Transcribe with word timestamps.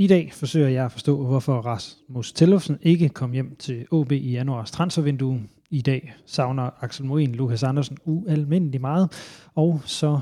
I 0.00 0.06
dag 0.06 0.32
forsøger 0.32 0.68
jeg 0.68 0.84
at 0.84 0.92
forstå, 0.92 1.26
hvorfor 1.26 1.60
Rasmus 1.60 2.32
Tillufsen 2.32 2.78
ikke 2.82 3.08
kom 3.08 3.32
hjem 3.32 3.56
til 3.56 3.86
OB 3.90 4.12
i 4.12 4.30
januars 4.30 4.70
transfervindue. 4.70 5.40
I 5.70 5.80
dag 5.80 6.14
savner 6.26 6.70
Axel 6.80 7.06
Moen 7.06 7.34
Lukas 7.34 7.62
Andersen 7.62 7.98
ualmindelig 8.04 8.80
meget, 8.80 9.12
og 9.54 9.80
så 9.84 10.20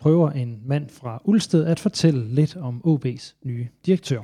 prøver 0.00 0.30
en 0.30 0.60
mand 0.66 0.88
fra 0.88 1.22
Ulsted 1.24 1.64
at 1.64 1.80
fortælle 1.80 2.34
lidt 2.34 2.56
om 2.56 2.82
OB's 2.86 3.34
nye 3.44 3.68
direktør. 3.86 4.22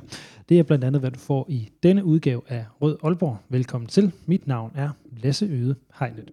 Det 0.49 0.59
er 0.59 0.63
blandt 0.63 0.83
andet, 0.83 1.01
hvad 1.01 1.11
du 1.11 1.19
får 1.19 1.45
i 1.49 1.69
denne 1.83 2.05
udgave 2.05 2.41
af 2.47 2.65
Rød 2.81 2.97
Aalborg. 3.03 3.37
Velkommen 3.49 3.87
til. 3.87 4.11
Mit 4.25 4.47
navn 4.47 4.71
er 4.75 4.89
Lasse 5.11 5.45
Yde 5.45 5.75
Hejlet. 5.99 6.31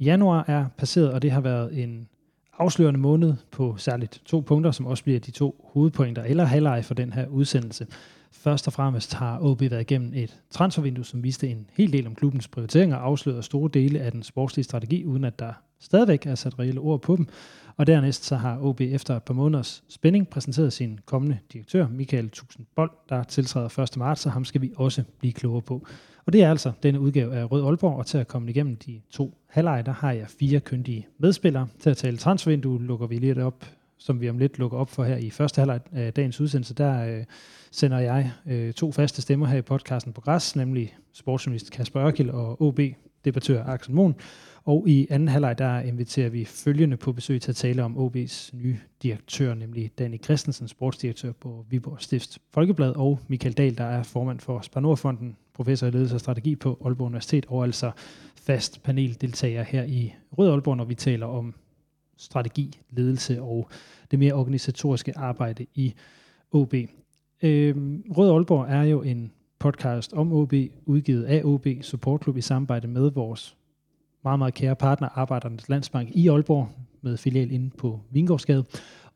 Januar 0.00 0.44
er 0.48 0.66
passeret, 0.78 1.12
og 1.12 1.22
det 1.22 1.30
har 1.30 1.40
været 1.40 1.82
en 1.82 2.08
afslørende 2.58 3.00
måned 3.00 3.34
på 3.50 3.76
særligt 3.76 4.22
to 4.24 4.40
punkter, 4.40 4.70
som 4.70 4.86
også 4.86 5.04
bliver 5.04 5.20
de 5.20 5.30
to 5.30 5.70
hovedpointer 5.72 6.22
eller 6.22 6.44
halvleje 6.44 6.82
for 6.82 6.94
den 6.94 7.12
her 7.12 7.26
udsendelse. 7.26 7.86
Først 8.32 8.66
og 8.66 8.72
fremmest 8.72 9.14
har 9.14 9.38
OB 9.40 9.60
været 9.60 9.80
igennem 9.80 10.12
et 10.14 10.40
transfervindue, 10.50 11.04
som 11.04 11.22
viste 11.22 11.48
en 11.48 11.66
hel 11.72 11.92
del 11.92 12.06
om 12.06 12.14
klubbens 12.14 12.48
prioriteringer 12.48 12.96
og 12.96 13.06
afslørede 13.06 13.42
store 13.42 13.70
dele 13.74 14.00
af 14.00 14.12
den 14.12 14.22
sportslige 14.22 14.64
strategi, 14.64 15.04
uden 15.04 15.24
at 15.24 15.38
der 15.38 15.52
stadigvæk 15.80 16.26
er 16.26 16.34
sat 16.34 16.58
reelle 16.58 16.80
ord 16.80 17.02
på 17.02 17.16
dem. 17.16 17.26
Og 17.76 17.86
dernæst 17.86 18.24
så 18.24 18.36
har 18.36 18.58
OB 18.60 18.80
efter 18.80 19.16
et 19.16 19.22
par 19.22 19.34
måneders 19.34 19.84
spænding 19.88 20.28
præsenteret 20.28 20.72
sin 20.72 20.98
kommende 21.04 21.38
direktør, 21.52 21.88
Michael 21.88 22.30
Tusindbold, 22.30 22.90
der 23.08 23.22
tiltræder 23.22 23.78
1. 23.78 23.96
marts, 23.96 24.20
så 24.20 24.30
ham 24.30 24.44
skal 24.44 24.60
vi 24.60 24.72
også 24.76 25.02
blive 25.18 25.32
klogere 25.32 25.62
på. 25.62 25.86
Og 26.26 26.32
det 26.32 26.42
er 26.42 26.50
altså 26.50 26.72
denne 26.82 27.00
udgave 27.00 27.34
af 27.34 27.52
Rød 27.52 27.64
Aalborg, 27.64 27.96
og 27.96 28.06
til 28.06 28.18
at 28.18 28.28
komme 28.28 28.50
igennem 28.50 28.76
de 28.76 29.00
to 29.10 29.38
halvleje, 29.48 29.82
der 29.82 29.92
har 29.92 30.12
jeg 30.12 30.26
fire 30.28 30.60
kyndige 30.60 31.06
medspillere. 31.18 31.68
Til 31.78 31.90
at 31.90 31.96
tale 31.96 32.16
transfervindue 32.16 32.82
lukker 32.82 33.06
vi 33.06 33.16
lidt 33.16 33.38
op, 33.38 33.64
som 34.00 34.20
vi 34.20 34.30
om 34.30 34.38
lidt 34.38 34.58
lukker 34.58 34.78
op 34.78 34.90
for 34.90 35.04
her 35.04 35.16
i 35.16 35.30
første 35.30 35.60
halvleg 35.60 35.80
af 35.92 36.12
dagens 36.12 36.40
udsendelse. 36.40 36.74
Der 36.74 37.06
øh, 37.06 37.24
sender 37.70 37.98
jeg 37.98 38.32
øh, 38.46 38.72
to 38.72 38.92
faste 38.92 39.22
stemmer 39.22 39.46
her 39.46 39.58
i 39.58 39.62
podcasten 39.62 40.12
på 40.12 40.20
græs, 40.20 40.56
nemlig 40.56 40.96
sportsjournalist 41.12 41.70
Kasper 41.70 42.02
Ørkild 42.02 42.30
og 42.30 42.62
OB-debattør 42.62 43.64
Axel 43.64 43.94
Mohn. 43.94 44.14
Og 44.64 44.88
i 44.88 45.06
anden 45.10 45.28
halvleg, 45.28 45.58
der 45.58 45.80
inviterer 45.80 46.28
vi 46.28 46.44
følgende 46.44 46.96
på 46.96 47.12
besøg 47.12 47.42
til 47.42 47.52
at 47.52 47.56
tale 47.56 47.82
om 47.84 47.96
OB's 47.98 48.50
nye 48.56 48.78
direktør, 49.02 49.54
nemlig 49.54 49.90
Danny 49.98 50.22
Christensen, 50.24 50.68
sportsdirektør 50.68 51.32
på 51.32 51.66
Viborg 51.70 52.02
Stift 52.02 52.38
Folkeblad, 52.50 52.92
og 52.96 53.18
Michael 53.28 53.54
Dahl, 53.54 53.78
der 53.78 53.84
er 53.84 54.02
formand 54.02 54.40
for 54.40 54.60
Spanordfonden, 54.60 55.36
professor 55.54 55.86
i 55.86 55.90
ledelse 55.90 56.14
og 56.14 56.20
strategi 56.20 56.56
på 56.56 56.82
Aalborg 56.84 57.06
Universitet, 57.06 57.46
og 57.48 57.64
altså 57.64 57.90
fast 58.36 58.82
paneldeltager 58.82 59.62
her 59.62 59.84
i 59.84 60.14
Rød 60.38 60.50
Aalborg, 60.50 60.76
når 60.76 60.84
vi 60.84 60.94
taler 60.94 61.26
om 61.26 61.54
strategi, 62.20 62.80
ledelse 62.90 63.42
og 63.42 63.68
det 64.10 64.18
mere 64.18 64.32
organisatoriske 64.32 65.18
arbejde 65.18 65.66
i 65.74 65.94
OB. 66.52 66.74
Øh, 67.42 67.76
Rød 68.16 68.30
Aalborg 68.30 68.66
er 68.68 68.82
jo 68.82 69.02
en 69.02 69.32
podcast 69.58 70.12
om 70.12 70.32
OB, 70.32 70.52
udgivet 70.86 71.24
af 71.24 71.42
OB 71.44 71.66
Support 71.82 72.22
Club 72.22 72.36
i 72.36 72.40
samarbejde 72.40 72.88
med 72.88 73.10
vores 73.10 73.56
meget, 74.24 74.38
meget 74.38 74.54
kære 74.54 74.76
partner, 74.76 75.08
Arbejdernes 75.14 75.68
Landsbank 75.68 76.10
i 76.12 76.28
Aalborg, 76.28 76.68
med 77.02 77.16
filial 77.16 77.50
inde 77.50 77.70
på 77.70 78.00
Vingårdsgade, 78.10 78.64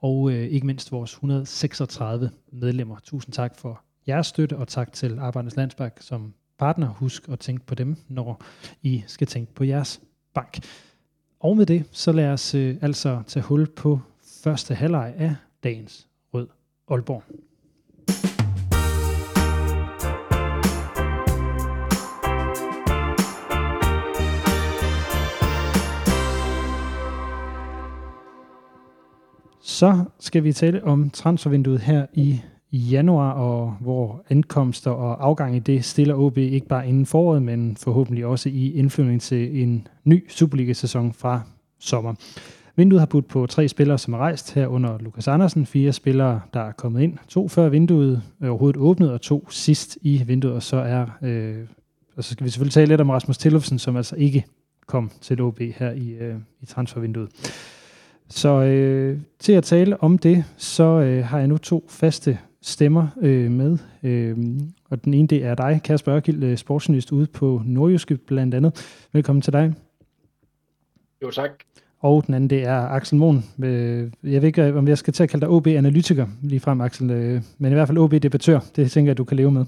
og 0.00 0.32
øh, 0.32 0.46
ikke 0.46 0.66
mindst 0.66 0.92
vores 0.92 1.12
136 1.12 2.30
medlemmer. 2.52 2.96
Tusind 3.02 3.32
tak 3.32 3.58
for 3.58 3.82
jeres 4.08 4.26
støtte, 4.26 4.56
og 4.56 4.68
tak 4.68 4.92
til 4.92 5.18
Arbejdernes 5.18 5.56
Landsbank 5.56 5.96
som 6.00 6.34
partner. 6.58 6.88
Husk 6.88 7.28
at 7.28 7.38
tænke 7.38 7.66
på 7.66 7.74
dem, 7.74 7.96
når 8.08 8.42
I 8.82 9.04
skal 9.06 9.26
tænke 9.26 9.54
på 9.54 9.64
jeres 9.64 10.00
bank. 10.34 10.58
Og 11.44 11.56
med 11.56 11.66
det, 11.66 11.84
så 11.90 12.12
lad 12.12 12.28
os 12.28 12.54
øh, 12.54 12.76
altså 12.80 13.22
tage 13.26 13.44
hul 13.44 13.66
på 13.66 14.00
første 14.44 14.74
halvleg 14.74 15.14
af 15.18 15.34
dagens 15.64 16.08
Rød 16.34 16.48
Aalborg. 16.90 17.22
Så 29.62 30.04
skal 30.20 30.44
vi 30.44 30.52
tale 30.52 30.84
om 30.84 31.10
transfervinduet 31.10 31.80
her 31.80 32.06
i 32.12 32.40
januar, 32.78 33.32
og 33.32 33.76
hvor 33.80 34.22
ankomster 34.30 34.90
og 34.90 35.26
afgang 35.26 35.56
i 35.56 35.58
det 35.58 35.84
stiller 35.84 36.14
OB 36.14 36.38
ikke 36.38 36.66
bare 36.66 36.88
inden 36.88 37.06
foråret, 37.06 37.42
men 37.42 37.76
forhåbentlig 37.76 38.26
også 38.26 38.48
i 38.48 38.72
indflyvning 38.72 39.20
til 39.20 39.62
en 39.62 39.88
ny 40.04 40.30
Superliga-sæson 40.30 41.12
fra 41.12 41.40
sommer. 41.80 42.14
Vinduet 42.76 43.00
har 43.00 43.06
budt 43.06 43.28
på 43.28 43.46
tre 43.46 43.68
spillere, 43.68 43.98
som 43.98 44.14
er 44.14 44.18
rejst 44.18 44.54
her 44.54 44.66
under 44.66 44.98
Lukas 44.98 45.28
Andersen. 45.28 45.66
Fire 45.66 45.92
spillere, 45.92 46.40
der 46.54 46.60
er 46.60 46.72
kommet 46.72 47.02
ind. 47.02 47.18
To 47.28 47.48
før 47.48 47.68
vinduet 47.68 48.22
overhovedet 48.42 48.80
åbnet, 48.80 49.12
og 49.12 49.20
to 49.20 49.50
sidst 49.50 49.98
i 50.02 50.22
vinduet. 50.26 50.54
Og 50.54 50.62
så 50.62 50.76
er, 50.76 51.06
øh, 51.22 51.56
og 52.16 52.24
så 52.24 52.32
skal 52.32 52.44
vi 52.44 52.50
selvfølgelig 52.50 52.72
tale 52.72 52.86
lidt 52.86 53.00
om 53.00 53.10
Rasmus 53.10 53.38
Tillufsen, 53.38 53.78
som 53.78 53.96
altså 53.96 54.16
ikke 54.16 54.44
kom 54.86 55.10
til 55.20 55.40
OB 55.40 55.60
her 55.60 55.92
i, 55.92 56.10
øh, 56.10 56.34
i 56.62 56.66
transfervinduet. 56.66 57.28
Så 58.28 58.62
øh, 58.62 59.18
til 59.38 59.52
at 59.52 59.64
tale 59.64 60.02
om 60.02 60.18
det, 60.18 60.44
så 60.56 60.84
øh, 60.84 61.24
har 61.24 61.38
jeg 61.38 61.48
nu 61.48 61.58
to 61.58 61.86
faste 61.88 62.38
stemmer 62.64 63.06
øh, 63.22 63.50
med. 63.50 63.78
Øh, 64.02 64.36
og 64.90 65.04
den 65.04 65.14
ene, 65.14 65.28
det 65.28 65.44
er 65.44 65.54
dig, 65.54 65.80
Kasper 65.84 66.14
Ørkild, 66.14 66.44
øh, 66.44 66.56
sportsjournalist 66.56 67.12
ude 67.12 67.26
på 67.26 67.62
Nordjyske 67.64 68.16
blandt 68.16 68.54
andet. 68.54 69.06
Velkommen 69.12 69.42
til 69.42 69.52
dig. 69.52 69.74
Jo, 71.22 71.30
tak. 71.30 71.50
Og 72.00 72.26
den 72.26 72.34
anden, 72.34 72.50
det 72.50 72.62
er 72.62 72.88
Axel 72.88 73.18
Mohn. 73.18 73.44
Øh, 73.64 74.10
jeg 74.22 74.42
ved 74.42 74.46
ikke, 74.46 74.74
om 74.74 74.88
jeg 74.88 74.98
skal 74.98 75.12
til 75.12 75.22
at 75.22 75.28
kalde 75.28 75.46
dig 75.46 75.54
OB-analytiker 75.54 76.26
lige 76.42 76.60
frem, 76.60 76.80
Axel, 76.80 77.10
øh, 77.10 77.42
men 77.58 77.72
i 77.72 77.74
hvert 77.74 77.88
fald 77.88 77.98
OB-debattør. 77.98 78.60
Det 78.76 78.90
tænker 78.90 79.10
jeg, 79.10 79.18
du 79.18 79.24
kan 79.24 79.36
leve 79.36 79.50
med. 79.50 79.64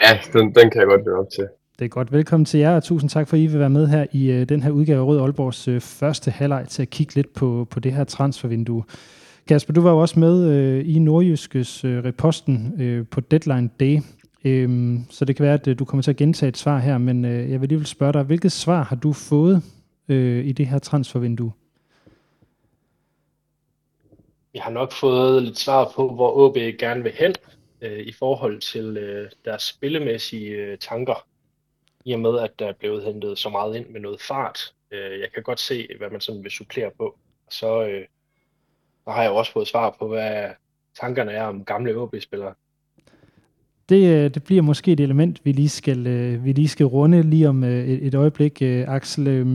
Ja, 0.00 0.18
den, 0.32 0.54
den 0.54 0.70
kan 0.70 0.80
jeg 0.80 0.86
godt 0.86 1.04
leve 1.04 1.18
op 1.18 1.30
til. 1.34 1.48
Det 1.78 1.84
er 1.84 1.88
godt. 1.88 2.12
Velkommen 2.12 2.44
til 2.44 2.60
jer, 2.60 2.76
og 2.76 2.82
tusind 2.82 3.10
tak 3.10 3.28
for, 3.28 3.36
at 3.36 3.40
I 3.40 3.46
vil 3.46 3.58
være 3.58 3.70
med 3.70 3.86
her 3.86 4.06
i 4.12 4.44
den 4.44 4.62
her 4.62 4.70
udgave 4.70 4.98
af 4.98 5.06
Rød 5.06 5.20
Aalborgs 5.20 5.68
første 5.80 6.30
halvleg 6.30 6.68
til 6.68 6.82
at 6.82 6.90
kigge 6.90 7.14
lidt 7.14 7.34
på, 7.34 7.66
på 7.70 7.80
det 7.80 7.92
her 7.92 8.04
transfervindue. 8.04 8.84
Kasper, 9.48 9.72
du 9.72 9.80
var 9.80 9.90
jo 9.90 9.98
også 9.98 10.18
med 10.20 10.50
øh, 10.50 10.96
i 10.96 10.98
Nordjyskes 10.98 11.84
øh, 11.84 12.04
reposten 12.04 12.82
øh, 12.82 13.06
på 13.06 13.20
Deadline 13.20 13.70
Day, 13.80 13.98
øhm, 14.44 15.04
så 15.10 15.24
det 15.24 15.36
kan 15.36 15.44
være, 15.44 15.54
at 15.54 15.68
øh, 15.68 15.78
du 15.78 15.84
kommer 15.84 16.02
til 16.02 16.10
at 16.10 16.16
gentage 16.16 16.48
et 16.48 16.56
svar 16.56 16.78
her, 16.78 16.98
men 16.98 17.24
øh, 17.24 17.50
jeg 17.50 17.60
vil 17.60 17.68
lige 17.68 17.84
spørge 17.84 18.12
dig, 18.12 18.22
hvilket 18.22 18.52
svar 18.52 18.82
har 18.82 18.96
du 18.96 19.12
fået 19.12 19.62
øh, 20.08 20.46
i 20.46 20.52
det 20.52 20.66
her 20.66 20.78
transfervindue? 20.78 21.52
Jeg 24.54 24.62
har 24.62 24.70
nok 24.70 24.92
fået 24.92 25.42
lidt 25.42 25.58
svar 25.58 25.92
på, 25.96 26.14
hvor 26.14 26.36
OB 26.36 26.56
gerne 26.78 27.02
vil 27.02 27.12
hen 27.12 27.34
øh, 27.80 27.98
i 27.98 28.12
forhold 28.12 28.60
til 28.60 28.96
øh, 28.96 29.30
deres 29.44 29.62
spillemæssige 29.62 30.50
øh, 30.50 30.78
tanker 30.78 31.26
i 32.04 32.12
og 32.12 32.20
med, 32.20 32.38
at 32.38 32.58
der 32.58 32.66
er 32.66 32.72
blevet 32.72 33.04
hentet 33.04 33.38
så 33.38 33.48
meget 33.48 33.76
ind 33.76 33.86
med 33.88 34.00
noget 34.00 34.20
fart. 34.20 34.58
Øh, 34.90 35.20
jeg 35.20 35.32
kan 35.34 35.42
godt 35.42 35.60
se, 35.60 35.88
hvad 35.98 36.10
man 36.10 36.20
sådan 36.20 36.42
vil 36.44 36.50
supplere 36.50 36.90
på. 36.98 37.18
Så, 37.50 37.86
øh, 37.86 38.04
så 39.08 39.12
har 39.12 39.22
jeg 39.22 39.30
også 39.30 39.52
fået 39.52 39.68
svar 39.68 39.96
på, 39.98 40.08
hvad 40.08 40.44
tankerne 41.00 41.32
er 41.32 41.42
om 41.42 41.64
gamle 41.64 41.96
OB-spillere. 41.96 42.54
Det, 43.88 44.14
øh, 44.14 44.34
det 44.34 44.44
bliver 44.44 44.62
måske 44.62 44.92
et 44.92 45.00
element, 45.00 45.40
vi 45.44 45.52
lige 45.52 45.68
skal, 45.68 46.06
øh, 46.06 46.44
vi 46.44 46.52
lige 46.52 46.68
skal 46.68 46.86
runde 46.86 47.22
lige 47.22 47.48
om 47.48 47.64
øh, 47.64 47.88
et, 47.88 48.06
et 48.06 48.14
øjeblik. 48.14 48.62
Axel, 48.62 49.46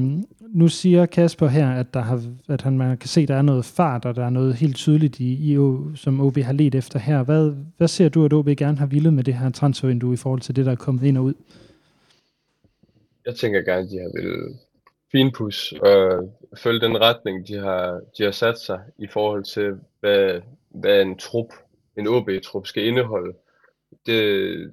nu 0.49 0.67
siger 0.67 1.05
Kasper 1.05 1.47
her, 1.47 1.71
at, 1.71 1.93
der 1.93 1.99
har, 1.99 2.21
at 2.49 2.61
han, 2.61 2.77
man 2.77 2.97
kan 2.97 3.09
se, 3.09 3.21
at 3.21 3.27
der 3.27 3.35
er 3.35 3.41
noget 3.41 3.65
fart, 3.65 4.05
og 4.05 4.15
der 4.15 4.25
er 4.25 4.29
noget 4.29 4.55
helt 4.55 4.75
tydeligt, 4.75 5.19
i, 5.19 5.53
i, 5.53 5.57
som 5.95 6.21
OB 6.21 6.37
har 6.37 6.53
let 6.53 6.75
efter 6.75 6.99
her. 6.99 7.23
Hvad, 7.23 7.55
hvad 7.77 7.87
ser 7.87 8.09
du, 8.09 8.25
at 8.25 8.33
OB 8.33 8.47
gerne 8.47 8.77
har 8.77 8.85
ville 8.85 9.11
med 9.11 9.23
det 9.23 9.33
her 9.33 9.49
transfervindue 9.49 10.13
i 10.13 10.17
forhold 10.17 10.41
til 10.41 10.55
det, 10.55 10.65
der 10.65 10.71
er 10.71 10.75
kommet 10.75 11.03
ind 11.03 11.17
og 11.17 11.23
ud? 11.23 11.33
jeg 13.25 13.35
tænker 13.35 13.61
gerne, 13.61 13.81
at 13.81 13.89
de 13.89 13.99
har 13.99 14.11
vil 14.21 14.59
finpus 15.11 15.71
og 15.71 16.29
følge 16.57 16.81
den 16.81 17.01
retning, 17.01 17.47
de 17.47 17.57
har, 17.57 18.01
de 18.17 18.23
har 18.23 18.31
sat 18.31 18.59
sig 18.59 18.83
i 18.97 19.07
forhold 19.07 19.43
til, 19.43 19.79
hvad, 19.99 20.41
hvad 20.69 21.01
en 21.01 21.17
trup, 21.17 21.53
en 21.97 22.07
OB-trup 22.07 22.67
skal 22.67 22.85
indeholde. 22.85 23.33
Det, 24.05 24.71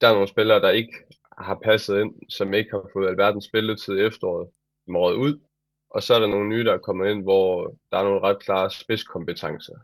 der 0.00 0.08
er 0.08 0.12
nogle 0.12 0.28
spillere, 0.28 0.60
der 0.60 0.70
ikke 0.70 0.92
har 1.38 1.60
passet 1.64 2.00
ind, 2.00 2.14
som 2.28 2.54
ikke 2.54 2.70
har 2.70 2.90
fået 2.92 3.08
alverdens 3.08 3.44
spilletid 3.44 3.98
i 3.98 4.02
efteråret, 4.06 4.48
måret 4.86 5.14
ud. 5.14 5.40
Og 5.90 6.02
så 6.02 6.14
er 6.14 6.20
der 6.20 6.26
nogle 6.26 6.48
nye, 6.48 6.64
der 6.64 6.72
er 6.72 6.78
kommet 6.78 7.10
ind, 7.10 7.22
hvor 7.22 7.74
der 7.92 7.98
er 7.98 8.04
nogle 8.04 8.20
ret 8.20 8.38
klare 8.38 8.70
spidskompetencer, 8.70 9.74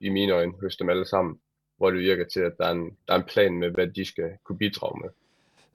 i 0.00 0.08
mine 0.08 0.32
øjne, 0.32 0.52
hos 0.60 0.76
dem 0.76 0.88
alle 0.88 1.06
sammen, 1.06 1.40
hvor 1.76 1.90
det 1.90 2.00
virker 2.00 2.24
til, 2.24 2.40
at 2.40 2.52
der 2.58 2.66
er 2.66 2.70
en, 2.70 2.96
der 3.08 3.14
er 3.14 3.18
en 3.18 3.24
plan 3.28 3.58
med, 3.58 3.70
hvad 3.70 3.86
de 3.88 4.04
skal 4.04 4.30
kunne 4.44 4.58
bidrage 4.58 5.00
med. 5.00 5.10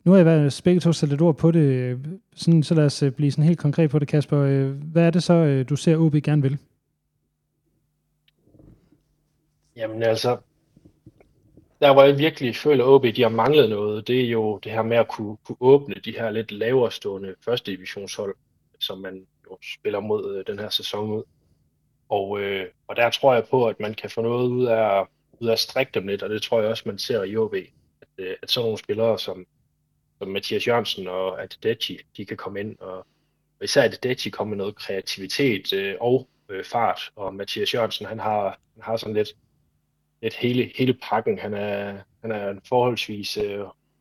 Nu 0.03 0.11
har 0.11 0.17
jeg 0.17 0.25
været 0.25 0.61
begge 0.63 0.79
to 0.79 0.91
sat 0.91 1.09
lidt 1.09 1.21
ord 1.21 1.37
på 1.37 1.51
det, 1.51 1.99
sådan, 2.35 2.63
så 2.63 2.75
lad 2.75 2.85
os 2.85 3.03
øh, 3.03 3.11
blive 3.11 3.31
sådan 3.31 3.43
helt 3.43 3.59
konkret 3.59 3.89
på 3.89 3.99
det, 3.99 4.07
Kasper. 4.07 4.39
Øh, 4.39 4.69
hvad 4.69 5.03
er 5.03 5.09
det 5.09 5.23
så, 5.23 5.33
øh, 5.33 5.69
du 5.69 5.75
ser 5.75 5.97
OB 5.97 6.13
gerne 6.13 6.41
vil? 6.41 6.57
Jamen 9.75 10.03
altså, 10.03 10.37
der 11.81 11.93
hvor 11.93 12.03
jeg 12.03 12.17
virkelig 12.17 12.55
føler, 12.55 12.83
at 12.83 12.89
OB 12.89 13.05
de 13.15 13.21
har 13.21 13.29
manglet 13.29 13.69
noget, 13.69 14.07
det 14.07 14.21
er 14.21 14.29
jo 14.29 14.57
det 14.57 14.71
her 14.71 14.81
med 14.81 14.97
at 14.97 15.07
kunne, 15.07 15.37
kunne 15.45 15.57
åbne 15.59 15.95
de 15.95 16.11
her 16.11 16.29
lidt 16.29 16.51
lavere 16.51 16.91
stående 16.91 17.35
første 17.45 17.71
divisionshold, 17.71 18.35
som 18.79 18.97
man 18.97 19.25
jo 19.51 19.57
spiller 19.73 19.99
mod 19.99 20.35
øh, 20.35 20.43
den 20.47 20.59
her 20.59 20.69
sæson 20.69 21.11
ud. 21.11 21.23
Og, 22.09 22.41
øh, 22.41 22.65
og 22.87 22.95
der 22.95 23.09
tror 23.09 23.33
jeg 23.33 23.43
på, 23.51 23.67
at 23.67 23.79
man 23.79 23.93
kan 23.93 24.09
få 24.09 24.21
noget 24.21 24.47
ud 24.47 24.65
af, 24.65 25.05
ud 25.39 25.47
af 25.47 25.51
at 25.53 25.59
strække 25.59 25.91
dem 25.93 26.07
lidt, 26.07 26.23
og 26.23 26.29
det 26.29 26.41
tror 26.41 26.61
jeg 26.61 26.69
også, 26.69 26.83
man 26.85 26.97
ser 26.97 27.23
i 27.23 27.37
OB. 27.37 27.53
At, 27.53 28.07
øh, 28.17 28.35
at 28.41 28.51
sådan 28.51 28.65
nogle 28.65 28.77
spillere 28.77 29.19
som, 29.19 29.45
som 30.21 30.29
Mathias 30.29 30.67
Jørgensen 30.67 31.07
og 31.07 31.43
Adedeji, 31.43 31.99
de 32.17 32.25
kan 32.25 32.37
komme 32.37 32.59
ind, 32.59 32.79
og, 32.79 32.97
og 33.59 33.63
især 33.63 33.83
Adedeji 33.83 34.29
kommer 34.31 34.49
med 34.49 34.57
noget 34.57 34.75
kreativitet 34.75 35.73
øh, 35.73 35.95
og 36.01 36.29
øh, 36.49 36.65
fart, 36.65 37.01
og 37.15 37.35
Mathias 37.35 37.73
Jørgensen, 37.73 38.05
han 38.05 38.19
har, 38.19 38.59
han 38.73 38.83
har 38.83 38.97
sådan 38.97 39.13
lidt, 39.13 39.29
lidt 40.21 40.35
hele, 40.35 40.71
hele 40.75 40.93
pakken. 40.93 41.39
Han 41.39 41.53
er, 41.53 41.97
han 42.21 42.31
er 42.31 42.49
en 42.49 42.61
forholdsvis 42.67 43.37
øh, 43.37 43.59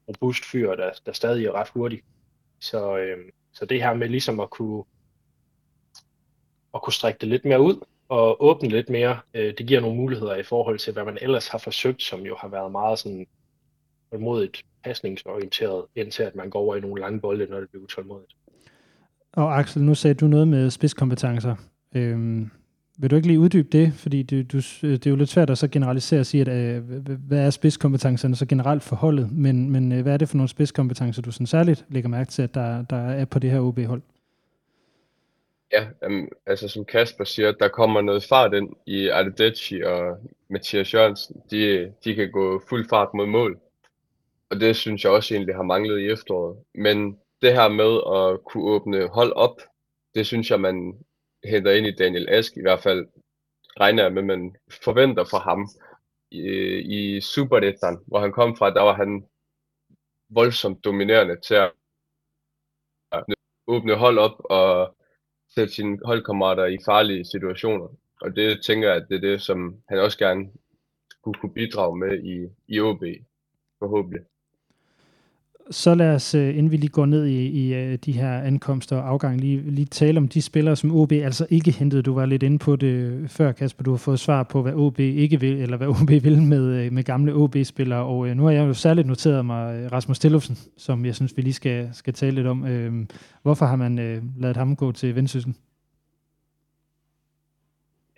robust 0.09 0.45
fyr, 0.45 0.75
der, 0.75 0.91
der 1.07 1.13
stadig 1.13 1.47
er 1.47 1.53
ret 1.53 1.69
hurtig. 1.69 2.03
Så, 2.61 2.99
øh, 2.99 3.19
så 3.53 3.65
det 3.65 3.83
her 3.83 3.95
med 3.95 4.09
ligesom 4.09 4.41
at 4.41 4.51
kunne, 4.51 4.85
at 6.75 6.83
kunne 6.83 6.93
strække 6.93 7.19
det 7.19 7.29
lidt 7.29 7.45
mere 7.45 7.61
ud, 7.61 7.85
og 8.09 8.45
åbne 8.45 8.69
lidt 8.69 8.89
mere, 8.89 9.21
øh, 9.35 9.55
det 9.59 9.67
giver 9.67 9.81
nogle 9.81 9.97
muligheder 9.97 10.35
i 10.35 10.43
forhold 10.43 10.79
til, 10.79 10.93
hvad 10.93 11.05
man 11.05 11.19
ellers 11.21 11.49
har 11.49 11.59
forsøgt, 11.59 12.03
som 12.03 12.21
jo 12.21 12.37
har 12.37 12.49
været 12.49 12.73
meget 12.73 12.99
sådan 12.99 13.27
modigt 14.19 14.63
pasningsorienteret, 14.85 15.85
indtil 15.97 16.23
at 16.23 16.37
man 16.37 16.51
går 16.51 16.59
over 16.61 16.77
i 16.77 16.81
nogle 16.81 17.01
lange 17.01 17.21
bolde, 17.21 17.47
når 17.51 17.61
det 17.61 17.69
bliver 17.71 17.85
utålmodigt. 17.85 18.37
Og 19.33 19.59
Axel, 19.59 19.83
nu 19.83 19.95
sagde 19.95 20.15
du 20.15 20.27
noget 20.27 20.49
med 20.49 20.71
spidskompetencer. 20.71 21.55
Øhm, 21.95 22.51
vil 22.99 23.11
du 23.11 23.17
ikke 23.17 23.29
lige 23.29 23.41
uddybe 23.41 23.69
det? 23.73 23.93
Fordi 23.95 24.23
det, 24.23 24.53
du, 24.53 24.57
det 24.83 25.07
er 25.07 25.11
jo 25.11 25.17
lidt 25.17 25.31
svært 25.31 25.51
at 25.51 25.59
så 25.59 25.69
generalisere 25.69 26.21
og 26.21 26.27
sige, 26.27 26.41
at 26.41 26.49
øh, 26.49 26.83
hvad 27.29 27.47
er 27.47 27.51
spidskompetencerne 27.51 28.37
så 28.37 28.47
generelt 28.47 28.83
forholdet, 28.83 29.33
men, 29.33 29.71
men 29.71 29.93
øh, 29.93 30.03
hvad 30.03 30.13
er 30.13 30.17
det 30.17 30.29
for 30.29 30.37
nogle 30.37 30.49
spidskompetencer, 30.49 31.23
du 31.23 31.33
sådan 31.33 31.47
særligt 31.47 31.87
lægger 31.89 32.09
mærke 32.09 32.31
til, 32.31 32.43
at 32.43 32.55
der, 32.55 32.83
der 32.83 32.97
er 32.97 33.25
på 33.25 33.39
det 33.39 33.51
her 33.51 33.61
OB-hold? 33.61 34.03
Ja, 35.73 35.87
um, 36.07 36.29
altså 36.47 36.69
som 36.69 36.85
Kasper 36.85 37.25
siger, 37.25 37.53
der 37.53 37.69
kommer 37.69 38.01
noget 38.01 38.25
fart 38.25 38.55
ind 38.55 38.69
i 38.87 39.09
Adedeji 39.09 39.83
og 39.83 40.19
Mathias 40.51 40.95
Jørgensen. 40.95 41.43
De, 41.51 41.93
de 42.05 42.15
kan 42.15 42.31
gå 42.31 42.63
fuld 42.69 42.89
fart 42.89 43.09
mod 43.15 43.27
mål. 43.27 43.59
Og 44.51 44.61
det 44.61 44.77
synes 44.77 45.05
jeg 45.05 45.13
også 45.13 45.35
egentlig 45.35 45.55
har 45.55 45.63
manglet 45.63 46.01
i 46.01 46.07
efteråret. 46.07 46.65
Men 46.75 47.21
det 47.43 47.53
her 47.53 47.69
med 47.69 47.93
at 48.17 48.45
kunne 48.45 48.65
åbne 48.65 49.09
hold 49.09 49.33
op, 49.33 49.57
det 50.15 50.27
synes 50.27 50.51
jeg, 50.51 50.61
man 50.61 51.05
henter 51.45 51.73
ind 51.73 51.87
i 51.87 51.95
Daniel 51.95 52.29
Ask, 52.29 52.57
i 52.57 52.61
hvert 52.61 52.83
fald 52.83 53.07
regner 53.81 54.03
jeg 54.03 54.13
med, 54.13 54.23
man 54.23 54.57
forventer 54.85 55.25
fra 55.25 55.39
ham. 55.39 55.69
I, 56.33 56.43
i 56.99 57.21
Superettan, 57.21 57.99
hvor 58.07 58.21
han 58.21 58.33
kom 58.33 58.57
fra, 58.57 58.71
der 58.71 58.83
var 58.83 58.95
han 58.95 59.27
voldsomt 60.29 60.85
dominerende 60.85 61.41
til 61.41 61.55
at 61.55 61.73
åbne 63.67 63.95
hold 63.95 64.19
op 64.19 64.41
og 64.45 64.97
sætte 65.55 65.75
sine 65.75 65.99
holdkammerater 66.05 66.65
i 66.65 66.79
farlige 66.85 67.25
situationer. 67.25 67.89
Og 68.21 68.37
det 68.37 68.63
tænker 68.65 68.89
jeg, 68.89 68.97
at 68.97 69.07
det 69.09 69.17
er 69.17 69.21
det, 69.21 69.43
som 69.43 69.83
han 69.89 69.99
også 69.99 70.19
gerne 70.19 70.53
skulle 71.11 71.41
kunne 71.41 71.55
bidrage 71.55 71.97
med 71.99 72.25
i, 72.25 72.49
i 72.69 72.81
OB, 72.81 73.03
forhåbentlig. 73.79 74.21
Så 75.71 75.95
lad 75.95 76.15
os, 76.15 76.35
øh, 76.35 76.49
inden 76.49 76.71
vi 76.71 76.77
lige 76.77 76.91
går 76.91 77.07
ned 77.07 77.27
i, 77.27 77.47
i 77.47 77.75
øh, 77.75 77.99
de 78.05 78.13
her 78.13 78.41
ankomster 78.41 78.97
og 78.97 79.09
afgang, 79.09 79.41
lige, 79.41 79.71
lige 79.71 79.85
tale 79.85 80.19
om 80.19 80.29
de 80.29 80.43
spillere, 80.43 80.77
som 80.77 80.97
OB 80.97 81.13
altså 81.13 81.47
ikke 81.51 81.71
hentede. 81.71 82.03
Du 82.03 82.15
var 82.15 82.27
lidt 82.27 82.43
inde 82.43 82.59
på 82.59 82.77
det 82.77 83.25
før, 83.31 83.53
Kasper. 83.53 83.85
Du 83.85 83.91
har 83.91 83.99
fået 83.99 84.21
svar 84.21 84.43
på, 84.43 84.63
hvad 84.63 84.73
OB 84.75 84.99
ikke 84.99 85.41
vil, 85.41 85.57
eller 85.57 85.77
hvad 85.77 85.89
OB 85.89 86.11
vil 86.11 86.43
med, 86.43 86.67
øh, 86.67 86.93
med 86.93 87.05
gamle 87.05 87.35
OB-spillere. 87.35 88.05
Og 88.05 88.37
nu 88.37 88.45
har 88.45 88.51
jeg 88.51 88.67
jo 88.67 88.75
særligt 88.75 89.07
noteret 89.07 89.47
mig 89.47 89.93
Rasmus 89.93 90.19
Tillufsen, 90.19 90.59
som 90.77 91.05
jeg 91.05 91.15
synes, 91.15 91.37
vi 91.37 91.43
lige 91.43 91.55
skal, 91.55 91.91
skal 91.93 92.15
tale 92.15 92.35
lidt 92.35 92.47
om. 92.47 92.67
Hvorfor 93.43 93.67
har 93.67 93.77
man 93.77 93.97
ladet 94.39 94.57
ham 94.57 94.77
gå 94.77 94.93
til 94.93 95.17
Vendsyssel? 95.17 95.55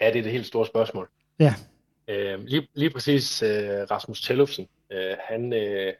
Ja, 0.01 0.07
det 0.07 0.19
er 0.19 0.23
det 0.23 0.33
helt 0.33 0.47
store 0.47 0.67
spørgsmål. 0.67 1.09
Ja. 1.39 1.55
Øh, 2.09 2.45
lige, 2.45 2.69
lige 2.75 2.91
præcis 2.91 3.43
øh, 3.43 3.51
Rasmus 3.91 4.23
Tellufsen, 4.23 4.67
øh, 4.93 5.17
han, 5.29 5.53
øh, 5.53 5.93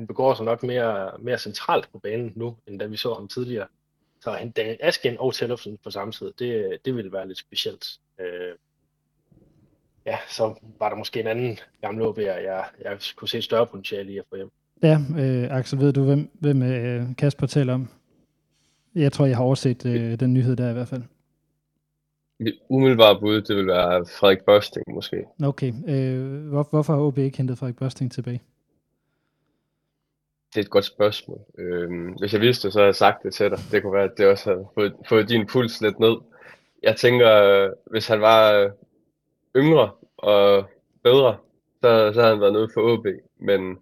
han 0.00 0.06
begår 0.06 0.34
sig 0.34 0.44
nok 0.44 0.62
mere, 0.62 1.10
mere 1.18 1.38
centralt 1.38 1.88
på 1.92 1.98
banen 1.98 2.32
nu, 2.36 2.56
end 2.66 2.78
da 2.78 2.86
vi 2.86 2.96
så 2.96 3.14
ham 3.14 3.28
tidligere. 3.28 3.66
Så 4.20 4.30
han, 4.30 4.50
Daniel 4.50 4.76
Asken 4.80 5.16
og 5.18 5.34
Tellufsen 5.34 5.78
på 5.84 5.90
samme 5.90 6.12
tid, 6.12 6.32
det, 6.38 6.78
det 6.84 6.96
ville 6.96 7.12
være 7.12 7.28
lidt 7.28 7.38
specielt. 7.38 7.86
Øh, 8.20 8.54
ja, 10.06 10.18
så 10.28 10.54
var 10.78 10.88
der 10.88 10.96
måske 10.96 11.20
en 11.20 11.26
anden 11.26 11.58
gammel 11.80 12.06
OB'er, 12.06 12.20
jeg, 12.20 12.64
jeg 12.84 12.98
kunne 13.16 13.28
se 13.28 13.38
et 13.38 13.44
større 13.44 13.66
potentiale 13.66 14.12
i 14.12 14.18
at 14.18 14.24
få 14.28 14.36
hjem. 14.36 14.50
Ja, 14.82 14.98
øh, 15.18 15.58
Axel, 15.58 15.78
ved 15.78 15.92
du, 15.92 16.04
hvem, 16.04 16.30
hvem 16.40 16.62
øh, 16.62 17.16
Kasper 17.18 17.46
taler 17.46 17.74
om? 17.74 17.88
Jeg 18.94 19.12
tror, 19.12 19.26
jeg 19.26 19.36
har 19.36 19.44
overset 19.44 19.86
øh, 19.86 20.20
den 20.20 20.34
nyhed 20.34 20.56
der 20.56 20.70
i 20.70 20.72
hvert 20.72 20.88
fald. 20.88 21.02
Mit 22.40 22.54
umiddelbare 22.68 23.20
bud, 23.20 23.42
det 23.42 23.56
vil 23.56 23.66
være 23.66 24.06
Frederik 24.06 24.44
Børsting 24.46 24.84
måske. 24.94 25.24
Okay. 25.44 25.72
Øh, 25.88 26.48
hvor, 26.48 26.68
hvorfor 26.70 26.92
har 26.92 27.00
OB 27.00 27.18
ikke 27.18 27.36
hentet 27.36 27.58
Frederik 27.58 27.76
Børsting 27.76 28.12
tilbage? 28.12 28.40
Det 30.54 30.60
er 30.60 30.64
et 30.64 30.70
godt 30.70 30.84
spørgsmål. 30.84 31.40
Øh, 31.58 31.90
hvis 32.18 32.32
jeg 32.32 32.40
vidste 32.40 32.66
det, 32.66 32.72
så 32.72 32.78
havde 32.78 32.86
jeg 32.86 32.94
sagt 32.94 33.22
det 33.22 33.34
til 33.34 33.50
dig. 33.50 33.58
Det 33.72 33.82
kunne 33.82 33.92
være, 33.92 34.10
at 34.10 34.18
det 34.18 34.26
også 34.26 34.50
havde 34.50 34.66
fået, 34.74 34.94
fået 35.08 35.28
din 35.28 35.46
puls 35.46 35.80
lidt 35.80 35.98
ned. 35.98 36.16
Jeg 36.82 36.96
tænker, 36.96 37.70
hvis 37.90 38.06
han 38.06 38.20
var 38.20 38.52
øh, 38.52 38.70
yngre 39.56 39.90
og 40.16 40.64
bedre, 41.02 41.36
så, 41.82 42.12
så 42.14 42.20
havde 42.20 42.34
han 42.34 42.40
været 42.40 42.52
nødt 42.52 42.72
for 42.74 42.92
OB. 42.92 43.06
Men 43.38 43.78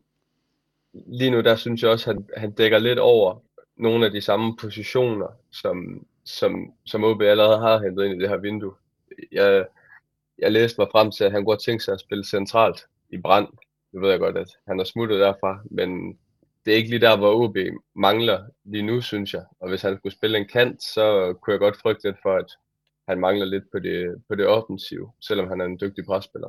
lige 0.92 1.30
nu, 1.30 1.40
der 1.40 1.56
synes 1.56 1.82
jeg 1.82 1.90
også, 1.90 2.10
at 2.10 2.16
han, 2.16 2.26
han 2.36 2.52
dækker 2.52 2.78
lidt 2.78 2.98
over 2.98 3.42
nogle 3.76 4.06
af 4.06 4.12
de 4.12 4.20
samme 4.20 4.56
positioner, 4.56 5.26
som, 5.52 6.06
som, 6.24 6.72
som 6.86 7.04
OB 7.04 7.22
allerede 7.22 7.58
har 7.58 7.82
hentet 7.82 8.04
ind 8.04 8.14
i 8.14 8.18
det 8.22 8.28
her 8.28 8.36
vindue. 8.36 8.74
Jeg, 9.32 9.66
jeg 10.38 10.52
læste 10.52 10.80
mig 10.80 10.88
frem 10.92 11.10
til, 11.10 11.24
at 11.24 11.32
han 11.32 11.44
godt 11.44 11.62
tænkte 11.62 11.84
sig 11.84 11.94
at 11.94 12.00
spille 12.00 12.24
centralt 12.24 12.86
i 13.10 13.18
brand. 13.18 13.48
Nu 13.92 14.00
ved 14.00 14.10
jeg 14.10 14.18
godt, 14.18 14.36
at 14.38 14.48
han 14.66 14.80
er 14.80 14.84
smuttet 14.84 15.20
derfra, 15.20 15.60
men 15.70 16.18
det 16.64 16.72
er 16.72 16.76
ikke 16.76 16.90
lige 16.90 17.00
der, 17.00 17.16
hvor 17.16 17.44
OB 17.44 17.56
mangler 17.96 18.44
lige 18.64 18.82
nu, 18.82 19.00
synes 19.00 19.34
jeg. 19.34 19.44
Og 19.60 19.68
hvis 19.68 19.82
han 19.82 19.96
skulle 19.96 20.14
spille 20.14 20.38
en 20.38 20.48
kant, 20.52 20.82
så 20.82 21.34
kunne 21.42 21.52
jeg 21.52 21.60
godt 21.60 21.76
frygte 21.76 22.08
lidt 22.08 22.16
for, 22.22 22.36
at 22.36 22.46
han 23.08 23.20
mangler 23.20 23.46
lidt 23.46 23.64
på 23.72 23.78
det, 23.78 24.22
på 24.28 24.34
det 24.34 24.46
offensive, 24.46 25.10
selvom 25.20 25.48
han 25.48 25.60
er 25.60 25.64
en 25.64 25.78
dygtig 25.80 26.04
presspiller. 26.04 26.48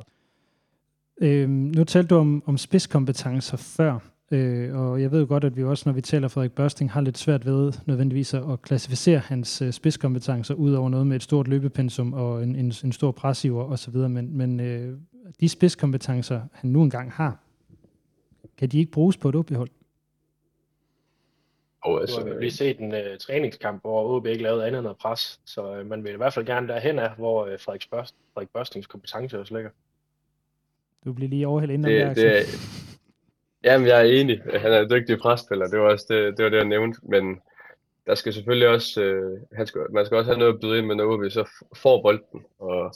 Øhm, 1.22 1.50
nu 1.50 1.84
talte 1.84 2.08
du 2.08 2.20
om, 2.20 2.42
om 2.46 2.58
spidskompetencer 2.58 3.56
før. 3.56 3.98
Øh, 4.32 4.76
og 4.76 5.02
jeg 5.02 5.10
ved 5.10 5.26
godt, 5.26 5.44
at 5.44 5.56
vi 5.56 5.64
også, 5.64 5.82
når 5.88 5.92
vi 5.92 6.00
taler 6.00 6.28
Frederik 6.28 6.52
Børsting, 6.52 6.90
har 6.90 7.00
lidt 7.00 7.18
svært 7.18 7.46
ved 7.46 7.72
nødvendigvis 7.86 8.34
at 8.34 8.62
klassificere 8.62 9.18
hans 9.18 9.62
øh, 9.62 9.72
spidskompetencer 9.72 10.54
ud 10.54 10.72
over 10.72 10.88
noget 10.88 11.06
med 11.06 11.16
et 11.16 11.22
stort 11.22 11.48
løbepensum 11.48 12.12
og 12.12 12.42
en, 12.42 12.56
en, 12.56 12.72
en 12.84 12.92
stor 12.92 13.10
pressiver 13.10 13.64
osv., 13.64 13.94
men, 13.94 14.36
men 14.36 14.60
øh, 14.60 14.98
de 15.40 15.48
spidskompetencer, 15.48 16.40
han 16.52 16.70
nu 16.70 16.82
engang 16.82 17.12
har, 17.12 17.38
kan 18.58 18.68
de 18.68 18.78
ikke 18.78 18.92
bruges 18.92 19.16
på 19.16 19.28
et 19.28 19.34
OB-hold? 19.34 19.70
Oh, 21.84 22.00
altså, 22.00 22.20
du 22.20 22.32
har 22.32 22.38
lige 22.40 22.50
set 22.50 22.78
en 22.78 22.92
uh, 22.92 23.18
træningskamp, 23.20 23.82
hvor 23.82 24.16
OB 24.16 24.26
ikke 24.26 24.42
lavede 24.42 24.66
andet 24.66 24.78
end 24.78 24.88
at 24.88 24.96
pres, 24.96 25.40
så 25.44 25.80
uh, 25.80 25.86
man 25.86 26.04
vil 26.04 26.12
i 26.12 26.16
hvert 26.16 26.34
fald 26.34 26.46
gerne 26.46 26.68
derhen 26.68 26.98
af, 26.98 27.10
hvor 27.16 27.44
uh, 27.44 27.60
Frederik, 27.60 27.90
Børst, 27.90 28.14
Frederik 28.34 28.48
Børstings 28.52 28.86
kompetence 28.86 29.40
også 29.40 29.54
ligger. 29.54 29.70
Du 31.04 31.12
bliver 31.12 31.28
lige 31.28 31.46
overhældet 31.46 31.74
inden 31.74 31.90
det, 31.90 32.16
det, 32.16 32.46
Jamen, 33.64 33.86
jeg 33.86 34.00
er 34.00 34.20
enig. 34.20 34.42
Han 34.60 34.72
er 34.72 34.80
en 34.80 34.90
dygtig 34.90 35.18
presspiller. 35.18 35.68
Det 35.68 35.80
var 35.80 35.90
også 35.90 36.06
det, 36.08 36.36
det, 36.36 36.44
var 36.44 36.50
det 36.50 36.56
jeg 36.56 36.64
nævnte. 36.64 37.00
Men 37.02 37.40
der 38.06 38.14
skal 38.14 38.32
selvfølgelig 38.32 38.68
også, 38.68 39.02
øh, 39.02 39.40
han 39.52 39.66
skal, 39.66 39.80
man 39.90 40.06
skal 40.06 40.16
også 40.16 40.30
have 40.30 40.38
noget 40.38 40.54
at 40.54 40.60
byde 40.60 40.78
ind 40.78 40.86
med, 40.86 40.94
når 40.94 41.22
vi 41.22 41.30
så 41.30 41.48
får 41.76 42.02
bolden. 42.02 42.44
Og 42.58 42.94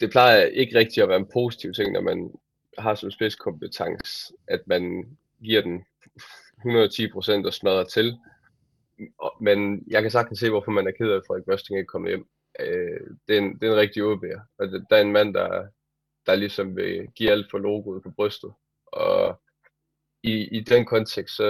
det 0.00 0.10
plejer 0.10 0.42
ikke 0.42 0.78
rigtig 0.78 1.02
at 1.02 1.08
være 1.08 1.18
en 1.18 1.30
positiv 1.32 1.72
ting, 1.72 1.92
når 1.92 2.00
man 2.00 2.30
har 2.78 2.94
som 2.94 3.10
spidskompetence, 3.10 4.32
at 4.48 4.60
man 4.66 5.04
giver 5.44 5.62
den 5.62 5.84
110% 6.64 7.46
og 7.46 7.54
smadrer 7.54 7.84
til. 7.84 8.18
Men 9.40 9.84
jeg 9.90 10.02
kan 10.02 10.10
sagtens 10.10 10.38
se, 10.38 10.50
hvorfor 10.50 10.70
man 10.70 10.86
er 10.86 10.90
ked 10.90 11.10
af, 11.10 11.16
at 11.16 11.22
Frederik 11.26 11.44
Børsting 11.44 11.78
ikke 11.78 11.86
kommer 11.86 12.08
hjem. 12.08 12.26
Øh, 12.60 13.00
det, 13.28 13.36
er 13.36 13.40
en, 13.40 13.58
det 13.58 13.68
er 13.68 13.72
en 13.72 13.78
rigtig 13.78 14.02
OB'er. 14.02 14.40
Og 14.58 14.68
der 14.90 14.96
er 14.96 15.00
en 15.00 15.12
mand, 15.12 15.34
der, 15.34 15.66
der 16.26 16.34
ligesom 16.34 16.76
vil 16.76 17.08
give 17.16 17.30
alt 17.30 17.46
for 17.50 17.58
logoet 17.58 18.02
på 18.02 18.10
brystet. 18.10 18.52
Og 18.86 19.40
i, 20.22 20.48
i 20.58 20.60
den 20.60 20.84
kontekst, 20.84 21.36
så, 21.36 21.46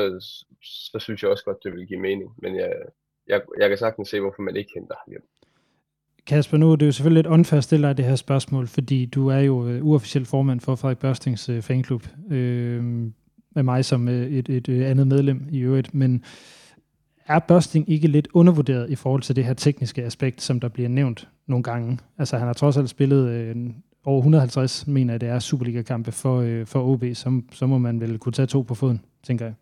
så 0.62 0.99
synes 0.99 1.23
jeg 1.23 1.30
også 1.30 1.44
godt, 1.44 1.64
det 1.64 1.73
vil 1.73 1.87
give 1.87 2.00
mening. 2.00 2.35
Men 2.38 2.56
jeg, 2.56 2.73
jeg, 3.26 3.42
jeg 3.59 3.68
kan 3.68 3.78
sagtens 3.78 4.09
se, 4.09 4.21
hvorfor 4.21 4.42
man 4.42 4.56
ikke 4.56 4.71
henter 4.75 4.94
ham 5.04 5.11
hjem. 5.11 5.28
Kasper, 6.26 6.56
nu 6.56 6.73
er 6.73 6.76
det 6.76 6.87
jo 6.87 6.92
selvfølgelig 6.92 7.23
lidt 7.23 7.33
unfair 7.33 7.59
at 7.59 7.64
stille 7.64 7.88
dig 7.88 7.97
det 7.97 8.04
her 8.04 8.16
spørgsmål, 8.16 8.66
fordi 8.66 9.06
du 9.06 9.28
er 9.28 9.38
jo 9.38 9.68
øh, 9.68 9.85
uofficiel 9.85 10.25
formand 10.25 10.61
for 10.61 10.75
Frederik 10.75 10.99
Børstings 10.99 11.49
uh, 11.49 11.56
øh, 11.56 11.62
fanklub, 11.62 12.02
øh, 12.30 13.06
med 13.54 13.62
mig 13.62 13.84
som 13.84 14.08
uh, 14.08 14.14
et, 14.14 14.49
et 14.49 14.68
uh, 14.68 14.90
andet 14.90 15.06
medlem 15.06 15.49
i 15.50 15.58
øvrigt, 15.58 15.94
men 15.94 16.25
er 17.26 17.38
Børsting 17.38 17.90
ikke 17.90 18.08
lidt 18.08 18.28
undervurderet 18.34 18.90
i 18.90 18.94
forhold 18.94 19.23
til 19.23 19.37
det 19.37 19.44
her 19.44 19.54
tekniske 19.54 20.02
aspekt, 20.02 20.42
som 20.42 20.61
der 20.61 20.68
bliver 20.68 20.88
nævnt 20.88 21.28
nogle 21.46 21.62
gange? 21.62 21.99
Altså 22.18 22.37
han 22.37 22.46
har 22.46 22.54
trods 22.54 22.76
alt 22.76 22.90
spillet 22.90 23.54
uh, 23.56 23.70
over 24.04 24.18
150, 24.18 24.87
mener 24.87 25.12
jeg, 25.12 25.20
det 25.20 25.28
er 25.28 25.38
Superliga-kampe 25.38 26.12
for, 26.12 26.40
øh, 26.40 26.66
for 26.66 26.82
OB, 26.82 27.04
så, 27.14 27.42
så 27.52 27.66
må 27.66 27.78
man 27.78 28.00
vel 28.00 28.18
kunne 28.18 28.32
tage 28.32 28.46
to 28.46 28.62
på 28.62 28.75
foden, 28.75 29.04
tænker 29.23 29.44
jeg. 29.44 29.54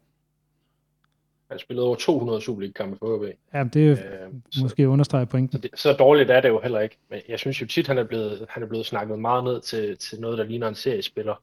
Han 1.51 1.59
spillede 1.59 1.87
over 1.87 1.97
200 1.97 2.41
Superliga-kampe 2.41 2.97
for 2.99 3.07
OB. 3.07 3.25
Ja, 3.55 3.65
det 3.65 3.91
er 3.91 3.93
øh, 3.93 4.63
måske 4.63 4.89
understreger 4.89 5.25
pointen. 5.25 5.59
Så, 5.59 5.63
det, 5.63 5.71
så 5.75 5.93
dårligt 5.93 6.31
er 6.31 6.41
det 6.41 6.49
jo 6.49 6.61
heller 6.61 6.81
ikke. 6.81 6.97
Men 7.11 7.21
jeg 7.29 7.39
synes 7.39 7.61
jo 7.61 7.67
tit, 7.67 7.87
han 7.87 7.99
er 7.99 8.05
blevet, 8.05 8.47
han 8.49 8.63
er 8.63 8.67
blevet 8.67 8.87
snakket 8.87 9.19
meget 9.19 9.45
ned 9.45 9.61
til, 9.61 9.97
til 9.97 10.21
noget, 10.21 10.39
der 10.39 10.45
ligner 10.45 10.69
en 10.69 10.75
seriespiller. 10.75 11.43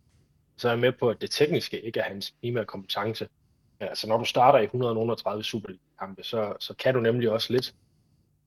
Så 0.59 0.67
er 0.67 0.71
jeg 0.71 0.79
med 0.79 0.91
på, 0.91 1.09
at 1.09 1.21
det 1.21 1.31
tekniske 1.31 1.81
ikke 1.81 1.99
er 1.99 2.03
hans 2.03 2.33
primære 2.41 2.65
kompetence. 2.65 3.27
Altså 3.79 4.07
når 4.07 4.17
du 4.17 4.25
starter 4.25 4.59
i 4.59 4.63
130 4.63 5.43
Superliga-kampe, 5.43 6.23
så, 6.23 6.53
så 6.59 6.73
kan 6.73 6.93
du 6.93 6.99
nemlig 6.99 7.29
også 7.29 7.53
lidt. 7.53 7.75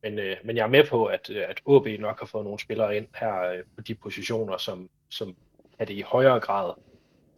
Men, 0.02 0.18
øh, 0.18 0.36
men 0.44 0.56
jeg 0.56 0.62
er 0.62 0.68
med 0.68 0.84
på, 0.90 1.04
at, 1.04 1.30
øh, 1.30 1.44
at 1.48 1.60
OB 1.64 1.86
nok 1.98 2.18
har 2.18 2.26
fået 2.26 2.44
nogle 2.44 2.58
spillere 2.58 2.96
ind 2.96 3.06
her 3.14 3.42
øh, 3.42 3.58
på 3.76 3.80
de 3.80 3.94
positioner, 3.94 4.56
som, 4.56 4.90
som 5.10 5.36
er 5.78 5.84
det 5.84 5.94
i 5.94 6.00
højere 6.00 6.40
grad, 6.40 6.72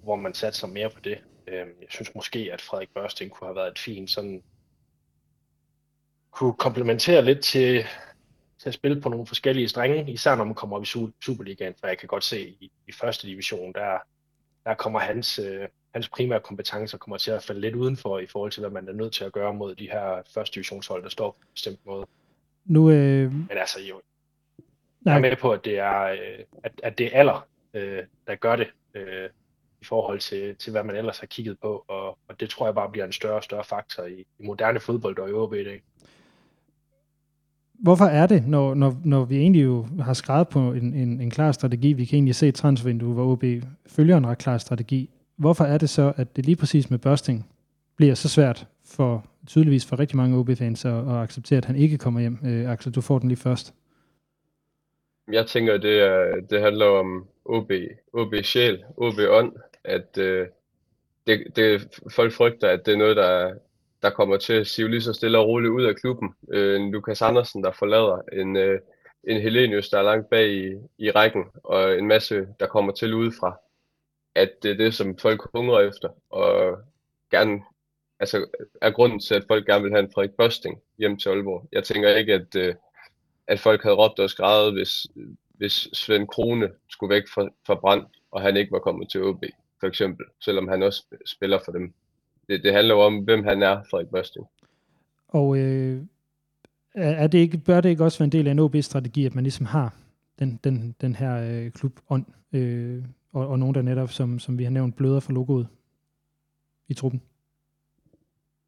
hvor 0.02 0.16
man 0.16 0.34
satser 0.34 0.66
mere 0.66 0.90
på 0.90 1.00
det. 1.00 1.18
Øh, 1.46 1.56
jeg 1.56 1.88
synes 1.90 2.14
måske, 2.14 2.50
at 2.52 2.60
Frederik 2.60 2.94
Børsting 2.94 3.30
kunne 3.30 3.48
have 3.48 3.56
været 3.56 3.70
et 3.70 3.78
fint 3.78 4.10
sådan 4.10 4.42
kunne 6.30 6.54
komplementere 6.54 7.24
lidt 7.24 7.40
til, 7.40 7.84
til 8.58 8.68
at 8.68 8.74
spille 8.74 9.00
på 9.00 9.08
nogle 9.08 9.26
forskellige 9.26 9.68
strenge, 9.68 10.12
især 10.12 10.34
når 10.34 10.44
man 10.44 10.54
kommer 10.54 10.76
op 10.76 10.82
i 10.82 10.86
Superligaen, 11.20 11.74
for 11.80 11.86
jeg 11.86 11.98
kan 11.98 12.08
godt 12.08 12.24
se 12.24 12.48
i, 12.60 12.72
i 12.88 12.92
første 12.92 13.26
division, 13.26 13.72
der, 13.72 13.98
der 14.64 14.74
kommer 14.74 15.00
hans, 15.00 15.38
øh, 15.38 15.68
hans 15.94 16.08
primære 16.08 16.40
kompetencer 16.40 16.98
kommer 16.98 17.16
til 17.16 17.30
at 17.30 17.42
falde 17.42 17.60
lidt 17.60 17.74
udenfor 17.74 18.18
i 18.18 18.26
forhold 18.26 18.50
til, 18.50 18.60
hvad 18.60 18.70
man 18.70 18.88
er 18.88 18.92
nødt 18.92 19.14
til 19.14 19.24
at 19.24 19.32
gøre 19.32 19.54
mod 19.54 19.74
de 19.74 19.90
her 19.90 20.22
første 20.34 20.54
divisionshold, 20.54 21.02
der 21.02 21.08
står 21.08 21.30
på 21.30 21.38
en 21.42 21.52
bestemt 21.52 21.86
måde. 21.86 22.06
Nu, 22.64 22.90
øh... 22.90 23.32
Men 23.32 23.58
altså 23.58 23.80
jo, 23.80 24.00
jeg 25.04 25.16
er 25.16 25.20
med 25.20 25.36
på, 25.36 25.52
at 25.52 25.64
det 25.64 25.78
er, 25.78 26.02
øh, 26.02 26.44
at, 26.62 26.72
at 26.82 26.98
det 26.98 27.06
er 27.06 27.18
alder, 27.18 27.46
øh, 27.74 28.02
der 28.26 28.34
gør 28.34 28.56
det, 28.56 28.70
øh, 28.94 29.28
i 29.80 29.84
forhold 29.84 30.20
til, 30.20 30.56
til, 30.56 30.70
hvad 30.70 30.84
man 30.84 30.96
ellers 30.96 31.18
har 31.18 31.26
kigget 31.26 31.58
på, 31.62 31.84
og, 31.88 32.18
og 32.28 32.40
det 32.40 32.50
tror 32.50 32.66
jeg 32.66 32.74
bare 32.74 32.90
bliver 32.90 33.04
en 33.04 33.12
større 33.12 33.36
og 33.36 33.44
større 33.44 33.64
faktor 33.64 34.04
i, 34.04 34.20
i 34.38 34.46
moderne 34.46 34.80
fodbold 34.80 35.18
og 35.18 35.30
i 35.30 35.32
OB 35.32 35.54
i 35.54 35.64
dag. 35.64 35.82
Hvorfor 37.78 38.04
er 38.04 38.26
det, 38.26 38.46
når, 38.46 38.74
når, 38.74 39.00
når 39.04 39.24
vi 39.24 39.36
egentlig 39.36 39.64
jo 39.64 39.86
har 40.00 40.12
skrevet 40.12 40.48
på 40.48 40.72
en, 40.72 40.94
en, 40.94 41.20
en 41.20 41.30
klar 41.30 41.52
strategi, 41.52 41.92
vi 41.92 42.04
kan 42.04 42.16
egentlig 42.16 42.34
se 42.34 42.48
et 42.48 42.54
transfervindue, 42.54 43.14
hvor 43.14 43.32
OB 43.32 43.44
følger 43.86 44.16
en 44.16 44.26
ret 44.26 44.38
klar 44.38 44.58
strategi, 44.58 45.10
hvorfor 45.36 45.64
er 45.64 45.78
det 45.78 45.90
så, 45.90 46.12
at 46.16 46.36
det 46.36 46.46
lige 46.46 46.56
præcis 46.56 46.90
med 46.90 46.98
Børsting 46.98 47.50
bliver 47.96 48.14
så 48.14 48.28
svært 48.28 48.66
for 48.84 49.24
tydeligvis 49.46 49.86
for 49.86 49.98
rigtig 49.98 50.16
mange 50.16 50.38
OB-fans 50.38 50.84
at, 50.84 50.92
at 50.92 51.14
acceptere, 51.14 51.56
at 51.56 51.64
han 51.64 51.76
ikke 51.76 51.98
kommer 51.98 52.20
hjem? 52.20 52.38
Øh, 52.44 52.70
Axel, 52.70 52.92
du 52.92 53.00
får 53.00 53.18
den 53.18 53.28
lige 53.28 53.38
først. 53.38 53.74
Jeg 55.32 55.46
tænker, 55.46 55.76
det, 55.78 56.00
er, 56.00 56.40
det 56.50 56.60
handler 56.60 56.86
om 56.86 57.26
OB, 57.44 57.72
OB 58.12 58.34
sjæl, 58.42 58.84
OB 58.96 59.18
ånd, 59.28 59.52
at 59.84 60.18
øh, 60.18 60.46
det, 61.26 61.44
det, 61.56 61.88
folk 62.10 62.32
frygter, 62.32 62.68
at 62.68 62.86
det 62.86 62.94
er 62.94 62.98
noget, 62.98 63.16
der, 63.16 63.54
der 64.04 64.10
kommer 64.10 64.36
til 64.36 64.52
at 64.52 64.66
sive 64.66 64.88
lige 64.90 65.02
så 65.02 65.12
stille 65.12 65.38
og 65.38 65.46
roligt 65.46 65.72
ud 65.72 65.84
af 65.84 65.96
klubben. 65.96 66.34
Øh, 66.52 66.80
en 66.80 66.90
Lukas 66.90 67.22
Andersen, 67.22 67.64
der 67.64 67.72
forlader, 67.72 68.20
en, 68.32 68.56
øh, 68.56 68.80
en 69.24 69.40
Helenius, 69.40 69.88
der 69.88 69.98
er 69.98 70.02
langt 70.02 70.30
bag 70.30 70.48
i, 70.48 70.72
i 70.98 71.10
rækken, 71.10 71.44
og 71.54 71.98
en 71.98 72.06
masse, 72.06 72.46
der 72.60 72.66
kommer 72.66 72.92
til 72.92 73.14
udefra. 73.14 73.60
At 74.34 74.50
det 74.62 74.70
er 74.70 74.76
det, 74.76 74.94
som 74.94 75.18
folk 75.18 75.42
hungrer 75.54 75.80
efter, 75.80 76.08
og 76.30 76.78
gerne, 77.30 77.62
altså 78.20 78.46
er 78.82 78.90
grunden 78.90 79.20
til, 79.20 79.34
at 79.34 79.44
folk 79.48 79.66
gerne 79.66 79.82
vil 79.82 79.92
have 79.92 80.04
en 80.04 80.12
Frederik 80.14 80.36
Børsting 80.36 80.80
hjem 80.98 81.16
til 81.16 81.28
Aalborg. 81.28 81.68
Jeg 81.72 81.84
tænker 81.84 82.08
ikke, 82.08 82.34
at, 82.34 82.56
øh, 82.56 82.74
at 83.46 83.60
folk 83.60 83.82
havde 83.82 83.96
råbt 83.96 84.18
og 84.18 84.30
skrevet, 84.30 84.72
hvis, 84.72 85.06
hvis 85.48 85.88
Svend 85.92 86.28
Krone 86.28 86.70
skulle 86.88 87.14
væk 87.14 87.28
fra, 87.34 87.48
fra 87.66 87.74
Brand, 87.74 88.06
og 88.30 88.42
han 88.42 88.56
ikke 88.56 88.72
var 88.72 88.78
kommet 88.78 89.10
til 89.10 89.22
OB, 89.22 89.44
for 89.80 89.86
eksempel, 89.86 90.26
selvom 90.40 90.68
han 90.68 90.82
også 90.82 91.04
spiller 91.26 91.58
for 91.64 91.72
dem. 91.72 91.94
Det, 92.48 92.64
det 92.64 92.72
handler 92.72 92.94
jo 92.94 93.00
om, 93.00 93.18
hvem 93.18 93.44
han 93.44 93.62
er, 93.62 93.82
Frederik 93.90 94.08
Børsting. 94.08 94.46
Og 95.28 95.58
øh, 95.58 96.02
er 96.94 97.26
det 97.26 97.38
ikke, 97.38 97.58
bør 97.58 97.80
det 97.80 97.88
ikke 97.88 98.04
også 98.04 98.18
være 98.18 98.24
en 98.24 98.32
del 98.32 98.46
af 98.46 98.50
en 98.50 98.58
OB-strategi, 98.58 99.26
at 99.26 99.34
man 99.34 99.44
ligesom 99.44 99.66
har 99.66 99.94
den, 100.38 100.60
den, 100.64 100.96
den 101.00 101.14
her 101.16 101.36
øh, 101.50 101.70
klub-ånd, 101.70 102.24
øh, 102.52 103.04
og, 103.32 103.48
og 103.48 103.58
nogen, 103.58 103.74
der 103.74 103.82
netop, 103.82 104.10
som, 104.10 104.38
som 104.38 104.58
vi 104.58 104.64
har 104.64 104.70
nævnt, 104.70 104.96
bløder 104.96 105.20
for 105.20 105.32
logoet 105.32 105.68
i 106.88 106.94
truppen? 106.94 107.22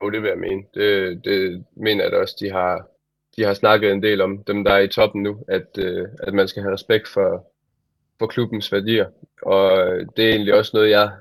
Jo, 0.02 0.10
det 0.10 0.22
vil 0.22 0.28
jeg 0.28 0.38
mene. 0.38 0.62
Det, 0.74 1.24
det 1.24 1.64
mener 1.76 2.04
jeg 2.04 2.12
da 2.12 2.16
også, 2.16 2.36
de 2.40 2.50
har, 2.50 2.88
de 3.36 3.42
har 3.42 3.54
snakket 3.54 3.92
en 3.92 4.02
del 4.02 4.20
om, 4.20 4.44
dem 4.44 4.64
der 4.64 4.72
er 4.72 4.78
i 4.78 4.88
toppen 4.88 5.22
nu, 5.22 5.44
at, 5.48 5.78
øh, 5.78 6.08
at 6.18 6.34
man 6.34 6.48
skal 6.48 6.62
have 6.62 6.72
respekt 6.72 7.08
for, 7.08 7.46
for 8.18 8.26
klubbens 8.26 8.72
værdier. 8.72 9.06
Og 9.42 9.70
det 10.16 10.24
er 10.24 10.30
egentlig 10.30 10.54
også 10.54 10.70
noget, 10.74 10.90
jeg 10.90 11.12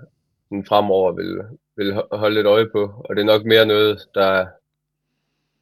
den 0.49 0.65
fremover 0.65 1.11
vil, 1.11 1.41
vil 1.77 2.01
holde 2.11 2.35
lidt 2.35 2.47
øje 2.47 2.69
på. 2.69 3.05
Og 3.05 3.15
det 3.15 3.21
er 3.21 3.25
nok 3.25 3.45
mere 3.45 3.65
noget, 3.65 4.07
der, 4.15 4.45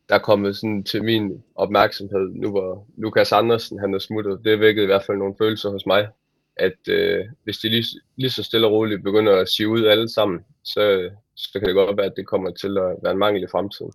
der 0.10 0.16
er 0.16 0.20
kommet 0.20 0.56
sådan 0.56 0.84
til 0.84 1.04
min 1.04 1.44
opmærksomhed, 1.56 2.30
nu 2.34 2.50
hvor 2.50 2.88
Lukas 2.98 3.32
Andersen 3.32 3.80
han 3.80 3.94
er 3.94 4.00
smuttet. 4.00 4.40
Det 4.44 4.60
vækkede 4.60 4.84
i 4.84 4.88
hvert 4.88 5.06
fald 5.06 5.18
nogle 5.18 5.36
følelser 5.38 5.70
hos 5.70 5.86
mig, 5.86 6.08
at 6.56 6.88
øh, 6.88 7.26
hvis 7.44 7.58
de 7.58 7.70
lige, 7.70 7.86
lige 8.16 8.30
så 8.30 8.44
stille 8.44 8.68
og 8.68 8.74
roligt 8.74 9.04
begynder 9.04 9.36
at 9.36 9.50
sige 9.50 9.68
ud 9.68 9.86
alle 9.86 10.10
sammen, 10.10 10.40
så, 10.64 11.10
så 11.36 11.60
kan 11.60 11.68
det 11.68 11.76
godt 11.76 11.98
være, 11.98 12.06
at 12.06 12.14
det 12.18 12.28
kommer 12.28 12.52
til 12.52 12.78
at 12.78 12.96
være 13.04 13.12
en 13.12 13.18
mangel 13.18 13.44
i 13.44 13.48
fremtiden. 13.52 13.92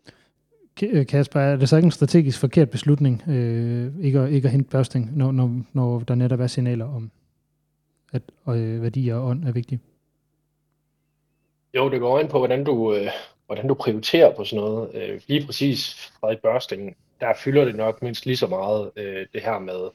Øh, 0.83 1.07
Kasper, 1.07 1.41
er 1.41 1.57
det 1.57 1.69
så 1.69 1.77
ikke 1.77 1.87
en 1.87 1.91
strategisk 1.91 2.41
forkert 2.41 2.71
beslutning, 2.71 3.23
øh, 3.29 4.05
ikke, 4.05 4.21
at, 4.21 4.33
ikke 4.33 4.47
at 4.47 4.53
hente 4.53 4.71
børsting, 4.71 5.17
når, 5.17 5.33
når, 5.33 5.63
når 5.73 5.99
der 5.99 6.15
netop 6.15 6.41
er 6.41 6.47
signaler 6.47 6.85
om, 6.85 7.11
at 8.13 8.23
øh, 8.49 8.83
værdier 8.83 9.15
og 9.17 9.29
ånd 9.29 9.45
er 9.45 9.53
vigtige? 9.53 9.81
Jo, 11.79 11.91
det 11.91 12.01
går 12.01 12.21
ind 12.21 12.29
på, 12.29 12.39
hvordan 12.39 12.65
du, 12.65 12.95
øh, 12.95 13.07
hvordan 13.47 13.69
du 13.69 13.75
prioriterer 13.75 14.35
på 14.35 14.45
sådan 14.45 14.65
noget. 14.65 14.95
Øh, 14.95 15.21
lige 15.27 15.47
præcis 15.47 16.11
Frederik 16.21 16.39
Børsting, 16.39 16.97
der 17.21 17.35
fylder 17.35 17.65
det 17.65 17.75
nok 17.77 18.03
mindst 18.03 18.27
lige 18.27 18.37
så 18.37 18.47
meget 18.47 18.91
øh, 18.97 19.27
det 19.33 19.43
her 19.43 19.59
med, 19.59 19.91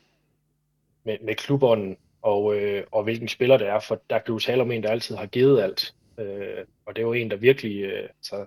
med, 1.04 1.18
med 1.22 1.36
klubånden 1.36 1.98
og, 2.22 2.56
øh, 2.56 2.84
og 2.92 3.04
hvilken 3.04 3.28
spiller 3.28 3.58
det 3.58 3.68
er, 3.68 3.80
for 3.80 4.02
der 4.10 4.18
kan 4.18 4.34
du 4.34 4.40
tale 4.40 4.62
om 4.62 4.72
en, 4.72 4.84
der 4.84 4.90
altid 4.90 5.16
har 5.16 5.25
givet 5.25 5.62
alt. 5.62 5.94
Øh, 6.18 6.66
og 6.86 6.96
det 6.96 7.02
er 7.02 7.06
jo 7.06 7.13
en, 7.13 7.32
der 7.32 7.38
virkelig, 7.38 7.84
øh, 7.84 8.10
så 8.22 8.46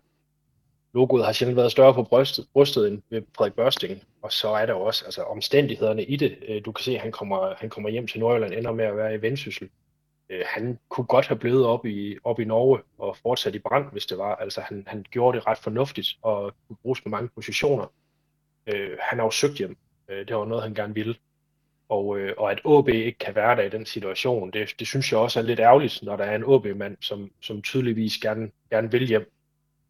logoet 0.95 1.25
har 1.25 1.33
sjældent 1.33 1.57
været 1.57 1.73
større 1.73 1.95
på 1.95 2.03
brystet, 2.03 2.47
brystet 2.53 2.89
end 2.89 3.03
ved 3.11 3.23
Frederik 3.37 3.55
Børsting, 3.55 4.03
og 4.23 4.33
så 4.33 4.49
er 4.49 4.67
der 4.67 4.75
også 4.75 5.05
altså, 5.05 5.23
omstændighederne 5.23 6.05
i 6.05 6.17
det. 6.17 6.37
Øh, 6.49 6.65
du 6.65 6.73
kan 6.73 6.83
se, 6.83 6.95
at 6.95 7.01
han 7.01 7.13
kommer, 7.13 7.55
han 7.59 7.71
kommer 7.71 7.91
hjem 7.91 8.07
til 8.07 8.21
Nordjylland, 8.21 8.55
ender 8.55 8.73
med 8.73 8.85
at 8.85 8.97
være 8.97 9.15
i 9.15 9.23
Vendsyssel. 9.23 9.69
Øh, 10.31 10.45
han 10.47 10.79
kunne 10.89 11.07
godt 11.07 11.27
have 11.27 11.39
blevet 11.39 11.67
op 11.67 11.87
i, 11.87 12.19
op 12.25 12.41
i 12.41 12.45
Norge 12.45 12.83
og 12.99 13.17
fortsat 13.17 13.55
i 13.55 13.59
brand, 13.59 13.93
hvis 13.93 14.07
det 14.07 14.19
var. 14.19 14.35
Altså, 14.35 14.61
han, 14.61 14.85
han 14.87 15.05
gjorde 15.11 15.39
det 15.39 15.47
ret 15.47 15.59
fornuftigt 15.59 16.09
og 16.23 16.55
kunne 16.69 16.77
bruges 16.83 17.01
på 17.01 17.09
mange 17.09 17.29
positioner. 17.35 17.93
Øh, 18.67 18.99
han 19.01 19.19
har 19.19 19.25
jo 19.25 19.31
søgt 19.31 19.59
hjem. 19.59 19.77
Øh, 20.09 20.29
det 20.29 20.37
var 20.37 20.45
noget, 20.45 20.63
han 20.63 20.75
gerne 20.75 20.95
ville. 20.95 21.15
Og, 21.89 22.19
øh, 22.19 22.35
og 22.39 22.51
at 22.51 22.61
AB 22.65 22.89
ikke 22.89 23.19
kan 23.19 23.35
være 23.35 23.57
der 23.57 23.63
i 23.63 23.69
den 23.69 23.87
situation, 23.87 24.51
det, 24.51 24.75
det 24.79 24.87
synes 24.87 25.13
jeg 25.13 25.21
også 25.21 25.41
er 25.41 25.45
lidt 25.45 25.61
ærgerligt, 25.61 26.03
når 26.03 26.17
der 26.17 26.25
er 26.25 26.37
en 26.37 26.55
AB-mand, 26.55 26.97
som, 27.01 27.31
som 27.41 27.63
tydeligvis 27.63 28.19
gerne, 28.19 28.51
gerne 28.71 28.91
vil 28.91 29.07
hjem 29.07 29.33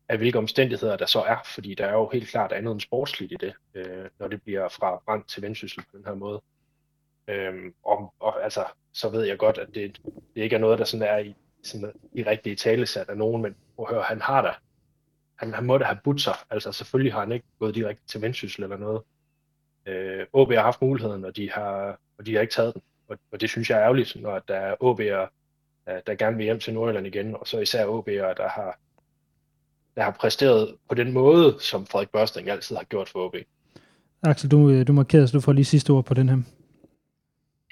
af 0.09 0.19
hvilke 0.19 0.39
omstændigheder 0.39 0.97
der 0.97 1.07
så 1.07 1.23
er, 1.23 1.37
fordi 1.45 1.75
der 1.75 1.87
er 1.87 1.93
jo 1.93 2.11
helt 2.13 2.29
klart 2.29 2.53
andet 2.53 2.73
end 2.73 2.81
sportsligt 2.81 3.33
i 3.33 3.37
det, 3.41 3.55
øh, 3.75 4.05
når 4.19 4.29
det 4.29 4.43
bliver 4.43 4.69
fra 4.69 5.03
brand 5.05 5.25
til 5.25 5.43
vendsyssel 5.43 5.83
på 5.83 5.97
den 5.97 6.05
her 6.05 6.15
måde. 6.15 6.43
Øhm, 7.29 7.75
og, 7.85 8.15
og 8.21 8.45
altså, 8.45 8.65
så 8.93 9.09
ved 9.09 9.25
jeg 9.25 9.39
godt, 9.39 9.59
at 9.59 9.69
det, 9.75 10.01
det 10.35 10.43
ikke 10.43 10.57
er 10.57 10.61
noget, 10.61 10.79
der 10.79 10.85
sådan 10.85 11.09
er 11.09 11.19
i, 11.19 11.35
sådan 11.63 11.93
i 12.13 12.23
rigtige 12.23 12.57
talesat 12.57 13.09
af 13.09 13.17
nogen, 13.17 13.43
men 13.43 13.55
prøv 13.77 13.87
at 13.89 13.95
høre, 13.95 14.03
han 14.03 14.21
har 14.21 14.43
da, 14.43 14.51
han, 15.37 15.55
han 15.55 15.65
må 15.65 15.79
da 15.79 15.85
have 15.85 15.99
budt 16.05 16.21
sig, 16.21 16.35
altså 16.51 16.73
selvfølgelig 16.73 17.13
har 17.13 17.21
han 17.21 17.33
ikke 17.33 17.47
gået 17.59 17.75
direkte 17.75 18.03
til 18.07 18.23
vendsyssel 18.23 18.63
eller 18.63 18.77
noget. 18.77 19.03
Øh, 19.87 20.27
OB 20.33 20.53
har 20.53 20.63
haft 20.63 20.83
muligheden, 20.83 21.25
og 21.25 21.37
de 21.37 21.51
har, 21.51 21.99
og 22.19 22.27
de 22.27 22.35
har 22.35 22.41
ikke 22.41 22.55
taget 22.55 22.75
den, 22.75 22.83
og, 23.09 23.19
og 23.33 23.41
det 23.41 23.51
synes 23.51 23.71
jeg 23.71 23.79
er 23.79 23.83
ærgerligt, 23.83 24.17
når 24.23 24.39
der 24.39 24.57
er 24.57 24.75
OB'er, 24.75 25.31
der, 25.87 26.01
der 26.01 26.15
gerne 26.15 26.37
vil 26.37 26.45
hjem 26.45 26.61
til 26.61 26.75
Nordjylland 26.75 27.07
igen, 27.07 27.37
og 27.37 27.47
så 27.47 27.59
især 27.61 27.87
OB'er, 27.87 28.35
der 28.35 28.49
har 28.49 28.79
der 29.97 30.03
har 30.03 30.11
præsteret 30.11 30.75
på 30.89 30.95
den 30.95 31.13
måde, 31.13 31.57
som 31.61 31.87
Frederik 31.87 32.11
Børsting 32.11 32.49
altid 32.49 32.77
har 32.77 32.85
gjort 32.85 33.09
for 33.09 33.27
OB. 33.27 33.35
Axel, 34.23 34.51
du, 34.51 34.71
øh, 34.71 34.87
du 34.87 34.93
markerer, 34.93 35.27
så 35.27 35.33
du 35.33 35.41
får 35.41 35.53
lige 35.53 35.65
sidste 35.65 35.91
ord 35.91 36.05
på 36.05 36.15
den 36.15 36.29
her. 36.29 36.39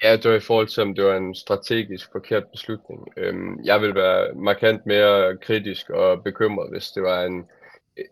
Ja, 0.03 0.15
det 0.15 0.31
var 0.31 0.37
i 0.37 0.39
forhold 0.39 0.67
til, 0.67 0.83
om 0.83 0.95
det 0.95 1.03
var 1.03 1.17
en 1.17 1.35
strategisk 1.35 2.11
forkert 2.11 2.43
beslutning. 2.51 3.07
Øhm, 3.17 3.63
jeg 3.63 3.81
ville 3.81 3.95
være 3.95 4.33
markant 4.33 4.85
mere 4.85 5.37
kritisk 5.37 5.89
og 5.89 6.23
bekymret, 6.23 6.69
hvis 6.69 6.87
det 6.87 7.03
var 7.03 7.23
en, 7.23 7.45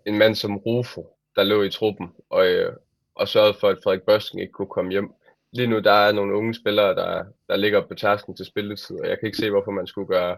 en 0.05 0.17
mand 0.17 0.35
som 0.35 0.57
Rufo, 0.57 1.05
der 1.35 1.43
lå 1.43 1.63
i 1.63 1.69
truppen 1.69 2.11
og, 2.29 2.47
øh, 2.47 2.73
og 3.15 3.27
sørgede 3.27 3.57
for, 3.59 3.69
at 3.69 3.77
Frederik 3.83 4.01
Børsting 4.01 4.41
ikke 4.41 4.51
kunne 4.51 4.67
komme 4.67 4.91
hjem. 4.91 5.11
Lige 5.51 5.67
nu 5.67 5.79
der 5.79 5.91
er 5.91 6.11
nogle 6.11 6.35
unge 6.35 6.53
spillere, 6.53 6.95
der, 6.95 7.25
der 7.49 7.55
ligger 7.55 7.87
på 7.87 7.93
tasken 7.95 8.35
til 8.35 8.45
spilletid, 8.45 8.99
og 8.99 9.07
jeg 9.07 9.19
kan 9.19 9.25
ikke 9.25 9.37
se, 9.37 9.49
hvorfor 9.49 9.71
man 9.71 9.87
skulle 9.87 10.07
gøre, 10.07 10.37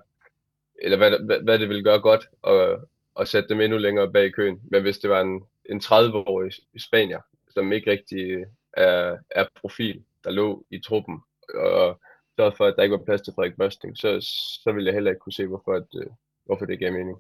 eller 0.81 0.97
hvad, 0.97 1.11
hvad, 1.25 1.39
hvad 1.39 1.59
det 1.59 1.69
vil 1.69 1.83
gøre 1.83 1.99
godt 1.99 2.27
at, 2.47 2.79
at 3.19 3.27
sætte 3.27 3.49
dem 3.49 3.61
endnu 3.61 3.77
længere 3.77 4.11
bag 4.11 4.33
køen. 4.33 4.61
Men 4.71 4.81
hvis 4.81 4.97
det 4.97 5.09
var 5.09 5.21
en, 5.21 5.43
en 5.69 5.79
30-årig 5.79 6.51
spanier, 6.77 7.21
som 7.49 7.71
ikke 7.71 7.91
rigtig 7.91 8.29
øh, 8.29 8.45
er, 8.73 9.17
er 9.29 9.45
profil, 9.61 10.03
der 10.23 10.31
lå 10.31 10.65
i 10.71 10.79
truppen, 10.79 11.21
og 11.55 11.99
sørget 12.39 12.57
for, 12.57 12.65
at 12.65 12.73
der 12.77 12.83
ikke 12.83 12.97
var 12.97 13.05
plads 13.05 13.21
til 13.21 13.33
Frederik 13.35 13.57
Børsting, 13.57 13.97
så, 13.97 14.17
så 14.63 14.71
ville 14.73 14.87
jeg 14.87 14.93
heller 14.93 15.11
ikke 15.11 15.19
kunne 15.19 15.33
se, 15.33 15.47
hvorfor, 15.47 15.73
at, 15.73 15.87
øh, 16.01 16.07
hvorfor 16.45 16.65
det 16.65 16.79
gav 16.79 16.93
mening. 16.93 17.17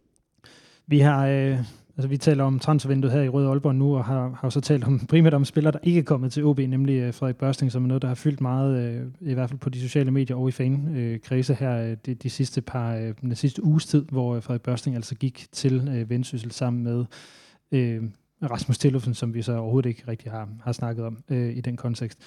Vi 0.87 0.99
har, 0.99 1.27
øh, 1.27 1.57
altså 1.97 2.07
vi 2.09 2.17
taler 2.17 2.43
om 2.43 2.59
transfervinduet 2.59 3.13
her 3.13 3.21
i 3.21 3.29
Røde 3.29 3.49
Aalborg 3.49 3.75
nu, 3.75 3.95
og 3.97 4.05
har, 4.05 4.37
har 4.41 4.49
så 4.49 4.61
talt 4.61 4.83
om, 4.83 4.99
primært 5.09 5.33
om 5.33 5.45
spillere, 5.45 5.71
der 5.71 5.79
ikke 5.83 5.99
er 5.99 6.03
kommet 6.03 6.31
til 6.31 6.45
OB, 6.45 6.59
nemlig 6.59 6.99
øh, 6.99 7.13
Frederik 7.13 7.35
Børsting, 7.35 7.71
som 7.71 7.83
er 7.83 7.87
noget, 7.87 8.01
der 8.01 8.07
har 8.07 8.15
fyldt 8.15 8.41
meget, 8.41 8.77
øh, 8.77 9.29
i 9.29 9.33
hvert 9.33 9.49
fald 9.49 9.59
på 9.59 9.69
de 9.69 9.81
sociale 9.81 10.11
medier 10.11 10.37
og 10.37 10.49
i 10.49 10.51
fankredse 10.51 11.53
øh, 11.53 11.59
her 11.59 11.77
øh, 11.77 11.97
de, 12.05 12.13
de, 12.13 12.29
sidste 12.29 12.61
par, 12.61 12.95
øh, 12.95 13.13
den 13.21 13.35
sidste 13.35 13.63
uges 13.63 13.85
tid, 13.85 14.05
hvor 14.09 14.35
øh, 14.35 14.43
Frederik 14.43 14.61
Børsting 14.61 14.95
altså 14.95 15.15
gik 15.15 15.47
til 15.51 15.89
øh, 15.97 16.09
Vendsyssel 16.09 16.51
sammen 16.51 16.83
med 16.83 17.05
øh, 17.71 18.03
Rasmus 18.51 18.77
Tillufsen, 18.77 19.13
som 19.13 19.33
vi 19.33 19.41
så 19.41 19.57
overhovedet 19.57 19.89
ikke 19.89 20.03
rigtig 20.07 20.31
har, 20.31 20.49
har 20.63 20.71
snakket 20.71 21.05
om 21.05 21.17
øh, 21.29 21.57
i 21.57 21.61
den 21.61 21.77
kontekst. 21.77 22.19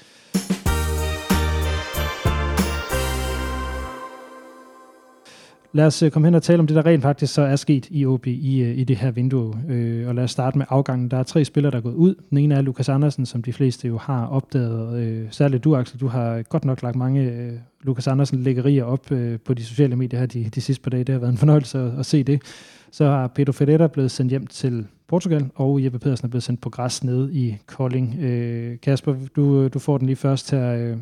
Lad 5.78 5.86
os 5.86 6.02
øh, 6.02 6.10
komme 6.10 6.26
hen 6.26 6.34
og 6.34 6.42
tale 6.42 6.58
om 6.58 6.66
det, 6.66 6.76
der 6.76 6.86
rent 6.86 7.02
faktisk 7.02 7.34
så 7.34 7.42
er 7.42 7.56
sket 7.56 7.86
i 7.90 8.06
OB 8.06 8.26
i, 8.26 8.62
øh, 8.62 8.78
i 8.78 8.84
det 8.84 8.96
her 8.96 9.10
vindue. 9.10 9.54
Øh, 9.68 10.08
og 10.08 10.14
lad 10.14 10.24
os 10.24 10.30
starte 10.30 10.58
med 10.58 10.66
afgangen. 10.68 11.10
Der 11.10 11.16
er 11.16 11.22
tre 11.22 11.44
spillere, 11.44 11.70
der 11.70 11.76
er 11.76 11.82
gået 11.82 11.94
ud. 11.94 12.14
Den 12.30 12.38
ene 12.38 12.54
er 12.54 12.60
Lukas 12.60 12.88
Andersen, 12.88 13.26
som 13.26 13.42
de 13.42 13.52
fleste 13.52 13.88
jo 13.88 13.98
har 13.98 14.26
opdaget. 14.26 14.98
Øh, 14.98 15.26
særligt 15.30 15.64
du, 15.64 15.76
Axel. 15.76 16.00
Du 16.00 16.06
har 16.06 16.42
godt 16.42 16.64
nok 16.64 16.82
lagt 16.82 16.96
mange 16.96 17.22
øh, 17.22 17.52
Lukas 17.82 18.06
Andersen 18.06 18.42
læggerier 18.42 18.84
op 18.84 19.12
øh, 19.12 19.38
på 19.40 19.54
de 19.54 19.64
sociale 19.64 19.96
medier 19.96 20.20
her 20.20 20.26
de, 20.26 20.44
de 20.44 20.60
sidste 20.60 20.82
par 20.82 20.90
dage. 20.90 21.04
Det 21.04 21.12
har 21.12 21.20
været 21.20 21.32
en 21.32 21.38
fornøjelse 21.38 21.78
at, 21.78 21.98
at 21.98 22.06
se 22.06 22.22
det. 22.22 22.42
Så 22.90 23.04
har 23.04 23.26
Pedro 23.26 23.52
Ferreira 23.52 23.86
blevet 23.86 24.10
sendt 24.10 24.30
hjem 24.30 24.46
til 24.46 24.86
Portugal, 25.08 25.50
og 25.54 25.84
Jeppe 25.84 25.98
Pedersen 25.98 26.26
er 26.26 26.30
blevet 26.30 26.42
sendt 26.42 26.60
på 26.60 26.70
græs 26.70 27.04
nede 27.04 27.34
i 27.34 27.56
Kolding. 27.66 28.16
Øh, 28.20 28.80
Kasper, 28.80 29.14
du, 29.36 29.62
øh, 29.62 29.70
du 29.74 29.78
får 29.78 29.98
den 29.98 30.06
lige 30.06 30.16
først 30.16 30.50
her. 30.50 30.96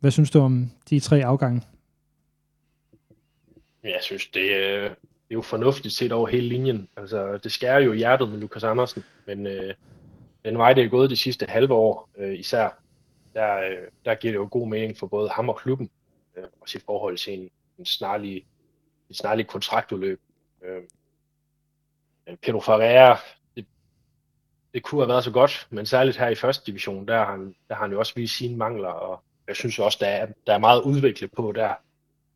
Hvad 0.00 0.10
synes 0.10 0.30
du 0.30 0.40
om 0.40 0.70
de 0.90 1.00
tre 1.00 1.24
afgange? 1.24 1.62
Jeg 3.90 4.02
synes, 4.02 4.26
det, 4.26 4.54
er, 4.54 4.82
det 4.88 5.30
er 5.30 5.34
jo 5.34 5.42
fornuftigt 5.42 5.94
set 5.94 6.12
over 6.12 6.28
hele 6.28 6.48
linjen. 6.48 6.88
Altså, 6.96 7.38
det 7.38 7.52
skærer 7.52 7.80
jo 7.80 7.92
hjertet 7.92 8.28
med 8.28 8.38
Lukas 8.38 8.64
Andersen, 8.64 9.04
men 9.26 9.46
øh, 9.46 9.74
den 10.44 10.58
vej, 10.58 10.72
det 10.72 10.84
er 10.84 10.88
gået 10.88 11.10
de 11.10 11.16
sidste 11.16 11.46
halve 11.48 11.74
år 11.74 12.10
øh, 12.18 12.38
især, 12.38 12.68
der, 13.34 13.56
øh, 13.56 13.88
der 14.04 14.14
giver 14.14 14.32
det 14.32 14.38
jo 14.38 14.48
god 14.50 14.68
mening 14.68 14.98
for 14.98 15.06
både 15.06 15.28
ham 15.28 15.48
og 15.48 15.56
klubben, 15.56 15.90
øh, 16.36 16.44
også 16.60 16.78
i 16.78 16.80
forhold 16.86 17.18
til 17.18 17.32
en, 17.32 17.50
en 17.78 17.84
snarlig, 17.84 18.46
en 19.08 19.14
snarlig 19.14 19.46
kontraktudløb. 19.46 20.20
Øh, 20.64 20.82
Pedro 22.42 22.60
Ferreira, 22.60 23.18
det, 23.56 23.66
det 24.74 24.82
kunne 24.82 25.00
have 25.00 25.08
været 25.08 25.24
så 25.24 25.30
godt, 25.30 25.66
men 25.70 25.86
særligt 25.86 26.16
her 26.16 26.28
i 26.28 26.34
første 26.34 26.66
division, 26.66 27.08
der 27.08 27.16
har 27.16 27.30
han, 27.30 27.54
der 27.68 27.74
har 27.74 27.82
han 27.82 27.92
jo 27.92 27.98
også 27.98 28.12
vist 28.16 28.36
sine 28.36 28.56
mangler, 28.56 28.88
og 28.88 29.22
jeg 29.48 29.56
synes 29.56 29.78
også, 29.78 29.98
der 30.00 30.06
er, 30.06 30.26
der 30.46 30.54
er 30.54 30.58
meget 30.58 30.82
udviklet 30.82 31.32
på 31.32 31.52
der, 31.52 31.74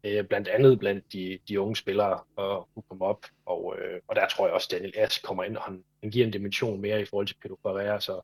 øh, 0.04 0.24
blandt 0.24 0.48
andet 0.48 0.78
blandt 0.78 1.12
de, 1.12 1.38
de 1.48 1.60
unge 1.60 1.76
spillere, 1.76 2.20
og 2.36 2.68
kunne 2.74 2.82
komme 2.88 3.04
op, 3.04 3.26
og, 3.46 3.76
øh, 3.78 4.00
og 4.08 4.16
der 4.16 4.28
tror 4.28 4.46
jeg 4.46 4.54
også, 4.54 4.68
Daniel 4.72 4.92
Ask 4.96 5.22
kommer 5.22 5.44
ind, 5.44 5.56
og 5.56 5.62
han, 5.62 5.84
han 6.02 6.10
giver 6.10 6.26
en 6.26 6.32
dimension 6.32 6.80
mere 6.80 7.00
i 7.00 7.04
forhold 7.04 7.26
til 7.26 7.36
Pedro 7.42 7.58
Ferreira, 7.62 8.00
så 8.00 8.20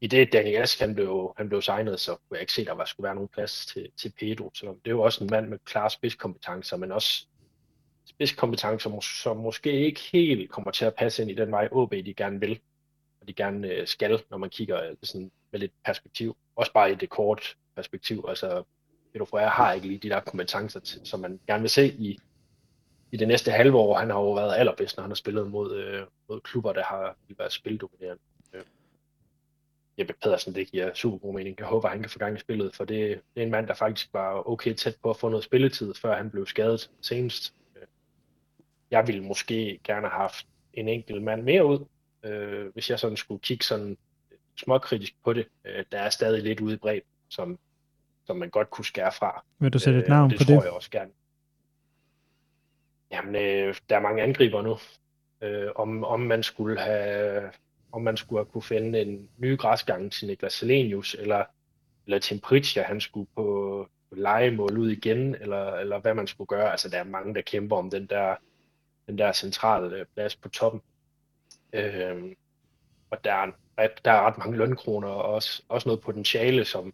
i 0.00 0.06
det 0.06 0.32
Daniel 0.32 0.56
Ask, 0.56 0.80
han 0.80 0.94
blev, 0.94 1.34
han 1.36 1.48
blev 1.48 1.62
signet, 1.62 2.00
så 2.00 2.10
kunne 2.14 2.36
jeg 2.36 2.40
ikke 2.40 2.52
se, 2.52 2.60
at 2.60 2.66
der 2.66 2.74
var, 2.74 2.84
skulle 2.84 3.04
være 3.04 3.14
nogen 3.14 3.28
plads 3.28 3.66
til, 3.66 3.88
til 3.96 4.12
Pedro, 4.18 4.50
så 4.54 4.66
det 4.66 4.90
er 4.90 4.94
jo 4.94 5.02
også 5.02 5.24
en 5.24 5.30
mand 5.30 5.48
med 5.48 5.58
klare 5.64 5.90
spidskompetencer, 5.90 6.76
men 6.76 6.92
også 6.92 7.26
spidskompetencer, 8.04 9.00
som 9.00 9.36
måske 9.36 9.72
ikke 9.72 10.00
helt 10.12 10.50
kommer 10.50 10.70
til 10.70 10.84
at 10.84 10.94
passe 10.94 11.22
ind 11.22 11.30
i 11.30 11.34
den 11.34 11.50
vej, 11.50 11.68
OB 11.72 11.92
de 11.92 12.14
gerne 12.14 12.40
vil, 12.40 12.60
og 13.20 13.28
de 13.28 13.32
gerne 13.32 13.68
øh, 13.68 13.86
skal, 13.86 14.22
når 14.30 14.38
man 14.38 14.50
kigger 14.50 14.82
øh, 14.82 14.96
sådan 15.02 15.30
med 15.52 15.60
lidt 15.60 15.72
perspektiv. 15.84 16.36
Også 16.56 16.72
bare 16.72 16.92
i 16.92 16.94
det 16.94 17.10
kort 17.10 17.56
perspektiv. 17.76 18.24
Altså, 18.28 18.62
Pedro 19.16 19.24
Freire 19.24 19.48
har 19.48 19.72
ikke 19.72 19.86
lige 19.86 19.98
de 19.98 20.08
der 20.08 20.20
kompetencer, 20.20 20.80
til, 20.80 21.00
som 21.04 21.20
man 21.20 21.40
gerne 21.46 21.60
vil 21.60 21.70
se 21.70 21.86
i, 21.86 22.18
i 23.12 23.16
det 23.16 23.28
næste 23.28 23.50
halve 23.50 23.76
år. 23.76 23.98
Han 23.98 24.10
har 24.10 24.18
jo 24.18 24.32
været 24.32 24.56
allerbedst, 24.56 24.96
når 24.96 25.02
han 25.02 25.10
har 25.10 25.14
spillet 25.14 25.50
mod, 25.50 25.76
øh, 25.76 26.06
mod 26.28 26.40
klubber, 26.40 26.72
der 26.72 26.84
har 26.84 27.16
været 27.38 27.52
spildominerende. 27.52 28.22
Øh. 28.52 28.62
Jeppe 29.98 30.14
Pedersen, 30.22 30.54
det 30.54 30.70
giver 30.70 30.94
super 30.94 31.18
god 31.18 31.34
mening. 31.34 31.56
Jeg 31.58 31.66
håber, 31.66 31.88
han 31.88 32.00
kan 32.00 32.10
få 32.10 32.18
gang 32.18 32.36
i 32.36 32.40
spillet, 32.40 32.74
for 32.74 32.84
det, 32.84 33.20
det 33.34 33.40
er 33.40 33.44
en 33.44 33.50
mand, 33.50 33.66
der 33.66 33.74
faktisk 33.74 34.08
var 34.12 34.48
okay 34.48 34.74
tæt 34.74 34.96
på 35.02 35.10
at 35.10 35.16
få 35.16 35.28
noget 35.28 35.44
spilletid, 35.44 35.94
før 35.94 36.16
han 36.16 36.30
blev 36.30 36.46
skadet 36.46 36.90
senest. 37.00 37.54
Øh, 37.76 37.86
jeg 38.90 39.06
ville 39.06 39.24
måske 39.24 39.80
gerne 39.84 40.08
have 40.08 40.20
haft 40.20 40.46
en 40.72 40.88
enkelt 40.88 41.22
mand 41.22 41.42
mere 41.42 41.66
ud, 41.66 41.84
øh, 42.22 42.66
hvis 42.72 42.90
jeg 42.90 42.98
sådan 42.98 43.16
skulle 43.16 43.40
kigge 43.40 43.64
sådan 43.64 43.98
småkritisk 44.56 45.14
på 45.24 45.32
det. 45.32 45.46
Øh, 45.64 45.84
der 45.92 45.98
er 45.98 46.10
stadig 46.10 46.42
lidt 46.42 46.60
ude 46.60 46.74
i 46.74 46.78
bredt, 46.78 47.04
som, 47.28 47.58
som 48.26 48.36
man 48.36 48.50
godt 48.50 48.70
kunne 48.70 48.84
skære 48.84 49.12
fra. 49.12 49.44
Vil 49.58 49.72
du 49.72 49.78
sætte 49.78 49.98
et 49.98 50.08
navn 50.08 50.32
øh, 50.32 50.38
på 50.38 50.38
det? 50.38 50.48
Det 50.48 50.56
tror 50.56 50.62
jeg 50.62 50.72
også 50.72 50.90
gerne. 50.90 51.10
Jamen, 53.12 53.34
øh, 53.34 53.74
der 53.88 53.96
er 53.96 54.00
mange 54.00 54.22
angriber 54.22 54.62
nu. 54.62 54.78
Øh, 55.40 55.70
om, 55.76 56.04
om 56.04 56.20
man 56.20 56.42
skulle 56.42 56.80
have 56.80 57.50
om 57.92 58.02
man 58.02 58.16
skulle 58.16 58.38
have 58.38 58.52
kunne 58.52 58.62
finde 58.62 59.00
en 59.00 59.28
ny 59.38 59.58
græsgang 59.58 60.12
til 60.12 60.28
Niklas 60.28 60.52
Selenius, 60.52 61.16
eller, 61.18 61.44
eller 62.06 62.18
Tim 62.18 62.38
Pritja, 62.38 62.82
han 62.82 63.00
skulle 63.00 63.28
på, 63.36 63.88
legemål 64.12 64.78
ud 64.78 64.90
igen, 64.90 65.34
eller, 65.34 65.74
eller 65.74 65.98
hvad 65.98 66.14
man 66.14 66.26
skulle 66.26 66.48
gøre. 66.48 66.70
Altså, 66.70 66.88
der 66.88 66.98
er 66.98 67.04
mange, 67.04 67.34
der 67.34 67.40
kæmper 67.40 67.76
om 67.76 67.90
den 67.90 68.06
der 68.06 68.36
den 69.06 69.18
der 69.18 69.32
centrale 69.32 69.96
øh, 69.96 70.06
plads 70.14 70.36
på 70.36 70.48
toppen. 70.48 70.80
Øh, 71.72 72.22
og 73.10 73.24
der 73.24 73.32
er, 73.32 73.88
der 74.04 74.10
er 74.10 74.26
ret 74.26 74.38
mange 74.38 74.56
lønkroner, 74.56 75.08
og 75.08 75.22
også, 75.22 75.62
også 75.68 75.88
noget 75.88 76.00
potentiale, 76.00 76.64
som, 76.64 76.92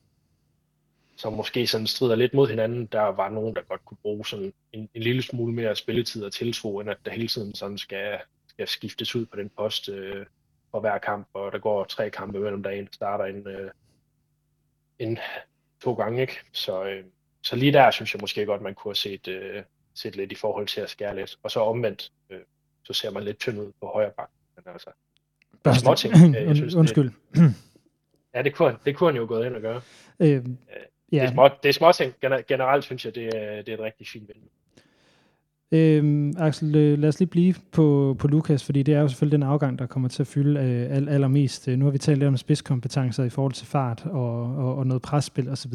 som 1.22 1.32
måske 1.32 1.66
sådan 1.66 1.86
strider 1.86 2.16
lidt 2.16 2.34
mod 2.34 2.48
hinanden. 2.48 2.86
Der 2.86 3.00
var 3.00 3.28
nogen, 3.28 3.56
der 3.56 3.62
godt 3.62 3.84
kunne 3.84 3.98
bruge 4.02 4.26
sådan 4.26 4.52
en, 4.72 4.88
en 4.94 5.02
lille 5.02 5.22
smule 5.22 5.54
mere 5.54 5.76
spilletid 5.76 6.24
og 6.24 6.32
tiltro, 6.32 6.80
end 6.80 6.90
at 6.90 6.96
der 7.04 7.10
hele 7.10 7.28
tiden 7.28 7.54
sådan 7.54 7.78
skal, 7.78 8.18
skal 8.48 8.68
skiftes 8.68 9.16
ud 9.16 9.26
på 9.26 9.36
den 9.36 9.50
post 9.56 9.88
øh, 9.88 10.26
for 10.70 10.80
hver 10.80 10.98
kamp, 10.98 11.28
og 11.34 11.52
der 11.52 11.58
går 11.58 11.84
tre 11.84 12.10
kampe 12.10 12.38
mellem 12.38 12.62
dagen, 12.62 12.88
starter 12.92 13.24
en, 13.24 13.46
øh, 13.46 13.70
en 14.98 15.18
to 15.84 15.94
gange, 15.94 16.20
ikke? 16.20 16.38
Så, 16.52 16.84
øh, 16.84 17.04
så 17.42 17.56
lige 17.56 17.72
der 17.72 17.90
synes 17.90 18.14
jeg 18.14 18.20
måske 18.20 18.46
godt, 18.46 18.62
man 18.62 18.74
kunne 18.74 18.90
have 18.90 18.96
set, 18.96 19.28
øh, 19.28 19.62
set 19.94 20.16
lidt 20.16 20.32
i 20.32 20.34
forhold 20.34 20.66
til 20.66 20.80
at 20.80 20.90
skære 20.90 21.16
lidt. 21.16 21.38
Og 21.42 21.50
så 21.50 21.60
omvendt, 21.60 22.12
øh, 22.30 22.40
så 22.84 22.92
ser 22.92 23.10
man 23.10 23.22
lidt 23.22 23.38
tynd 23.38 23.60
ud 23.60 23.72
på 23.80 23.86
højre 23.86 24.10
bak. 24.16 24.30
Men 24.56 24.72
altså, 24.72 24.90
Bare 25.64 25.74
små 25.74 25.94
ting. 25.94 26.36
Øh, 26.36 26.46
jeg 26.46 26.56
synes, 26.56 26.74
Undskyld. 26.74 27.10
Det, 27.34 27.54
ja, 28.34 28.42
det 28.42 28.54
kunne, 28.54 28.76
det 28.84 28.96
kunne 28.96 29.12
han 29.12 29.16
jo 29.20 29.26
gået 29.28 29.46
ind 29.46 29.54
og 29.54 29.62
gøre. 29.62 29.80
Øh, 30.20 30.44
ja. 31.12 31.22
det, 31.22 31.28
er 31.28 31.32
små, 31.32 31.48
det 31.62 31.68
er 31.68 31.72
små 31.72 31.92
ting. 31.92 32.14
Generelt 32.48 32.84
synes 32.84 33.04
jeg, 33.04 33.14
det 33.14 33.24
er, 33.24 33.62
det 33.62 33.68
er 33.68 33.74
et 33.74 33.80
rigtig 33.80 34.06
fint 34.06 34.28
vindue. 34.28 34.48
Øhm, 35.74 36.34
Axel, 36.38 36.76
øh, 36.76 36.98
lad 36.98 37.08
os 37.08 37.18
lige 37.18 37.28
blive 37.28 37.54
på, 37.72 38.16
på 38.18 38.28
Lukas, 38.28 38.64
fordi 38.64 38.82
det 38.82 38.94
er 38.94 39.00
jo 39.00 39.08
selvfølgelig 39.08 39.36
den 39.36 39.48
afgang, 39.48 39.78
der 39.78 39.86
kommer 39.86 40.08
til 40.08 40.22
at 40.22 40.26
fylde 40.26 40.60
øh, 40.60 40.96
all, 40.96 41.08
allermest. 41.08 41.68
Nu 41.68 41.84
har 41.84 41.92
vi 41.92 41.98
talt 41.98 42.18
lidt 42.18 42.28
om 42.28 42.36
spidskompetencer 42.36 43.24
i 43.24 43.30
forhold 43.30 43.52
til 43.52 43.66
fart 43.66 44.02
og, 44.06 44.56
og, 44.56 44.76
og 44.76 44.86
noget 44.86 45.02
presspil 45.02 45.48
osv. 45.48 45.72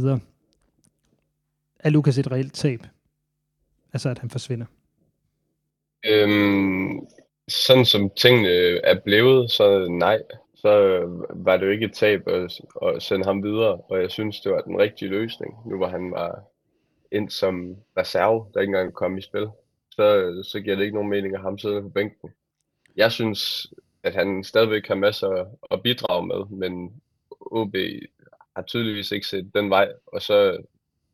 Er 1.79 1.89
Lukas 1.89 2.17
et 2.17 2.31
reelt 2.31 2.53
tab? 2.53 2.79
Altså, 3.93 4.09
at 4.09 4.19
han 4.19 4.29
forsvinder? 4.29 4.65
Øhm, 6.05 6.99
sådan 7.47 7.85
som 7.85 8.09
tingene 8.17 8.49
er 8.83 8.99
blevet, 9.05 9.51
så 9.51 9.87
nej. 9.89 10.19
Så 10.57 10.69
øh, 10.69 11.09
var 11.45 11.57
det 11.57 11.65
jo 11.65 11.71
ikke 11.71 11.85
et 11.85 11.93
tab 11.93 12.27
at, 12.27 12.59
at 12.83 13.03
sende 13.03 13.25
ham 13.25 13.43
videre, 13.43 13.75
og 13.77 14.01
jeg 14.01 14.11
synes, 14.11 14.41
det 14.41 14.51
var 14.51 14.61
den 14.61 14.79
rigtige 14.79 15.09
løsning, 15.09 15.55
nu 15.65 15.77
hvor 15.77 15.87
han 15.87 16.11
var 16.11 16.43
ind 17.11 17.29
som 17.29 17.75
reserve, 17.97 18.45
der 18.53 18.61
ikke 18.61 18.69
engang 18.71 18.93
kom 18.93 19.17
i 19.17 19.21
spil. 19.21 19.47
Så, 19.91 20.33
så 20.51 20.59
giver 20.59 20.75
det 20.75 20.83
ikke 20.83 20.95
nogen 20.95 21.09
mening 21.09 21.35
at 21.35 21.41
ham 21.41 21.57
sidde 21.57 21.81
på 21.81 21.89
bænken. 21.89 22.29
Jeg 22.95 23.11
synes, 23.11 23.67
at 24.03 24.13
han 24.15 24.43
stadigvæk 24.43 24.87
har 24.87 24.95
masser 24.95 25.45
at 25.71 25.81
bidrage 25.83 26.27
med, 26.27 26.45
men 26.49 27.01
OB 27.39 27.75
har 28.55 28.63
tydeligvis 28.63 29.11
ikke 29.11 29.27
set 29.27 29.51
den 29.55 29.69
vej, 29.69 29.91
og 30.05 30.21
så 30.21 30.57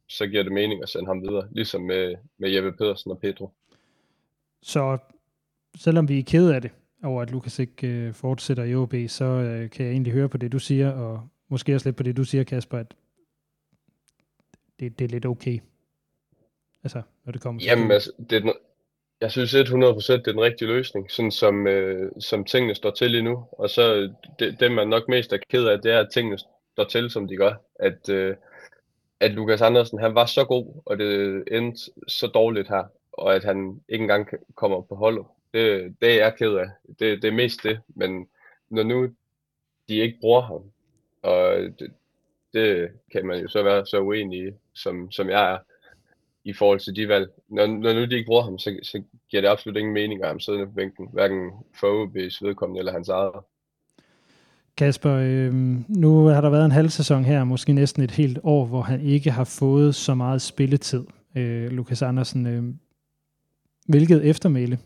så 0.09 0.27
giver 0.27 0.43
det 0.43 0.51
mening 0.51 0.83
at 0.83 0.89
sende 0.89 1.07
ham 1.07 1.21
videre, 1.21 1.47
ligesom 1.51 1.81
med, 1.81 2.15
med 2.37 2.49
Jeppe 2.49 2.71
Pedersen 2.71 3.11
og 3.11 3.19
Pedro. 3.19 3.51
Så 4.61 4.97
selvom 5.75 6.09
vi 6.09 6.19
er 6.19 6.23
kede 6.23 6.55
af 6.55 6.61
det, 6.61 6.71
over 7.03 7.21
at 7.21 7.31
Lukas 7.31 7.59
ikke 7.59 7.87
øh, 7.87 8.13
fortsætter 8.13 8.63
i 8.63 8.75
OB, 8.75 8.93
så 9.07 9.25
øh, 9.25 9.69
kan 9.69 9.85
jeg 9.85 9.91
egentlig 9.91 10.13
høre 10.13 10.29
på 10.29 10.37
det, 10.37 10.51
du 10.51 10.59
siger, 10.59 10.91
og 10.91 11.27
måske 11.49 11.75
også 11.75 11.87
lidt 11.87 11.95
på 11.95 12.03
det, 12.03 12.17
du 12.17 12.23
siger, 12.23 12.43
Kasper, 12.43 12.77
at 12.77 12.93
det, 14.79 14.99
det 14.99 15.05
er 15.05 15.09
lidt 15.09 15.25
okay. 15.25 15.59
Altså, 16.83 17.01
når 17.25 17.31
det 17.31 17.41
kommer 17.41 17.59
til 17.59 17.67
Jamen, 17.67 17.91
altså, 17.91 18.11
det 18.29 18.35
er 18.35 18.39
den, 18.39 18.53
jeg 19.21 19.31
synes 19.31 19.53
100% 19.53 19.57
det 19.57 20.27
er 20.27 20.31
den 20.31 20.41
rigtige 20.41 20.67
løsning, 20.67 21.11
sådan 21.11 21.31
som, 21.31 21.67
øh, 21.67 22.11
som 22.19 22.45
tingene 22.45 22.75
står 22.75 22.91
til 22.91 23.11
lige 23.11 23.23
nu. 23.23 23.45
Og 23.51 23.69
så 23.69 24.13
det, 24.39 24.59
det, 24.59 24.71
man 24.71 24.87
nok 24.87 25.07
mest 25.07 25.33
er 25.33 25.37
ked 25.49 25.65
af, 25.65 25.81
det 25.81 25.91
er, 25.91 25.99
at 25.99 26.09
tingene 26.13 26.37
står 26.73 26.83
til, 26.83 27.09
som 27.09 27.27
de 27.27 27.35
gør. 27.35 27.53
At, 27.79 28.09
øh, 28.09 28.35
at 29.19 29.31
Lukas 29.31 29.61
Andersen 29.61 29.99
han 29.99 30.15
var 30.15 30.25
så 30.25 30.45
god, 30.45 30.81
og 30.85 30.97
det 30.97 31.43
endte 31.51 31.91
så 32.07 32.27
dårligt 32.27 32.69
her, 32.69 32.83
og 33.13 33.35
at 33.35 33.43
han 33.43 33.81
ikke 33.89 34.01
engang 34.01 34.27
kommer 34.55 34.81
på 34.81 34.95
holdet. 34.95 35.25
Det, 35.53 35.95
det 36.01 36.11
er 36.11 36.23
jeg 36.23 36.35
ked 36.37 36.53
af. 36.53 36.67
Det, 36.99 37.21
det 37.21 37.27
er 37.27 37.31
mest 37.31 37.63
det. 37.63 37.79
Men 37.87 38.27
når 38.69 38.83
nu 38.83 39.09
de 39.89 39.95
ikke 39.95 40.17
bruger 40.21 40.41
ham, 40.41 40.61
og 41.21 41.57
det, 41.79 41.91
det 42.53 42.89
kan 43.11 43.25
man 43.25 43.41
jo 43.41 43.47
så 43.47 43.63
være 43.63 43.85
så 43.85 43.99
uenig 43.99 44.47
i, 44.47 44.51
som, 44.73 45.11
som 45.11 45.29
jeg 45.29 45.53
er, 45.53 45.57
i 46.43 46.53
forhold 46.53 46.79
til 46.79 46.95
de 46.95 47.07
valg. 47.07 47.29
Når, 47.49 47.67
når 47.67 47.93
nu 47.93 48.05
de 48.05 48.15
ikke 48.15 48.25
bruger 48.25 48.43
ham, 48.43 48.59
så, 48.59 48.79
så 48.83 49.03
giver 49.29 49.41
det 49.41 49.47
absolut 49.47 49.77
ingen 49.77 49.93
mening 49.93 50.21
at 50.21 50.27
ham 50.27 50.39
siddende 50.39 50.67
på 50.67 50.71
bænken, 50.71 51.09
hverken 51.13 51.51
for 51.79 52.05
OB's 52.05 52.45
vedkommende 52.45 52.79
eller 52.79 52.91
hans 52.91 53.09
eget. 53.09 53.43
Kasper, 54.77 55.13
øh, 55.13 55.53
nu 55.87 56.25
har 56.25 56.41
der 56.41 56.49
været 56.49 56.65
en 56.65 56.71
halv 56.71 56.89
sæson 56.89 57.25
her, 57.25 57.43
måske 57.43 57.73
næsten 57.73 58.03
et 58.03 58.11
helt 58.11 58.39
år, 58.43 58.65
hvor 58.65 58.81
han 58.81 59.01
ikke 59.01 59.31
har 59.31 59.43
fået 59.43 59.95
så 59.95 60.15
meget 60.15 60.41
spilletid. 60.41 61.03
Øh, 61.35 61.71
Lukas 61.71 62.01
Andersen, 62.01 62.47
øh, 62.47 62.63
hvilket 63.87 64.29
eftermæle 64.29 64.79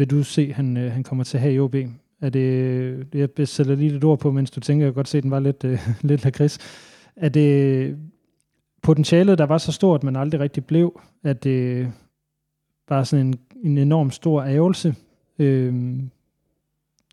vil 0.00 0.10
du 0.10 0.22
se, 0.22 0.52
han, 0.52 0.76
øh, 0.76 0.92
han 0.92 1.02
kommer 1.02 1.24
til 1.24 1.36
at 1.36 1.40
have 1.40 1.54
i 1.54 1.60
OB? 1.60 1.74
Er 2.20 2.28
det, 2.30 3.28
jeg 3.38 3.48
sætter 3.48 3.74
lige 3.74 3.90
lidt 3.90 4.04
ord 4.04 4.18
på, 4.18 4.30
mens 4.30 4.50
du 4.50 4.60
tænker, 4.60 4.86
jeg 4.86 4.94
godt 4.94 5.08
se, 5.08 5.18
at 5.18 5.22
den 5.22 5.30
var 5.30 5.40
lidt, 5.40 5.64
øh, 5.64 5.88
lidt 6.02 6.24
lakrids. 6.24 6.58
Er 7.16 7.28
det 7.28 7.96
potentialet, 8.82 9.38
der 9.38 9.46
var 9.46 9.58
så 9.58 9.72
stort, 9.72 10.02
man 10.02 10.16
aldrig 10.16 10.40
rigtig 10.40 10.64
blev, 10.64 11.00
at 11.24 11.44
det 11.44 11.92
var 12.88 13.04
sådan 13.04 13.26
en, 13.26 13.38
en 13.62 13.78
enorm 13.78 14.10
stor 14.10 14.42
ævelse? 14.42 14.94
Øh, 15.38 15.72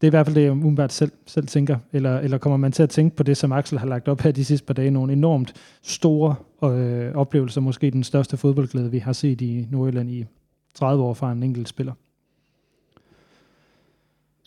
det 0.02 0.04
er 0.04 0.08
i 0.08 0.10
hvert 0.10 0.26
fald 0.26 0.36
det, 0.36 0.44
jeg 0.44 0.52
umiddelbart 0.52 0.94
selv, 0.94 1.12
selv 1.26 1.48
tænker. 1.48 1.78
Eller, 1.94 2.20
eller 2.20 2.38
kommer 2.38 2.58
man 2.58 2.72
til 2.72 2.84
at 2.84 2.90
tænke 2.90 3.16
på 3.16 3.24
det, 3.24 3.38
som 3.38 3.52
Axel 3.52 3.80
har 3.80 3.88
lagt 3.88 4.08
op 4.08 4.22
her 4.22 4.32
de 4.32 4.46
sidste 4.46 4.66
par 4.66 4.74
dage, 4.74 4.92
nogle 4.92 5.14
enormt 5.14 5.54
store 5.82 6.36
øh, 6.64 7.16
oplevelser, 7.16 7.62
måske 7.62 7.92
den 7.92 8.04
største 8.04 8.38
fodboldglæde, 8.38 8.92
vi 8.92 9.00
har 9.00 9.14
set 9.14 9.42
i 9.42 9.68
Nordjylland 9.72 10.10
i 10.10 10.26
30 10.74 11.04
år 11.04 11.14
fra 11.14 11.32
en 11.32 11.44
enkelt 11.44 11.70
spiller? 11.70 11.94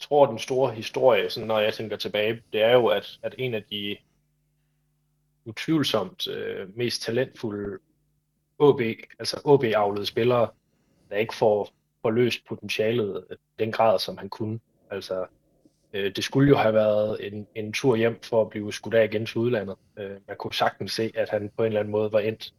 Tror, 0.00 0.26
den 0.26 0.38
store 0.38 0.74
historie, 0.74 1.30
sådan, 1.30 1.46
når 1.46 1.58
jeg 1.58 1.74
tænker 1.74 1.96
tilbage, 1.96 2.42
det 2.52 2.62
er 2.62 2.72
jo, 2.72 2.86
at, 2.86 3.18
at 3.22 3.34
en 3.38 3.54
af 3.54 3.62
de 3.62 3.96
utvivlsomt 5.44 6.28
øh, 6.28 6.76
mest 6.76 7.02
talentfulde 7.02 7.78
OB, 8.58 8.80
altså 9.18 9.40
OB-avlede 9.44 10.06
spillere, 10.06 10.48
der 11.10 11.16
ikke 11.16 11.34
får, 11.34 11.68
får 12.02 12.10
løst 12.10 12.40
potentialet 12.48 13.24
den 13.58 13.72
grad, 13.72 13.98
som 13.98 14.18
han 14.18 14.28
kunne. 14.28 14.60
Altså, 14.90 15.26
øh, 15.92 16.16
det 16.16 16.24
skulle 16.24 16.48
jo 16.48 16.56
have 16.56 16.74
været 16.74 17.26
en, 17.26 17.46
en 17.54 17.72
tur 17.72 17.96
hjem 17.96 18.22
for 18.22 18.42
at 18.42 18.50
blive 18.50 18.72
skudt 18.72 18.94
af 18.94 19.04
igen 19.04 19.26
til 19.26 19.38
udlandet. 19.38 19.76
Øh, 19.98 20.16
man 20.28 20.36
kunne 20.36 20.54
sagtens 20.54 20.92
se, 20.92 21.12
at 21.14 21.28
han 21.28 21.50
på 21.56 21.62
en 21.62 21.66
eller 21.66 21.80
anden 21.80 21.92
måde 21.92 22.12
var 22.12 22.20
endt. 22.20 22.54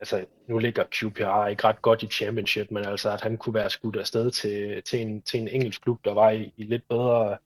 Altså, 0.00 0.24
nu 0.46 0.58
ligger 0.58 0.84
QPR 0.92 1.46
ikke 1.46 1.64
ret 1.64 1.82
godt 1.82 2.02
i 2.02 2.06
championship, 2.06 2.70
men 2.70 2.84
altså, 2.84 3.10
at 3.10 3.20
han 3.20 3.36
kunne 3.36 3.54
være 3.54 3.70
skudt 3.70 3.96
afsted 3.96 4.30
til, 4.30 4.82
til, 4.82 5.00
en, 5.00 5.22
til 5.22 5.40
en 5.40 5.48
engelsk 5.48 5.82
klub, 5.82 6.04
der 6.04 6.14
var 6.14 6.30
i, 6.30 6.52
i 6.56 6.64
lidt 6.64 6.88
bedre 6.88 7.36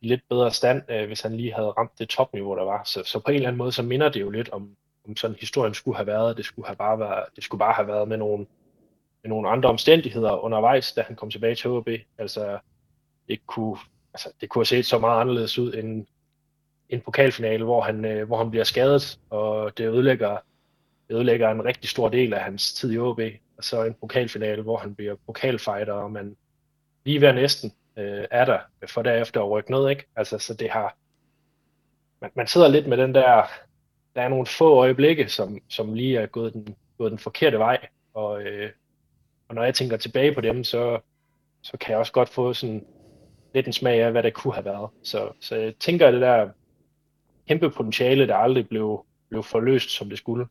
i 0.00 0.08
lidt 0.08 0.20
bedre 0.28 0.50
stand, 0.50 0.82
øh, 0.90 1.06
hvis 1.06 1.20
han 1.20 1.36
lige 1.36 1.52
havde 1.52 1.68
ramt 1.68 1.98
det 1.98 2.08
topniveau, 2.08 2.56
der 2.56 2.64
var. 2.64 2.84
Så, 2.84 3.02
så 3.04 3.18
på 3.18 3.30
en 3.30 3.34
eller 3.34 3.48
anden 3.48 3.58
måde, 3.58 3.72
så 3.72 3.82
minder 3.82 4.08
det 4.08 4.20
jo 4.20 4.30
lidt 4.30 4.48
om, 4.48 4.76
om 5.08 5.16
sådan 5.16 5.36
historien 5.40 5.74
skulle 5.74 5.96
have 5.96 6.06
været. 6.06 6.36
Det 6.36 6.44
skulle, 6.44 6.66
have 6.66 6.76
bare 6.76 6.98
været, 6.98 7.24
det 7.36 7.44
skulle 7.44 7.58
bare 7.58 7.72
have 7.72 7.88
været 7.88 8.08
med 8.08 8.16
nogle, 8.16 8.46
med 9.22 9.28
nogle 9.28 9.48
andre 9.48 9.68
omstændigheder 9.68 10.44
undervejs, 10.44 10.92
da 10.92 11.02
han 11.02 11.16
kom 11.16 11.30
tilbage 11.30 11.54
til 11.54 11.70
HB. 11.70 11.88
Altså, 12.18 12.58
det 13.28 13.46
kunne, 13.46 13.76
altså, 14.14 14.32
det 14.40 14.48
kunne 14.48 14.60
have 14.60 14.66
set 14.66 14.86
så 14.86 14.98
meget 14.98 15.20
anderledes 15.20 15.58
ud 15.58 15.74
end 15.74 16.06
en 16.88 17.00
pokalfinale, 17.00 17.64
hvor 17.64 17.80
han, 17.80 18.04
øh, 18.04 18.26
hvor 18.26 18.38
han 18.38 18.50
bliver 18.50 18.64
skadet, 18.64 19.18
og 19.30 19.78
det 19.78 19.88
ødelægger, 19.88 20.36
ødelægger 21.10 21.50
en 21.50 21.64
rigtig 21.64 21.90
stor 21.90 22.08
del 22.08 22.34
af 22.34 22.40
hans 22.40 22.72
tid 22.74 22.92
i 22.92 22.98
OB, 22.98 23.20
Og 23.56 23.64
så 23.64 23.84
en 23.84 23.94
pokalfinale, 24.00 24.62
hvor 24.62 24.76
han 24.76 24.94
bliver 24.94 25.14
pokalfighter, 25.26 25.92
og 25.92 26.10
man 26.10 26.36
lige 27.04 27.20
ved 27.20 27.32
næsten 27.32 27.72
øh, 27.98 28.24
er 28.30 28.44
der, 28.44 28.58
for 28.88 29.02
derefter 29.02 29.40
at 29.40 29.50
rykke 29.50 29.70
ned, 29.70 29.88
ikke? 29.88 30.06
Altså, 30.16 30.38
så 30.38 30.54
det 30.54 30.70
har, 30.70 30.96
man, 32.20 32.30
man 32.34 32.46
sidder 32.46 32.68
lidt 32.68 32.86
med 32.86 32.96
den 32.96 33.14
der, 33.14 33.46
der 34.14 34.22
er 34.22 34.28
nogle 34.28 34.46
få 34.46 34.74
øjeblikke, 34.74 35.28
som, 35.28 35.58
som 35.68 35.94
lige 35.94 36.18
er 36.18 36.26
gået 36.26 36.52
den, 36.52 36.76
gået 36.98 37.10
den 37.10 37.18
forkerte 37.18 37.58
vej, 37.58 37.86
og, 38.14 38.42
øh, 38.42 38.70
og 39.48 39.54
når 39.54 39.62
jeg 39.62 39.74
tænker 39.74 39.96
tilbage 39.96 40.34
på 40.34 40.40
dem, 40.40 40.64
så, 40.64 41.00
så 41.62 41.76
kan 41.78 41.90
jeg 41.90 41.98
også 41.98 42.12
godt 42.12 42.28
få 42.28 42.52
sådan 42.52 42.86
lidt 43.54 43.66
en 43.66 43.72
smag 43.72 44.02
af, 44.02 44.10
hvad 44.10 44.22
det 44.22 44.34
kunne 44.34 44.54
have 44.54 44.64
været. 44.64 44.90
Så, 45.02 45.32
så 45.40 45.56
jeg 45.56 45.74
tænker, 45.76 46.06
at 46.06 46.12
det 46.12 46.20
der 46.20 46.50
kæmpe 47.48 47.70
potentiale, 47.70 48.26
der 48.26 48.36
aldrig 48.36 48.68
blev, 48.68 49.06
blev 49.28 49.42
forløst, 49.42 49.90
som 49.90 50.08
det 50.08 50.18
skulle. 50.18 50.46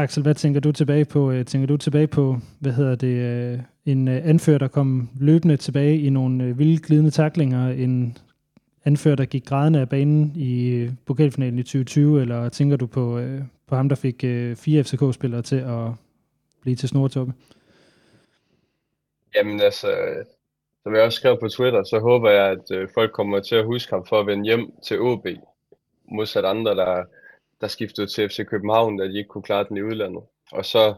Axel, 0.00 0.22
hvad 0.22 0.34
tænker 0.34 0.60
du 0.60 0.72
tilbage 0.72 1.04
på? 1.04 1.30
Øh, 1.30 1.44
tænker 1.44 1.66
du 1.66 1.76
tilbage 1.76 2.06
på, 2.06 2.36
hvad 2.60 2.72
hedder 2.72 2.94
det, 2.94 3.08
øh, 3.08 3.58
en 3.86 4.08
øh, 4.08 4.28
anfører, 4.28 4.58
der 4.58 4.68
kom 4.68 5.08
løbende 5.20 5.56
tilbage 5.56 5.98
i 6.00 6.10
nogle 6.10 6.56
vilde 6.56 6.82
glidende 6.82 7.10
taklinger, 7.10 7.68
en 7.68 8.18
anfører, 8.84 9.16
der 9.16 9.24
gik 9.24 9.44
grædende 9.44 9.80
af 9.80 9.88
banen 9.88 10.32
i 10.36 10.88
pokalfinalen 11.06 11.58
i 11.58 11.62
2020, 11.62 12.20
eller 12.20 12.48
tænker 12.48 12.76
du 12.76 12.86
på, 12.86 13.20
på 13.66 13.76
ham, 13.76 13.88
der 13.88 13.96
fik 13.96 14.20
fire 14.56 14.84
FCK-spillere 14.84 15.42
til 15.42 15.56
at 15.56 15.90
blive 16.62 16.76
til 16.76 16.88
snortoppe? 16.88 17.32
Jamen 19.36 19.60
altså, 19.60 19.88
som 20.82 20.94
jeg 20.94 21.02
også 21.02 21.16
skrev 21.16 21.40
på 21.40 21.48
Twitter, 21.48 21.84
så 21.84 21.98
håber 21.98 22.30
jeg, 22.30 22.50
at 22.50 22.90
folk 22.94 23.12
kommer 23.12 23.40
til 23.40 23.54
at 23.54 23.64
huske 23.64 23.92
ham 23.92 24.06
for 24.06 24.20
at 24.20 24.26
vende 24.26 24.44
hjem 24.44 24.70
til 24.86 25.00
OB, 25.00 25.26
modsat 26.10 26.44
andre, 26.44 26.74
der 26.74 27.04
der 27.60 27.68
skiftede 27.68 28.06
til 28.06 28.28
FC 28.28 28.46
København, 28.46 28.98
da 28.98 29.04
de 29.04 29.18
ikke 29.18 29.28
kunne 29.28 29.42
klare 29.42 29.66
den 29.68 29.76
i 29.76 29.82
udlandet. 29.82 30.22
Og 30.52 30.64
så 30.64 30.94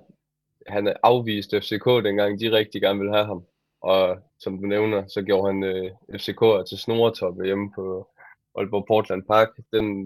han 0.67 0.97
afviste 1.03 1.61
FCK 1.61 1.85
dengang, 1.85 2.41
de 2.41 2.53
rigtig 2.53 2.81
gerne 2.81 2.99
ville 2.99 3.15
have 3.15 3.27
ham. 3.27 3.45
Og 3.81 4.19
som 4.39 4.59
du 4.61 4.67
nævner, 4.67 5.09
så 5.09 5.23
gjorde 5.23 5.53
han 5.53 5.65
øh, 5.65 5.91
FCK 6.19 6.69
til 6.69 6.79
snoretoppe 6.79 7.45
hjemme 7.45 7.73
på 7.75 8.09
Aalborg 8.55 8.85
Portland 8.87 9.23
Park. 9.23 9.49
Den, 9.73 10.05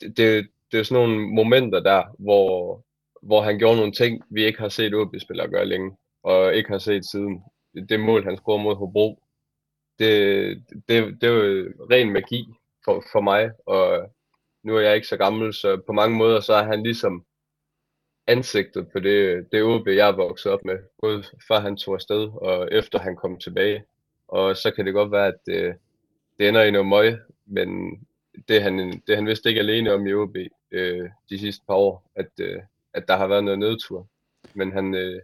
det, 0.00 0.16
det, 0.16 0.48
det 0.72 0.80
er 0.80 0.82
sådan 0.82 1.02
nogle 1.02 1.26
momenter 1.34 1.80
der, 1.80 2.02
hvor, 2.18 2.82
hvor 3.22 3.40
han 3.40 3.58
gjorde 3.58 3.76
nogle 3.76 3.92
ting, 3.92 4.22
vi 4.30 4.44
ikke 4.44 4.58
har 4.58 4.68
set 4.68 4.94
OB-spillere 4.94 5.48
gøre 5.48 5.66
længe, 5.66 5.96
og 6.22 6.54
ikke 6.54 6.70
har 6.70 6.78
set 6.78 7.10
siden. 7.10 7.42
Det, 7.74 7.88
det 7.88 8.00
mål, 8.00 8.24
han 8.24 8.36
scorede 8.36 8.62
mod 8.62 8.76
Hobro, 8.76 9.22
det, 9.98 10.64
det, 10.88 11.20
det 11.20 11.30
var 11.32 11.90
ren 11.90 12.12
magi 12.12 12.48
for, 12.84 13.04
for 13.12 13.20
mig, 13.20 13.50
og 13.66 14.10
nu 14.66 14.76
er 14.76 14.80
jeg 14.80 14.94
ikke 14.94 15.06
så 15.06 15.16
gammel, 15.16 15.54
så 15.54 15.80
på 15.86 15.92
mange 15.92 16.16
måder 16.16 16.40
så 16.40 16.54
er 16.54 16.64
han 16.64 16.82
ligesom 16.82 17.24
ansigtet 18.26 18.88
på 18.92 19.00
det, 19.00 19.46
det 19.52 19.62
OB, 19.62 19.86
jeg 19.88 20.08
er 20.08 20.16
vokset 20.16 20.52
op 20.52 20.64
med, 20.64 20.78
både 21.00 21.24
før 21.48 21.60
han 21.60 21.76
tog 21.76 21.94
afsted 21.94 22.28
og 22.34 22.68
efter 22.72 22.98
han 22.98 23.16
kom 23.16 23.38
tilbage. 23.38 23.84
Og 24.28 24.56
så 24.56 24.70
kan 24.70 24.86
det 24.86 24.94
godt 24.94 25.12
være, 25.12 25.26
at 25.26 25.38
det, 25.46 25.76
det 26.38 26.48
ender 26.48 26.62
i 26.62 26.70
noget 26.70 26.86
møg, 26.86 27.18
men 27.46 28.00
det 28.48 28.56
er 28.56 28.60
han, 28.60 29.02
det 29.06 29.16
han 29.16 29.26
vidste 29.26 29.48
ikke 29.48 29.60
alene 29.60 29.92
om 29.92 30.06
i 30.06 30.14
OB 30.14 30.36
øh, 30.70 31.10
de 31.30 31.38
sidste 31.38 31.64
par 31.66 31.74
år, 31.74 32.10
at, 32.14 32.30
øh, 32.40 32.62
at 32.94 33.08
der 33.08 33.16
har 33.16 33.26
været 33.26 33.44
noget 33.44 33.58
nedtur. 33.58 34.08
Men 34.54 34.72
han, 34.72 34.94
øh, 34.94 35.20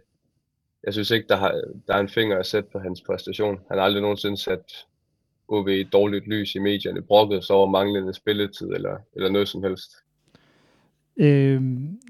jeg 0.83 0.93
synes 0.93 1.11
ikke, 1.11 1.27
der, 1.27 1.35
har, 1.35 1.61
der 1.87 1.95
er 1.95 1.99
en 1.99 2.09
finger 2.09 2.37
at 2.37 2.45
sætte 2.45 2.69
på 2.71 2.79
hans 2.79 3.01
præstation. 3.01 3.61
Han 3.69 3.77
har 3.77 3.85
aldrig 3.85 4.01
nogensinde 4.01 4.37
sat 4.37 4.85
OB 5.53 5.67
i 5.67 5.83
dårligt 5.83 6.27
lys 6.27 6.55
i 6.55 6.59
medierne, 6.59 7.01
brokket 7.01 7.43
sig 7.43 7.55
over 7.55 7.69
manglende 7.69 8.13
spilletid 8.13 8.67
eller, 8.67 8.95
eller 9.15 9.29
noget 9.29 9.47
som 9.47 9.63
helst. 9.63 9.91
Øh, 11.17 11.61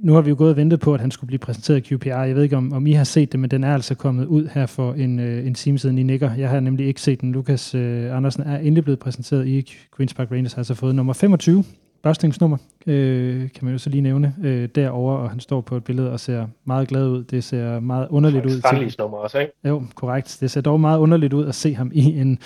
nu 0.01 0.13
har 0.13 0.21
vi 0.21 0.29
jo 0.29 0.35
gået 0.37 0.49
og 0.49 0.57
ventet 0.57 0.79
på, 0.79 0.93
at 0.93 1.01
han 1.01 1.11
skulle 1.11 1.27
blive 1.27 1.39
præsenteret 1.39 1.91
i 1.91 1.95
QPR. 1.95 2.07
Jeg 2.07 2.35
ved 2.35 2.43
ikke, 2.43 2.57
om, 2.57 2.73
om 2.73 2.87
I 2.87 2.91
har 2.91 3.03
set 3.03 3.31
det, 3.31 3.39
men 3.39 3.51
den 3.51 3.63
er 3.63 3.73
altså 3.73 3.95
kommet 3.95 4.25
ud 4.25 4.47
her 4.53 4.65
for 4.65 4.93
en, 4.93 5.19
øh, 5.19 5.47
en 5.47 5.53
time 5.53 5.77
siden, 5.77 5.97
I 5.97 6.03
nikker. 6.03 6.33
Jeg 6.33 6.49
har 6.49 6.59
nemlig 6.59 6.87
ikke 6.87 7.01
set 7.01 7.21
den. 7.21 7.31
Lukas 7.31 7.75
øh, 7.75 8.15
Andersen 8.15 8.43
er 8.43 8.57
endelig 8.57 8.83
blevet 8.83 8.99
præsenteret 8.99 9.47
i 9.47 9.59
Queen's 9.95 10.13
Park 10.15 10.31
Rangers, 10.31 10.53
har 10.53 10.59
altså 10.59 10.73
fået 10.73 10.95
nummer 10.95 11.13
25, 11.13 11.63
børstingsnummer, 12.03 12.57
øh, 12.87 13.39
kan 13.51 13.65
man 13.65 13.71
jo 13.71 13.77
så 13.77 13.89
lige 13.89 14.01
nævne, 14.01 14.35
øh, 14.43 14.69
derover 14.75 15.17
og 15.17 15.29
han 15.29 15.39
står 15.39 15.61
på 15.61 15.77
et 15.77 15.83
billede 15.83 16.11
og 16.11 16.19
ser 16.19 16.47
meget 16.65 16.87
glad 16.87 17.07
ud. 17.07 17.23
Det 17.23 17.43
ser 17.43 17.79
meget 17.79 18.07
underligt 18.09 18.45
ud. 18.45 18.95
nummer 18.99 19.17
også, 19.17 19.39
ikke? 19.39 19.53
Jo, 19.67 19.83
korrekt. 19.95 20.37
Det 20.41 20.51
ser 20.51 20.61
dog 20.61 20.79
meget 20.79 20.99
underligt 20.99 21.33
ud 21.33 21.45
at 21.45 21.55
se 21.55 21.73
ham 21.73 21.91
i 21.93 22.19
en 22.19 22.39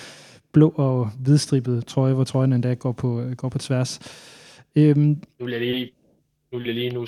blå 0.52 0.74
og 0.76 1.10
hvidstribet 1.20 1.86
trøje, 1.86 2.14
hvor 2.14 2.24
trøjen 2.24 2.52
endda 2.52 2.74
går 2.74 2.92
på, 2.92 3.20
øh, 3.20 3.36
går 3.36 3.48
på 3.48 3.58
tværs. 3.58 4.00
Øhm, 4.76 5.22
nu 5.38 5.44
vil 5.44 5.52
jeg 5.52 5.60
lige, 5.60 5.92
nu 6.52 6.58
vil 6.58 6.66
jeg 6.66 6.74
lige 6.74 6.90
nu, 6.90 7.06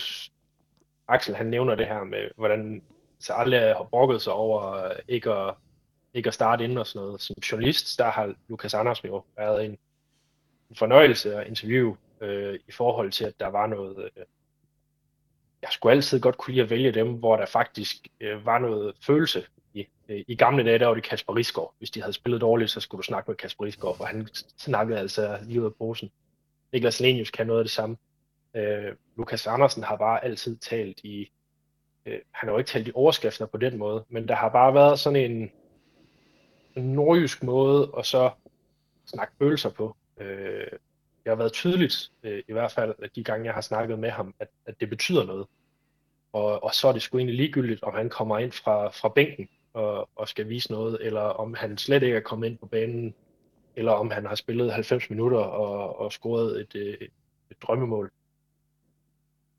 Axel 1.08 1.34
han 1.34 1.46
nævner 1.46 1.74
det 1.74 1.86
her 1.86 2.04
med, 2.04 2.28
hvordan 2.36 2.82
så 3.18 3.32
alle 3.32 3.58
har 3.58 3.88
brokket 3.90 4.22
sig 4.22 4.32
over 4.32 4.72
øh, 4.72 4.90
ikke 5.08 5.30
at, 5.30 5.54
ikke 6.14 6.26
at 6.26 6.34
starte 6.34 6.64
ind 6.64 6.78
og 6.78 6.86
sådan 6.86 7.06
noget. 7.06 7.20
Som 7.20 7.36
journalist, 7.52 7.98
der 7.98 8.10
har 8.10 8.34
Lukas 8.48 8.74
Andersen 8.74 9.08
jo 9.08 9.24
været 9.36 9.64
en, 9.64 9.70
en 10.70 10.76
fornøjelse 10.76 11.34
at 11.34 11.46
interviewe 11.46 11.96
øh, 12.20 12.58
i 12.68 12.72
forhold 12.72 13.12
til, 13.12 13.24
at 13.24 13.40
der 13.40 13.46
var 13.46 13.66
noget, 13.66 14.10
øh, 14.16 14.24
jeg 15.62 15.70
skulle 15.72 15.92
altid 15.92 16.20
godt 16.20 16.38
kunne 16.38 16.54
lide 16.54 16.64
at 16.64 16.70
vælge 16.70 16.92
dem, 16.92 17.12
hvor 17.12 17.36
der 17.36 17.46
faktisk 17.46 17.96
øh, 18.20 18.46
var 18.46 18.58
noget 18.58 18.94
følelse 19.02 19.46
Øh, 20.10 20.24
i, 20.28 20.34
gamle 20.34 20.64
dage, 20.64 20.78
der 20.78 20.86
var 20.86 20.94
det 20.94 21.02
Kasper 21.02 21.36
Risgaard. 21.36 21.74
Hvis 21.78 21.90
de 21.90 22.00
havde 22.00 22.12
spillet 22.12 22.40
dårligt, 22.40 22.70
så 22.70 22.80
skulle 22.80 22.98
du 22.98 23.02
snakke 23.02 23.30
med 23.30 23.36
Kasper 23.36 23.64
Risgaard, 23.64 23.96
for 23.96 24.04
han 24.04 24.28
snakkede 24.58 24.98
altså 24.98 25.38
lige 25.42 25.60
ud 25.60 25.66
af 25.66 25.74
posen. 25.74 26.10
Niklas 26.72 27.00
Lenius 27.00 27.30
kan 27.30 27.46
noget 27.46 27.60
af 27.60 27.64
det 27.64 27.72
samme. 27.72 27.96
Øh, 28.56 28.94
Lukas 29.16 29.46
Andersen 29.46 29.82
har 29.82 29.96
bare 29.96 30.24
altid 30.24 30.56
talt 30.56 31.00
i, 31.04 31.30
øh, 32.06 32.18
han 32.30 32.48
har 32.48 32.52
jo 32.52 32.58
ikke 32.58 32.68
talt 32.68 32.88
i 32.88 32.92
overskrifter 32.94 33.46
på 33.46 33.56
den 33.56 33.78
måde, 33.78 34.04
men 34.08 34.28
der 34.28 34.34
har 34.34 34.48
bare 34.48 34.74
været 34.74 34.98
sådan 34.98 35.30
en, 35.30 35.50
en 36.76 36.92
nordjysk 36.92 37.42
måde 37.42 37.92
at 37.98 38.06
så 38.06 38.30
snakke 39.06 39.34
følelser 39.38 39.70
på. 39.70 39.96
Øh, 40.20 40.70
det 41.24 41.28
har 41.28 41.34
været 41.34 41.52
tydeligt, 41.52 42.10
øh, 42.22 42.42
i 42.48 42.52
hvert 42.52 42.72
fald 42.72 42.94
at 43.02 43.10
de 43.16 43.24
gange, 43.24 43.46
jeg 43.46 43.54
har 43.54 43.60
snakket 43.60 43.98
med 43.98 44.10
ham, 44.10 44.34
at, 44.38 44.48
at 44.66 44.80
det 44.80 44.90
betyder 44.90 45.24
noget. 45.24 45.46
Og, 46.32 46.64
og 46.64 46.74
så 46.74 46.88
er 46.88 46.92
det 46.92 47.02
sgu 47.02 47.18
egentlig 47.18 47.36
ligegyldigt, 47.36 47.82
om 47.82 47.94
han 47.94 48.08
kommer 48.08 48.38
ind 48.38 48.52
fra, 48.52 48.88
fra 48.88 49.08
bænken 49.08 49.48
og, 49.72 50.08
og 50.16 50.28
skal 50.28 50.48
vise 50.48 50.72
noget, 50.72 50.98
eller 51.00 51.20
om 51.20 51.54
han 51.54 51.78
slet 51.78 52.02
ikke 52.02 52.16
er 52.16 52.20
kommet 52.20 52.48
ind 52.48 52.58
på 52.58 52.66
banen, 52.66 53.14
eller 53.76 53.92
om 53.92 54.10
han 54.10 54.26
har 54.26 54.34
spillet 54.34 54.72
90 54.72 55.10
minutter 55.10 55.38
og, 55.38 56.00
og 56.00 56.12
scoret 56.12 56.60
et, 56.60 56.74
øh, 56.74 56.94
et, 56.94 57.10
et 57.50 57.62
drømmemål. 57.62 58.10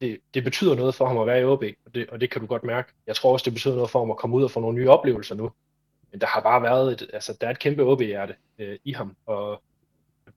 Det, 0.02 0.20
det 0.34 0.44
betyder 0.44 0.76
noget 0.76 0.96
for 0.96 1.06
ham 1.06 1.18
at 1.18 1.28
være 1.28 1.42
i 1.42 1.44
OB, 1.44 1.64
og 1.86 1.96
det, 1.96 2.10
og 2.10 2.22
det 2.22 2.32
kan 2.32 2.42
du 2.42 2.48
godt 2.48 2.64
mærke. 2.64 2.94
Jeg 3.08 3.16
tror 3.16 3.34
også, 3.34 3.44
det 3.44 3.54
betyder 3.54 3.76
noget 3.76 3.90
for 3.90 4.00
ham 4.00 4.12
at 4.12 4.18
komme 4.18 4.36
ud 4.36 4.44
og 4.44 4.52
få 4.52 4.60
nogle 4.60 4.78
nye 4.78 4.90
oplevelser 4.90 5.36
nu. 5.36 5.52
Men 6.12 6.22
der 6.22 6.28
har 6.28 6.42
bare 6.42 6.62
været 6.62 6.92
et, 6.92 7.10
altså, 7.14 7.38
der 7.42 7.48
er 7.48 7.52
et 7.52 7.60
kæmpe 7.60 7.84
OB-hjerte 7.84 8.36
øh, 8.60 8.80
i 8.84 8.94
ham, 8.94 9.16
og 9.26 9.64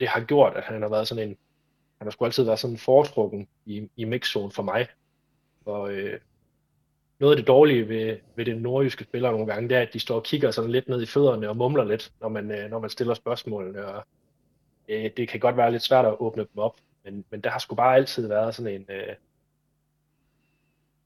det 0.01 0.09
har 0.09 0.21
gjort, 0.21 0.57
at 0.57 0.65
han 0.65 0.83
har 0.83 0.89
været 0.89 1.09
sådan 1.09 1.29
en, 1.29 1.37
han 1.99 2.07
har 2.07 2.11
sgu 2.11 2.25
altid 2.25 2.45
været 2.45 2.59
sådan 2.59 2.75
en 2.75 2.79
foretrukken 2.79 3.49
i, 3.67 3.89
i 3.97 4.05
mixzone 4.05 4.51
for 4.51 4.63
mig. 4.63 4.87
Og 5.65 5.93
øh, 5.93 6.21
noget 7.21 7.33
af 7.33 7.37
det 7.37 7.47
dårlige 7.47 7.89
ved, 7.89 8.17
ved 8.37 8.45
den 8.45 8.57
nordjyske 8.57 9.05
spiller 9.05 9.31
nogle 9.31 9.47
gange, 9.47 9.69
det 9.69 9.77
er, 9.77 9.81
at 9.81 9.93
de 9.93 10.01
står 10.01 10.17
og 10.17 10.25
kigger 10.25 10.51
sådan 10.51 10.71
lidt 10.71 10.89
ned 10.89 11.03
i 11.03 11.07
fødderne 11.07 11.49
og 11.49 11.57
mumler 11.57 11.85
lidt, 11.85 12.13
når 12.21 12.29
man, 12.29 12.51
øh, 12.51 12.71
når 12.71 12.79
man 12.79 12.91
stiller 12.91 13.15
spørgsmålene. 13.15 13.87
Og, 13.87 14.07
øh, 14.89 15.11
det 15.17 15.29
kan 15.29 15.41
godt 15.41 15.57
være 15.57 15.73
lidt 15.73 15.83
svært 15.83 16.07
at 16.07 16.17
åbne 16.21 16.43
dem 16.43 16.59
op, 16.59 16.77
men, 17.05 17.25
men 17.31 17.41
der 17.41 17.51
har 17.51 17.59
sgu 17.59 17.75
bare 17.75 17.97
altid 17.97 18.29
været 18.29 18.55
sådan 18.55 18.75
en... 18.75 18.87
Øh, 18.89 19.15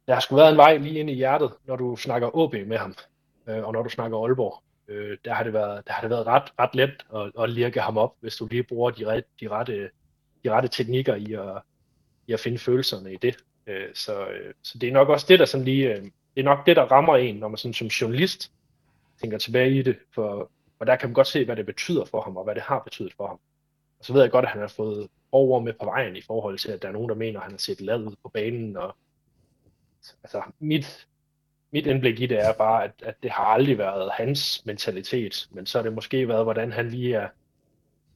der 0.07 0.15
har 0.15 0.21
sgu 0.21 0.37
været 0.37 0.51
en 0.51 0.57
vej 0.57 0.77
lige 0.77 1.01
ind 1.01 1.11
i 1.11 1.15
hjertet, 1.15 1.51
når 1.65 1.77
du 1.77 1.97
snakker 1.97 2.37
OB 2.37 2.53
med 2.53 2.77
ham, 2.77 2.95
øh, 3.49 3.65
og 3.65 3.73
når 3.73 3.83
du 3.83 3.89
snakker 3.89 4.19
Aalborg. 4.19 4.63
Øh, 4.89 5.19
der 5.25 5.35
har 5.35 5.45
det 5.45 5.53
været, 5.53 5.87
der 5.87 5.93
har 5.93 6.01
det 6.01 6.11
været 6.11 6.27
ret, 6.27 6.53
ret 6.59 6.75
let 6.75 7.07
at, 7.15 7.43
at 7.43 7.51
lirke 7.51 7.81
ham 7.81 7.99
op, 7.99 8.15
hvis 8.21 8.37
du 8.37 8.47
lige 8.47 8.63
bruger 8.63 8.91
de, 8.91 9.07
ret, 9.07 9.25
de, 9.41 9.49
rette, 9.49 9.91
de 10.45 10.51
rette 10.51 10.69
teknikker 10.69 11.15
i 11.15 11.33
at, 11.33 11.63
i 12.27 12.33
at 12.33 12.41
finde 12.41 12.59
følelserne 12.59 13.13
i 13.13 13.17
det. 13.17 13.37
Øh, 13.69 13.95
så, 13.95 14.27
øh, 14.29 14.55
så 14.63 14.79
det 14.79 14.89
er 14.89 14.93
nok 14.93 15.09
også 15.09 15.27
det, 15.29 15.39
der 15.39 15.45
sådan 15.45 15.65
lige, 15.65 15.95
øh, 15.95 16.03
det 16.03 16.41
er 16.41 16.43
nok 16.43 16.67
det, 16.67 16.77
der 16.77 16.83
rammer 16.83 17.17
en, 17.17 17.37
når 17.37 17.49
man 17.49 17.57
sådan 17.57 17.75
som 17.75 17.87
journalist 17.87 18.53
tænker 19.21 19.39
tilbage 19.39 19.79
i 19.79 19.83
det, 19.83 19.99
for, 20.15 20.51
og 20.79 20.87
der 20.87 20.97
kan 20.97 21.09
man 21.09 21.15
godt 21.15 21.27
se, 21.27 21.45
hvad 21.45 21.57
det 21.57 21.67
betyder 21.67 22.05
for 22.05 22.21
ham, 22.21 22.37
og 22.37 22.45
hvad 22.45 22.55
det 22.55 22.63
har 22.63 22.79
betydet 22.79 23.15
for 23.17 23.27
ham. 23.27 23.41
Og 23.99 24.05
så 24.05 24.13
ved 24.13 24.23
jeg 24.23 24.31
godt, 24.31 24.45
at 24.45 24.51
han 24.51 24.61
har 24.61 24.69
fået 24.69 25.09
over 25.33 25.61
med 25.61 25.73
på 25.73 25.85
vejen 25.85 26.17
i 26.17 26.23
forhold 26.23 26.59
til, 26.59 26.73
at 26.73 26.83
der 26.83 26.89
er 26.89 26.93
nogen, 26.93 27.09
der 27.09 27.15
mener, 27.15 27.39
at 27.39 27.45
han 27.45 27.53
har 27.53 27.59
set 27.59 27.81
lad 27.81 28.05
ud 28.05 28.17
på 28.23 28.29
banen, 28.29 28.77
og 28.77 28.97
altså 30.23 30.43
mit, 30.59 31.09
mit 31.71 31.87
indblik 31.87 32.21
i 32.21 32.27
det 32.27 32.39
er 32.39 32.53
bare, 32.53 32.85
at, 32.85 32.93
at 33.03 33.15
det 33.23 33.31
har 33.31 33.45
aldrig 33.45 33.79
været 33.79 34.11
hans 34.13 34.67
mentalitet, 34.67 35.49
men 35.51 35.67
så 35.67 35.79
har 35.79 35.83
det 35.83 35.93
måske 35.93 36.29
været, 36.29 36.45
hvordan 36.45 36.73
han 36.73 36.89
lige 36.89 37.15
er, 37.15 37.29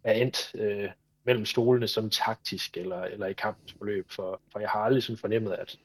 er 0.04 0.12
endt 0.12 0.54
øh, 0.54 0.90
mellem 1.24 1.44
stolene 1.44 1.88
som 1.88 2.10
taktisk 2.10 2.76
eller, 2.76 3.02
eller 3.02 3.26
i 3.26 3.32
kampens 3.32 3.72
forløb, 3.72 4.10
for, 4.10 4.40
for 4.52 4.60
jeg 4.60 4.68
har 4.68 4.80
aldrig 4.80 5.02
sådan 5.02 5.16
fornemmet, 5.16 5.52
at, 5.52 5.78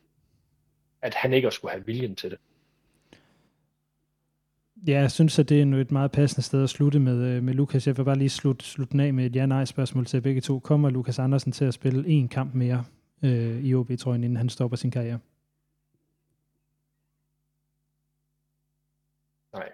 at 1.02 1.14
han 1.14 1.34
ikke 1.34 1.52
skulle 1.52 1.72
have 1.72 1.86
viljen 1.86 2.16
til 2.16 2.32
det. 2.32 2.40
Ja, 4.88 5.00
jeg 5.00 5.12
synes, 5.12 5.40
at 5.40 5.50
det 5.50 5.62
er 5.62 5.82
et 5.82 5.92
meget 5.92 6.12
passende 6.12 6.42
sted 6.46 6.64
at 6.64 6.70
slutte 6.70 7.00
med, 7.00 7.24
øh, 7.24 7.44
med 7.44 7.54
Lukas. 7.54 7.88
Jeg 7.88 7.98
vil 7.98 8.04
bare 8.04 8.18
lige 8.18 8.30
slutte, 8.30 8.66
slutte 8.66 9.04
af 9.04 9.14
med 9.14 9.26
et 9.26 9.36
ja-nej-spørgsmål 9.36 10.06
til 10.06 10.22
begge 10.22 10.42
to. 10.42 10.60
Kommer 10.60 10.90
Lukas 10.90 11.20
Andersen 11.20 11.52
til 11.52 11.66
at 11.66 11.74
spille 11.74 12.08
en 12.08 12.28
kamp 12.28 12.54
mere 12.54 12.86
øh, 13.24 13.66
i 13.66 13.76
OB-trøjen, 13.76 14.24
inden 14.24 14.38
han 14.38 14.50
stopper 14.50 14.78
sin 14.78 14.92
karriere? 14.92 15.20
Nej. 19.54 19.70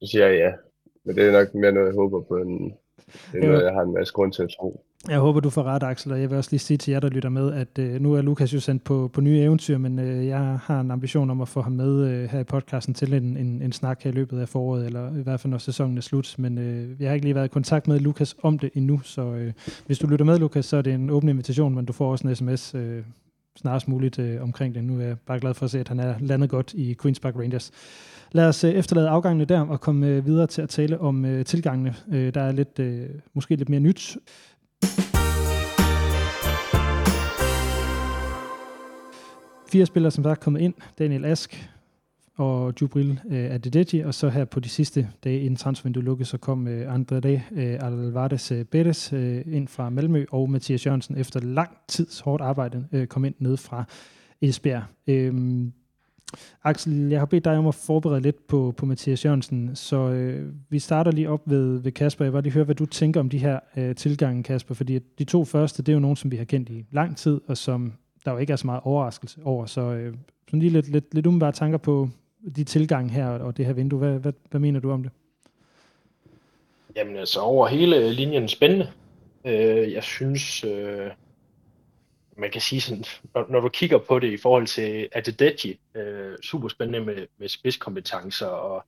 Så 0.00 0.06
siger 0.10 0.26
jeg 0.26 0.38
ja. 0.38 0.52
Men 1.04 1.16
det 1.16 1.28
er 1.28 1.32
nok 1.32 1.54
mere 1.54 1.72
noget, 1.72 1.86
jeg 1.86 1.94
håber 1.94 2.20
på, 2.20 2.36
end 2.36 2.72
det 3.32 3.44
er 3.44 3.48
noget, 3.48 3.64
jeg 3.64 3.72
har 3.72 3.82
en 3.82 3.94
masse 3.94 4.12
grund 4.12 4.32
til 4.32 4.42
at 4.42 4.48
tro. 4.58 4.84
Jeg 5.08 5.18
håber, 5.18 5.40
du 5.40 5.50
får 5.50 5.62
ret, 5.62 5.82
Axel, 5.82 6.12
og 6.12 6.20
jeg 6.20 6.30
vil 6.30 6.38
også 6.38 6.50
lige 6.50 6.60
sige 6.60 6.76
til 6.76 6.92
jer, 6.92 7.00
der 7.00 7.08
lytter 7.08 7.28
med, 7.28 7.52
at 7.52 7.78
øh, 7.78 8.00
nu 8.00 8.14
er 8.14 8.22
Lukas 8.22 8.54
jo 8.54 8.60
sendt 8.60 8.84
på, 8.84 9.10
på 9.12 9.20
nye 9.20 9.38
eventyr, 9.38 9.78
men 9.78 9.98
øh, 9.98 10.26
jeg 10.26 10.58
har 10.62 10.80
en 10.80 10.90
ambition 10.90 11.30
om 11.30 11.40
at 11.40 11.48
få 11.48 11.62
ham 11.62 11.72
med 11.72 12.08
øh, 12.08 12.30
her 12.30 12.40
i 12.40 12.44
podcasten 12.44 12.94
til 12.94 13.14
en, 13.14 13.36
en, 13.36 13.62
en 13.62 13.72
snak 13.72 14.02
her 14.02 14.10
i 14.10 14.14
løbet 14.14 14.40
af 14.40 14.48
foråret, 14.48 14.86
eller 14.86 15.18
i 15.18 15.22
hvert 15.22 15.40
fald 15.40 15.50
når 15.50 15.58
sæsonen 15.58 15.96
er 15.96 16.02
slut, 16.02 16.34
men 16.38 16.58
øh, 16.58 17.00
jeg 17.00 17.08
har 17.08 17.14
ikke 17.14 17.26
lige 17.26 17.34
været 17.34 17.44
i 17.44 17.48
kontakt 17.48 17.88
med 17.88 17.98
Lukas 17.98 18.36
om 18.42 18.58
det 18.58 18.70
endnu, 18.74 19.00
så 19.00 19.22
øh, 19.22 19.52
hvis 19.86 19.98
du 19.98 20.06
lytter 20.06 20.24
med, 20.24 20.38
Lukas, 20.38 20.64
så 20.64 20.76
er 20.76 20.82
det 20.82 20.94
en 20.94 21.10
åben 21.10 21.28
invitation, 21.28 21.74
men 21.74 21.84
du 21.84 21.92
får 21.92 22.10
også 22.10 22.28
en 22.28 22.36
sms 22.36 22.74
øh, 22.74 23.02
snarest 23.56 23.88
muligt 23.88 24.18
øh, 24.18 24.42
omkring 24.42 24.74
det. 24.74 24.84
Nu 24.84 25.00
er 25.00 25.04
jeg 25.04 25.16
bare 25.26 25.40
glad 25.40 25.54
for 25.54 25.64
at 25.64 25.70
se, 25.70 25.80
at 25.80 25.88
han 25.88 26.00
er 26.00 26.14
landet 26.20 26.50
godt 26.50 26.74
i 26.74 26.96
Queen's 27.02 27.20
Park 27.22 27.36
Rangers. 27.36 27.70
Lad 28.32 28.48
os 28.48 28.64
øh, 28.64 28.70
efterlade 28.70 29.08
afgangene 29.08 29.44
der 29.44 29.60
og 29.60 29.80
komme 29.80 30.06
øh, 30.06 30.26
videre 30.26 30.46
til 30.46 30.62
at 30.62 30.68
tale 30.68 31.00
om 31.00 31.24
øh, 31.24 31.44
tilgangene. 31.44 31.94
Øh, 32.12 32.34
der 32.34 32.40
er 32.40 32.52
lidt, 32.52 32.78
øh, 32.78 33.08
måske 33.34 33.56
lidt 33.56 33.68
mere 33.68 33.80
nyt. 33.80 34.16
Fire 39.72 39.86
spillere, 39.86 40.10
som 40.10 40.24
sagt, 40.24 40.40
kommet 40.40 40.60
ind. 40.60 40.74
Daniel 40.98 41.24
Ask 41.24 41.70
og 42.36 42.74
Jubril 42.82 43.20
øh, 43.30 43.54
Adedeji, 43.54 44.00
og 44.00 44.14
så 44.14 44.28
her 44.28 44.44
på 44.44 44.60
de 44.60 44.68
sidste 44.68 45.08
dage 45.24 45.40
inden 45.40 45.56
transfervinduet 45.56 46.04
lukkede, 46.04 46.28
så 46.28 46.38
kom 46.38 46.68
øh, 46.68 46.94
André 46.94 47.28
øh, 47.28 47.40
Alvarez 47.80 48.52
øh, 48.52 48.64
Beres 48.64 49.12
øh, 49.12 49.42
ind 49.46 49.68
fra 49.68 49.90
Malmø, 49.90 50.24
og 50.30 50.50
Mathias 50.50 50.86
Jørgensen 50.86 51.16
efter 51.16 51.40
lang 51.40 51.70
tids 51.88 52.20
hårdt 52.20 52.42
arbejde 52.42 52.86
øh, 52.92 53.06
kom 53.06 53.24
ind 53.24 53.34
ned 53.38 53.56
fra 53.56 53.84
Esbjerg. 54.40 54.82
Øh, 55.06 55.64
Axel, 56.64 57.08
jeg 57.08 57.20
har 57.20 57.26
bedt 57.26 57.44
dig 57.44 57.56
om 57.56 57.66
at 57.66 57.74
forberede 57.74 58.20
lidt 58.20 58.46
på, 58.46 58.74
på 58.76 58.86
Mathias 58.86 59.24
Jørgensen, 59.24 59.76
så 59.76 59.96
øh, 59.96 60.52
vi 60.68 60.78
starter 60.78 61.10
lige 61.10 61.28
op 61.28 61.42
ved, 61.46 61.78
ved 61.78 61.92
Kasper. 61.92 62.24
Jeg 62.24 62.32
vil 62.32 62.42
lige 62.42 62.52
høre, 62.52 62.64
hvad 62.64 62.74
du 62.74 62.86
tænker 62.86 63.20
om 63.20 63.28
de 63.28 63.38
her 63.38 63.60
øh, 63.76 63.94
tilgange, 63.94 64.42
Kasper, 64.42 64.74
fordi 64.74 64.98
de 64.98 65.24
to 65.24 65.44
første, 65.44 65.82
det 65.82 65.92
er 65.92 65.94
jo 65.94 66.00
nogen, 66.00 66.16
som 66.16 66.30
vi 66.30 66.36
har 66.36 66.44
kendt 66.44 66.68
i 66.68 66.84
lang 66.90 67.16
tid, 67.16 67.40
og 67.46 67.56
som 67.56 67.92
der 68.24 68.32
jo 68.32 68.38
ikke 68.38 68.52
er 68.52 68.56
så 68.56 68.66
meget 68.66 68.80
overraskelse 68.84 69.40
over, 69.44 69.66
så 69.66 69.80
øh, 69.80 70.14
sådan 70.46 70.60
lige 70.60 70.72
lidt, 70.72 70.88
lidt, 70.88 71.14
lidt 71.14 71.26
umiddelbare 71.26 71.52
tanker 71.52 71.78
på 71.78 72.08
de 72.56 72.64
tilgang 72.64 73.12
her 73.12 73.28
og 73.28 73.56
det 73.56 73.66
her 73.66 73.72
vindue. 73.72 73.98
Hvad, 73.98 74.18
hvad, 74.18 74.32
hvad 74.50 74.60
mener 74.60 74.80
du 74.80 74.90
om 74.90 75.02
det? 75.02 75.12
Jamen 76.96 77.16
altså 77.16 77.40
over 77.40 77.66
hele 77.66 78.12
linjen 78.12 78.48
spændende. 78.48 78.92
Øh, 79.44 79.92
jeg 79.92 80.02
synes, 80.02 80.64
øh, 80.64 81.10
man 82.36 82.50
kan 82.50 82.60
sige 82.60 82.80
sådan, 82.80 83.04
når, 83.34 83.46
når 83.48 83.60
du 83.60 83.68
kigger 83.68 83.98
på 83.98 84.18
det 84.18 84.32
i 84.32 84.36
forhold 84.36 84.66
til 84.66 85.08
Adedeji, 85.12 85.78
øh, 85.94 86.38
super 86.42 86.68
spændende 86.68 87.00
med, 87.00 87.26
med 87.38 87.48
spidskompetencer, 87.48 88.46
og, 88.46 88.84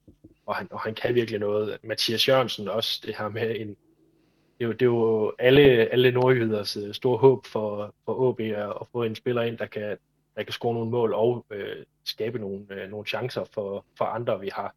og, 0.47 0.55
han, 0.55 0.69
og 0.71 0.81
han 0.81 0.95
kan 0.95 1.15
virkelig 1.15 1.41
noget. 1.41 1.79
Mathias 1.83 2.29
Jørgensen 2.29 2.69
også, 2.69 3.03
det 3.07 3.15
her 3.19 3.29
med 3.29 3.57
en, 3.61 3.69
det 4.59 4.65
er 4.65 4.67
jo, 4.67 4.73
det 4.73 4.83
er 4.83 4.87
jo 4.87 5.33
alle, 5.39 5.63
alle 5.63 6.13
nordjyders 6.13 6.77
øh, 6.77 6.95
store 6.95 7.19
håb 7.19 7.47
for, 7.47 7.95
for 8.05 8.15
OB 8.15 8.41
at, 8.41 8.71
at 8.81 8.87
få 8.93 9.03
en 9.03 9.15
spiller 9.15 9.43
ind, 9.43 9.59
der 9.59 9.67
kan, 9.67 9.97
der 10.37 10.43
kan 10.43 10.53
score 10.53 10.75
nogle 10.75 10.91
mål 10.91 11.15
og 11.15 11.47
øh, 11.51 11.85
skabe 12.05 12.39
nogle, 12.39 12.67
øh, 12.71 12.91
nogle 12.91 13.07
chancer 13.07 13.45
for, 13.45 13.85
for 13.99 14.05
andre. 14.05 14.41
Vi 14.41 14.49
har, 14.49 14.75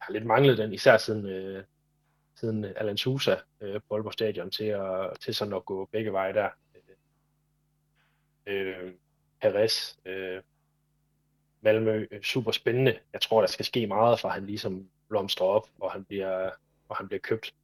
har 0.00 0.12
lidt 0.12 0.26
manglet 0.26 0.58
den, 0.58 0.72
især 0.72 0.96
siden, 0.96 1.26
øh, 1.26 1.64
siden 2.34 2.64
Alan 2.64 2.96
Sousa 2.96 3.36
øh, 3.60 3.80
på 3.88 3.94
Aalborg 3.94 4.12
Stadion, 4.12 4.50
til, 4.50 4.64
at, 4.64 5.10
til 5.20 5.34
sådan 5.34 5.54
at 5.54 5.64
gå 5.64 5.88
begge 5.92 6.12
veje 6.12 6.32
der 6.34 6.48
øh, 8.46 8.74
øh 8.76 8.92
Perez, 9.40 9.96
øh, 10.04 10.42
Malmø, 11.60 12.06
øh, 12.10 12.22
super 12.22 12.50
spændende. 12.50 12.98
Jeg 13.12 13.20
tror, 13.20 13.40
der 13.40 13.48
skal 13.48 13.64
ske 13.64 13.86
meget, 13.86 14.20
for 14.20 14.28
han 14.28 14.46
ligesom 14.46 14.88
blomstrer 15.08 15.46
op, 15.46 15.68
og 15.80 15.92
han 15.92 16.04
bliver, 16.04 16.50
og 16.88 16.96
han 16.96 17.08
bliver 17.08 17.20
købt. 17.20 17.54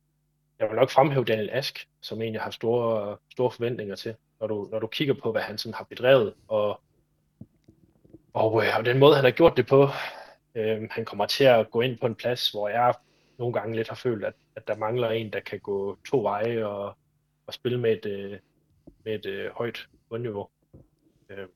Jeg 0.59 0.69
vil 0.69 0.77
nok 0.77 0.91
fremhæve 0.91 1.25
Daniel 1.25 1.51
Ask, 1.51 1.89
som 2.01 2.23
jeg 2.23 2.43
har 2.43 2.51
store, 2.51 3.17
store 3.33 3.51
forventninger 3.51 3.97
til, 3.97 4.15
når 4.41 4.47
du, 4.47 4.69
når 4.71 4.79
du 4.79 4.87
kigger 4.87 5.15
på, 5.15 5.33
hvad 5.33 5.43
han 5.43 5.59
sådan 5.59 5.75
har 5.75 5.85
bedrevet, 5.85 6.35
og, 6.49 6.81
og, 8.37 8.65
øh, 8.65 8.85
den 8.85 8.99
måde, 8.99 9.15
han 9.15 9.25
har 9.25 9.31
gjort 9.31 9.57
det 9.57 9.67
på. 9.67 9.89
Øh, 10.55 10.89
han 10.91 11.05
kommer 11.05 11.27
til 11.27 11.45
at 11.45 11.71
gå 11.71 11.81
ind 11.81 11.99
på 11.99 12.07
en 12.07 12.15
plads, 12.15 12.51
hvor 12.51 12.69
jeg 12.69 12.95
nogle 13.39 13.53
gange 13.53 13.77
lidt 13.77 13.89
har 13.89 13.95
følt, 13.95 14.25
at, 14.25 14.35
at 14.57 14.69
der 14.69 14.77
mangler 14.77 15.11
en, 15.11 15.33
der 15.33 15.41
kan 15.41 15.61
gå 15.61 15.99
to 16.11 16.23
veje 16.23 16.65
og, 16.65 16.97
og 17.47 17.55
spille 17.55 17.81
med 17.81 17.93
et, 17.93 18.07
øh, 18.07 18.39
med 19.05 19.15
et 19.15 19.27
øh, 19.27 19.51
højt 19.51 19.87
bundniveau. 20.09 20.49
Øh, 21.31 21.47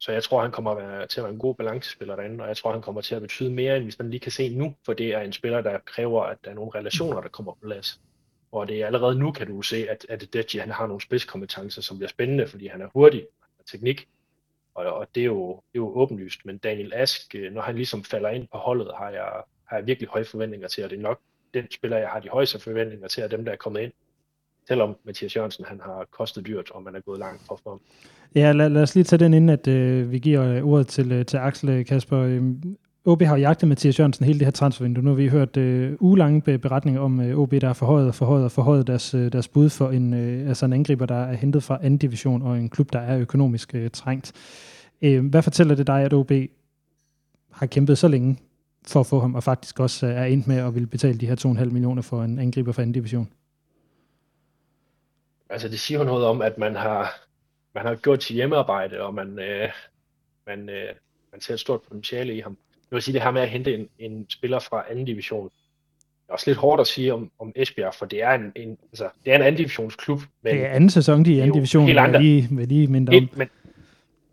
så 0.00 0.12
jeg 0.12 0.22
tror, 0.22 0.42
han 0.42 0.50
kommer 0.50 0.70
at 0.70 0.76
være, 0.76 1.06
til 1.06 1.20
at 1.20 1.24
være 1.24 1.32
en 1.32 1.38
god 1.38 1.54
balancespiller 1.54 2.16
derinde, 2.16 2.44
og 2.44 2.48
jeg 2.48 2.56
tror, 2.56 2.72
han 2.72 2.82
kommer 2.82 3.00
til 3.00 3.14
at 3.14 3.22
betyde 3.22 3.50
mere, 3.50 3.76
end 3.76 3.84
vi 3.84 3.90
sådan 3.90 4.10
lige 4.10 4.20
kan 4.20 4.32
se 4.32 4.56
nu, 4.56 4.74
for 4.84 4.92
det 4.92 5.14
er 5.14 5.20
en 5.20 5.32
spiller, 5.32 5.60
der 5.60 5.78
kræver, 5.78 6.22
at 6.22 6.38
der 6.44 6.50
er 6.50 6.54
nogle 6.54 6.70
relationer, 6.74 7.20
der 7.20 7.28
kommer 7.28 7.52
på 7.52 7.58
plads. 7.62 8.00
Og 8.52 8.68
det 8.68 8.82
er 8.82 8.86
allerede 8.86 9.18
nu, 9.18 9.32
kan 9.32 9.46
du 9.46 9.62
se, 9.62 9.88
at, 9.90 10.06
at 10.08 10.32
Deji, 10.32 10.58
han 10.60 10.70
har 10.70 10.86
nogle 10.86 11.00
spidskompetencer, 11.00 11.82
som 11.82 11.98
bliver 11.98 12.08
spændende, 12.08 12.46
fordi 12.46 12.66
han 12.66 12.80
er 12.80 12.88
hurtig, 12.92 13.20
han 13.20 13.50
har 13.56 13.64
teknik, 13.64 14.08
og, 14.74 14.84
og 14.92 15.06
det, 15.14 15.20
er 15.20 15.24
jo, 15.24 15.48
det 15.48 15.78
er 15.78 15.82
jo 15.82 15.96
åbenlyst. 15.96 16.40
Men 16.44 16.58
Daniel 16.58 16.92
Ask, 16.94 17.34
øh, 17.34 17.52
når 17.52 17.62
han 17.62 17.74
ligesom 17.74 18.04
falder 18.04 18.28
ind 18.28 18.48
på 18.52 18.58
holdet, 18.58 18.90
har 18.98 19.10
jeg, 19.10 19.32
har 19.68 19.76
jeg 19.76 19.86
virkelig 19.86 20.08
høje 20.08 20.24
forventninger 20.24 20.68
til, 20.68 20.84
og 20.84 20.90
det 20.90 20.98
er 20.98 21.02
nok 21.02 21.20
den 21.54 21.70
spiller, 21.70 21.98
jeg 21.98 22.08
har 22.08 22.20
de 22.20 22.28
højeste 22.28 22.58
forventninger 22.58 23.08
til, 23.08 23.20
af 23.20 23.30
dem, 23.30 23.44
der 23.44 23.52
er 23.52 23.56
kommet 23.56 23.80
ind 23.80 23.92
selvom 24.68 24.96
Mathias 25.04 25.36
Jørgensen 25.36 25.64
han 25.64 25.80
har 25.80 26.06
kostet 26.10 26.46
dyrt, 26.46 26.70
og 26.70 26.82
man 26.82 26.94
er 26.94 27.00
gået 27.00 27.18
langt 27.18 27.42
for 27.46 27.60
ham. 27.68 27.80
Ja, 28.34 28.52
lad, 28.52 28.70
lad 28.70 28.82
os 28.82 28.94
lige 28.94 29.04
tage 29.04 29.24
den, 29.24 29.34
inden 29.34 29.50
at 29.50 29.68
øh, 29.68 30.12
vi 30.12 30.18
giver 30.18 30.62
ordet 30.62 30.86
til, 30.86 31.12
øh, 31.12 31.26
til 31.26 31.36
Axel 31.36 31.68
øh, 31.68 31.86
Kasper. 31.86 32.18
Øhm, 32.18 32.76
OB 33.06 33.22
har 33.22 33.36
jagtet 33.36 33.68
Mathias 33.68 33.98
Jørgensen 33.98 34.26
hele 34.26 34.38
det 34.38 34.46
her 34.46 34.52
transfervindue. 34.52 35.04
Nu 35.04 35.10
har 35.10 35.16
vi 35.16 35.28
hørt 35.28 35.56
øh, 35.56 35.92
ugelange 36.00 36.58
beretninger 36.58 37.00
om 37.00 37.20
øh, 37.20 37.38
OB, 37.38 37.50
der 37.50 37.66
har 37.66 37.74
forhøjet 37.74 38.08
og 38.08 38.14
forhøjet 38.14 38.44
og 38.44 38.52
forhøjet 38.52 38.86
deres, 38.86 39.14
øh, 39.14 39.32
deres 39.32 39.48
bud 39.48 39.70
for 39.70 39.90
en, 39.90 40.14
øh, 40.14 40.48
altså 40.48 40.66
en 40.66 40.72
angriber, 40.72 41.06
der 41.06 41.14
er 41.14 41.34
hentet 41.34 41.62
fra 41.62 41.78
anden 41.82 41.98
division, 41.98 42.42
og 42.42 42.58
en 42.58 42.68
klub, 42.68 42.92
der 42.92 42.98
er 42.98 43.18
økonomisk 43.18 43.74
øh, 43.74 43.90
trængt. 43.90 44.32
Øh, 45.02 45.26
hvad 45.26 45.42
fortæller 45.42 45.74
det 45.74 45.86
dig, 45.86 46.02
at 46.02 46.12
OB 46.12 46.32
har 47.50 47.66
kæmpet 47.66 47.98
så 47.98 48.08
længe 48.08 48.38
for 48.86 49.00
at 49.00 49.06
få 49.06 49.20
ham, 49.20 49.34
og 49.34 49.42
faktisk 49.42 49.80
også 49.80 50.06
øh, 50.06 50.12
er 50.12 50.24
endt 50.24 50.46
med 50.46 50.56
at 50.56 50.74
ville 50.74 50.86
betale 50.86 51.18
de 51.18 51.26
her 51.26 51.36
2,5 51.36 51.64
millioner 51.64 52.02
for 52.02 52.22
en 52.22 52.38
angriber 52.38 52.72
fra 52.72 52.82
anden 52.82 52.92
division? 52.92 53.28
Altså 55.50 55.68
det 55.68 55.80
siger 55.80 56.04
noget 56.04 56.26
om, 56.26 56.42
at 56.42 56.58
man 56.58 56.76
har, 56.76 57.14
man 57.74 57.86
har 57.86 57.94
gjort 57.94 58.22
sit 58.22 58.36
hjemmearbejde, 58.36 59.00
og 59.00 59.14
man, 59.14 59.38
øh, 59.38 59.68
man, 60.46 60.68
øh, 60.68 60.88
man 61.32 61.40
ser 61.40 61.54
et 61.54 61.60
stort 61.60 61.82
potentiale 61.82 62.36
i 62.36 62.40
ham. 62.40 62.56
Jeg 62.90 62.96
vil 62.96 63.02
sige, 63.02 63.12
det 63.12 63.22
her 63.22 63.30
med 63.30 63.42
at 63.42 63.48
hente 63.48 63.74
en, 63.74 63.88
en 63.98 64.26
spiller 64.28 64.58
fra 64.58 64.84
anden 64.90 65.04
division, 65.04 65.44
det 65.44 66.28
er 66.28 66.32
også 66.32 66.50
lidt 66.50 66.58
hårdt 66.58 66.80
at 66.80 66.86
sige 66.86 67.14
om, 67.14 67.30
om 67.38 67.52
Esbjerg, 67.56 67.94
for 67.94 68.06
det 68.06 68.22
er 68.22 68.30
en, 68.30 68.52
en, 68.56 68.78
altså, 68.92 69.08
det 69.24 69.32
er 69.32 69.36
en 69.36 69.42
anden 69.42 69.56
divisionsklub. 69.56 70.20
Men 70.42 70.54
det 70.54 70.64
er 70.64 70.68
anden 70.68 70.90
sæson, 70.90 71.24
de 71.24 71.32
er 71.32 71.36
i 71.36 71.40
anden 71.40 71.54
division, 71.54 71.86
helt 71.86 71.98
andre, 71.98 72.22
lige, 72.22 72.48
med 72.50 72.66
lige 72.66 72.86
mindre 72.86 73.16
om. 73.16 73.28
Men, 73.36 73.48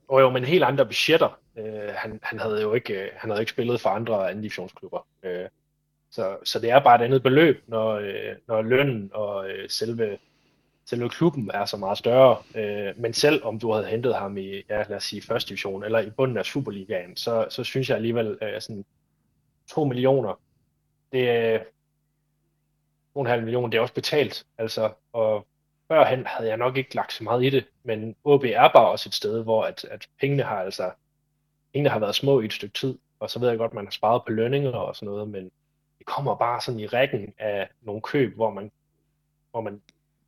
og 0.08 0.22
jo, 0.22 0.30
men 0.30 0.44
helt 0.44 0.64
andre 0.64 0.86
budgetter. 0.86 1.40
Øh, 1.58 1.94
han, 1.96 2.20
han, 2.24 2.40
havde 2.40 2.62
jo 2.62 2.74
ikke, 2.74 3.10
han 3.16 3.30
havde 3.30 3.42
ikke 3.42 3.52
spillet 3.52 3.82
for 3.82 3.90
andre 3.90 4.30
anden 4.30 4.42
divisionsklubber. 4.42 5.08
Øh, 5.24 5.46
så, 6.12 6.38
så 6.44 6.60
det 6.60 6.70
er 6.70 6.80
bare 6.80 7.02
et 7.02 7.06
andet 7.06 7.24
beløb, 7.24 7.64
når, 7.68 7.92
øh, 7.92 8.36
når 8.48 8.62
lønnen 8.62 9.12
og 9.14 9.50
øh, 9.50 9.70
selve 9.70 10.18
selve 10.86 11.10
klubben 11.10 11.52
er 11.54 11.66
så 11.66 11.78
meget 11.78 11.98
større. 11.98 12.38
Øh, 12.56 13.00
men 13.00 13.14
selv 13.14 13.44
om 13.44 13.60
du 13.60 13.72
havde 13.72 13.86
hentet 13.86 14.16
ham 14.16 14.38
i, 14.38 14.64
ja, 14.70 14.84
lad 14.90 14.98
os 14.98 15.04
sige, 15.04 15.22
første 15.22 15.50
division, 15.50 15.84
eller 15.84 16.00
i 16.00 16.10
bunden 16.10 16.38
af 16.38 16.46
Superligaen, 16.46 17.16
så, 17.16 17.48
så 17.50 17.64
synes 17.64 17.90
jeg 17.90 17.96
alligevel, 17.96 18.38
at 18.42 18.56
øh, 18.56 18.62
sådan 18.62 18.86
2 19.68 19.86
millioner, 19.86 20.40
det 21.12 21.30
er 21.30 21.60
2,5 23.18 23.40
millioner, 23.40 23.70
det 23.70 23.78
er 23.78 23.82
også 23.82 23.94
betalt. 23.94 24.46
Altså, 24.58 24.94
og 25.14 25.48
førhen 25.88 26.26
havde 26.26 26.50
jeg 26.50 26.58
nok 26.58 26.78
ikke 26.78 26.96
lagt 26.96 27.14
så 27.14 27.24
meget 27.24 27.44
i 27.44 27.50
det, 27.50 27.66
men 27.84 28.16
OB 28.24 28.44
er 28.44 28.70
bare 28.74 28.90
også 28.92 29.10
et 29.10 29.14
sted, 29.14 29.44
hvor 29.44 29.64
at, 29.64 29.86
at 29.86 30.08
pengene 30.20 30.44
har 30.44 30.58
altså, 30.62 30.92
pengene 31.74 31.90
har 31.90 32.00
været 32.00 32.16
små 32.16 32.42
i 32.42 32.46
et 32.46 32.54
stykke 32.54 32.74
tid, 32.74 32.98
og 33.20 33.30
så 33.30 33.40
ved 33.40 33.50
jeg 33.50 33.58
godt, 33.58 33.74
man 33.74 33.86
har 33.86 33.92
sparet 33.92 34.22
på 34.28 34.32
lønninger 34.32 34.72
og 34.72 34.96
sådan 34.96 35.10
noget, 35.10 35.28
men 35.30 35.52
det 35.98 36.06
kommer 36.06 36.36
bare 36.36 36.62
sådan 36.62 36.80
i 36.80 36.88
rækken 36.88 37.34
af 37.38 37.70
nogle 37.82 38.02
køb, 38.02 38.36
hvor 38.36 38.50
man, 38.50 38.72
hvor 39.52 39.62
man 39.62 39.82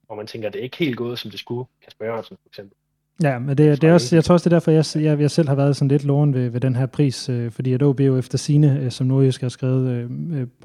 hvor 0.05 0.15
man 0.15 0.27
tænker, 0.27 0.47
at 0.47 0.53
det 0.53 0.59
er 0.59 0.63
ikke 0.63 0.77
helt 0.77 0.97
gået, 0.97 1.19
som 1.19 1.31
det 1.31 1.39
skulle, 1.39 1.65
Kasper 1.83 2.05
Jørgensen 2.05 2.37
for 2.41 2.49
eksempel. 2.49 2.75
Ja, 3.23 3.39
men 3.39 3.57
det, 3.57 3.81
det 3.81 3.89
er 3.89 3.93
også, 3.93 4.15
jeg 4.15 4.23
tror 4.23 4.33
også, 4.33 4.49
det 4.49 4.53
er 4.53 4.59
derfor, 4.59 4.71
jeg, 4.71 4.85
jeg, 5.03 5.19
jeg 5.19 5.31
selv 5.31 5.47
har 5.47 5.55
været 5.55 5.75
sådan 5.75 5.87
lidt 5.87 6.03
loven 6.03 6.33
ved, 6.33 6.49
ved 6.49 6.61
den 6.61 6.75
her 6.75 6.85
pris, 6.85 7.29
øh, 7.29 7.51
fordi 7.51 7.73
at 7.73 7.83
OB 7.83 7.99
jo 7.99 8.17
efter 8.17 8.37
sine, 8.37 8.79
øh, 8.79 8.91
som 8.91 9.07
Nordjysk 9.07 9.41
har 9.41 9.49
skrevet, 9.49 9.89
øh, 9.89 10.09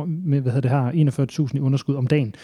med, 0.06 0.40
hvad 0.40 0.52
hedder 0.52 0.60
det 0.60 0.70
her, 0.70 1.46
41.000 1.48 1.56
i 1.56 1.60
underskud 1.60 1.94
om 1.94 2.06
dagen, 2.06 2.34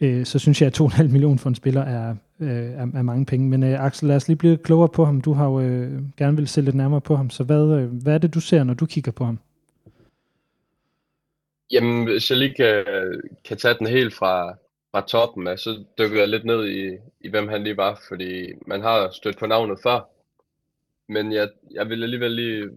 øh, 0.00 0.24
så 0.24 0.38
synes 0.38 0.62
jeg, 0.62 0.66
at 0.66 0.80
2,5 0.80 1.02
millioner 1.02 1.38
for 1.38 1.48
en 1.48 1.54
spiller 1.54 1.82
er, 1.82 2.14
øh, 2.40 2.48
er, 2.48 2.86
er 2.94 3.02
mange 3.02 3.26
penge. 3.26 3.48
Men 3.48 3.62
øh, 3.62 3.84
Axel, 3.84 4.08
lad 4.08 4.16
os 4.16 4.28
lige 4.28 4.36
blive 4.36 4.56
klogere 4.56 4.88
på 4.88 5.04
ham. 5.04 5.20
Du 5.20 5.32
har 5.32 5.46
jo 5.46 5.60
øh, 5.60 6.02
gerne 6.16 6.36
vil 6.36 6.48
se 6.48 6.60
lidt 6.60 6.76
nærmere 6.76 7.00
på 7.00 7.16
ham, 7.16 7.30
så 7.30 7.44
hvad, 7.44 7.78
øh, 7.78 8.02
hvad 8.02 8.14
er 8.14 8.18
det, 8.18 8.34
du 8.34 8.40
ser, 8.40 8.64
når 8.64 8.74
du 8.74 8.86
kigger 8.86 9.12
på 9.12 9.24
ham? 9.24 9.38
Jamen, 11.72 12.04
hvis 12.04 12.30
jeg 12.30 12.38
lige 12.38 12.54
kan, 12.54 12.84
kan 13.44 13.56
tage 13.56 13.74
den 13.78 13.86
helt 13.86 14.14
fra, 14.14 14.54
fra 14.90 15.00
toppen 15.00 15.46
af, 15.46 15.58
så 15.58 15.84
dykkede 15.98 16.20
jeg 16.20 16.28
lidt 16.28 16.44
ned 16.44 16.68
i, 16.68 16.98
i, 17.20 17.28
hvem 17.28 17.48
han 17.48 17.62
lige 17.64 17.76
var, 17.76 18.02
fordi 18.08 18.52
man 18.66 18.80
har 18.80 19.10
stødt 19.10 19.38
på 19.38 19.46
navnet 19.46 19.78
før. 19.82 20.08
Men 21.08 21.32
jeg, 21.32 21.48
jeg 21.70 21.88
vil 21.88 22.02
alligevel 22.02 22.32
lige 22.32 22.70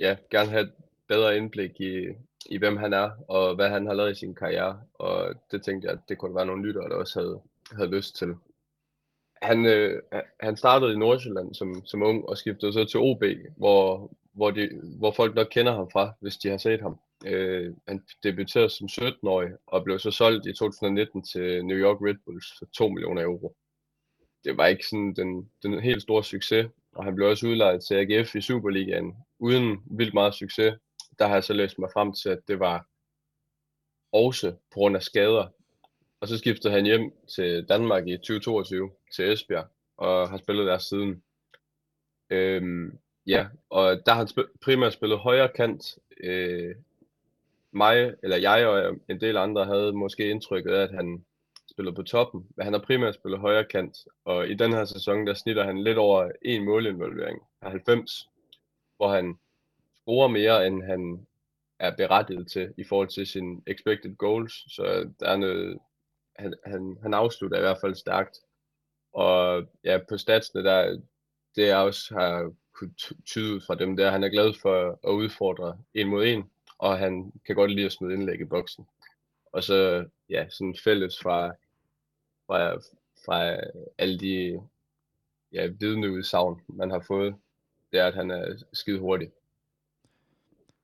ja, 0.00 0.16
gerne 0.30 0.50
have 0.50 0.62
et 0.62 0.72
bedre 1.08 1.36
indblik 1.36 1.80
i, 1.80 2.06
i, 2.46 2.58
hvem 2.58 2.76
han 2.76 2.92
er, 2.92 3.10
og 3.28 3.54
hvad 3.54 3.68
han 3.68 3.86
har 3.86 3.94
lavet 3.94 4.12
i 4.12 4.18
sin 4.18 4.34
karriere. 4.34 4.80
Og 4.94 5.34
det 5.50 5.62
tænkte 5.62 5.86
jeg, 5.86 5.92
at 5.92 6.08
det 6.08 6.18
kunne 6.18 6.34
være 6.34 6.46
nogle 6.46 6.66
lyttere, 6.66 6.88
der 6.88 6.96
også 6.96 7.20
havde, 7.20 7.40
havde 7.72 7.96
lyst 7.96 8.16
til. 8.16 8.34
Han, 9.42 9.66
øh, 9.66 10.02
han 10.40 10.56
startede 10.56 10.92
i 10.92 10.96
Nordsjælland 10.96 11.54
som, 11.54 11.86
som 11.86 12.02
ung 12.02 12.28
og 12.28 12.38
skiftede 12.38 12.72
så 12.72 12.84
til 12.84 13.00
OB, 13.00 13.24
hvor, 13.56 14.10
hvor, 14.32 14.50
de, 14.50 14.70
hvor 14.98 15.10
folk 15.10 15.34
nok 15.34 15.46
kender 15.50 15.74
ham 15.74 15.90
fra, 15.90 16.12
hvis 16.20 16.36
de 16.36 16.48
har 16.48 16.56
set 16.58 16.80
ham. 16.80 16.98
Øh, 17.24 17.74
han 17.88 18.04
debuterede 18.22 18.70
som 18.70 18.88
17-årig 18.92 19.50
og 19.66 19.84
blev 19.84 19.98
så 19.98 20.10
solgt 20.10 20.46
i 20.46 20.52
2019 20.52 21.22
til 21.22 21.64
New 21.64 21.76
York 21.76 21.96
Red 22.00 22.16
Bulls 22.24 22.46
for 22.58 22.66
2 22.66 22.88
millioner 22.88 23.22
euro. 23.22 23.56
Det 24.44 24.56
var 24.56 24.66
ikke 24.66 24.86
sådan 24.86 25.14
den, 25.14 25.50
den 25.62 25.80
helt 25.80 26.02
store 26.02 26.24
succes, 26.24 26.66
og 26.92 27.04
han 27.04 27.14
blev 27.14 27.28
også 27.28 27.46
udlejet 27.46 27.84
til 27.84 27.94
AGF 27.94 28.34
i 28.34 28.40
Superligaen 28.40 29.14
uden 29.38 29.82
vildt 29.90 30.14
meget 30.14 30.34
succes. 30.34 30.74
Der 31.18 31.26
har 31.26 31.34
jeg 31.34 31.44
så 31.44 31.52
læst 31.52 31.78
mig 31.78 31.90
frem 31.94 32.12
til, 32.12 32.28
at 32.28 32.38
det 32.48 32.60
var 32.60 32.86
også 34.12 34.50
på 34.50 34.74
grund 34.74 34.96
af 34.96 35.02
skader. 35.02 35.46
Og 36.20 36.28
så 36.28 36.38
skiftede 36.38 36.72
han 36.72 36.84
hjem 36.84 37.12
til 37.34 37.64
Danmark 37.68 38.06
i 38.08 38.16
2022 38.16 38.90
til 39.14 39.32
Esbjerg, 39.32 39.66
og 39.96 40.30
har 40.30 40.36
spillet 40.36 40.66
der 40.66 40.78
siden. 40.78 41.22
Øhm, 42.30 42.98
ja, 43.26 43.46
og 43.70 44.02
der 44.06 44.12
har 44.12 44.18
han 44.18 44.28
spil- 44.28 44.48
primært 44.60 44.92
spillet 44.92 45.18
højre 45.18 45.48
kant, 45.56 45.98
øh, 46.20 46.74
mig, 47.76 48.14
eller 48.22 48.36
jeg 48.36 48.66
og 48.66 48.96
en 49.08 49.20
del 49.20 49.36
andre 49.36 49.64
havde 49.64 49.92
måske 49.92 50.30
indtrykket 50.30 50.72
af, 50.72 50.82
at 50.82 50.94
han 50.94 51.24
spiller 51.70 51.92
på 51.92 52.02
toppen, 52.02 52.46
men 52.56 52.64
han 52.64 52.72
har 52.72 52.80
primært 52.80 53.14
spillet 53.14 53.40
højre 53.40 53.64
kant, 53.64 53.96
og 54.24 54.48
i 54.48 54.54
den 54.54 54.72
her 54.72 54.84
sæson, 54.84 55.26
der 55.26 55.34
snitter 55.34 55.64
han 55.64 55.84
lidt 55.84 55.98
over 55.98 56.30
en 56.42 56.64
målinvolvering 56.64 57.42
af 57.62 57.70
90, 57.70 58.28
hvor 58.96 59.08
han 59.08 59.38
scorer 60.02 60.28
mere, 60.28 60.66
end 60.66 60.82
han 60.82 61.26
er 61.78 61.96
berettiget 61.96 62.50
til 62.50 62.74
i 62.76 62.84
forhold 62.84 63.08
til 63.08 63.26
sin 63.26 63.62
expected 63.66 64.16
goals, 64.16 64.74
så 64.74 65.10
der 65.20 65.28
er 65.28 65.36
noget, 65.36 65.78
han, 66.38 66.54
han, 66.66 66.98
han 67.02 67.14
afslutter 67.14 67.58
i 67.58 67.60
hvert 67.60 67.80
fald 67.80 67.94
stærkt. 67.94 68.38
Og 69.12 69.64
ja, 69.84 69.98
på 70.08 70.18
statsene, 70.18 70.64
der, 70.64 71.00
det 71.56 71.66
jeg 71.66 71.76
også 71.76 72.14
har 72.14 72.52
kunne 72.72 72.94
tyde 73.26 73.54
ud 73.54 73.60
fra 73.60 73.74
dem, 73.74 73.96
der 73.96 74.10
han 74.10 74.24
er 74.24 74.28
glad 74.28 74.54
for 74.62 74.98
at 75.08 75.12
udfordre 75.12 75.78
en 75.94 76.08
mod 76.08 76.26
en, 76.26 76.50
og 76.78 76.98
han 76.98 77.32
kan 77.46 77.54
godt 77.54 77.70
lide 77.70 77.86
at 77.86 77.92
smide 77.92 78.14
indlæg 78.14 78.40
i 78.40 78.44
boksen. 78.44 78.86
Og 79.52 79.62
så, 79.62 80.08
ja, 80.30 80.48
sådan 80.48 80.76
fælles 80.84 81.18
fra, 81.22 81.48
fra, 82.46 82.74
fra 83.26 83.56
alle 83.98 84.18
de 84.18 84.60
ja, 85.52 85.66
vidne 85.66 86.24
savn, 86.24 86.60
man 86.68 86.90
har 86.90 87.00
fået, 87.00 87.34
det 87.92 88.00
er, 88.00 88.06
at 88.06 88.14
han 88.14 88.30
er 88.30 88.62
skide 88.72 88.98
hurtig. 88.98 89.30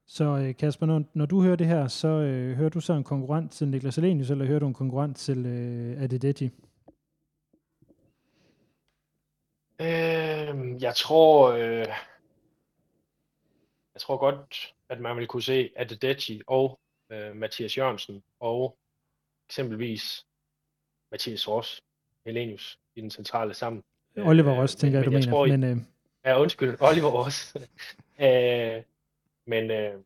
Så 0.07 0.25
øh, 0.25 0.57
Kasper, 0.57 0.87
når, 0.87 1.03
når 1.15 1.27
du 1.27 1.43
hører 1.43 1.57
det 1.57 1.67
her, 1.67 1.89
så 1.89 2.09
øh, 2.09 2.57
hører 2.57 2.69
du 2.69 2.81
så 2.81 2.93
en 2.93 3.05
konkurrent 3.05 3.53
til 3.53 3.69
Niklas 3.69 3.99
Alenius, 3.99 4.31
eller 4.31 4.45
hører 4.45 4.59
du 4.59 4.67
en 4.67 4.75
konkurrent 4.75 5.17
til 5.17 5.47
øh, 5.47 6.03
Adedeji? 6.03 6.51
Øh, 9.81 10.83
jeg 10.83 10.95
tror, 10.97 11.53
øh, 11.53 11.87
jeg 13.95 14.01
tror 14.01 14.17
godt, 14.17 14.75
at 14.93 15.01
man 15.01 15.17
vil 15.17 15.27
kunne 15.27 15.43
se 15.43 15.71
Adedeji 15.77 16.43
og 16.47 16.81
øh, 17.13 17.37
Mathias 17.37 17.79
Jørgensen 17.79 18.23
og 18.41 18.79
eksempelvis 19.49 20.27
Mathias 21.11 21.49
Ross, 21.49 21.83
Helenius 22.27 22.79
i 22.95 23.01
den 23.01 23.11
centrale 23.11 23.55
sammen. 23.55 23.83
Oliver 24.17 24.61
Ross, 24.61 24.75
tænker 24.75 24.99
jeg, 24.99 25.07
du 25.07 25.11
mener. 25.11 25.31
Tror, 25.31 25.47
men, 25.47 25.65
øh... 25.65 25.77
Ja, 26.25 26.41
undskyld, 26.41 26.77
Oliver 26.91 27.11
Ross. 27.11 27.57
øh, 28.27 28.83
men, 29.47 29.71
øh, 29.71 30.01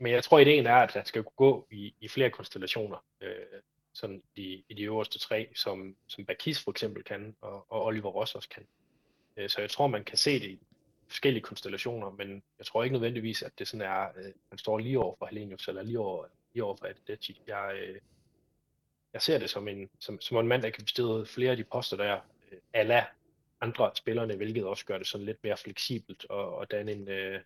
men 0.00 0.12
jeg 0.12 0.24
tror, 0.24 0.38
ideen 0.38 0.66
er, 0.66 0.74
at 0.74 0.90
der 0.94 1.04
skal 1.04 1.22
gå 1.22 1.66
i, 1.70 1.94
i 2.00 2.08
flere 2.08 2.30
konstellationer. 2.30 3.04
Øh, 3.20 3.60
sådan 3.94 4.22
i, 4.34 4.64
i 4.68 4.74
de 4.74 4.82
øverste 4.82 5.18
tre, 5.18 5.48
som, 5.54 5.96
som 6.06 6.24
Bakis 6.24 6.64
for 6.64 6.70
eksempel 6.70 7.04
kan, 7.04 7.36
og, 7.40 7.72
og 7.72 7.84
Oliver 7.84 8.10
Ross 8.10 8.34
også 8.34 8.48
kan. 8.48 8.66
Øh, 9.36 9.48
så 9.48 9.60
jeg 9.60 9.70
tror, 9.70 9.86
man 9.86 10.04
kan 10.04 10.18
se 10.18 10.40
det 10.40 10.50
i 10.50 10.58
forskellige 11.08 11.42
konstellationer, 11.42 12.10
men 12.10 12.42
jeg 12.58 12.66
tror 12.66 12.82
ikke 12.84 12.92
nødvendigvis, 12.92 13.42
at 13.42 13.58
det 13.58 13.68
sådan 13.68 13.86
er, 13.86 14.08
øh, 14.16 14.32
man 14.50 14.58
står 14.58 14.78
lige 14.78 14.98
over 14.98 15.14
for 15.18 15.26
Helenius, 15.26 15.68
eller 15.68 15.82
lige 15.82 15.98
over, 15.98 16.26
lige 16.52 16.64
over 16.64 16.76
for 16.76 16.86
Adedeji. 16.86 17.42
Jeg, 17.46 17.74
øh, 17.76 18.00
jeg 19.12 19.22
ser 19.22 19.38
det 19.38 19.50
som 19.50 19.68
en, 19.68 19.90
som, 20.00 20.20
som 20.20 20.36
en 20.36 20.48
mand, 20.48 20.62
der 20.62 20.70
kan 20.70 20.84
bestride 20.84 21.26
flere 21.26 21.50
af 21.50 21.56
de 21.56 21.64
poster, 21.64 21.96
der 21.96 22.20
øh, 22.52 22.58
ala 22.72 23.06
andre 23.60 23.90
spillerne, 23.94 24.36
hvilket 24.36 24.64
også 24.64 24.86
gør 24.86 24.98
det 24.98 25.06
sådan 25.06 25.26
lidt 25.26 25.44
mere 25.44 25.56
fleksibelt 25.56 26.26
og, 26.30 26.54
og 26.54 26.70
danne 26.70 26.92
en, 26.92 27.08
øh, 27.08 27.40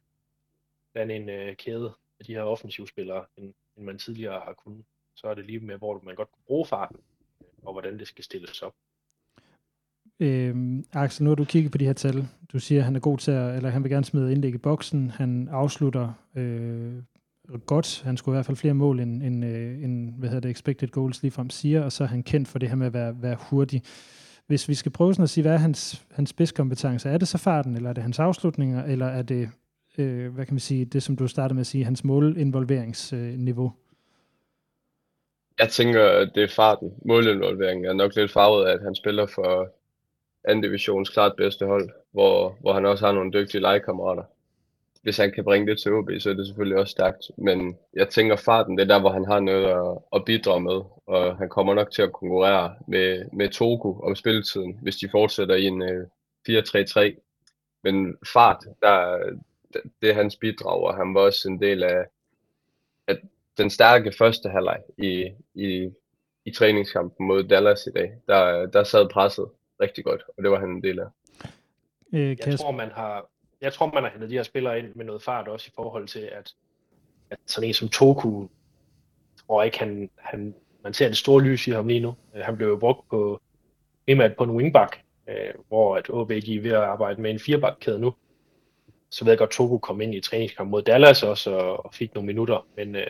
danne 0.95 1.15
en 1.15 1.29
øh, 1.29 1.57
kæde 1.57 1.95
af 2.21 2.25
de 2.25 2.35
her 2.35 2.43
offensivspillere, 2.43 3.27
end, 3.37 3.55
end 3.77 3.85
man 3.85 3.99
tidligere 3.99 4.41
har 4.41 4.53
kunnet. 4.53 4.85
Så 5.15 5.27
er 5.27 5.35
det 5.35 5.47
lige 5.47 5.61
med, 5.61 5.77
hvor 5.79 6.01
man 6.01 6.15
godt 6.15 6.33
kunne 6.33 6.45
bruge 6.47 6.67
farten, 6.67 7.01
og 7.63 7.73
hvordan 7.73 7.99
det 7.99 8.09
skal 8.09 8.25
stilles 8.25 8.63
op. 8.63 8.75
Øhm, 10.21 10.85
Axel, 10.93 11.25
nu 11.25 11.31
har 11.31 11.35
du 11.35 11.45
kigget 11.45 11.73
på 11.73 11.79
de 11.79 11.85
her 11.85 11.93
tal. 11.93 12.29
Du 12.53 12.59
siger, 12.59 12.81
at 12.81 12.85
han 12.85 12.97
er 12.97 13.01
god 13.01 13.19
til 13.19 13.31
at, 13.31 13.57
eller 13.57 13.71
han 13.71 13.83
vil 13.83 13.91
gerne 13.91 14.05
smide 14.05 14.33
indlæg 14.33 14.55
i 14.55 14.59
boksen. 14.59 15.11
Han 15.11 15.49
afslutter 15.53 16.13
øh, 16.37 16.93
godt. 17.67 18.03
Han 18.05 18.17
skulle 18.17 18.35
i 18.35 18.37
hvert 18.37 18.47
fald 18.47 18.57
flere 18.57 18.75
mål, 18.75 19.01
end, 19.01 19.23
end, 19.23 19.45
øh, 19.45 19.85
end 19.85 20.15
hvad 20.19 20.29
hedder 20.29 20.41
det, 20.41 20.51
expected 20.51 20.89
goals 20.89 21.23
ligefrem 21.23 21.51
siger, 21.51 21.83
og 21.83 21.93
så 21.93 22.05
er 22.05 22.09
han 22.09 22.23
kendt 22.23 22.49
for 22.49 22.59
det 22.59 22.69
her 22.69 22.77
med 22.77 22.87
at 22.87 22.93
være, 22.93 23.23
være 23.23 23.37
hurtig. 23.41 23.83
Hvis 24.47 24.69
vi 24.69 24.75
skal 24.75 24.93
prøve 24.93 25.15
sådan 25.15 25.23
at 25.23 25.31
sige, 25.31 25.43
hvad 25.43 25.53
er 25.53 25.59
hans, 25.59 26.07
hans 26.11 26.31
spidskompetence? 26.31 27.09
Er 27.09 27.19
det 27.19 27.29
så 27.29 27.39
farten, 27.39 27.77
eller 27.77 27.89
er 27.89 27.93
det 27.93 28.03
hans 28.03 28.19
afslutninger, 28.19 28.85
eller 28.85 29.07
er 29.07 29.23
det, 29.23 29.51
øh, 29.99 30.35
hvad 30.35 30.47
kan 30.47 30.55
man 30.55 30.61
sige, 30.61 30.85
det 30.85 31.03
som 31.03 31.17
du 31.17 31.27
startede 31.27 31.55
med 31.55 31.61
at 31.61 31.67
sige, 31.67 31.85
hans 31.85 32.05
målinvolveringsniveau? 32.05 33.73
Jeg 35.59 35.69
tænker, 35.69 36.25
det 36.35 36.43
er 36.43 36.49
farten. 36.49 36.93
Målinvolveringen 37.05 37.85
er 37.85 37.93
nok 37.93 38.17
lidt 38.17 38.33
farvet 38.33 38.67
af, 38.67 38.73
at 38.73 38.83
han 38.83 38.95
spiller 38.95 39.27
for 39.27 39.80
anden 40.45 40.63
divisions 40.63 41.11
klart 41.11 41.37
bedste 41.37 41.67
hold, 41.67 41.91
hvor, 42.11 42.57
hvor 42.61 42.73
han 42.73 42.87
også 42.87 43.07
har 43.07 43.13
nogle 43.13 43.33
dygtige 43.33 43.61
legekammerater. 43.61 44.23
Hvis 45.03 45.17
han 45.17 45.33
kan 45.33 45.45
bringe 45.45 45.71
det 45.71 45.81
til 45.81 45.93
OB, 45.93 46.11
så 46.19 46.31
er 46.31 46.35
det 46.35 46.47
selvfølgelig 46.47 46.79
også 46.79 46.91
stærkt. 46.91 47.31
Men 47.39 47.77
jeg 47.95 48.09
tænker 48.09 48.37
farten, 48.37 48.79
det 48.79 48.83
er 48.83 48.95
der, 48.95 49.01
hvor 49.01 49.11
han 49.11 49.25
har 49.25 49.41
noget 49.41 49.67
at, 49.67 49.99
at 50.13 50.25
bidrage 50.25 50.61
med. 50.61 50.81
Og 51.07 51.37
han 51.37 51.49
kommer 51.49 51.75
nok 51.75 51.91
til 51.91 52.03
at 52.03 52.13
konkurrere 52.13 52.75
med, 52.89 53.25
med 53.33 53.49
Togo 53.49 54.01
om 54.01 54.15
spilletiden, 54.15 54.79
hvis 54.83 54.97
de 54.97 55.09
fortsætter 55.11 55.55
i 55.55 55.65
en 55.65 55.83
øh, 55.83 56.07
4-3-3. 56.49 57.21
Men 57.83 58.17
fart, 58.33 58.65
der, 58.83 59.19
det 60.03 60.11
er 60.11 60.15
hans 60.15 60.37
bidrag, 60.37 60.81
og 60.83 60.97
han 60.97 61.15
var 61.15 61.21
også 61.21 61.49
en 61.49 61.61
del 61.61 61.83
af, 61.83 62.05
af 63.07 63.17
den 63.59 63.71
stærke 63.71 64.13
første 64.19 64.49
halvleg 64.49 64.81
i, 64.99 65.33
i, 65.55 65.91
i 66.45 66.51
træningskampen 66.51 67.27
mod 67.27 67.45
Dallas 67.45 67.87
i 67.87 67.91
dag. 67.91 68.13
Der, 68.27 68.67
der 68.67 68.85
sad 68.85 69.09
presset 69.09 69.47
rigtig 69.81 70.05
godt, 70.05 70.23
og 70.37 70.43
det 70.43 70.51
var 70.51 70.61
han 70.61 70.71
en 70.71 70.83
del 70.83 71.01
af. 71.01 71.07
Øh, 72.13 72.37
jeg 72.47 72.59
tror, 72.59 72.71
man 72.71 72.91
har, 72.91 73.31
jeg 73.61 73.73
tror, 73.73 73.87
man 73.95 74.03
har 74.03 74.11
hentet 74.11 74.31
de 74.31 74.35
her 74.35 74.43
spillere 74.43 74.79
ind 74.79 74.95
med 74.95 75.05
noget 75.05 75.23
fart 75.23 75.49
også 75.49 75.67
i 75.69 75.75
forhold 75.75 76.09
til, 76.09 76.31
at, 76.33 76.55
at 77.31 77.39
sådan 77.47 77.69
en 77.69 77.75
som 77.75 77.89
Toku, 77.89 78.47
tror 79.47 79.63
ikke, 79.63 79.79
han, 79.79 80.11
han, 80.17 80.55
man 80.85 80.95
ser 80.95 81.09
det 81.09 81.17
store 81.17 81.43
lys 81.43 81.67
i 81.67 81.71
ham 81.71 81.89
lige 81.89 82.01
nu. 82.01 82.15
Øh, 82.37 82.43
han 82.45 82.57
blev 82.57 82.69
jo 82.69 82.77
brugt 82.77 83.09
på, 83.09 83.41
primært 84.07 84.37
på 84.37 84.45
en 84.45 84.51
wingback, 84.51 85.01
øh, 85.29 85.55
hvor 85.69 85.97
at 85.97 86.11
OB 86.11 86.31
er 86.31 86.61
ved 86.63 86.71
at 86.71 86.83
arbejde 86.83 87.23
med 87.23 87.31
en 87.31 87.39
firebakkæde 87.39 87.99
nu. 87.99 88.15
Så 89.11 89.25
ved 89.25 89.33
jeg 89.33 89.39
godt, 89.39 89.51
Toku 89.51 89.79
kom 89.79 90.01
ind 90.01 90.15
i 90.15 90.21
træningskamp 90.21 90.71
mod 90.71 90.83
Dallas 90.83 91.23
også 91.23 91.51
og, 91.51 91.85
og 91.85 91.95
fik 91.95 92.15
nogle 92.15 92.27
minutter, 92.27 92.67
men, 92.77 92.97
øh, 92.97 93.07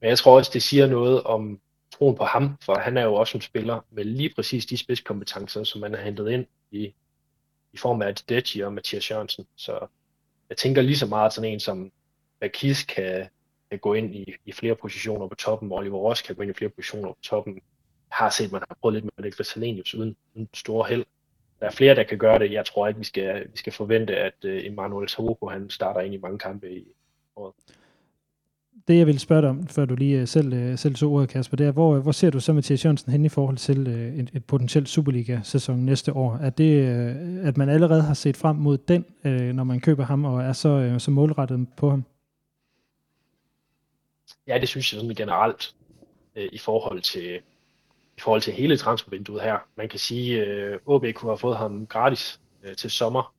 men 0.00 0.10
jeg 0.10 0.18
tror 0.18 0.36
også, 0.36 0.50
det 0.54 0.62
siger 0.62 0.86
noget 0.86 1.22
om 1.22 1.60
troen 1.92 2.16
på 2.16 2.24
ham, 2.24 2.56
for 2.62 2.78
han 2.78 2.96
er 2.96 3.02
jo 3.02 3.14
også 3.14 3.38
en 3.38 3.42
spiller 3.42 3.80
med 3.90 4.04
lige 4.04 4.32
præcis 4.34 4.66
de 4.66 4.76
spidskompetencer, 4.78 5.64
som 5.64 5.80
man 5.80 5.94
har 5.94 6.02
hentet 6.02 6.30
ind 6.30 6.46
i, 6.70 6.94
i 7.72 7.76
form 7.76 8.02
af 8.02 8.08
Adedeji 8.08 8.62
og 8.62 8.72
Mathias 8.72 9.10
Jørgensen. 9.10 9.46
Så 9.56 9.86
jeg 10.48 10.56
tænker 10.56 10.82
lige 10.82 10.96
så 10.96 11.06
meget 11.06 11.32
sådan 11.32 11.50
en 11.50 11.60
som 11.60 11.92
Bakis 12.40 12.82
kan, 12.84 13.28
kan 13.70 13.78
gå 13.78 13.94
ind 13.94 14.14
i, 14.14 14.34
i 14.44 14.52
flere 14.52 14.76
positioner 14.76 15.28
på 15.28 15.34
toppen, 15.34 15.72
og 15.72 15.78
Oliver 15.78 15.98
Ross 15.98 16.22
kan 16.22 16.36
gå 16.36 16.42
ind 16.42 16.50
i 16.50 16.54
flere 16.54 16.70
positioner 16.70 17.08
på 17.08 17.18
toppen. 17.22 17.54
Jeg 17.54 17.62
har 18.16 18.30
set, 18.30 18.44
at 18.44 18.52
man 18.52 18.62
har 18.68 18.76
prøvet 18.80 18.94
lidt 18.94 19.04
med 19.04 19.12
Alexis 19.18 19.46
Salenius 19.46 19.94
uden, 19.94 20.16
uden 20.34 20.48
store 20.54 20.88
held. 20.88 21.04
Der 21.60 21.66
er 21.66 21.70
flere, 21.70 21.94
der 21.94 22.02
kan 22.02 22.18
gøre 22.18 22.38
det. 22.38 22.52
Jeg 22.52 22.66
tror 22.66 22.88
ikke, 22.88 22.98
vi 22.98 23.04
skal, 23.04 23.48
vi 23.52 23.56
skal 23.56 23.72
forvente, 23.72 24.16
at 24.16 24.34
uh, 24.44 24.50
Emmanuel 24.50 25.08
Taroko, 25.08 25.48
han 25.48 25.70
starter 25.70 26.00
ind 26.00 26.14
i 26.14 26.18
mange 26.18 26.38
kampe 26.38 26.70
i 26.70 26.86
året 27.36 27.54
det, 28.88 28.98
jeg 28.98 29.06
vil 29.06 29.18
spørge 29.18 29.42
dig 29.42 29.50
om, 29.50 29.66
før 29.66 29.84
du 29.84 29.94
lige 29.94 30.20
øh, 30.20 30.28
selv, 30.28 30.52
øh, 30.52 30.78
selv 30.78 30.96
så 30.96 31.06
ordet, 31.06 31.28
Kasper, 31.28 31.56
det 31.56 31.66
er, 31.66 31.72
hvor, 31.72 31.98
hvor 31.98 32.12
ser 32.12 32.30
du 32.30 32.40
så 32.40 32.52
Mathias 32.52 32.84
Jørgensen 32.84 33.12
hen 33.12 33.24
i 33.24 33.28
forhold 33.28 33.56
til 33.56 33.88
øh, 33.88 34.18
et, 34.18 34.30
et 34.34 34.44
potentielt 34.44 34.88
Superliga-sæson 34.88 35.78
næste 35.78 36.12
år? 36.12 36.36
Er 36.36 36.50
det, 36.50 36.86
at 37.44 37.56
man 37.56 37.68
allerede 37.68 38.02
har 38.02 38.14
set 38.14 38.36
frem 38.36 38.56
mod 38.56 38.78
den, 38.78 39.04
når 39.56 39.64
man 39.64 39.80
køber 39.80 40.04
ham, 40.04 40.24
og 40.24 40.42
er 40.42 40.52
så, 40.52 40.94
så 40.98 41.10
målrettet 41.10 41.66
på 41.76 41.90
ham? 41.90 42.04
Ja, 44.46 44.58
det 44.58 44.68
synes 44.68 44.92
jeg 44.92 45.00
sådan 45.00 45.14
generelt 45.14 45.74
i 46.36 46.58
forhold 46.58 47.00
til 47.00 47.40
i 48.16 48.20
forhold 48.20 48.40
til 48.40 48.52
hele 48.52 48.76
transfervinduet 48.76 49.42
her. 49.42 49.58
Man 49.76 49.88
kan 49.88 49.98
sige, 49.98 50.44
at 50.44 50.78
OB 50.86 51.04
kunne 51.14 51.30
have 51.30 51.38
fået 51.38 51.56
ham 51.56 51.86
gratis 51.86 52.40
til 52.78 52.90
sommer. 52.90 53.34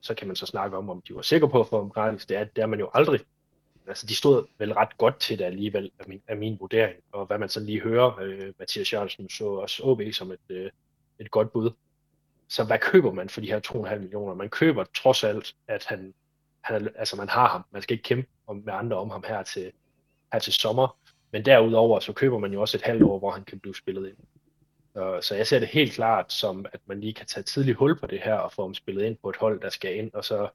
Så 0.00 0.14
kan 0.14 0.26
man 0.26 0.36
så 0.36 0.46
snakke 0.46 0.76
om, 0.76 0.90
om 0.90 1.02
de 1.08 1.14
var 1.14 1.22
sikre 1.22 1.48
på 1.48 1.60
at 1.60 1.66
få 1.66 1.78
ham 1.78 1.90
gratis. 1.90 2.26
Det 2.26 2.36
er, 2.36 2.44
det 2.44 2.62
er 2.62 2.66
man 2.66 2.78
jo 2.78 2.90
aldrig 2.94 3.20
altså 3.88 4.06
de 4.06 4.14
stod 4.14 4.46
vel 4.58 4.72
ret 4.72 4.98
godt 4.98 5.20
til 5.20 5.38
det 5.38 5.44
alligevel, 5.44 5.90
af 5.98 6.08
min, 6.08 6.22
af 6.28 6.36
min 6.36 6.56
vurdering. 6.60 6.96
Og 7.12 7.26
hvad 7.26 7.38
man 7.38 7.48
så 7.48 7.60
lige 7.60 7.80
hører, 7.80 8.18
øh, 8.20 8.52
Mathias 8.58 8.92
Jørgensen 8.92 9.28
så 9.28 9.44
også 9.44 9.82
OB 9.82 10.00
som 10.12 10.32
et, 10.32 10.38
øh, 10.48 10.70
et 11.18 11.30
godt 11.30 11.52
bud. 11.52 11.70
Så 12.48 12.64
hvad 12.64 12.78
køber 12.78 13.12
man 13.12 13.28
for 13.28 13.40
de 13.40 13.46
her 13.46 13.60
2,5 13.60 13.98
millioner? 13.98 14.34
Man 14.34 14.48
køber 14.48 14.84
trods 14.96 15.24
alt, 15.24 15.54
at 15.68 15.84
han, 15.84 16.14
han 16.60 16.88
altså 16.96 17.16
man 17.16 17.28
har 17.28 17.48
ham. 17.48 17.64
Man 17.70 17.82
skal 17.82 17.94
ikke 17.94 18.02
kæmpe 18.02 18.28
med 18.64 18.72
andre 18.72 18.96
om 18.96 19.10
ham 19.10 19.24
her 19.28 19.42
til, 19.42 19.72
her 20.32 20.38
til 20.38 20.52
sommer. 20.52 20.96
Men 21.30 21.44
derudover, 21.44 22.00
så 22.00 22.12
køber 22.12 22.38
man 22.38 22.52
jo 22.52 22.60
også 22.60 22.76
et 22.76 22.82
halvt 22.82 23.02
år, 23.02 23.18
hvor 23.18 23.30
han 23.30 23.44
kan 23.44 23.60
blive 23.60 23.74
spillet 23.74 24.08
ind. 24.08 24.16
Så, 24.92 25.18
så 25.22 25.34
jeg 25.34 25.46
ser 25.46 25.58
det 25.58 25.68
helt 25.68 25.92
klart 25.92 26.32
som, 26.32 26.66
at 26.72 26.80
man 26.86 27.00
lige 27.00 27.14
kan 27.14 27.26
tage 27.26 27.44
tidlig 27.44 27.74
hul 27.74 27.98
på 27.98 28.06
det 28.06 28.20
her, 28.20 28.34
og 28.34 28.52
få 28.52 28.62
ham 28.62 28.74
spillet 28.74 29.04
ind 29.04 29.16
på 29.22 29.30
et 29.30 29.36
hold, 29.36 29.60
der 29.60 29.68
skal 29.68 29.96
ind, 29.96 30.10
og 30.12 30.24
så, 30.24 30.48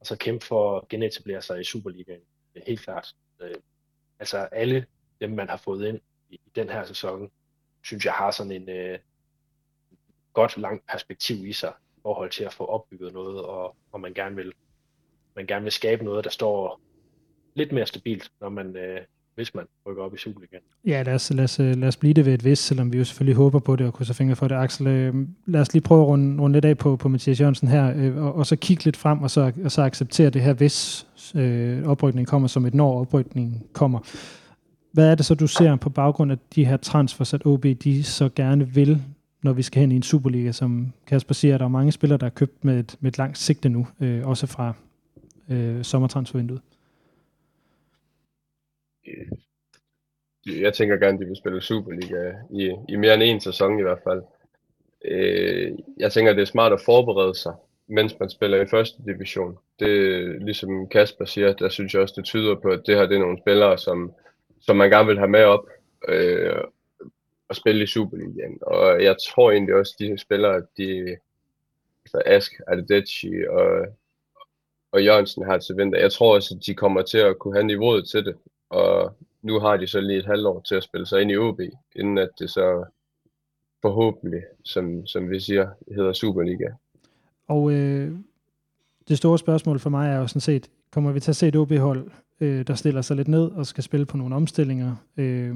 og 0.00 0.06
så 0.06 0.16
kæmpe 0.16 0.46
for 0.46 0.78
at 0.78 0.88
genetablere 0.88 1.42
sig 1.42 1.60
i 1.60 1.64
Superligaen 1.64 2.20
helt 2.66 2.80
klart. 2.80 3.14
Øh, 3.40 3.54
altså 4.18 4.38
alle 4.38 4.86
dem, 5.20 5.30
man 5.30 5.48
har 5.48 5.56
fået 5.56 5.88
ind 5.88 6.00
i, 6.30 6.34
i 6.34 6.50
den 6.54 6.68
her 6.68 6.84
sæson, 6.84 7.30
synes 7.82 8.04
jeg 8.04 8.12
har 8.12 8.30
sådan 8.30 8.52
en 8.52 8.68
øh, 8.68 8.98
godt 10.32 10.56
langt 10.58 10.86
perspektiv 10.86 11.46
i 11.46 11.52
sig 11.52 11.72
i 11.96 12.00
forhold 12.02 12.30
til 12.30 12.44
at 12.44 12.52
få 12.52 12.64
opbygget 12.64 13.12
noget, 13.12 13.42
og, 13.42 13.76
og 13.92 14.00
man 14.00 14.14
gerne 14.14 14.36
vil 14.36 14.52
man 15.36 15.46
gerne 15.46 15.62
vil 15.62 15.72
skabe 15.72 16.04
noget, 16.04 16.24
der 16.24 16.30
står 16.30 16.80
lidt 17.54 17.72
mere 17.72 17.86
stabilt, 17.86 18.32
når 18.40 18.48
man, 18.48 18.76
øh, 18.76 19.00
hvis 19.34 19.54
man 19.54 19.64
rykker 19.86 20.02
op 20.02 20.14
i 20.14 20.18
Superligaen. 20.18 20.62
Ja, 20.86 21.02
lad 21.02 21.14
os, 21.14 21.32
lad, 21.34 21.44
os, 21.44 21.60
øh, 21.60 21.76
lad 21.76 21.88
os 21.88 21.96
blive 21.96 22.14
det 22.14 22.26
ved 22.26 22.34
et 22.34 22.44
vis, 22.44 22.58
selvom 22.58 22.92
vi 22.92 22.98
jo 22.98 23.04
selvfølgelig 23.04 23.36
håber 23.36 23.58
på 23.58 23.76
det 23.76 23.86
og 23.86 23.94
krydser 23.94 24.14
fingre 24.14 24.36
for 24.36 24.48
det. 24.48 24.54
Axel, 24.54 24.86
øh, 24.86 25.14
lad 25.46 25.60
os 25.60 25.72
lige 25.72 25.82
prøve 25.82 26.02
at 26.02 26.06
runde, 26.08 26.42
runde 26.42 26.56
lidt 26.56 26.64
af 26.64 26.78
på, 26.78 26.96
på 26.96 27.08
Mathias 27.08 27.40
Jørgensen 27.40 27.68
her, 27.68 27.92
øh, 27.96 28.24
og, 28.24 28.34
og 28.34 28.46
så 28.46 28.56
kigge 28.56 28.84
lidt 28.84 28.96
frem, 28.96 29.22
og 29.22 29.30
så, 29.30 29.52
og 29.64 29.72
så 29.72 29.82
acceptere 29.82 30.30
det 30.30 30.42
her, 30.42 30.52
hvis 30.52 31.06
øh, 31.34 31.88
oprykningen 31.88 32.26
kommer 32.26 32.48
som 32.48 32.66
et 32.66 32.74
når 32.74 33.00
oprykningen 33.00 33.62
kommer. 33.72 33.98
Hvad 34.92 35.10
er 35.10 35.14
det 35.14 35.26
så, 35.26 35.34
du 35.34 35.46
ser 35.46 35.76
på 35.76 35.90
baggrund 35.90 36.32
af 36.32 36.38
de 36.54 36.64
her 36.64 36.76
transfers, 36.76 37.34
at 37.34 37.46
OB 37.46 37.64
de 37.84 38.02
så 38.02 38.28
gerne 38.34 38.68
vil, 38.68 39.02
når 39.42 39.52
vi 39.52 39.62
skal 39.62 39.80
hen 39.80 39.92
i 39.92 39.96
en 39.96 40.02
Superliga, 40.02 40.52
som 40.52 40.92
Kasper 41.06 41.34
siger, 41.34 41.54
at 41.54 41.60
der 41.60 41.66
er 41.66 41.70
mange 41.70 41.92
spillere, 41.92 42.18
der 42.18 42.26
er 42.26 42.30
købt 42.30 42.64
med 42.64 42.78
et, 42.78 42.96
med 43.00 43.12
et 43.12 43.18
langt 43.18 43.38
sigte 43.38 43.68
nu, 43.68 43.86
øh, 44.00 44.26
også 44.26 44.46
fra 44.46 44.72
øh, 45.48 45.84
sommertransfervinduet? 45.84 46.60
Jeg 50.46 50.74
tænker 50.74 50.96
gerne, 50.96 51.14
at 51.14 51.20
de 51.20 51.26
vil 51.26 51.36
spille 51.36 51.60
Superliga 51.60 52.32
i, 52.50 52.74
i 52.88 52.96
mere 52.96 53.14
end 53.14 53.22
en 53.22 53.40
sæson 53.40 53.78
i 53.78 53.82
hvert 53.82 54.00
fald. 54.04 54.22
Øh, 55.04 55.72
jeg 55.96 56.12
tænker, 56.12 56.30
at 56.30 56.36
det 56.36 56.42
er 56.42 56.46
smart 56.46 56.72
at 56.72 56.80
forberede 56.80 57.34
sig, 57.34 57.54
mens 57.86 58.18
man 58.20 58.30
spiller 58.30 58.62
i 58.62 58.66
første 58.66 59.02
division. 59.06 59.58
Det 59.80 60.42
ligesom 60.42 60.88
Kasper 60.88 61.24
siger, 61.24 61.52
der 61.52 61.68
synes 61.68 61.94
jeg 61.94 62.02
også, 62.02 62.14
det 62.16 62.24
tyder 62.24 62.54
på, 62.54 62.68
at 62.68 62.82
det 62.86 62.96
her 62.96 63.06
det 63.06 63.14
er 63.14 63.20
nogle 63.20 63.38
spillere, 63.38 63.78
som, 63.78 64.12
som 64.60 64.76
man 64.76 64.90
gerne 64.90 65.08
vil 65.08 65.18
have 65.18 65.30
med 65.30 65.44
op 65.44 65.68
øh, 66.08 66.56
og 67.48 67.56
spille 67.56 67.82
i 67.82 67.86
Superligaen. 67.86 68.58
Og 68.62 69.02
jeg 69.02 69.16
tror 69.28 69.50
egentlig 69.50 69.74
også, 69.74 69.94
at 70.00 70.06
de 70.06 70.18
spillere, 70.18 70.62
de, 70.76 71.16
altså 72.04 72.22
Ask, 72.26 72.52
Adedeji 72.68 73.46
og, 73.48 73.86
og 74.92 75.04
Jørgensen 75.04 75.46
her 75.46 75.58
til 75.58 75.76
vinter, 75.76 75.98
jeg 75.98 76.12
tror 76.12 76.34
også, 76.34 76.54
at 76.54 76.66
de 76.66 76.74
kommer 76.74 77.02
til 77.02 77.18
at 77.18 77.38
kunne 77.38 77.54
have 77.54 77.66
niveauet 77.66 78.08
til 78.08 78.24
det. 78.24 78.36
Og 78.74 79.16
nu 79.42 79.60
har 79.60 79.76
de 79.76 79.86
så 79.86 80.00
lige 80.00 80.18
et 80.18 80.26
halvt 80.26 80.46
år 80.46 80.60
til 80.60 80.74
at 80.74 80.82
spille 80.82 81.06
sig 81.06 81.20
ind 81.22 81.30
i 81.30 81.36
OB, 81.36 81.60
inden 81.96 82.18
at 82.18 82.28
det 82.38 82.50
så 82.50 82.84
forhåbentlig, 83.82 84.42
som, 84.64 85.06
som 85.06 85.30
vi 85.30 85.40
siger, 85.40 85.68
hedder 85.94 86.12
Superliga. 86.12 86.68
Og 87.48 87.72
øh, 87.72 88.18
det 89.08 89.18
store 89.18 89.38
spørgsmål 89.38 89.78
for 89.78 89.90
mig 89.90 90.10
er 90.10 90.18
jo 90.18 90.26
sådan 90.26 90.40
set, 90.40 90.70
kommer 90.90 91.12
vi 91.12 91.20
til 91.20 91.30
at 91.30 91.36
se 91.36 91.48
et 91.48 91.56
OB-hold, 91.56 92.10
øh, 92.40 92.66
der 92.66 92.74
stiller 92.74 93.02
sig 93.02 93.16
lidt 93.16 93.28
ned 93.28 93.50
og 93.50 93.66
skal 93.66 93.84
spille 93.84 94.06
på 94.06 94.16
nogle 94.16 94.34
omstillinger? 94.34 94.96
Øh, 95.16 95.54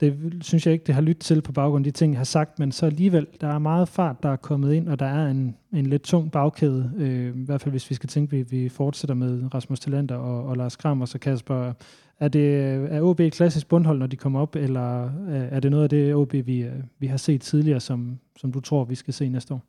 det 0.00 0.34
synes 0.40 0.66
jeg 0.66 0.72
ikke, 0.72 0.84
det 0.84 0.94
har 0.94 1.02
lyttet 1.02 1.24
til 1.24 1.42
på 1.42 1.52
baggrund 1.52 1.86
af 1.86 1.92
de 1.92 1.98
ting, 1.98 2.12
jeg 2.12 2.18
har 2.18 2.24
sagt, 2.24 2.58
men 2.58 2.72
så 2.72 2.86
alligevel, 2.86 3.26
der 3.40 3.48
er 3.48 3.58
meget 3.58 3.88
fart, 3.88 4.22
der 4.22 4.28
er 4.28 4.36
kommet 4.36 4.72
ind, 4.72 4.88
og 4.88 4.98
der 4.98 5.06
er 5.06 5.30
en, 5.30 5.56
en 5.72 5.86
lidt 5.86 6.02
tung 6.02 6.32
bagkæde, 6.32 6.92
øh, 6.96 7.42
i 7.42 7.44
hvert 7.44 7.60
fald 7.60 7.72
hvis 7.72 7.90
vi 7.90 7.94
skal 7.94 8.08
tænke, 8.08 8.36
at 8.36 8.52
vi, 8.52 8.62
vi 8.62 8.68
fortsætter 8.68 9.14
med 9.14 9.54
Rasmus 9.54 9.80
Talander 9.80 10.16
og, 10.16 10.44
og 10.44 10.56
Lars 10.56 10.76
Kram 10.76 11.00
og 11.00 11.08
så 11.08 11.18
Kasper. 11.18 11.72
Er, 12.20 12.28
det, 12.28 12.64
er 12.92 13.02
OB 13.02 13.20
et 13.20 13.32
klassisk 13.32 13.68
bundhold, 13.68 13.98
når 13.98 14.06
de 14.06 14.16
kommer 14.16 14.40
op, 14.40 14.56
eller 14.56 15.04
øh, 15.04 15.52
er 15.52 15.60
det 15.60 15.70
noget 15.70 15.82
af 15.82 15.88
det 15.88 16.14
OB, 16.14 16.32
vi, 16.32 16.62
øh, 16.62 16.82
vi 16.98 17.06
har 17.06 17.16
set 17.16 17.42
tidligere, 17.42 17.80
som, 17.80 18.20
som 18.36 18.52
du 18.52 18.60
tror, 18.60 18.84
vi 18.84 18.94
skal 18.94 19.14
se 19.14 19.28
næste 19.28 19.54
år? 19.54 19.62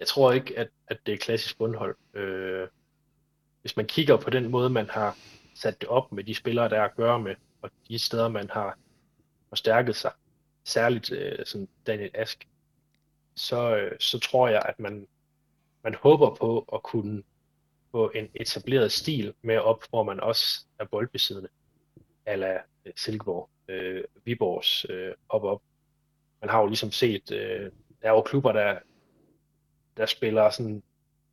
Jeg 0.00 0.06
tror 0.06 0.32
ikke, 0.32 0.58
at, 0.58 0.68
at 0.88 0.98
det 1.06 1.14
er 1.14 1.18
klassisk 1.18 1.58
bundhold. 1.58 1.96
Øh, 2.14 2.68
hvis 3.60 3.76
man 3.76 3.86
kigger 3.86 4.16
på 4.16 4.30
den 4.30 4.50
måde, 4.50 4.70
man 4.70 4.90
har 4.90 5.16
sat 5.54 5.80
det 5.80 5.88
op 5.88 6.12
med 6.12 6.24
de 6.24 6.34
spillere, 6.34 6.68
der 6.68 6.76
er 6.80 6.84
at 6.84 6.96
gøre 6.96 7.20
med, 7.20 7.34
og 7.62 7.70
de 7.88 7.98
steder, 7.98 8.28
man 8.28 8.50
har 8.50 8.78
forstærket 9.48 9.96
sig, 9.96 10.10
særligt 10.64 11.12
øh, 11.12 11.46
sådan 11.46 11.68
Daniel 11.86 12.10
Ask, 12.14 12.48
så, 13.36 13.76
øh, 13.76 13.92
så 14.00 14.18
tror 14.18 14.48
jeg, 14.48 14.62
at 14.68 14.80
man, 14.80 15.06
man 15.84 15.94
håber 15.94 16.34
på 16.34 16.64
at 16.72 16.82
kunne 16.82 17.22
på 17.92 18.10
en 18.14 18.28
etableret 18.34 18.92
stil 18.92 19.34
med 19.42 19.58
op, 19.58 19.84
hvor 19.90 20.02
man 20.02 20.20
også 20.20 20.64
er 20.78 20.84
boldbesiddende, 20.84 21.48
ala 22.26 22.54
øh, 22.84 22.92
Silkeborg, 22.96 23.48
øh, 23.68 24.04
Viborgs 24.24 24.86
øh, 24.90 25.14
op-op. 25.28 25.62
Man 26.40 26.50
har 26.50 26.60
jo 26.60 26.66
ligesom 26.66 26.92
set, 26.92 27.32
øh, 27.32 27.70
der 28.02 28.08
er 28.08 28.10
jo 28.10 28.22
klubber, 28.22 28.52
der, 28.52 28.78
der 29.96 30.06
spiller 30.06 30.50
sådan 30.50 30.82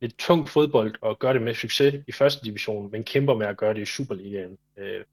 lidt 0.00 0.18
tungt 0.18 0.50
fodbold 0.50 0.94
og 1.00 1.18
gør 1.18 1.32
det 1.32 1.42
med 1.42 1.54
succes 1.54 2.04
i 2.08 2.12
første 2.12 2.44
division, 2.44 2.90
men 2.90 3.04
kæmper 3.04 3.34
med 3.34 3.46
at 3.46 3.56
gøre 3.56 3.74
det 3.74 3.80
i 3.80 3.84
Superligaen. 3.84 4.58
Øh, 4.76 5.04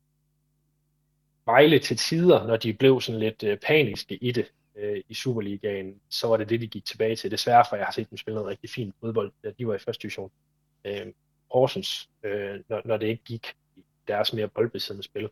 Vejle 1.45 1.79
til 1.79 1.97
tider, 1.97 2.47
når 2.47 2.57
de 2.57 2.73
blev 2.73 3.01
sådan 3.01 3.19
lidt 3.19 3.43
øh, 3.43 3.57
paniske 3.57 4.15
i 4.15 4.31
det, 4.31 4.51
øh, 4.75 5.01
i 5.09 5.13
Superligaen, 5.13 6.01
så 6.09 6.27
var 6.27 6.37
det 6.37 6.49
det, 6.49 6.61
de 6.61 6.67
gik 6.67 6.85
tilbage 6.85 7.15
til. 7.15 7.31
Desværre, 7.31 7.65
for 7.69 7.75
jeg 7.75 7.85
har 7.85 7.91
set 7.91 8.09
dem 8.09 8.17
spille 8.17 8.35
noget 8.35 8.49
rigtig 8.49 8.69
fint 8.69 8.95
fodbold, 8.99 9.31
da 9.43 9.51
de 9.51 9.67
var 9.67 9.75
i 9.75 9.79
første 9.79 10.01
division. 10.01 10.31
Øh, 10.85 11.07
Horsens, 11.53 12.09
øh, 12.23 12.59
når, 12.69 12.81
når 12.85 12.97
det 12.97 13.07
ikke 13.07 13.23
gik 13.23 13.53
i 13.75 13.83
deres 14.07 14.33
mere 14.33 14.47
boldbesiddende 14.47 15.03
spil. 15.03 15.29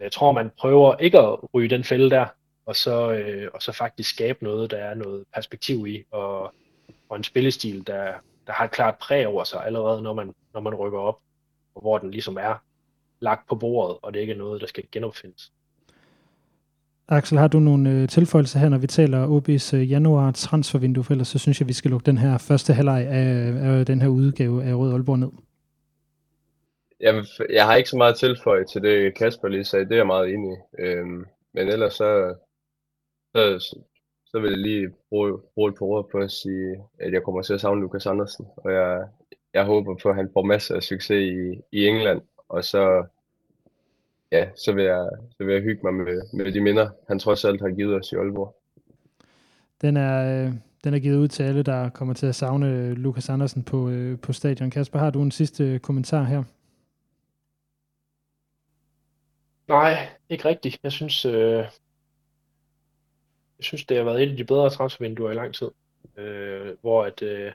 Jeg 0.00 0.12
tror, 0.12 0.32
man 0.32 0.50
prøver 0.58 0.96
ikke 0.96 1.18
at 1.18 1.54
ryge 1.54 1.70
den 1.70 1.84
fælde 1.84 2.10
der, 2.10 2.26
og 2.66 2.76
så, 2.76 3.12
øh, 3.12 3.50
og 3.54 3.62
så 3.62 3.72
faktisk 3.72 4.10
skabe 4.10 4.44
noget, 4.44 4.70
der 4.70 4.76
er 4.76 4.94
noget 4.94 5.24
perspektiv 5.34 5.86
i, 5.86 6.04
og, 6.10 6.54
og 7.08 7.16
en 7.16 7.24
spillestil, 7.24 7.86
der, 7.86 8.14
der 8.46 8.52
har 8.52 8.64
et 8.64 8.70
klart 8.70 8.98
præg 8.98 9.26
over 9.26 9.44
sig 9.44 9.64
allerede, 9.64 10.02
når 10.02 10.14
man, 10.14 10.34
når 10.54 10.60
man 10.60 10.74
rykker 10.74 10.98
op, 10.98 11.18
og 11.74 11.80
hvor 11.80 11.98
den 11.98 12.10
ligesom 12.10 12.36
er 12.36 12.54
lagt 13.20 13.48
på 13.48 13.54
bordet, 13.54 13.98
og 14.02 14.14
det 14.14 14.20
ikke 14.20 14.32
er 14.32 14.36
noget, 14.38 14.60
der 14.60 14.66
skal 14.66 14.84
genopfindes. 14.92 15.52
Axel, 17.12 17.38
har 17.38 17.48
du 17.48 17.60
nogle 17.60 17.90
øh, 17.90 18.08
tilføjelser 18.08 18.58
her, 18.58 18.68
når 18.68 18.78
vi 18.78 18.86
taler 18.86 19.26
OB's 19.26 19.76
øh, 19.76 19.90
januar 19.90 20.30
transfervindue, 20.30 21.04
for 21.04 21.12
ellers 21.12 21.28
så 21.28 21.38
synes 21.38 21.60
jeg, 21.60 21.68
vi 21.68 21.72
skal 21.72 21.90
lukke 21.90 22.06
den 22.06 22.18
her 22.18 22.38
første 22.38 22.72
halvleg 22.72 23.06
af, 23.06 23.78
af 23.78 23.86
den 23.86 24.02
her 24.02 24.08
udgave 24.08 24.64
af 24.64 24.74
Rød 24.74 24.92
Aalborg 24.92 25.18
ned. 25.18 25.30
Jeg, 27.00 27.24
jeg 27.50 27.66
har 27.66 27.76
ikke 27.76 27.90
så 27.90 27.96
meget 27.96 28.16
tilføje 28.16 28.64
til 28.64 28.82
det, 28.82 29.14
Kasper 29.14 29.48
lige 29.48 29.64
sagde. 29.64 29.84
Det 29.84 29.92
er 29.92 29.96
jeg 29.96 30.06
meget 30.06 30.34
enig 30.34 30.52
i. 30.52 30.82
Øhm, 30.82 31.24
men 31.54 31.68
ellers 31.68 31.94
så, 31.94 32.34
så, 33.34 33.58
så 34.26 34.40
vil 34.40 34.50
jeg 34.50 34.58
lige 34.58 34.88
bruge, 35.08 35.38
bruge 35.54 35.68
et 35.68 35.78
par 35.78 35.86
ord 35.86 36.08
på 36.12 36.18
at 36.18 36.30
sige, 36.30 36.76
at 37.00 37.12
jeg 37.12 37.22
kommer 37.22 37.42
til 37.42 37.54
at 37.54 37.60
savne 37.60 37.80
Lukas 37.80 38.06
Andersen. 38.06 38.46
Og 38.56 38.72
jeg, 38.72 39.08
jeg 39.54 39.64
håber 39.64 39.96
på, 40.02 40.08
at 40.08 40.16
han 40.16 40.30
får 40.32 40.42
masser 40.42 40.76
af 40.76 40.82
succes 40.82 41.22
i, 41.22 41.60
i 41.72 41.86
England. 41.86 42.20
Og 42.48 42.64
så 42.64 43.04
ja, 44.32 44.48
så 44.56 44.72
vil 44.72 44.84
jeg, 44.84 45.08
så 45.36 45.44
vil 45.44 45.54
jeg 45.54 45.62
hygge 45.62 45.80
mig 45.82 45.94
med, 45.94 46.22
med 46.32 46.52
de 46.52 46.60
minder, 46.60 46.90
han 47.08 47.18
trods 47.18 47.44
alt 47.44 47.60
har 47.60 47.70
givet 47.70 47.94
os 47.94 48.12
i 48.12 48.14
Aalborg. 48.14 48.56
Den 49.80 49.96
er, 49.96 50.46
øh, 50.46 50.52
den 50.84 50.94
er 50.94 50.98
givet 50.98 51.18
ud 51.18 51.28
til 51.28 51.42
alle, 51.42 51.62
der 51.62 51.88
kommer 51.88 52.14
til 52.14 52.26
at 52.26 52.34
savne 52.34 52.94
Lukas 52.94 53.28
Andersen 53.28 53.64
på, 53.64 53.88
øh, 53.88 54.20
på 54.20 54.32
stadion. 54.32 54.70
Kasper, 54.70 54.98
har 54.98 55.10
du 55.10 55.22
en 55.22 55.30
sidste 55.30 55.78
kommentar 55.78 56.22
her? 56.22 56.44
Nej, 59.68 60.08
ikke 60.28 60.44
rigtigt. 60.44 60.78
Jeg 60.82 60.92
synes, 60.92 61.24
øh, 61.24 61.64
jeg 63.58 63.64
synes, 63.64 63.84
det 63.84 63.96
har 63.96 64.04
været 64.04 64.22
et 64.22 64.30
af 64.30 64.36
de 64.36 64.44
bedre 64.44 64.70
transfervinduer 64.70 65.30
i 65.30 65.34
lang 65.34 65.54
tid, 65.54 65.70
øh, 66.16 66.76
hvor, 66.80 67.04
at, 67.04 67.22
øh, 67.22 67.52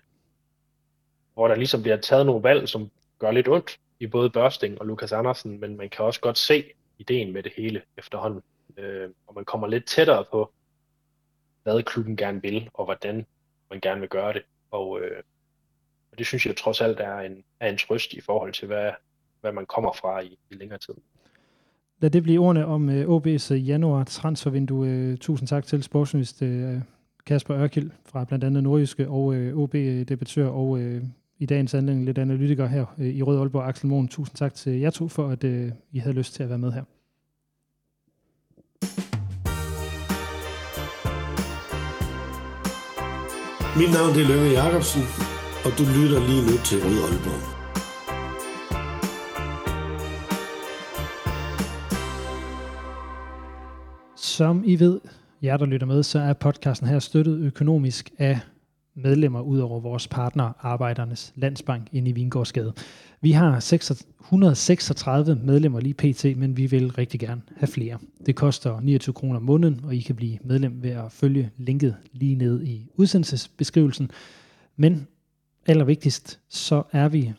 hvor 1.34 1.48
der 1.48 1.56
ligesom 1.56 1.82
bliver 1.82 1.98
taget 1.98 2.26
nogle 2.26 2.44
valg, 2.44 2.70
som 2.70 2.92
gør 3.20 3.32
lidt 3.32 3.48
ondt, 3.48 3.80
i 4.06 4.08
både 4.08 4.30
Børsting 4.30 4.82
og 4.82 4.86
Lukas 4.86 5.12
Andersen, 5.12 5.60
men 5.60 5.78
man 5.78 5.90
kan 5.90 6.06
også 6.06 6.22
godt 6.22 6.38
se 6.38 6.64
ideen 7.00 7.34
med 7.34 7.44
det 7.44 7.52
hele 7.58 7.82
efterhånden. 7.98 8.42
Øh, 8.78 9.10
og 9.28 9.36
man 9.36 9.46
kommer 9.46 9.68
lidt 9.68 9.86
tættere 9.86 10.26
på, 10.32 10.52
hvad 11.64 11.84
klubben 11.84 12.18
gerne 12.18 12.42
vil, 12.42 12.70
og 12.74 12.86
hvordan 12.86 13.26
man 13.70 13.80
gerne 13.80 14.00
vil 14.00 14.10
gøre 14.10 14.34
det. 14.34 14.42
Og, 14.72 15.02
øh, 15.02 15.24
og 16.12 16.18
det 16.18 16.28
synes 16.28 16.46
jeg 16.46 16.58
trods 16.58 16.82
alt 16.82 17.00
er 17.00 17.20
en, 17.20 17.44
er 17.60 17.70
en 17.70 17.78
trøst 17.78 18.14
i 18.14 18.22
forhold 18.22 18.54
til, 18.54 18.68
hvad, 18.68 18.92
hvad 19.42 19.52
man 19.52 19.66
kommer 19.66 19.94
fra 19.94 20.20
i, 20.20 20.38
i 20.50 20.56
længere 20.56 20.80
tid. 20.80 20.94
Lad 22.00 22.10
det 22.10 22.24
blive 22.24 22.40
ordene 22.40 22.66
om 22.66 22.90
øh, 22.90 23.08
OB's 23.08 23.54
øh, 23.54 23.68
januar 23.68 24.04
transfervindue. 24.04 24.88
Uh, 24.88 25.12
øh, 25.12 25.18
tusind 25.18 25.48
tak 25.48 25.66
til 25.66 25.84
sportsjournalist 25.84 26.42
øh, 26.42 26.82
Kasper 27.26 27.58
Ørkild 27.58 27.92
fra 28.06 28.24
blandt 28.24 28.44
andet 28.44 28.64
Nordjyske 28.64 29.10
og 29.10 29.36
øh, 29.36 29.58
OB-debattør 29.58 30.48
øh, 30.48 30.56
og 30.56 30.80
øh, 30.80 31.04
i 31.40 31.46
dagens 31.46 31.74
anledning 31.74 32.06
lidt 32.06 32.18
analytiker 32.18 32.68
her 32.68 32.86
øh, 32.98 33.08
i 33.08 33.22
Rød 33.22 33.40
Aalborg, 33.40 33.68
Axel 33.68 33.88
Mohn. 33.88 34.08
Tusind 34.08 34.36
tak 34.36 34.54
til 34.54 34.80
jer 34.80 34.90
to 34.90 35.08
for, 35.08 35.30
at 35.30 35.44
øh, 35.44 35.72
I 35.92 36.00
havde 36.00 36.16
lyst 36.16 36.34
til 36.34 36.44
at 36.44 36.50
være 36.50 36.58
med 36.58 36.72
her. 36.72 36.84
Mit 43.80 43.92
navn 43.94 44.10
er 44.10 44.28
Lønge 44.28 44.50
Jacobsen, 44.62 45.02
og 45.66 45.72
du 45.78 45.84
lytter 45.84 46.20
lige 46.30 46.44
nu 46.48 46.56
til 46.68 46.78
Rød 46.84 46.98
Aalborg. 47.06 47.56
Som 54.18 54.64
I 54.66 54.80
ved, 54.80 55.00
jer 55.44 55.58
der 55.58 55.66
lytter 55.66 55.88
med, 55.88 56.04
så 56.04 56.20
er 56.20 56.34
podcasten 56.34 56.88
her 56.88 57.00
støttet 57.00 57.40
økonomisk 57.40 58.12
af 58.18 58.40
medlemmer 58.96 59.42
ud 59.42 59.60
over 59.60 59.80
vores 59.80 60.08
partner, 60.08 60.52
Arbejdernes 60.60 61.34
Landsbank 61.36 61.88
inde 61.92 62.10
i 62.10 62.14
Vingårdsgade. 62.14 62.74
Vi 63.22 63.32
har 63.32 63.60
136 64.22 65.36
medlemmer 65.36 65.80
lige 65.80 65.94
pt, 65.94 66.38
men 66.38 66.58
vi 66.58 66.66
vil 66.66 66.92
rigtig 66.92 67.20
gerne 67.20 67.42
have 67.58 67.68
flere. 67.68 67.98
Det 68.26 68.36
koster 68.36 68.80
29 68.80 69.14
kroner 69.14 69.36
om 69.36 69.44
måneden, 69.44 69.82
og 69.84 69.96
I 69.96 70.00
kan 70.00 70.16
blive 70.16 70.38
medlem 70.44 70.84
ved 70.84 70.90
at 70.90 71.12
følge 71.12 71.52
linket 71.58 71.96
lige 72.12 72.36
ned 72.36 72.64
i 72.64 72.90
udsendelsesbeskrivelsen. 72.96 74.12
Men 74.76 75.08
allervigtigst, 75.66 76.40
så 76.50 76.84
er 76.92 77.10
vi, 77.10 77.34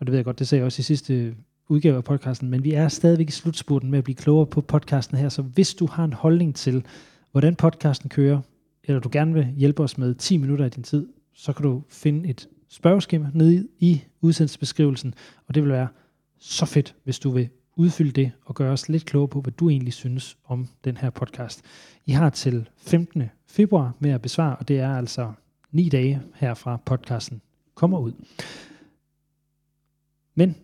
og 0.00 0.06
det 0.06 0.12
ved 0.12 0.18
jeg 0.18 0.24
godt, 0.24 0.38
det 0.38 0.48
sagde 0.48 0.60
jeg 0.60 0.66
også 0.66 0.80
i 0.80 0.82
sidste 0.82 1.34
udgave 1.68 1.96
af 1.96 2.04
podcasten, 2.04 2.50
men 2.50 2.64
vi 2.64 2.72
er 2.72 2.88
stadigvæk 2.88 3.28
i 3.28 3.32
slutspurten 3.32 3.90
med 3.90 3.98
at 3.98 4.04
blive 4.04 4.16
klogere 4.16 4.46
på 4.46 4.60
podcasten 4.60 5.18
her, 5.18 5.28
så 5.28 5.42
hvis 5.42 5.74
du 5.74 5.86
har 5.86 6.04
en 6.04 6.12
holdning 6.12 6.54
til, 6.54 6.84
hvordan 7.32 7.54
podcasten 7.54 8.08
kører, 8.08 8.40
eller 8.84 9.00
du 9.00 9.08
gerne 9.12 9.34
vil 9.34 9.46
hjælpe 9.56 9.82
os 9.82 9.98
med 9.98 10.14
10 10.14 10.36
minutter 10.36 10.64
af 10.64 10.70
din 10.70 10.82
tid, 10.82 11.08
så 11.34 11.52
kan 11.52 11.62
du 11.62 11.82
finde 11.88 12.28
et 12.28 12.48
spørgeskema 12.68 13.30
nede 13.34 13.68
i 13.78 14.02
udsendelsesbeskrivelsen, 14.20 15.14
og 15.46 15.54
det 15.54 15.62
vil 15.62 15.72
være 15.72 15.88
så 16.38 16.66
fedt, 16.66 16.94
hvis 17.04 17.18
du 17.18 17.30
vil 17.30 17.48
udfylde 17.76 18.12
det 18.12 18.32
og 18.44 18.54
gøre 18.54 18.72
os 18.72 18.88
lidt 18.88 19.04
klogere 19.04 19.28
på, 19.28 19.40
hvad 19.40 19.52
du 19.52 19.70
egentlig 19.70 19.92
synes 19.92 20.36
om 20.44 20.68
den 20.84 20.96
her 20.96 21.10
podcast. 21.10 21.62
I 22.06 22.12
har 22.12 22.30
til 22.30 22.68
15. 22.76 23.22
februar 23.46 23.94
med 23.98 24.10
at 24.10 24.22
besvare, 24.22 24.56
og 24.56 24.68
det 24.68 24.78
er 24.78 24.96
altså 24.96 25.32
9 25.72 25.88
dage 25.88 26.22
herfra 26.34 26.76
podcasten 26.76 27.40
kommer 27.74 27.98
ud. 27.98 28.12
Men 30.34 30.56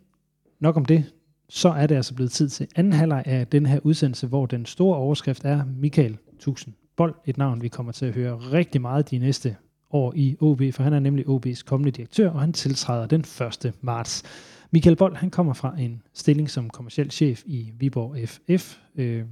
nok 0.61 0.77
om 0.77 0.85
det, 0.85 1.05
så 1.49 1.69
er 1.69 1.87
det 1.87 1.95
altså 1.95 2.15
blevet 2.15 2.33
tid 2.33 2.49
til 2.49 2.69
anden 2.77 2.93
halvleg 2.93 3.23
af 3.27 3.47
den 3.47 3.67
her 3.67 3.81
udsendelse, 3.83 4.27
hvor 4.27 4.47
den 4.47 4.67
store 4.67 4.97
overskrift 4.97 5.45
er 5.45 5.65
Michael 5.65 6.19
Tusind 6.39 6.75
Bold, 7.01 7.15
et 7.25 7.39
navn, 7.39 7.63
vi 7.63 7.69
kommer 7.69 7.93
til 7.93 8.07
at 8.07 8.15
høre 8.15 8.37
rigtig 8.37 8.81
meget 8.81 9.11
de 9.11 9.19
næste 9.19 9.57
år 9.91 10.13
i 10.17 10.37
OB, 10.41 10.63
for 10.73 10.83
han 10.83 10.93
er 10.93 11.01
nemlig 11.01 11.27
OB's 11.27 11.63
kommende 11.65 11.91
direktør, 11.91 12.31
og 12.31 12.41
han 12.41 12.53
tiltræder 12.53 13.07
den 13.07 13.21
1. 13.21 13.73
marts. 13.81 14.23
Michael 14.71 14.97
Bold, 14.97 15.17
han 15.17 15.31
kommer 15.31 15.53
fra 15.53 15.75
en 15.79 16.03
stilling 16.15 16.51
som 16.51 16.71
kommersiel 16.71 17.11
chef 17.11 17.43
i 17.47 17.73
Viborg 17.79 18.29
FF, 18.29 18.79
øh, 18.97 19.25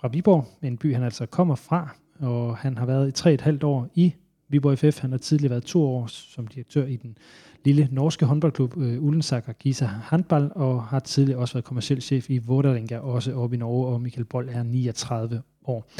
fra 0.00 0.08
Viborg, 0.08 0.46
en 0.62 0.78
by 0.78 0.94
han 0.94 1.02
altså 1.02 1.26
kommer 1.26 1.54
fra, 1.54 1.96
og 2.20 2.56
han 2.56 2.78
har 2.78 2.86
været 2.86 3.08
i 3.08 3.12
tre 3.12 3.34
et 3.34 3.40
halvt 3.40 3.64
år 3.64 3.88
i 3.94 4.14
Viborg 4.48 4.78
FF. 4.78 5.00
Han 5.00 5.10
har 5.10 5.18
tidligere 5.18 5.50
været 5.50 5.64
to 5.64 5.82
år 5.82 6.06
som 6.06 6.46
direktør 6.46 6.86
i 6.86 6.96
den 6.96 7.18
lille 7.64 7.88
norske 7.92 8.26
håndboldklub 8.26 8.76
øh, 8.76 9.02
Ullensaker 9.02 9.52
Gisa 9.52 9.86
Handball, 9.86 10.50
og 10.54 10.84
har 10.84 11.00
tidligere 11.00 11.40
også 11.40 11.54
været 11.54 11.64
kommersiel 11.64 12.02
chef 12.02 12.30
i 12.30 12.38
Vårderinga, 12.38 12.98
også 12.98 13.34
oppe 13.34 13.56
i 13.56 13.58
Norge, 13.58 13.86
og 13.86 14.00
Michael 14.00 14.24
Bold 14.24 14.48
er 14.48 14.62
39 14.62 15.42
år. 15.64 15.90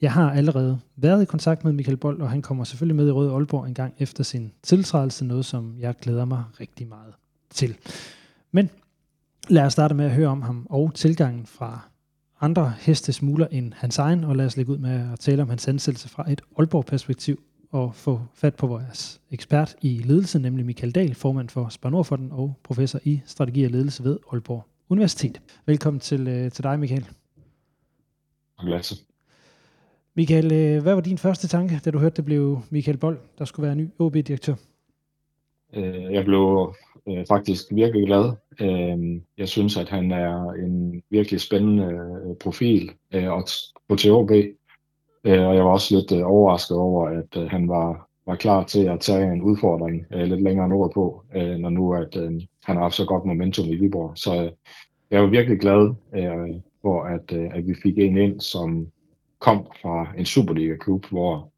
Jeg 0.00 0.12
har 0.12 0.30
allerede 0.30 0.80
været 0.96 1.22
i 1.22 1.24
kontakt 1.24 1.64
med 1.64 1.72
Michael 1.72 1.96
Bold, 1.96 2.20
og 2.20 2.30
han 2.30 2.42
kommer 2.42 2.64
selvfølgelig 2.64 2.96
med 2.96 3.08
i 3.08 3.10
Røde 3.10 3.32
Aalborg 3.32 3.66
en 3.66 3.74
gang 3.74 3.94
efter 3.98 4.24
sin 4.24 4.52
tiltrædelse, 4.62 5.24
noget 5.24 5.44
som 5.44 5.76
jeg 5.78 5.94
glæder 6.00 6.24
mig 6.24 6.44
rigtig 6.60 6.88
meget 6.88 7.14
til. 7.50 7.76
Men 8.52 8.70
lad 9.48 9.62
os 9.62 9.72
starte 9.72 9.94
med 9.94 10.04
at 10.04 10.10
høre 10.10 10.28
om 10.28 10.42
ham 10.42 10.66
og 10.70 10.94
tilgangen 10.94 11.46
fra 11.46 11.88
andre 12.40 12.74
hestesmugler 12.78 13.46
end 13.46 13.72
hans 13.76 13.98
egen, 13.98 14.24
og 14.24 14.36
lad 14.36 14.46
os 14.46 14.56
lægge 14.56 14.72
ud 14.72 14.78
med 14.78 15.12
at 15.12 15.20
tale 15.20 15.42
om 15.42 15.48
hans 15.48 15.68
ansættelse 15.68 16.08
fra 16.08 16.30
et 16.30 16.40
Aalborg-perspektiv 16.58 17.42
og 17.70 17.94
få 17.94 18.20
fat 18.34 18.54
på 18.54 18.66
vores 18.66 19.20
ekspert 19.30 19.76
i 19.80 20.02
ledelse, 20.04 20.38
nemlig 20.38 20.66
Michael 20.66 20.92
Dahl, 20.92 21.14
formand 21.14 21.48
for 21.48 21.68
Spanor 21.68 22.06
og 22.30 22.54
professor 22.62 23.00
i 23.04 23.20
strategi 23.26 23.64
og 23.64 23.70
ledelse 23.70 24.04
ved 24.04 24.18
Aalborg 24.32 24.66
Universitet. 24.88 25.40
Velkommen 25.66 26.00
til, 26.00 26.28
øh, 26.28 26.50
til 26.50 26.64
dig, 26.64 26.80
Michael. 26.80 27.08
Lasse. 28.62 28.96
Michael, 30.16 30.52
øh, 30.52 30.82
hvad 30.82 30.94
var 30.94 31.00
din 31.00 31.18
første 31.18 31.48
tanke, 31.48 31.80
da 31.84 31.90
du 31.90 31.98
hørte, 31.98 32.16
det 32.16 32.24
blev 32.24 32.58
Michael 32.70 32.96
Bold, 32.96 33.18
der 33.38 33.44
skulle 33.44 33.66
være 33.66 33.76
ny 33.76 33.88
OB-direktør? 33.98 34.54
Øh, 35.74 36.12
jeg 36.12 36.24
blev 36.24 36.74
øh, 37.08 37.24
faktisk 37.28 37.64
virkelig 37.70 38.06
glad. 38.06 38.32
Øh, 38.60 39.20
jeg 39.38 39.48
synes, 39.48 39.76
at 39.76 39.88
han 39.88 40.10
er 40.10 40.50
en 40.50 41.02
virkelig 41.10 41.40
spændende 41.40 42.00
profil 42.40 42.90
på 43.88 43.96
TOB. 43.96 44.30
Og 45.24 45.54
jeg 45.54 45.64
var 45.64 45.70
også 45.70 45.94
lidt 45.96 46.22
overrasket 46.22 46.76
over, 46.76 47.08
at 47.08 47.50
han 47.50 47.68
var, 47.68 48.08
var 48.26 48.36
klar 48.36 48.64
til 48.64 48.84
at 48.84 49.00
tage 49.00 49.32
en 49.32 49.42
udfordring 49.42 50.06
lidt 50.10 50.42
længere 50.42 50.68
nordpå, 50.68 51.24
når 51.34 51.68
nu 51.68 51.94
at 51.94 52.14
han 52.64 52.76
har 52.76 52.80
haft 52.82 52.94
så 52.94 53.04
godt 53.04 53.24
momentum 53.24 53.66
i 53.66 53.76
Viborg. 53.76 54.12
Så 54.18 54.50
jeg 55.10 55.22
var 55.22 55.26
virkelig 55.26 55.60
glad 55.60 55.94
for, 56.82 57.02
at, 57.02 57.32
at 57.32 57.66
vi 57.66 57.74
fik 57.82 57.98
en 57.98 58.18
ind, 58.18 58.40
som 58.40 58.86
kom 59.44 59.66
fra 59.82 60.06
en 60.18 60.24
Superliga-klub, 60.24 61.06
hvor 61.10 61.52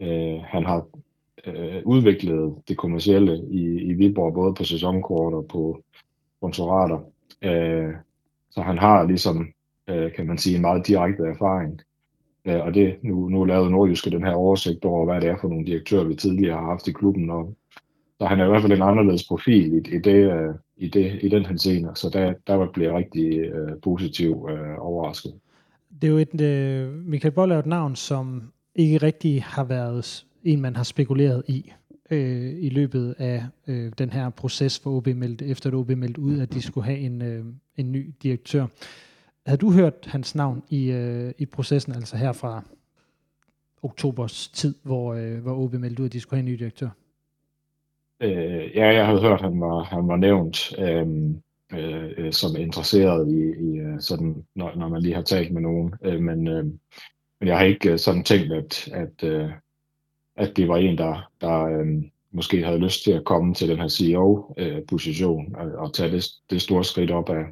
øh, 0.00 0.40
han 0.44 0.64
har 0.64 0.86
øh, 1.46 1.82
udviklet 1.84 2.54
det 2.68 2.76
kommercielle 2.76 3.40
i, 3.50 3.62
i 3.90 3.92
Viborg, 3.92 4.34
både 4.34 4.54
på 4.54 4.64
sæsonkort 4.64 5.34
og 5.34 5.46
på 5.48 5.82
sponsorater. 6.36 6.98
Øh, 7.42 7.94
så 8.50 8.60
han 8.62 8.78
har 8.78 9.06
ligesom, 9.06 9.48
øh, 9.88 10.12
kan 10.12 10.26
man 10.26 10.38
sige, 10.38 10.56
en 10.56 10.62
meget 10.62 10.86
direkte 10.86 11.22
erfaring. 11.22 11.80
Øh, 12.44 12.60
og 12.60 12.74
det, 12.74 12.96
nu, 13.02 13.28
nu 13.28 13.44
lavede 13.44 13.70
Nordjyske 13.70 14.10
den 14.10 14.24
her 14.24 14.34
oversigt 14.34 14.84
over, 14.84 15.04
hvad 15.04 15.20
det 15.20 15.28
er 15.28 15.36
for 15.40 15.48
nogle 15.48 15.66
direktører, 15.66 16.04
vi 16.04 16.14
tidligere 16.14 16.58
har 16.58 16.66
haft 16.66 16.88
i 16.88 16.92
klubben, 16.92 17.30
og 17.30 17.56
så 18.18 18.26
han 18.26 18.40
er 18.40 18.46
i 18.46 18.48
hvert 18.48 18.62
fald 18.62 18.72
en 18.72 18.82
anderledes 18.90 19.28
profil 19.28 19.72
i, 19.74 19.96
i, 19.96 19.98
det, 19.98 20.32
øh, 20.32 20.54
i, 20.76 20.88
det, 20.88 21.18
i 21.22 21.28
den 21.28 21.46
henseende, 21.46 21.90
så 21.94 22.10
der, 22.12 22.34
der 22.46 22.72
bliver 22.72 22.88
jeg 22.88 22.98
rigtig 22.98 23.38
øh, 23.38 23.80
positiv 23.82 24.48
øh, 24.50 24.76
overrasket. 24.78 25.34
Det 26.02 26.06
er 26.06 26.10
jo 26.10 26.18
et, 26.18 26.40
øh, 26.40 26.92
Michael 26.92 27.34
Boll 27.34 27.52
er 27.52 27.58
et 27.58 27.66
navn, 27.66 27.96
som 27.96 28.52
ikke 28.74 28.98
rigtig 28.98 29.42
har 29.42 29.64
været 29.64 30.26
en, 30.44 30.60
man 30.60 30.76
har 30.76 30.82
spekuleret 30.82 31.42
i 31.48 31.72
øh, 32.10 32.54
i 32.58 32.68
løbet 32.68 33.14
af 33.18 33.44
øh, 33.66 33.92
den 33.98 34.10
her 34.10 34.30
proces 34.30 34.78
for 34.78 34.90
OB 34.90 35.06
meldt, 35.06 35.42
efter 35.42 35.70
at 35.70 35.74
OB 35.74 35.90
meldt 35.90 36.18
ud, 36.18 36.40
at 36.40 36.52
de 36.52 36.62
skulle 36.62 36.84
have 36.84 36.98
en, 36.98 37.22
øh, 37.22 37.44
en 37.76 37.92
ny 37.92 38.14
direktør. 38.22 38.66
Havde 39.46 39.58
du 39.58 39.70
hørt 39.70 39.94
hans 40.06 40.34
navn 40.34 40.62
i, 40.70 40.90
øh, 40.90 41.32
i 41.38 41.46
processen, 41.46 41.92
altså 41.92 42.16
her 42.16 42.32
fra 42.32 42.62
oktobers 43.82 44.48
tid, 44.48 44.74
hvor, 44.82 45.14
øh, 45.14 45.38
hvor 45.38 45.54
OB 45.54 45.74
meldte 45.74 46.02
ud, 46.02 46.06
at 46.06 46.12
de 46.12 46.20
skulle 46.20 46.38
have 46.38 46.48
en 46.48 46.52
ny 46.52 46.58
direktør? 46.58 46.88
Øh, 48.20 48.76
ja, 48.76 48.94
jeg 48.94 49.06
havde 49.06 49.20
hørt, 49.20 49.40
at 49.40 49.50
han 49.50 49.60
var, 49.60 49.82
han 49.82 50.08
var 50.08 50.16
nævnt 50.16 50.78
øh, 50.78 51.06
Øh, 51.72 52.10
øh, 52.18 52.32
som 52.32 52.56
interesseret 52.56 53.28
i, 53.28 53.40
i 53.40 53.78
øh, 53.78 54.00
sådan, 54.00 54.44
når, 54.54 54.76
når 54.76 54.88
man 54.88 55.02
lige 55.02 55.14
har 55.14 55.22
talt 55.22 55.52
med 55.52 55.62
nogen. 55.62 55.94
Øh, 56.04 56.20
men, 56.20 56.48
øh, 56.48 56.64
men 57.40 57.48
jeg 57.48 57.58
har 57.58 57.64
ikke 57.64 57.92
øh, 57.92 57.98
sådan 57.98 58.24
tænkt, 58.24 58.52
at, 58.52 58.88
at, 58.92 59.24
øh, 59.24 59.50
at 60.36 60.56
det 60.56 60.68
var 60.68 60.76
en, 60.76 60.98
der, 60.98 61.30
der 61.40 61.64
øh, 61.64 61.86
måske 62.32 62.64
havde 62.64 62.78
lyst 62.78 63.04
til 63.04 63.12
at 63.12 63.24
komme 63.24 63.54
til 63.54 63.68
den 63.68 63.78
her 63.78 63.88
CEO-position 63.88 65.56
øh, 65.60 65.66
og, 65.66 65.78
og 65.78 65.94
tage 65.94 66.10
det, 66.10 66.24
det 66.50 66.62
store 66.62 66.84
skridt 66.84 67.10
op 67.10 67.28
af, 67.28 67.44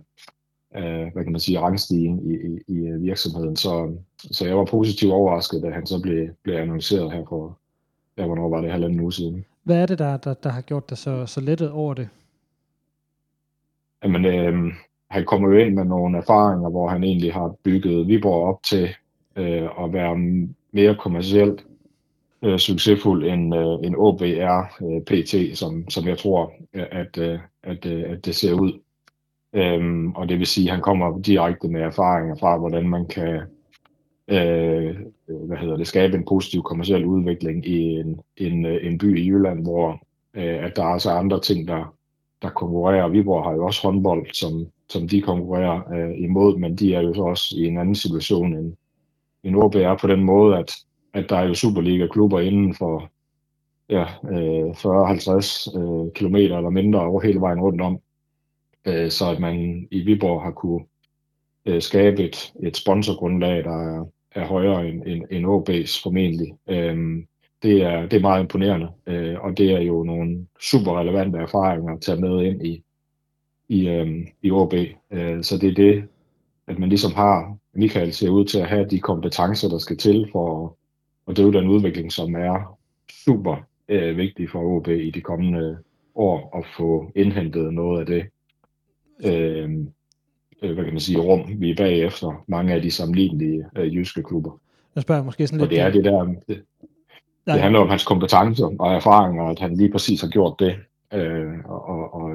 af 0.71 1.11
hvad 1.13 1.25
kan 1.25 1.33
man 1.33 1.41
sige, 1.41 1.61
rangstigen 1.61 2.31
i, 2.31 2.35
i, 2.35 2.75
i 2.75 2.99
virksomheden. 3.01 3.57
Så, 3.57 3.97
så 4.19 4.47
jeg 4.47 4.57
var 4.57 4.65
positivt 4.65 5.13
overrasket, 5.13 5.63
da 5.63 5.71
han 5.71 5.87
så 5.87 6.01
blev, 6.03 6.29
blev 6.43 6.57
annonceret 6.57 7.13
her 7.13 7.25
for, 7.29 7.59
ja, 8.19 8.27
hvornår 8.27 8.49
var 8.49 8.61
det, 8.61 8.71
halvanden 8.71 9.01
uge 9.01 9.13
siden. 9.13 9.45
Hvad 9.63 9.77
er 9.83 9.87
det, 9.87 9.99
der, 9.99 10.17
der, 10.17 10.35
der 10.35 10.51
har 10.51 10.61
gjort 10.61 10.91
dig 10.91 10.99
så, 10.99 11.27
så 11.27 11.41
lettet 11.41 11.71
over 11.71 11.95
det? 11.95 12.09
Jamen, 14.05 14.25
øh, 14.25 14.73
han 15.11 15.25
kommer 15.25 15.49
jo 15.49 15.59
ind 15.59 15.75
med 15.75 15.85
nogle 15.85 16.19
erfaringer, 16.19 16.71
hvor 16.71 16.89
han 16.89 17.05
egentlig 17.05 17.33
har 17.33 17.57
bygget 17.65 18.09
Viborg 18.09 18.49
op 18.49 18.63
til 18.63 18.89
øh, 19.37 19.69
at 19.85 19.93
være 19.93 20.17
mere 20.73 20.97
kommercielt 21.01 21.67
øh, 22.43 22.59
succesfuld 22.59 23.27
end, 23.27 23.55
øh, 23.55 23.87
end 23.87 23.95
OBR 23.97 24.85
øh, 24.85 25.03
PT, 25.03 25.59
som, 25.59 25.91
som 25.91 26.09
jeg 26.09 26.19
tror, 26.19 26.53
øh, 26.75 26.87
at, 26.91 27.19
øh, 27.19 27.39
at, 27.63 27.87
øh, 27.87 28.11
at 28.11 28.25
det 28.25 28.35
ser 28.35 28.53
ud. 28.53 28.81
Øhm, 29.55 30.13
og 30.13 30.29
det 30.29 30.39
vil 30.39 30.47
sige, 30.47 30.67
at 30.69 30.75
han 30.75 30.83
kommer 30.83 31.23
direkte 31.23 31.69
med 31.69 31.81
erfaringer 31.81 32.37
fra, 32.37 32.59
hvordan 32.59 32.89
man 32.89 33.07
kan 33.07 33.41
øh, 34.29 34.97
hvad 35.27 35.57
hedder 35.57 35.77
det, 35.77 35.87
skabe 35.87 36.17
en 36.17 36.25
positiv 36.29 36.63
kommersiel 36.63 37.05
udvikling 37.05 37.67
i 37.67 38.01
en, 38.01 38.21
en, 38.37 38.67
øh, 38.67 38.87
en 38.87 38.99
by 38.99 39.19
i 39.19 39.29
Jylland, 39.29 39.63
hvor 39.63 39.91
øh, 40.35 40.65
at 40.65 40.77
der 40.77 40.95
er 40.95 40.99
så 40.99 41.11
andre 41.11 41.41
ting, 41.41 41.69
der, 41.69 41.95
der 42.45 42.51
konkurrerer. 42.51 43.09
Viborg 43.09 43.45
har 43.45 43.53
jo 43.53 43.67
også 43.67 43.83
håndbold, 43.83 44.27
som, 44.35 44.67
som 44.89 45.09
de 45.09 45.21
konkurrerer 45.21 45.93
øh, 45.93 46.19
imod, 46.19 46.59
men 46.59 46.77
de 46.77 46.95
er 46.95 47.01
jo 47.01 47.15
så 47.15 47.23
også 47.23 47.55
i 47.57 47.67
en 47.67 47.79
anden 47.79 47.95
situation 47.95 48.57
end, 48.57 48.77
end 49.45 49.57
OB 49.57 49.75
er 49.75 49.97
på 50.01 50.07
den 50.07 50.25
måde, 50.25 50.59
at, 50.59 50.73
at 51.15 51.27
der 51.29 51.37
er 51.37 51.47
jo 51.49 51.55
Superliga-klubber 51.55 52.41
inden 52.41 52.75
for 52.75 53.11
ja, 53.89 54.03
øh, 54.03 54.71
40-50 54.71 55.79
øh, 55.79 56.13
kilometer 56.13 56.57
eller 56.57 56.71
mindre 56.71 57.01
over 57.01 57.21
hele 57.21 57.41
vejen 57.41 57.61
rundt 57.61 57.81
om, 57.81 57.99
øh, 58.87 59.11
så 59.11 59.31
at 59.31 59.41
man 59.41 59.87
i 59.91 60.01
Viborg 60.01 60.43
har 60.43 60.51
kunne 60.51 60.85
øh, 61.67 61.83
skabe 61.83 62.23
et, 62.25 62.53
et 62.63 62.77
sponsorgrundlag, 62.77 63.65
der 63.65 63.99
er, 63.99 64.05
er 64.33 64.47
højere 64.47 64.89
end, 64.89 65.03
end, 65.07 65.25
end 65.31 65.47
OB's 65.47 66.03
formentlig. 66.03 66.55
Øh, 66.69 67.25
det, 67.65 67.83
er, 67.83 68.03
det 68.03 68.13
er 68.17 68.21
meget 68.21 68.41
imponerende, 68.41 68.89
øh, 69.07 69.41
og 69.41 69.59
det 69.59 69.71
er 69.71 69.81
jo 69.81 70.03
nogle 70.03 70.47
super 70.61 71.01
relevante 71.01 71.39
erfaringer 71.39 71.95
at 71.95 72.01
tage 72.01 72.21
med 72.21 72.43
ind 72.43 72.67
i, 72.67 72.83
i, 73.69 73.89
øh, 73.89 74.27
i 74.43 74.51
OB. 74.51 74.75
Øh, 75.11 75.43
så 75.43 75.59
det 75.59 75.69
er 75.69 75.75
det, 75.75 76.05
at 76.67 76.79
man 76.79 76.89
ligesom 76.89 77.13
har, 77.13 77.57
Michael 77.75 78.13
ser 78.13 78.31
ud 78.31 78.45
til 78.45 78.59
at 78.59 78.69
have 78.69 78.89
de 78.89 79.01
kompetencer, 79.01 79.69
der 79.69 79.79
skal 79.79 79.97
til 79.97 80.29
for 80.33 80.65
at, 80.65 80.73
at 81.29 81.37
drive 81.37 81.53
den 81.53 81.69
udvikling, 81.69 82.13
som 82.13 82.35
er 82.35 82.79
super 83.25 83.57
øh, 83.89 84.17
vigtig 84.17 84.51
for 84.51 84.77
OB 84.77 84.89
i 84.89 85.11
de 85.11 85.21
kommende 85.21 85.79
år, 86.15 86.59
at 86.59 86.65
få 86.77 87.13
indhentet 87.17 87.75
noget 87.75 88.01
af 88.01 88.07
det 88.07 88.25
øh, 89.25 89.71
øh, 90.63 90.75
hvad 90.75 90.85
kan 90.85 90.93
man 90.93 91.01
sige, 91.01 91.19
rum, 91.19 91.61
vi 91.61 91.71
er 91.71 91.77
bagefter 91.77 92.45
mange 92.49 92.75
af 92.75 92.83
de 92.83 92.91
sammenlignelige 92.91 93.65
øh, 93.77 93.95
jyske 93.95 94.23
klubber. 94.23 94.61
Jeg 94.95 95.03
spørger 95.03 95.23
måske 95.23 95.47
sådan 95.47 95.61
lidt... 95.61 95.69
Og 95.69 95.71
det 95.71 95.81
er 95.81 95.91
det 95.91 96.05
der, 96.05 96.35
det, 96.49 96.63
det 97.47 97.61
handler 97.61 97.81
om 97.81 97.89
hans 97.89 98.05
kompetencer 98.05 98.71
og 98.79 98.95
erfaringer, 98.95 99.45
at 99.45 99.59
han 99.59 99.77
lige 99.77 99.93
præcis 99.93 100.21
har 100.21 100.29
gjort 100.29 100.55
det. 100.59 100.77
Øh, 101.13 101.53
og, 101.65 102.15
og, 102.15 102.33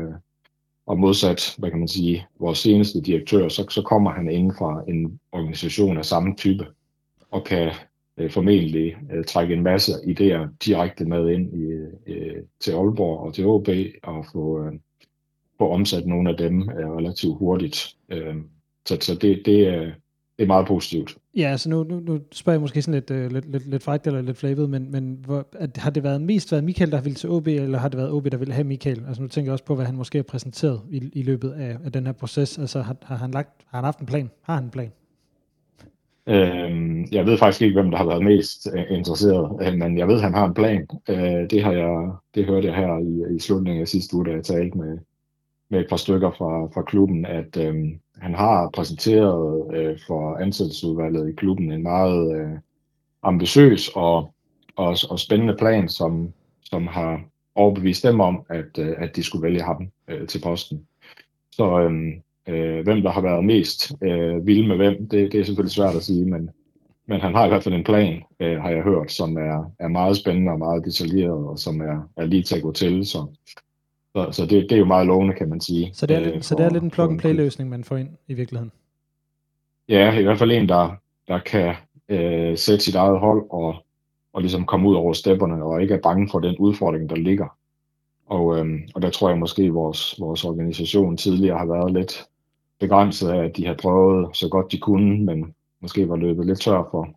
og 0.85 0.99
modsat, 0.99 1.55
hvad 1.57 1.69
kan 1.69 1.79
man 1.79 1.87
sige, 1.87 2.27
vores 2.39 2.59
seneste 2.59 3.01
direktør, 3.01 3.47
så, 3.47 3.65
så 3.69 3.81
kommer 3.81 4.11
han 4.11 4.31
inden 4.31 4.53
fra 4.57 4.83
en 4.87 5.19
organisation 5.31 5.97
af 5.97 6.05
samme 6.05 6.35
type, 6.35 6.65
og 7.31 7.43
kan 7.43 7.71
øh, 8.17 8.31
formentlig 8.31 8.95
øh, 9.13 9.25
trække 9.25 9.53
en 9.53 9.63
masse 9.63 9.91
idéer 9.91 10.47
direkte 10.65 11.05
med 11.05 11.29
ind 11.29 11.53
i, 11.53 11.71
øh, 12.11 12.43
til 12.59 12.71
Aalborg 12.71 13.19
og 13.19 13.33
til 13.33 13.45
OB, 13.45 13.69
og 14.03 14.25
få, 14.33 14.65
øh, 14.65 14.73
få 15.57 15.71
omsat 15.71 16.05
nogle 16.05 16.29
af 16.29 16.37
dem 16.37 16.61
øh, 16.61 16.91
relativt 16.91 17.37
hurtigt. 17.37 17.95
Øh, 18.09 18.35
så 18.85 18.97
så 19.01 19.15
det, 19.15 19.41
det, 19.45 19.67
er, 19.67 19.81
det 20.37 20.43
er 20.43 20.47
meget 20.47 20.67
positivt. 20.67 21.17
Ja, 21.39 21.51
altså 21.51 21.69
nu, 21.69 21.83
nu, 21.83 21.99
nu 21.99 22.19
spørger 22.31 22.55
jeg 22.55 22.61
måske 22.61 22.81
sådan 22.81 22.93
lidt, 22.93 23.11
øh, 23.11 23.31
lidt, 23.31 23.51
lidt, 23.51 23.69
lidt 23.69 23.83
frækt 23.83 24.07
eller 24.07 24.21
lidt 24.21 24.37
flavet, 24.37 24.69
men, 24.69 24.91
men 24.91 25.19
hvor, 25.25 25.47
at, 25.53 25.77
har 25.77 25.89
det 25.89 26.03
været 26.03 26.21
mest 26.21 26.51
været 26.51 26.63
Michael, 26.63 26.91
der 26.91 27.01
ville 27.01 27.15
til 27.15 27.29
OB, 27.29 27.47
eller 27.47 27.77
har 27.79 27.89
det 27.89 27.97
været 27.97 28.11
OB, 28.11 28.31
der 28.31 28.37
ville 28.37 28.53
have 28.53 28.63
Michael? 28.63 29.03
Altså 29.07 29.21
nu 29.21 29.27
tænker 29.27 29.49
jeg 29.49 29.53
også 29.53 29.65
på, 29.65 29.75
hvad 29.75 29.85
han 29.85 29.95
måske 29.95 30.17
har 30.17 30.23
præsenteret 30.23 30.81
i, 30.89 31.09
i 31.13 31.21
løbet 31.21 31.51
af, 31.51 31.77
af 31.85 31.91
den 31.91 32.05
her 32.05 32.13
proces. 32.13 32.57
Altså 32.57 32.81
har, 32.81 32.95
har, 33.01 33.15
han 33.15 33.31
lagt, 33.31 33.49
har 33.67 33.77
han 33.77 33.83
haft 33.83 33.99
en 33.99 34.05
plan? 34.05 34.29
Har 34.41 34.55
han 34.55 34.63
en 34.63 34.69
plan? 34.69 34.91
Øhm, 36.27 37.05
jeg 37.11 37.25
ved 37.25 37.37
faktisk 37.37 37.61
ikke, 37.61 37.81
hvem 37.81 37.91
der 37.91 37.97
har 37.97 38.05
været 38.05 38.23
mest 38.23 38.67
øh, 38.73 38.97
interesseret, 38.97 39.67
øh, 39.67 39.73
men 39.73 39.97
jeg 39.97 40.07
ved, 40.07 40.15
at 40.15 40.21
han 40.21 40.33
har 40.33 40.47
en 40.47 40.53
plan. 40.53 40.87
Øh, 41.09 41.49
det 41.49 41.63
har 41.63 41.71
jeg, 41.71 42.11
det 42.35 42.45
hørte 42.45 42.67
jeg 42.67 42.75
her 42.75 42.97
i, 42.97 43.35
i 43.35 43.39
slutningen 43.39 43.81
af 43.81 43.87
sidste 43.87 44.15
uge, 44.15 44.25
da 44.25 44.31
jeg 44.31 44.43
talte 44.43 44.77
med, 44.77 44.97
med 45.69 45.79
et 45.79 45.89
par 45.89 45.97
stykker 45.97 46.31
fra, 46.31 46.65
fra 46.73 46.81
klubben, 46.81 47.25
at 47.25 47.57
øh, 47.57 47.75
han 48.17 48.35
har 48.35 48.69
præsenteret 48.73 49.75
øh, 49.75 49.97
for 50.07 50.35
ansættelsesudvalget 50.35 51.29
i 51.29 51.35
klubben 51.35 51.71
en 51.71 51.83
meget 51.83 52.41
øh, 52.41 52.57
ambitiøs 53.23 53.89
og, 53.95 54.33
og, 54.75 54.97
og 55.09 55.19
spændende 55.19 55.55
plan, 55.59 55.89
som, 55.89 56.33
som 56.63 56.87
har 56.87 57.21
overbevist 57.55 58.03
dem 58.03 58.19
om, 58.19 58.45
at, 58.49 58.79
øh, 58.79 58.95
at 58.97 59.15
de 59.15 59.23
skulle 59.23 59.43
vælge 59.43 59.61
ham 59.61 59.91
øh, 60.07 60.27
til 60.27 60.41
posten. 60.41 60.87
Så 61.51 61.79
øh, 61.79 61.91
øh, 62.47 62.83
hvem 62.83 63.01
der 63.01 63.09
har 63.09 63.21
været 63.21 63.45
mest 63.45 63.91
øh, 64.01 64.45
vild 64.47 64.67
med 64.67 64.75
hvem, 64.75 65.09
det, 65.09 65.31
det 65.31 65.39
er 65.39 65.43
selvfølgelig 65.43 65.71
svært 65.71 65.95
at 65.95 66.03
sige, 66.03 66.25
men, 66.25 66.49
men 67.07 67.21
han 67.21 67.35
har 67.35 67.45
i 67.45 67.49
hvert 67.49 67.63
fald 67.63 67.75
en 67.75 67.83
plan, 67.83 68.23
øh, 68.39 68.61
har 68.61 68.69
jeg 68.69 68.83
hørt, 68.83 69.11
som 69.11 69.37
er, 69.37 69.71
er 69.79 69.87
meget 69.87 70.17
spændende 70.17 70.51
og 70.51 70.59
meget 70.59 70.85
detaljeret, 70.85 71.47
og 71.47 71.59
som 71.59 71.81
er, 71.81 72.09
er 72.17 72.25
lige 72.25 72.43
til 72.43 72.55
at 72.55 72.61
gå 72.61 72.71
til. 72.71 73.05
Så 73.05 73.25
så, 74.25 74.31
så 74.31 74.41
det, 74.41 74.63
det 74.69 74.71
er 74.71 74.79
jo 74.79 74.85
meget 74.85 75.07
lovende, 75.07 75.33
kan 75.33 75.49
man 75.49 75.61
sige. 75.61 75.89
Så 75.93 76.05
det 76.05 76.15
er, 76.17 76.19
lidt, 76.19 76.35
øh, 76.35 76.41
så 76.41 76.55
det 76.55 76.65
er 76.65 76.69
lidt 76.69 76.83
en 76.83 76.91
plug-and-play-løsning, 76.91 77.69
man 77.69 77.83
får 77.83 77.97
ind 77.97 78.09
i 78.27 78.33
virkeligheden? 78.33 78.71
Ja, 79.89 80.19
i 80.19 80.23
hvert 80.23 80.37
fald 80.37 80.51
en, 80.51 80.69
der, 80.69 80.95
der 81.27 81.39
kan 81.39 81.75
øh, 82.09 82.57
sætte 82.57 82.83
sit 82.83 82.95
eget 82.95 83.19
hold 83.19 83.45
og, 83.49 83.75
og 84.33 84.41
ligesom 84.41 84.65
komme 84.65 84.89
ud 84.89 84.95
over 84.95 85.13
stepperne, 85.13 85.63
og 85.63 85.81
ikke 85.81 85.93
er 85.93 86.01
bange 86.01 86.29
for 86.31 86.39
den 86.39 86.55
udfordring, 86.57 87.09
der 87.09 87.15
ligger. 87.15 87.57
Og, 88.25 88.57
øh, 88.57 88.79
og 88.95 89.01
der 89.01 89.09
tror 89.09 89.29
jeg 89.29 89.37
måske, 89.37 89.63
at 89.63 89.73
vores, 89.73 90.15
vores 90.19 90.45
organisation 90.45 91.17
tidligere 91.17 91.57
har 91.57 91.65
været 91.65 91.93
lidt 91.93 92.25
begrænset 92.79 93.29
af, 93.29 93.43
at 93.43 93.57
de 93.57 93.67
har 93.67 93.75
prøvet 93.81 94.37
så 94.37 94.49
godt 94.49 94.71
de 94.71 94.79
kunne, 94.79 95.25
men 95.25 95.53
måske 95.81 96.09
var 96.09 96.15
løbet 96.15 96.45
lidt 96.45 96.61
tør 96.61 96.87
for, 96.91 97.09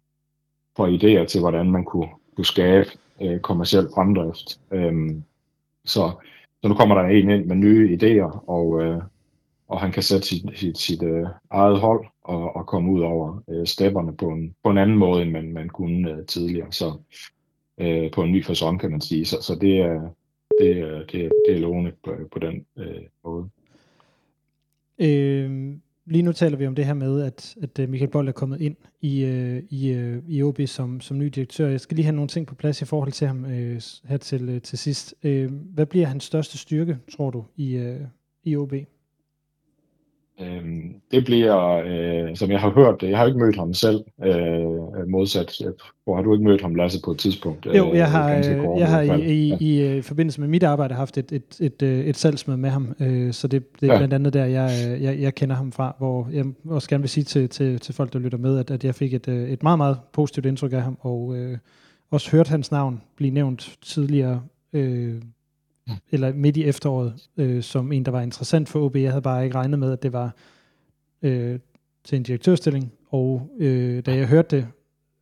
for 0.77 0.87
idéer 0.87 1.27
til, 1.27 1.41
hvordan 1.41 1.71
man 1.71 1.85
kunne, 1.85 2.09
kunne 2.37 2.45
skabe 2.45 2.91
øh, 3.23 3.41
kommersiel 3.41 3.89
fremdrift. 3.95 4.61
Øh, 4.73 5.11
så 5.85 6.11
så 6.63 6.69
nu 6.69 6.75
kommer 6.75 6.95
der 6.95 7.09
en 7.09 7.31
ind 7.31 7.47
med 7.47 7.57
nye 7.57 7.99
idéer, 7.99 8.49
og, 8.51 8.83
øh, 8.83 9.03
og 9.69 9.81
han 9.81 9.93
kan 9.93 10.03
sætte 10.03 10.27
sit, 10.27 10.59
sit, 10.59 10.79
sit 10.79 11.03
øh, 11.03 11.27
eget 11.51 11.81
hold 11.81 12.07
og, 12.25 12.57
og 12.57 12.67
komme 12.67 12.93
ud 12.93 13.01
over 13.01 13.43
øh, 13.49 13.67
stepperne 13.67 14.17
på 14.17 14.29
en, 14.29 14.55
på 14.65 14.71
en 14.71 14.79
anden 14.79 14.97
måde, 14.97 15.23
end 15.23 15.31
man, 15.31 15.53
man 15.53 15.69
kunne 15.69 16.11
øh, 16.11 16.27
tidligere. 16.27 16.73
Så 16.73 16.93
øh, 17.79 18.11
på 18.11 18.23
en 18.23 18.33
ny 18.33 18.45
fasong, 18.45 18.81
kan 18.81 18.91
man 18.91 19.01
sige. 19.01 19.25
Så, 19.25 19.37
så 19.43 19.55
det, 19.55 19.79
er, 19.79 20.11
det, 20.61 20.79
er, 20.79 21.05
det, 21.13 21.25
er, 21.25 21.29
det 21.47 21.57
er 21.57 21.59
lovende 21.59 21.93
på, 22.05 22.17
på 22.33 22.39
den 22.39 22.67
øh, 22.77 23.03
måde. 23.25 23.49
Øh, 24.99 25.75
lige 26.07 26.23
nu 26.23 26.33
taler 26.33 26.57
vi 26.57 26.67
om 26.67 26.75
det 26.75 26.87
her 26.87 26.95
med, 26.95 27.23
at, 27.23 27.57
at 27.63 27.79
øh, 27.79 27.89
Michael 27.89 28.11
Bold 28.11 28.29
er 28.29 28.33
kommet 28.33 28.61
ind 28.61 28.77
i, 29.01 29.25
øh, 29.25 29.63
i, 29.71 29.89
øh, 29.89 30.23
i 30.29 30.43
OB 30.43 30.61
som, 30.67 31.01
som 31.01 31.19
ny 31.19 31.27
direktør. 31.27 31.69
Jeg 31.69 31.81
skal 31.81 31.97
lige 31.97 32.05
have 32.05 32.17
nogle 32.17 32.29
ting 32.29 32.47
på 32.47 32.55
plads 32.55 32.83
i 32.83 32.85
forhold 32.85 33.13
til 33.13 33.27
ham 33.27 33.45
øh, 33.45 33.81
her 34.05 34.17
til, 34.17 34.49
øh, 34.49 34.63
til 34.63 34.79
sidst. 34.79 35.15
Øh, 35.23 35.53
hvad 35.53 35.87
bliver 35.87 36.07
hans 36.07 36.25
største 36.25 36.59
styrke, 36.59 36.99
tror 37.17 37.31
du, 37.31 37.45
i, 37.57 37.75
øh, 37.75 38.01
i 38.45 38.57
OB? 38.57 38.73
Øhm, 40.41 40.95
det 41.11 41.25
bliver, 41.25 41.83
øh, 41.87 42.37
som 42.37 42.51
jeg 42.51 42.61
har 42.61 42.71
hørt 42.71 43.01
det, 43.01 43.11
jeg 43.11 43.19
har 43.19 43.27
ikke 43.27 43.39
mødt 43.39 43.57
ham 43.57 43.75
selv, 43.75 44.01
øh, 44.25 45.09
modsat, 45.09 45.63
hvor 46.05 46.17
har 46.17 46.23
du 46.23 46.33
ikke 46.33 46.45
mødt 46.45 46.63
ham, 46.63 46.75
Lasse, 46.75 47.01
på 47.05 47.11
et 47.11 47.19
tidspunkt? 47.19 47.67
Jo, 47.67 47.95
jeg 47.95 48.11
har, 48.11 48.37
øh, 48.37 48.79
jeg 48.79 48.89
har 48.89 49.01
i, 49.01 49.33
i, 49.33 49.49
ja. 49.49 49.57
i, 49.61 49.91
øh, 49.91 49.97
i 49.97 50.03
forbindelse 50.03 50.41
med 50.41 50.49
mit 50.49 50.63
arbejde 50.63 50.95
haft 50.95 51.19
et, 51.19 51.33
et, 51.33 51.61
et, 51.61 51.83
øh, 51.83 52.01
et 52.01 52.17
salgsmøde 52.17 52.59
med 52.59 52.71
ham, 52.71 52.95
øh, 53.01 53.33
så 53.33 53.49
det, 53.49 53.81
det 53.81 53.89
er 53.89 53.93
ja. 53.93 53.99
blandt 53.99 54.15
andet 54.15 54.33
der, 54.33 54.45
jeg, 54.45 54.99
jeg, 55.01 55.21
jeg 55.21 55.35
kender 55.35 55.57
ham 55.57 55.73
fra, 55.73 55.95
hvor 55.99 56.29
jeg 56.33 56.45
også 56.69 56.89
gerne 56.89 57.03
vil 57.03 57.11
sige 57.11 57.25
til, 57.25 57.49
til, 57.49 57.79
til 57.81 57.95
folk, 57.95 58.13
der 58.13 58.19
lytter 58.19 58.39
med, 58.39 58.59
at, 58.59 58.71
at 58.71 58.85
jeg 58.85 58.95
fik 58.95 59.15
et, 59.15 59.29
et 59.29 59.63
meget, 59.63 59.79
meget 59.79 59.97
positivt 60.13 60.47
indtryk 60.47 60.73
af 60.73 60.83
ham, 60.83 60.99
og 61.01 61.37
øh, 61.37 61.59
også 62.11 62.31
hørt 62.31 62.49
hans 62.49 62.71
navn 62.71 63.03
blive 63.17 63.31
nævnt 63.31 63.79
tidligere, 63.83 64.43
øh, 64.73 65.15
eller 66.13 66.33
midt 66.33 66.57
i 66.57 66.65
efteråret, 66.65 67.29
øh, 67.37 67.63
som 67.63 67.93
en, 67.93 68.05
der 68.05 68.11
var 68.11 68.21
interessant 68.21 68.69
for 68.69 68.81
OB. 68.85 68.97
Jeg 68.97 69.11
havde 69.11 69.23
bare 69.23 69.45
ikke 69.45 69.57
regnet 69.57 69.79
med, 69.79 69.93
at 69.93 70.03
det 70.03 70.13
var 70.13 70.35
øh, 71.23 71.59
til 72.05 72.17
en 72.17 72.23
direktørstilling, 72.23 72.93
og 73.11 73.51
øh, 73.59 74.03
da 74.07 74.17
jeg 74.17 74.27
hørte 74.27 74.57
det, 74.57 74.67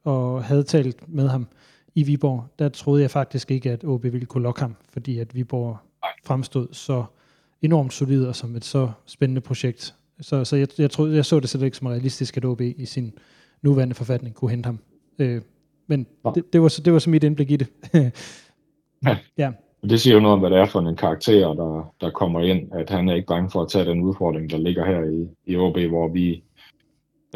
og 0.05 0.45
havde 0.45 0.63
talt 0.63 1.09
med 1.09 1.29
ham 1.29 1.47
i 1.95 2.03
Viborg, 2.03 2.45
der 2.59 2.69
troede 2.69 3.03
jeg 3.03 3.11
faktisk 3.11 3.51
ikke, 3.51 3.71
at 3.71 3.85
OB 3.85 4.03
ville 4.03 4.27
kunne 4.27 4.43
lokke 4.43 4.61
ham, 4.61 4.77
fordi 4.89 5.19
at 5.19 5.35
Viborg 5.35 5.79
fremstod 6.25 6.69
så 6.73 7.05
enormt 7.63 7.93
solid 7.93 8.25
og 8.25 8.37
som 8.37 8.57
et 8.57 8.65
så 8.65 8.91
spændende 9.07 9.41
projekt. 9.41 9.95
Så, 10.21 10.45
så 10.45 10.57
jeg, 10.57 10.69
jeg, 10.79 10.91
troede, 10.91 11.17
jeg 11.17 11.25
så 11.25 11.41
det 11.41 11.49
slet 11.49 11.63
ikke 11.63 11.77
som 11.77 11.87
realistisk, 11.87 12.37
at 12.37 12.45
OB 12.45 12.61
i 12.61 12.85
sin 12.85 13.13
nuværende 13.63 13.95
forfatning 13.95 14.35
kunne 14.35 14.51
hente 14.51 14.67
ham. 14.67 14.79
Øh, 15.19 15.43
men 15.87 16.07
det, 16.35 16.53
det, 16.53 16.63
var, 16.63 16.81
det 16.85 16.93
var 16.93 16.99
så 16.99 17.11
mit 17.11 17.25
indblik 17.25 17.51
i 17.51 17.57
det. 17.57 17.69
ja. 19.07 19.17
ja. 19.39 19.53
Det 19.83 20.01
siger 20.01 20.15
jo 20.15 20.21
noget 20.21 20.33
om, 20.33 20.41
hvad 20.41 20.51
det 20.51 20.59
er 20.59 20.67
for 20.67 20.81
en 20.81 20.97
karakter, 20.97 21.55
der, 21.55 21.95
der 22.01 22.11
kommer 22.11 22.41
ind, 22.41 22.73
at 22.73 22.91
han 22.91 23.09
er 23.09 23.15
ikke 23.15 23.27
bange 23.27 23.51
for 23.51 23.63
at 23.63 23.69
tage 23.69 23.85
den 23.85 24.01
udfordring, 24.01 24.51
der 24.51 24.59
ligger 24.59 24.87
her 24.87 25.03
i, 25.03 25.53
i 25.53 25.57
OB, 25.57 25.79
hvor 25.79 26.09
vi 26.09 26.43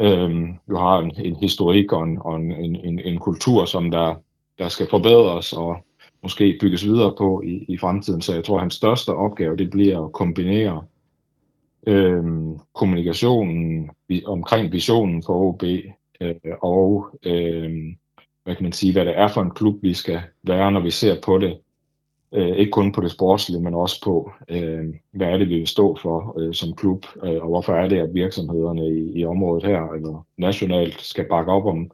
øhm, 0.01 0.53
jo 0.69 0.77
har 0.77 0.99
en, 0.99 1.11
en 1.17 1.35
historik 1.35 1.91
og, 1.91 2.03
en, 2.03 2.17
og 2.21 2.35
en, 2.35 2.51
en, 2.75 2.99
en 2.99 3.19
kultur, 3.19 3.65
som 3.65 3.91
der, 3.91 4.15
der 4.59 4.67
skal 4.67 4.87
forbedres 4.89 5.53
og 5.53 5.77
måske 6.23 6.57
bygges 6.61 6.85
videre 6.85 7.13
på 7.17 7.41
i, 7.45 7.65
i 7.67 7.77
fremtiden. 7.77 8.21
Så 8.21 8.33
jeg 8.33 8.43
tror, 8.43 8.55
at 8.55 8.61
hans 8.61 8.73
største 8.73 9.09
opgave, 9.09 9.57
det 9.57 9.69
bliver 9.69 10.05
at 10.05 10.13
kombinere 10.13 10.83
øhm, 11.87 12.59
kommunikationen 12.73 13.89
omkring 14.25 14.71
visionen 14.71 15.23
for 15.23 15.33
OB 15.33 15.63
øh, 16.21 16.35
og 16.61 17.19
øh, 17.25 17.71
hvad 18.43 18.55
kan 18.55 18.63
man 18.63 18.71
sige, 18.71 18.93
hvad 18.93 19.05
det 19.05 19.19
er 19.19 19.27
for 19.27 19.41
en 19.41 19.51
klub, 19.51 19.83
vi 19.83 19.93
skal 19.93 20.21
være, 20.43 20.71
når 20.71 20.79
vi 20.79 20.91
ser 20.91 21.21
på 21.21 21.37
det 21.37 21.57
Øh, 22.35 22.55
ikke 22.57 22.71
kun 22.71 22.91
på 22.91 23.01
det 23.01 23.11
sportslige, 23.11 23.61
men 23.61 23.73
også 23.73 24.01
på, 24.03 24.31
øh, 24.49 24.85
hvad 25.11 25.27
er 25.27 25.37
det, 25.37 25.49
vi 25.49 25.57
vil 25.57 25.67
stå 25.67 25.97
for 26.01 26.39
øh, 26.39 26.53
som 26.53 26.73
klub, 26.73 27.05
øh, 27.23 27.43
og 27.43 27.47
hvorfor 27.47 27.73
er 27.73 27.87
det, 27.87 27.97
at 27.97 28.13
virksomhederne 28.13 28.87
i, 28.87 29.19
i 29.19 29.25
området 29.25 29.65
her, 29.65 29.91
eller 29.91 30.25
nationalt, 30.37 31.01
skal 31.01 31.25
bakke 31.29 31.51
op 31.51 31.65
om, 31.65 31.91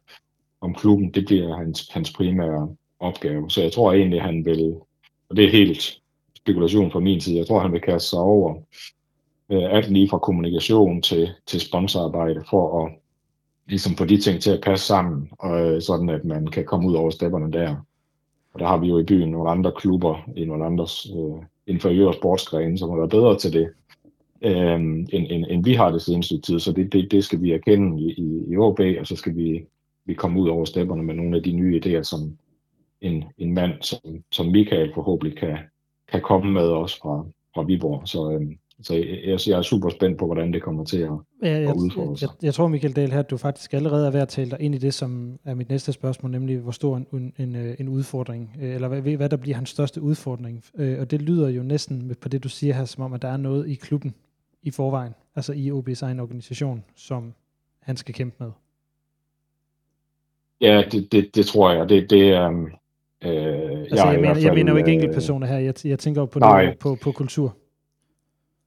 om 0.62 0.76
klubben. 0.76 1.14
Det 1.14 1.26
bliver 1.26 1.56
hans, 1.56 1.90
hans 1.90 2.14
primære 2.14 2.76
opgave. 3.00 3.50
Så 3.50 3.62
jeg 3.62 3.72
tror 3.72 3.94
egentlig, 3.94 4.22
han 4.22 4.46
vil, 4.46 4.76
og 5.30 5.36
det 5.36 5.46
er 5.46 5.52
helt 5.52 6.02
spekulation 6.36 6.92
fra 6.92 7.00
min 7.00 7.22
side, 7.22 7.38
jeg 7.38 7.48
tror, 7.48 7.60
han 7.60 7.72
vil 7.72 7.82
kaste 7.82 8.10
sig 8.10 8.20
over 8.20 8.56
øh, 9.50 9.76
alt 9.76 9.92
lige 9.92 10.10
fra 10.10 10.20
kommunikation 10.20 11.02
til, 11.02 11.30
til 11.46 11.60
sponsorarbejde, 11.60 12.44
for 12.50 12.86
at 12.86 12.92
ligesom 13.68 13.96
få 13.96 14.06
de 14.06 14.18
ting 14.18 14.42
til 14.42 14.52
at 14.52 14.62
passe 14.64 14.86
sammen, 14.86 15.30
og, 15.40 15.62
øh, 15.62 15.82
sådan 15.82 16.10
at 16.10 16.26
man 16.26 16.48
kan 16.48 16.66
komme 16.66 16.90
ud 16.90 16.96
over 16.96 17.10
stepperne 17.10 17.52
der. 17.52 17.76
Og 18.54 18.60
der 18.60 18.68
har 18.68 18.78
vi 18.78 18.88
jo 18.88 19.00
i 19.00 19.04
byen 19.04 19.32
nogle 19.32 19.50
andre 19.50 19.72
klubber 19.72 20.30
i 20.36 20.46
nogle 20.46 20.66
andre 20.66 20.88
øh, 21.16 21.44
inferiøre 21.68 22.14
sportsgrene, 22.14 22.78
som 22.78 22.90
har 22.90 22.98
været 22.98 23.10
bedre 23.10 23.38
til 23.38 23.54
det, 23.54 23.70
øh, 24.42 24.74
end, 24.74 25.08
end, 25.12 25.46
end 25.50 25.64
vi 25.64 25.74
har 25.74 25.92
det 25.92 26.02
seneste 26.02 26.42
tid. 26.42 26.60
Så 26.60 26.72
det, 26.72 26.94
det, 26.94 27.12
det 27.12 27.24
skal 27.24 27.42
vi 27.42 27.52
erkende 27.52 28.02
i, 28.02 28.12
i, 28.12 28.54
i 28.54 28.58
OB, 28.58 28.80
og 29.00 29.08
så 29.08 29.16
skal 29.16 29.36
vi, 29.36 29.66
vi 30.06 30.14
komme 30.14 30.42
ud 30.42 30.50
over 30.50 30.66
stepperne 30.66 31.04
med 31.04 31.14
nogle 31.14 31.38
af 31.38 31.44
de 31.44 31.52
nye 31.52 31.82
idéer, 31.86 32.04
som 32.04 32.38
en, 33.02 33.24
en 33.38 33.54
mand 33.54 33.74
som, 33.82 34.00
som 34.32 34.46
Michael 34.46 34.94
forhåbentlig 34.94 35.38
kan, 35.38 35.58
kan 36.12 36.22
komme 36.22 36.52
med 36.52 36.68
også 36.68 36.98
fra, 37.02 37.26
fra 37.56 37.64
Viborg. 37.64 38.08
Så, 38.08 38.32
øh, 38.32 38.48
så 38.84 38.94
jeg, 38.94 39.40
jeg 39.48 39.58
er 39.58 39.62
super 39.62 39.90
spændt 39.90 40.18
på, 40.18 40.26
hvordan 40.26 40.54
det 40.54 40.62
kommer 40.62 40.86
til 40.86 40.98
at, 40.98 41.12
ja, 41.44 41.60
jeg, 41.60 41.70
at 41.70 41.76
udfordre 41.76 42.18
sig. 42.18 42.26
Jeg, 42.28 42.36
jeg, 42.42 42.46
jeg 42.46 42.54
tror, 42.54 42.68
Michael 42.68 42.96
Dahl, 42.96 43.12
her, 43.12 43.20
at 43.20 43.30
du 43.30 43.38
faktisk 43.38 43.74
allerede 43.74 44.08
er 44.08 44.12
ved 44.12 44.20
at 44.20 44.28
tale 44.28 44.52
dig 44.52 44.62
ind 44.62 44.76
i 44.76 44.78
det, 44.78 44.94
som 44.94 45.40
er 45.46 45.54
mit 45.54 45.70
næste 45.70 45.94
spørgsmål, 45.94 46.32
nemlig 46.32 46.58
hvor 46.58 46.72
stor 46.72 46.98
en, 46.98 47.34
en, 47.38 47.56
en 47.80 47.88
øh, 47.88 47.94
udfordring, 47.94 48.56
øh, 48.62 48.76
eller 48.76 48.88
hvad, 48.88 49.02
hvad 49.02 49.30
der 49.30 49.38
bliver 49.38 49.56
hans 49.56 49.70
største 49.70 50.02
udfordring. 50.02 50.64
Øh, 50.78 51.00
og 51.00 51.12
det 51.12 51.22
lyder 51.22 51.50
jo 51.50 51.64
næsten 51.64 52.16
på 52.22 52.30
det, 52.30 52.44
du 52.44 52.50
siger 52.50 52.74
her, 52.74 52.86
som 52.86 53.04
om, 53.04 53.14
at 53.14 53.22
der 53.22 53.28
er 53.28 53.38
noget 53.38 53.68
i 53.68 53.76
klubben 53.76 54.14
i 54.64 54.72
forvejen, 54.72 55.14
altså 55.36 55.54
i 55.54 55.72
OB's 55.72 56.04
egen 56.04 56.20
organisation, 56.20 56.84
som 56.96 57.34
han 57.80 57.98
skal 57.98 58.16
kæmpe 58.16 58.36
med. 58.40 58.52
Ja, 60.62 60.84
det, 60.92 61.12
det, 61.12 61.36
det 61.36 61.46
tror 61.46 61.72
jeg. 61.72 61.90
Det, 61.90 62.10
det, 62.10 62.48
um, 62.48 62.66
øh, 62.66 62.72
altså, 63.22 63.96
jeg, 63.96 64.14
jeg, 64.14 64.16
mener, 64.16 64.34
fald, 64.34 64.44
jeg 64.44 64.54
mener 64.54 64.72
jo 64.72 64.78
ikke 64.78 64.92
enkeltpersoner 64.92 65.48
her, 65.48 65.58
jeg, 65.58 65.74
jeg 65.86 66.00
tænker 66.00 66.22
jo 66.22 66.26
på, 66.26 66.40
på, 66.80 66.96
på 66.96 67.12
kultur. 67.12 67.56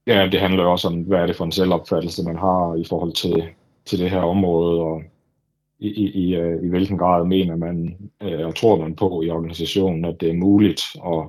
Ja, 0.07 0.29
det 0.33 0.41
handler 0.41 0.63
jo 0.63 0.71
også 0.71 0.89
om, 0.89 1.03
hvad 1.03 1.19
er 1.19 1.27
det 1.27 1.37
for 1.37 1.45
en 1.45 1.53
selvopfattelse, 1.53 2.25
man 2.25 2.37
har 2.37 2.75
i 2.75 2.85
forhold 2.89 3.13
til, 3.13 3.43
til 3.85 3.99
det 3.99 4.11
her 4.11 4.21
område, 4.21 4.81
og 4.81 5.03
i, 5.79 5.89
i, 5.89 6.11
i, 6.11 6.35
øh, 6.37 6.65
i 6.65 6.69
hvilken 6.69 6.99
grad 6.99 7.25
mener 7.25 7.57
man 7.57 7.97
øh, 8.23 8.47
og 8.47 8.55
tror 8.57 8.77
man 8.79 8.97
på 8.97 9.23
i 9.23 9.31
organisationen, 9.31 10.05
at 10.05 10.21
det 10.21 10.31
er 10.31 10.35
muligt 10.35 10.83
at 11.07 11.29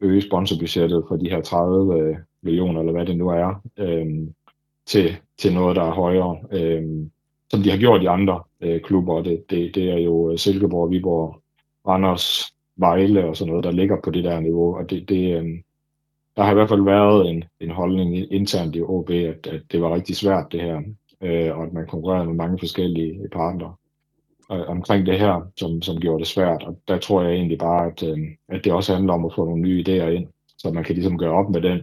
øge 0.00 0.22
sponsorbudgettet 0.22 1.04
for 1.08 1.16
de 1.16 1.30
her 1.30 1.40
30 1.40 2.00
øh, 2.00 2.16
millioner, 2.42 2.80
eller 2.80 2.92
hvad 2.92 3.06
det 3.06 3.16
nu 3.16 3.28
er, 3.28 3.62
øh, 3.76 4.06
til, 4.86 5.16
til 5.38 5.54
noget, 5.54 5.76
der 5.76 5.82
er 5.82 5.94
højere, 5.94 6.38
øh, 6.52 6.82
som 7.50 7.62
de 7.62 7.70
har 7.70 7.78
gjort 7.78 8.02
i 8.02 8.06
andre 8.06 8.42
øh, 8.60 8.80
klubber. 8.80 9.22
Det, 9.22 9.50
det, 9.50 9.74
det 9.74 9.90
er 9.90 9.98
jo 9.98 10.32
øh, 10.32 10.38
Silkeborg, 10.38 10.90
Viborg, 10.90 11.42
Randers, 11.88 12.54
Vejle 12.76 13.24
og 13.24 13.36
sådan 13.36 13.50
noget, 13.50 13.64
der 13.64 13.70
ligger 13.70 13.96
på 14.04 14.10
det 14.10 14.24
der 14.24 14.40
niveau, 14.40 14.76
og 14.76 14.90
det, 14.90 15.08
det, 15.08 15.40
øh, 15.40 15.48
der 16.36 16.42
har 16.42 16.50
i 16.50 16.54
hvert 16.54 16.68
fald 16.68 16.84
været 16.84 17.30
en, 17.30 17.44
en 17.60 17.70
holdning 17.70 18.32
internt 18.32 18.76
i 18.76 18.82
OB, 18.82 19.10
at, 19.10 19.46
at 19.46 19.62
det 19.72 19.82
var 19.82 19.94
rigtig 19.94 20.16
svært 20.16 20.52
det 20.52 20.60
her, 20.60 20.82
øh, 21.20 21.56
og 21.58 21.64
at 21.64 21.72
man 21.72 21.86
konkurrerede 21.86 22.26
med 22.26 22.34
mange 22.34 22.58
forskellige 22.58 23.28
partnere 23.32 23.74
øh, 24.52 24.68
omkring 24.68 25.06
det 25.06 25.18
her, 25.18 25.50
som, 25.56 25.82
som 25.82 26.00
gjorde 26.00 26.18
det 26.18 26.26
svært. 26.26 26.62
Og 26.62 26.80
der 26.88 26.98
tror 26.98 27.22
jeg 27.22 27.32
egentlig 27.32 27.58
bare, 27.58 27.86
at, 27.86 28.02
øh, 28.02 28.18
at 28.48 28.64
det 28.64 28.72
også 28.72 28.94
handler 28.94 29.12
om 29.12 29.24
at 29.24 29.34
få 29.34 29.44
nogle 29.44 29.62
nye 29.62 29.84
idéer 29.88 30.08
ind, 30.08 30.26
så 30.58 30.70
man 30.70 30.84
kan 30.84 30.94
ligesom 30.94 31.18
gøre 31.18 31.32
op 31.32 31.50
med 31.50 31.60
den, 31.60 31.80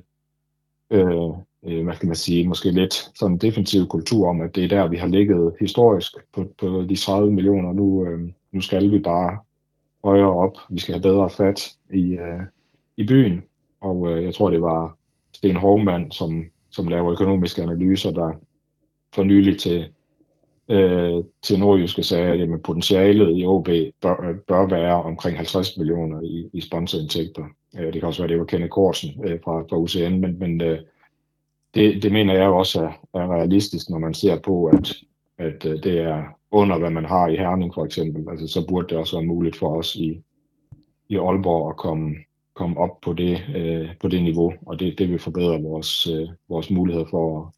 øh, 0.92 1.30
øh, 1.64 1.84
hvad 1.84 1.96
skal 1.96 2.08
man 2.08 2.16
sige, 2.16 2.48
måske 2.48 2.72
lidt 2.72 2.94
sådan 2.94 3.38
defensiv 3.38 3.88
kultur 3.88 4.30
om, 4.30 4.42
at 4.42 4.56
det 4.56 4.64
er 4.64 4.68
der, 4.68 4.88
vi 4.88 4.98
har 4.98 5.08
ligget 5.08 5.54
historisk 5.60 6.12
på, 6.34 6.46
på 6.60 6.86
de 6.90 6.96
30 6.96 7.32
millioner. 7.32 7.74
Nu, 7.74 8.06
øh, 8.06 8.20
nu 8.52 8.62
skal 8.62 8.92
vi 8.92 9.00
bare 9.00 9.38
højere 10.04 10.34
op. 10.34 10.58
Vi 10.70 10.80
skal 10.80 10.94
have 10.94 11.02
bedre 11.02 11.30
fat 11.30 11.74
i, 11.94 12.12
øh, 12.12 12.42
i 12.98 13.06
byen, 13.06 13.44
og 13.82 14.12
øh, 14.12 14.24
jeg 14.24 14.34
tror, 14.34 14.50
det 14.50 14.62
var 14.62 14.98
Sten 15.34 15.56
Hovmand, 15.56 16.12
som, 16.12 16.44
som 16.72 16.88
laver 16.88 17.12
økonomiske 17.12 17.62
analyser, 17.62 18.12
der 18.12 18.32
for 19.14 19.24
nylig 19.24 19.60
til, 19.60 19.88
øh, 20.70 21.24
til 21.42 21.60
Nordjyske 21.60 22.04
sagde, 22.04 22.44
at 22.44 22.62
potentialet 22.62 23.38
i 23.38 23.46
OB 23.46 23.68
bør, 24.02 24.30
øh, 24.30 24.36
bør 24.48 24.68
være 24.68 25.04
omkring 25.04 25.38
50 25.38 25.78
millioner 25.78 26.22
i, 26.22 26.50
i 26.54 26.62
sponsorindtægter. 26.62 27.46
Øh, 27.78 27.86
det 27.86 27.94
kan 27.94 28.04
også 28.04 28.22
være, 28.22 28.32
det 28.32 28.40
var 28.40 28.46
Kenneth 28.46 28.70
Korsen 28.70 29.26
øh, 29.26 29.40
fra, 29.44 29.62
fra 29.62 29.78
UCN, 29.78 30.20
men, 30.20 30.40
men 30.40 30.62
øh, 30.62 30.80
det, 31.74 32.04
det 32.04 32.12
mener 32.12 32.34
jeg 32.34 32.50
også 32.50 32.82
er, 32.82 33.20
er 33.20 33.36
realistisk, 33.36 33.90
når 33.90 34.00
man 34.00 34.14
ser 34.14 34.40
på, 34.40 34.66
at, 34.66 34.96
at 35.38 35.66
øh, 35.66 35.84
det 35.84 36.00
er 36.00 36.24
under, 36.52 36.78
hvad 36.78 36.90
man 36.90 37.06
har 37.06 37.28
i 37.28 37.36
Herning 37.36 37.74
for 37.74 37.86
eksempel. 37.86 38.26
Altså, 38.30 38.48
så 38.48 38.68
burde 38.68 38.88
det 38.88 38.98
også 38.98 39.16
være 39.16 39.26
muligt 39.26 39.56
for 39.56 39.78
os 39.78 39.96
i, 39.96 40.22
i 41.10 41.16
Aalborg 41.16 41.70
at 41.70 41.78
komme, 41.78 42.16
komme 42.58 42.78
op 42.78 43.02
på 43.02 43.14
det, 43.14 43.42
øh, 43.56 43.90
på 44.00 44.08
det 44.08 44.24
niveau, 44.24 44.54
og 44.66 44.80
det, 44.80 45.00
det 45.00 45.10
vil 45.10 45.20
forbedre 45.20 45.62
vores, 45.62 46.08
øh, 46.08 46.28
vores 46.50 46.70
mulighed 46.72 47.06
for 47.10 47.40
at, 47.40 47.54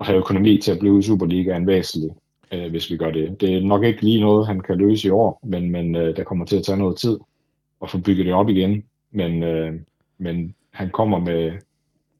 at 0.00 0.06
have 0.06 0.18
økonomi 0.18 0.58
til 0.58 0.72
at 0.72 0.78
blive 0.78 0.98
i 0.98 1.02
Superligaen 1.02 1.66
væsentligt, 1.66 2.14
øh, 2.52 2.70
hvis 2.70 2.90
vi 2.90 2.96
gør 2.96 3.10
det. 3.10 3.40
Det 3.40 3.54
er 3.54 3.60
nok 3.60 3.84
ikke 3.84 4.02
lige 4.02 4.20
noget, 4.20 4.46
han 4.46 4.60
kan 4.60 4.78
løse 4.78 5.08
i 5.08 5.10
år, 5.10 5.40
men, 5.42 5.70
men 5.70 5.96
øh, 5.96 6.16
der 6.16 6.24
kommer 6.24 6.44
til 6.46 6.56
at 6.56 6.64
tage 6.64 6.78
noget 6.78 6.96
tid 6.98 7.18
at 7.82 7.90
få 7.90 7.98
bygget 7.98 8.26
det 8.26 8.34
op 8.34 8.48
igen. 8.48 8.84
Men, 9.10 9.42
øh, 9.42 9.72
men 10.18 10.54
han 10.70 10.90
kommer 10.90 11.18
med 11.18 11.52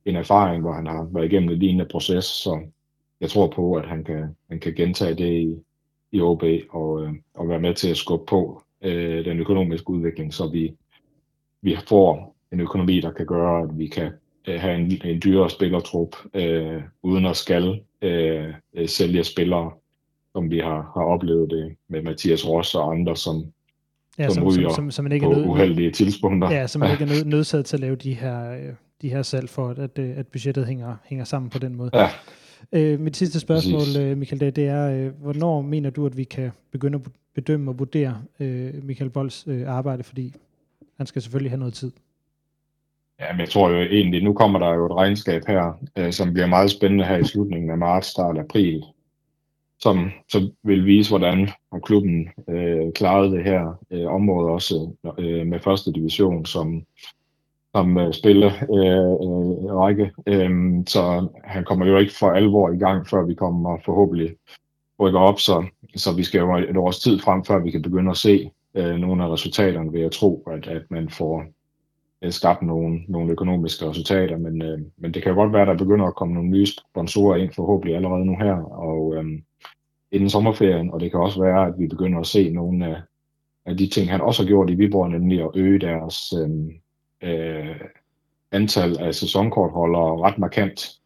en 0.05 0.17
erfaring, 0.17 0.63
hvor 0.63 0.73
han 0.73 0.87
har 0.87 1.09
været 1.13 1.33
igennem 1.33 1.51
en 1.51 1.59
lignende 1.59 1.89
proces, 1.91 2.25
så 2.25 2.61
jeg 3.21 3.31
tror 3.31 3.47
på, 3.47 3.75
at 3.75 3.89
han 3.89 4.05
kan, 4.05 4.37
han 4.49 4.61
kan 4.61 4.75
gentage 4.75 5.15
det 5.15 5.33
i, 5.33 5.57
i 6.13 6.21
OB 6.21 6.43
og, 6.71 7.03
øh, 7.03 7.13
og 7.35 7.49
være 7.49 7.61
med 7.61 7.75
til 7.75 7.91
at 7.91 7.97
skubbe 7.97 8.27
på 8.27 8.63
øh, 8.83 9.25
den 9.25 9.39
økonomiske 9.39 9.91
udvikling, 9.91 10.35
så 10.35 10.49
vi 10.49 10.75
vi 11.63 11.77
får 11.89 12.37
en 12.53 12.61
økonomi, 12.61 13.01
der 13.01 13.11
kan 13.11 13.27
gøre, 13.27 13.63
at 13.63 13.79
vi 13.79 13.87
kan 13.87 14.13
øh, 14.49 14.61
have 14.61 14.75
en, 14.75 15.01
en 15.05 15.21
dyrere 15.25 15.51
spillertrup, 15.51 16.17
øh, 16.35 16.83
uden 17.03 17.27
at 17.27 17.37
skal 17.37 17.81
øh, 18.03 18.55
øh, 18.75 18.89
sælge 18.89 19.25
spillere, 19.25 19.71
som 20.33 20.51
vi 20.51 20.59
har, 20.59 20.91
har 20.95 21.05
oplevet 21.05 21.51
det 21.51 21.77
med 21.89 22.03
Mathias 22.03 22.49
Ross 22.49 22.75
og 22.75 22.93
andre, 22.93 23.17
som, 23.17 23.45
ja, 24.19 24.29
som, 24.29 24.35
som 24.35 24.45
ryger 24.45 24.69
som, 24.69 24.75
som, 24.75 24.91
som 24.91 25.05
man 25.05 25.13
ikke 25.13 25.27
på 25.27 25.33
er 25.33 25.37
nød, 25.37 25.47
uheldige 25.47 25.91
tidspunkter. 25.91 26.51
Ja, 26.51 26.67
som 26.67 26.81
man 26.81 26.91
ikke 26.91 27.05
er 27.05 27.09
nød, 27.09 27.25
nødsaget 27.37 27.67
til 27.67 27.77
at 27.77 27.81
lave 27.81 27.97
de 27.97 28.15
her, 28.15 28.53
øh, 28.53 28.75
de 29.03 29.09
her 29.09 29.23
salg 29.23 29.49
for, 29.49 29.69
at, 29.69 29.99
at 29.99 30.27
budgettet 30.27 30.67
hænger, 30.67 30.97
hænger 31.05 31.25
sammen 31.25 31.51
på 31.51 31.59
den 31.59 31.75
måde. 31.75 31.91
Ja. 31.95 32.09
Øh, 32.73 33.01
mit 33.01 33.17
sidste 33.17 33.41
spørgsmål, 33.41 34.03
øh, 34.03 34.19
Michael 34.19 34.41
Dag, 34.41 34.57
det 34.57 34.67
er, 34.67 34.91
øh, 34.91 35.23
hvornår 35.23 35.63
mener 35.63 35.91
du, 35.91 36.07
at 36.07 36.17
vi 36.17 36.25
kan 36.25 36.51
begynde 36.73 37.01
at 37.05 37.13
bedømme 37.35 37.71
og 37.71 37.79
vurdere 37.79 38.23
øh, 38.41 38.85
Michael 38.85 39.11
Bolds 39.11 39.45
øh, 39.47 39.63
arbejde, 39.69 40.03
fordi 40.03 40.35
han 41.01 41.07
skal 41.07 41.23
selvfølgelig 41.23 41.51
have 41.51 41.59
noget 41.59 41.75
tid. 41.75 41.93
Ja, 43.21 43.33
men 43.33 43.41
jeg 43.41 43.49
tror 43.49 43.71
jo 43.71 43.81
egentlig, 43.81 44.23
nu 44.23 44.33
kommer 44.33 44.59
der 44.59 44.75
jo 44.75 44.87
et 44.87 44.97
regnskab 44.97 45.43
her, 45.47 45.79
øh, 45.99 46.13
som 46.13 46.33
bliver 46.33 46.47
meget 46.47 46.71
spændende 46.71 47.05
her 47.05 47.17
i 47.17 47.25
slutningen 47.25 47.71
af 47.71 47.79
marts, 47.79 48.07
start 48.09 48.37
af 48.37 48.43
april, 48.43 48.85
som, 49.79 50.11
som 50.29 50.43
vil 50.63 50.87
vise, 50.87 51.11
hvordan 51.11 51.49
om 51.71 51.81
klubben 51.81 52.29
øh, 52.49 52.93
klarede 52.93 53.37
det 53.37 53.45
her 53.45 53.79
øh, 53.91 54.07
område 54.07 54.51
også 54.51 54.93
øh, 55.19 55.47
med 55.47 55.61
første 55.61 55.93
division, 55.93 56.47
som, 56.47 56.83
som 57.75 57.99
øh, 57.99 58.13
spiller 58.13 58.53
øh, 58.77 59.13
øh, 59.27 59.77
række. 59.77 60.11
Øh, 60.27 60.51
så 60.87 61.29
han 61.45 61.65
kommer 61.65 61.87
jo 61.87 61.99
ikke 61.99 62.15
for 62.19 62.31
alvor 62.31 62.71
i 62.71 62.79
gang, 62.79 63.09
før 63.09 63.27
vi 63.27 63.35
kommer 63.35 63.79
forhåbentlig 63.85 64.37
rykker 65.01 65.21
op, 65.21 65.41
så, 65.41 65.67
så 65.97 66.17
vi 66.17 66.23
skal 66.23 66.39
jo 66.39 66.57
et 66.57 66.77
års 66.77 66.99
tid 66.99 67.19
frem, 67.19 67.45
før 67.45 67.59
vi 67.59 67.71
kan 67.71 67.83
begynde 67.83 68.11
at 68.11 68.17
se 68.17 68.51
øh, 68.75 68.97
nogle 68.97 69.25
af 69.25 69.33
resultaterne, 69.33 69.93
ved 69.93 70.01
at 70.01 70.13
tro, 70.13 70.49
at, 70.53 70.67
at 70.67 70.83
man 70.91 71.11
får 71.11 71.45
øh, 72.23 72.33
skabt 72.33 72.63
nogle, 72.63 73.01
nogle 73.09 73.33
økonomiske 73.33 73.89
resultater, 73.89 74.37
men, 74.37 74.63
øh, 74.63 74.79
men 74.97 75.15
det 75.15 75.23
kan 75.23 75.35
godt 75.35 75.53
være, 75.53 75.63
at 75.63 75.69
der 75.69 75.85
begynder 75.85 76.07
at 76.07 76.15
komme 76.15 76.35
nogle 76.35 76.51
nye 76.51 76.67
sponsorer 76.67 77.37
ind, 77.37 77.53
forhåbentlig 77.53 77.97
allerede 77.97 78.25
nu 78.25 78.37
her, 78.37 78.55
og 78.63 79.15
øh, 79.17 79.25
inden 80.13 80.31
sommerferien, 80.31 80.91
og 80.91 81.01
det 81.01 81.11
kan 81.11 81.21
også 81.21 81.43
være, 81.43 81.67
at 81.67 81.75
vi 81.79 81.87
begynder 81.87 82.19
at 82.21 82.27
se 82.27 82.51
nogle 82.51 82.87
af, 82.87 83.03
af 83.67 83.77
de 83.77 83.87
ting, 83.87 84.11
han 84.11 84.21
også 84.21 84.43
har 84.43 84.49
gjort 84.49 84.71
i 84.71 84.75
Viborg, 84.75 85.11
nemlig 85.11 85.41
at 85.41 85.51
øge 85.55 85.79
deres 85.79 86.33
øh, 86.33 86.51
øh, 87.31 87.81
antal 88.53 88.99
af 89.01 89.15
sæsonkortholdere 89.15 90.21
ret 90.21 90.39
markant, 90.39 91.01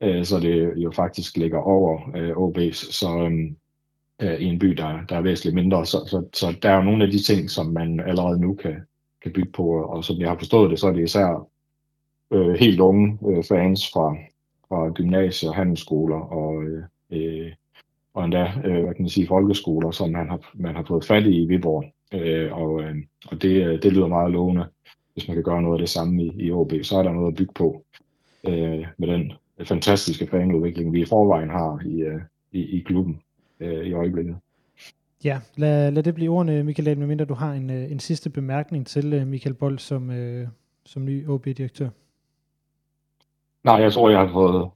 øh, 0.00 0.24
så 0.24 0.40
det 0.40 0.72
jo 0.76 0.90
faktisk 0.90 1.36
ligger 1.36 1.58
over 1.58 2.10
øh, 2.16 2.36
OB's. 2.36 2.92
Så, 2.92 3.28
øh, 3.30 3.52
øh, 4.22 4.40
i 4.40 4.44
en 4.44 4.58
by, 4.58 4.66
der, 4.66 4.98
der 5.08 5.16
er 5.16 5.20
væsentligt 5.20 5.54
mindre. 5.54 5.86
Så, 5.86 5.98
så, 6.06 6.24
så 6.32 6.56
der 6.62 6.70
er 6.70 6.76
jo 6.76 6.82
nogle 6.82 7.04
af 7.04 7.10
de 7.10 7.22
ting, 7.22 7.50
som 7.50 7.66
man 7.66 8.00
allerede 8.00 8.40
nu 8.40 8.54
kan, 8.54 8.76
kan 9.22 9.32
bygge 9.32 9.52
på, 9.52 9.82
og 9.82 10.04
som 10.04 10.16
jeg 10.20 10.28
har 10.28 10.38
forstået 10.38 10.70
det, 10.70 10.78
så 10.78 10.86
er 10.86 10.92
det 10.92 11.02
især 11.02 11.48
øh, 12.30 12.54
helt 12.54 12.80
unge 12.80 13.18
øh, 13.28 13.44
fans 13.44 13.90
fra, 13.92 14.16
fra 14.68 14.90
gymnasier, 14.90 15.52
handelsskoler 15.52 16.20
og, 16.20 16.64
øh, 16.64 16.82
øh 17.10 17.52
og 18.14 18.24
endda, 18.24 18.52
øh, 18.64 18.82
hvad 18.84 18.94
kan 18.94 19.02
man 19.02 19.08
sige, 19.08 19.26
folkeskoler, 19.26 19.90
som 19.90 20.10
man 20.10 20.28
har, 20.28 20.50
man 20.54 20.74
har 20.74 20.84
fået 20.88 21.04
fat 21.04 21.26
i 21.26 21.42
i 21.42 21.46
Viborg. 21.46 21.84
Øh, 22.14 22.52
og 22.52 22.82
øh, 22.82 22.96
og 23.30 23.42
det, 23.42 23.66
øh, 23.66 23.82
det 23.82 23.92
lyder 23.92 24.06
meget 24.06 24.32
lovende, 24.32 24.66
hvis 25.14 25.28
man 25.28 25.34
kan 25.34 25.44
gøre 25.44 25.62
noget 25.62 25.74
af 25.74 25.78
det 25.80 25.88
samme 25.88 26.22
i, 26.22 26.32
i 26.36 26.50
OB. 26.50 26.72
Så 26.82 26.98
er 26.98 27.02
der 27.02 27.12
noget 27.12 27.32
at 27.32 27.36
bygge 27.36 27.52
på 27.54 27.84
øh, 28.48 28.86
med 28.98 29.08
den 29.08 29.32
fantastiske 29.64 30.26
fanudvikling, 30.26 30.92
vi 30.92 31.00
i 31.00 31.04
forvejen 31.04 31.50
har 31.50 31.80
i, 31.86 32.00
øh, 32.00 32.20
i, 32.52 32.78
i 32.78 32.80
klubben 32.80 33.20
øh, 33.60 33.86
i 33.86 33.92
øjeblikket. 33.92 34.36
Ja, 35.24 35.40
lad, 35.56 35.90
lad 35.90 36.02
det 36.02 36.14
blive 36.14 36.30
ordene, 36.30 36.62
Michael 36.62 36.98
medmindre 36.98 37.24
du 37.24 37.34
har 37.34 37.52
en, 37.52 37.70
øh, 37.70 37.92
en 37.92 38.00
sidste 38.00 38.30
bemærkning 38.30 38.86
til 38.86 39.12
øh, 39.12 39.26
Michael 39.26 39.54
Bold 39.54 39.78
som, 39.78 40.10
øh, 40.10 40.48
som 40.84 41.04
ny 41.04 41.28
OB-direktør. 41.28 41.88
Nej, 43.64 43.74
jeg 43.74 43.92
tror, 43.92 44.10
jeg 44.10 44.18
har 44.18 44.32
fået 44.32 44.70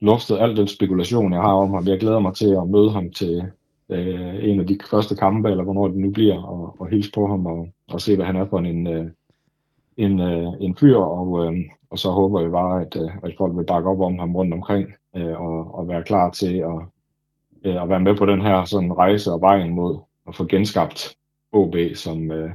luftet 0.00 0.38
al 0.38 0.56
den 0.56 0.68
spekulation, 0.68 1.32
jeg 1.32 1.40
har 1.40 1.52
om 1.52 1.70
ham. 1.70 1.86
Jeg 1.86 2.00
glæder 2.00 2.18
mig 2.18 2.34
til 2.34 2.50
at 2.62 2.68
møde 2.68 2.90
ham 2.90 3.10
til 3.10 3.42
øh, 3.88 4.44
en 4.44 4.60
af 4.60 4.66
de 4.66 4.78
første 4.90 5.16
kampe, 5.16 5.50
eller 5.50 5.64
hvornår 5.64 5.88
det 5.88 5.96
nu 5.96 6.10
bliver, 6.10 6.42
og, 6.42 6.76
og 6.78 6.88
hilse 6.88 7.12
på 7.12 7.26
ham 7.26 7.46
og, 7.46 7.68
og 7.88 8.00
se, 8.00 8.16
hvad 8.16 8.26
han 8.26 8.36
er 8.36 8.46
for 8.46 8.58
en, 8.58 8.86
øh, 8.86 9.06
en, 9.96 10.20
øh, 10.20 10.46
en 10.60 10.76
fyr, 10.76 10.96
og, 10.96 11.44
øh, 11.44 11.58
og 11.90 11.98
så 11.98 12.10
håber 12.10 12.40
jeg 12.40 12.50
bare, 12.50 12.80
at, 12.80 12.96
øh, 12.96 13.10
at 13.22 13.34
folk 13.38 13.56
vil 13.56 13.64
bakke 13.64 13.88
op 13.90 14.00
om 14.00 14.18
ham 14.18 14.36
rundt 14.36 14.54
omkring, 14.54 14.88
øh, 15.16 15.40
og, 15.40 15.74
og 15.74 15.88
være 15.88 16.04
klar 16.04 16.30
til 16.30 16.56
at, 16.56 16.95
øh, 17.64 17.82
at 17.82 17.88
være 17.88 18.00
med 18.00 18.16
på 18.16 18.26
den 18.26 18.42
her 18.42 18.64
sådan 18.64 18.92
rejse 18.92 19.32
og 19.32 19.40
vejen 19.40 19.70
mod 19.70 19.98
at 20.28 20.36
få 20.36 20.46
genskabt 20.46 21.16
OB 21.52 21.76
som 21.94 22.30
øh, 22.30 22.50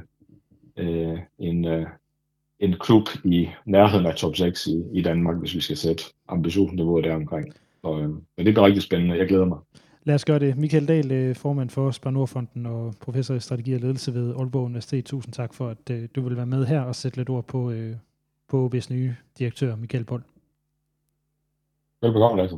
øh, 0.76 1.18
en, 1.38 1.64
øh, 1.64 1.86
en 2.58 2.76
klub 2.80 3.08
i 3.24 3.48
nærheden 3.66 4.06
af 4.06 4.14
top 4.14 4.36
6 4.36 4.66
i, 4.66 4.82
i 4.92 5.02
Danmark, 5.02 5.38
hvis 5.38 5.54
vi 5.54 5.60
skal 5.60 5.76
sætte 5.76 6.04
ambitionsniveauet 6.28 7.04
der 7.04 7.14
omkring. 7.14 7.52
Så, 7.84 7.98
øh, 7.98 8.08
men 8.08 8.46
det 8.46 8.54
bliver 8.54 8.66
rigtig 8.66 8.82
spændende. 8.82 9.18
Jeg 9.18 9.28
glæder 9.28 9.44
mig. 9.44 9.58
Lad 10.04 10.14
os 10.14 10.24
gøre 10.24 10.38
det. 10.38 10.56
Michael 10.56 10.88
Dahl, 10.88 11.12
øh, 11.12 11.36
formand 11.36 11.70
for 11.70 11.90
Spar 11.90 12.10
Nordfonden 12.10 12.66
og 12.66 12.94
professor 13.00 13.34
i 13.34 13.40
strategi 13.40 13.74
og 13.74 13.80
ledelse 13.80 14.14
ved 14.14 14.34
Aalborg 14.38 14.64
Universitet. 14.64 15.04
Tusind 15.04 15.32
tak 15.32 15.54
for, 15.54 15.68
at 15.68 15.90
øh, 15.90 16.08
du 16.14 16.22
vil 16.22 16.36
være 16.36 16.46
med 16.46 16.66
her 16.66 16.80
og 16.80 16.94
sætte 16.94 17.18
lidt 17.18 17.30
ord 17.30 17.46
på, 17.46 17.70
øh, 17.70 17.96
på 18.48 18.70
OB's 18.74 18.92
nye 18.94 19.14
direktør, 19.38 19.76
Michael 19.76 20.04
Bold. 20.04 20.22
Velbekomme, 22.02 22.42
Lasse. 22.42 22.56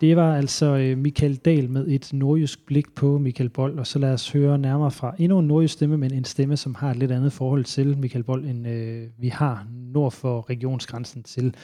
Det 0.00 0.16
var 0.16 0.36
altså 0.36 0.66
øh, 0.66 0.98
Michael 0.98 1.36
Dahl 1.36 1.70
med 1.70 1.88
et 1.88 2.12
nordjysk 2.12 2.66
blik 2.66 2.94
på 2.94 3.18
Michael 3.18 3.48
Bold, 3.50 3.78
og 3.78 3.86
så 3.86 3.98
lad 3.98 4.12
os 4.12 4.30
høre 4.32 4.58
nærmere 4.58 4.90
fra 4.90 5.14
endnu 5.18 5.38
en 5.38 5.46
nordjysk 5.46 5.74
stemme, 5.74 5.98
men 5.98 6.12
en 6.12 6.24
stemme, 6.24 6.56
som 6.56 6.74
har 6.74 6.90
et 6.90 6.96
lidt 6.96 7.12
andet 7.12 7.32
forhold 7.32 7.64
til 7.64 7.98
Michael 7.98 8.24
Bold, 8.24 8.44
end 8.44 8.68
øh, 8.68 9.08
vi 9.18 9.28
har 9.28 9.66
nord 9.70 10.12
for 10.12 10.50
regionsgrænsen 10.50 11.22
til 11.22 11.54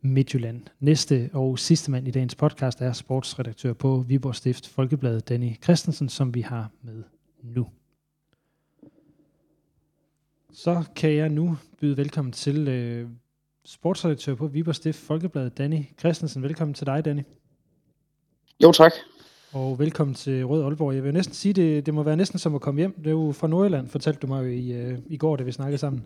Midtjylland. 0.00 0.62
Næste 0.80 1.30
og 1.32 1.58
sidste 1.58 1.90
mand 1.90 2.08
i 2.08 2.10
dagens 2.10 2.34
podcast 2.34 2.80
er 2.80 2.92
sportsredaktør 2.92 3.72
på 3.72 4.04
Viborg 4.08 4.34
Stift 4.34 4.68
Folkeblad, 4.68 5.20
Danny 5.20 5.62
Christensen, 5.62 6.08
som 6.08 6.34
vi 6.34 6.40
har 6.40 6.70
med 6.82 7.02
nu. 7.42 7.66
Så 10.52 10.84
kan 10.96 11.14
jeg 11.14 11.28
nu 11.28 11.56
byde 11.80 11.96
velkommen 11.96 12.32
til 12.32 12.68
øh, 12.68 13.08
sportsredaktør 13.64 14.34
på 14.34 14.46
Viborg 14.46 14.74
Stift 14.74 14.98
Folkeblad, 14.98 15.50
Danny 15.50 15.84
Christensen. 15.98 16.42
Velkommen 16.42 16.74
til 16.74 16.86
dig, 16.86 17.04
Danny. 17.04 17.22
Jo, 18.62 18.72
tak. 18.72 18.92
Og 19.52 19.78
velkommen 19.78 20.14
til 20.14 20.46
Rød 20.46 20.64
Aalborg. 20.64 20.94
Jeg 20.94 21.04
vil 21.04 21.14
næsten 21.14 21.34
sige, 21.34 21.52
det, 21.52 21.86
det 21.86 21.94
må 21.94 22.02
være 22.02 22.16
næsten 22.16 22.38
som 22.38 22.54
at 22.54 22.60
komme 22.60 22.80
hjem. 22.80 22.94
Det 22.98 23.06
er 23.06 23.10
jo 23.10 23.32
fra 23.32 23.46
Nordjylland, 23.46 23.88
fortalte 23.88 24.20
du 24.20 24.26
mig 24.26 24.44
jo 24.44 24.48
i, 24.48 24.72
øh, 24.72 24.98
i 25.06 25.16
går, 25.16 25.36
da 25.36 25.44
vi 25.44 25.52
snakkede 25.52 25.78
sammen. 25.78 26.04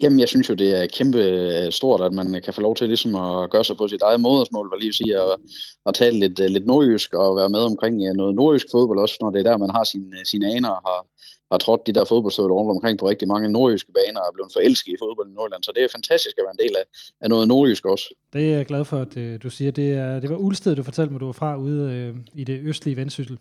Jamen, 0.00 0.20
jeg 0.20 0.28
synes 0.28 0.48
jo, 0.48 0.54
det 0.54 0.82
er 0.82 0.86
kæmpe 0.86 1.18
øh, 1.18 1.72
stort, 1.72 2.00
at 2.00 2.12
man 2.12 2.40
kan 2.44 2.54
få 2.54 2.60
lov 2.60 2.76
til 2.76 2.86
ligesom 2.88 3.14
at 3.14 3.50
gøre 3.50 3.64
sig 3.64 3.76
på 3.76 3.88
sit 3.88 4.02
eget 4.02 4.20
modersmål, 4.20 4.68
hvad 4.68 4.78
lige 4.78 4.92
sige, 4.92 5.18
at, 5.18 5.36
at 5.86 5.94
tale 5.94 6.18
lidt, 6.18 6.40
øh, 6.40 6.46
lidt 6.46 6.66
nordjysk 6.66 7.14
og 7.14 7.36
være 7.36 7.48
med 7.48 7.60
omkring 7.60 7.96
noget 8.16 8.34
nordjysk 8.34 8.66
fodbold 8.72 8.98
også, 8.98 9.16
når 9.20 9.30
det 9.30 9.38
er 9.38 9.50
der, 9.50 9.56
man 9.56 9.70
har 9.70 9.84
sine, 9.84 10.16
sine 10.24 10.46
aner 10.46 10.68
og 10.68 10.82
har, 10.86 11.06
har 11.50 11.58
trådt 11.58 11.86
de 11.86 11.92
der 11.92 12.04
fodboldstøvler 12.04 12.54
rundt 12.54 12.70
omkring 12.70 12.98
på 12.98 13.08
rigtig 13.08 13.28
mange 13.28 13.48
nordjyske 13.48 13.92
baner 13.92 14.20
og 14.20 14.26
er 14.28 14.32
blevet 14.32 14.52
forelsket 14.52 14.92
i 14.92 14.96
fodbold 14.98 15.28
i 15.30 15.34
Nordjylland. 15.34 15.62
Så 15.62 15.72
det 15.74 15.84
er 15.84 15.88
fantastisk 15.92 16.38
at 16.38 16.44
være 16.46 16.54
en 16.58 16.64
del 16.64 16.76
af, 16.76 16.84
af 17.20 17.28
noget 17.28 17.48
nordjysk 17.48 17.84
også. 17.84 18.14
Det 18.32 18.52
er 18.52 18.56
jeg 18.56 18.66
glad 18.66 18.84
for, 18.84 18.98
at 18.98 19.16
øh, 19.16 19.42
du 19.42 19.50
siger. 19.50 19.70
Det, 19.70 19.92
er, 19.92 20.20
det 20.20 20.30
var 20.30 20.36
Ulsted, 20.36 20.76
du 20.76 20.82
fortalte 20.82 21.12
mig, 21.12 21.20
du 21.20 21.26
var 21.26 21.32
fra 21.32 21.56
ude 21.56 21.92
øh, 21.92 22.16
i 22.34 22.44
det 22.44 22.60
østlige 22.62 22.96
Vendsyssel. 22.96 23.38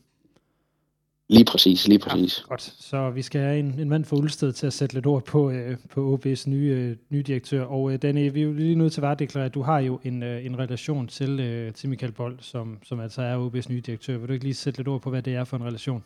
Lige 1.31 1.45
præcis, 1.45 1.87
lige 1.87 1.99
præcis. 1.99 2.39
Ja, 2.39 2.47
godt. 2.47 2.61
Så 2.61 3.09
vi 3.09 3.21
skal 3.21 3.41
have 3.41 3.59
en, 3.59 3.79
en 3.79 3.89
mand 3.89 4.05
fra 4.05 4.15
Ulsted 4.15 4.53
til 4.53 4.67
at 4.67 4.73
sætte 4.73 4.95
lidt 4.95 5.05
ord 5.05 5.23
på, 5.23 5.51
øh, 5.51 5.77
på 5.89 6.15
OB's 6.15 6.49
nye, 6.49 6.75
øh, 6.77 6.95
nye 7.09 7.23
direktør. 7.23 7.63
Og 7.63 7.93
øh, 7.93 8.01
Danny, 8.01 8.33
vi 8.33 8.39
er 8.41 8.45
jo 8.45 8.53
lige 8.53 8.75
nødt 8.75 8.93
til 8.93 9.05
at 9.05 9.19
deklarere, 9.19 9.45
at 9.45 9.53
du 9.53 9.61
har 9.61 9.79
jo 9.79 9.99
en, 10.03 10.23
øh, 10.23 10.45
en 10.45 10.59
relation 10.59 11.07
til, 11.07 11.39
øh, 11.39 11.73
til 11.73 11.89
Michael 11.89 12.11
Bold, 12.11 12.37
som, 12.41 12.77
som 12.83 12.99
altså 12.99 13.21
er 13.21 13.49
OB's 13.49 13.69
nye 13.69 13.81
direktør. 13.81 14.17
Vil 14.17 14.27
du 14.27 14.33
ikke 14.33 14.45
lige 14.45 14.55
sætte 14.55 14.79
lidt 14.79 14.87
ord 14.87 15.01
på, 15.01 15.09
hvad 15.09 15.21
det 15.21 15.35
er 15.35 15.43
for 15.43 15.57
en 15.57 15.63
relation? 15.63 16.03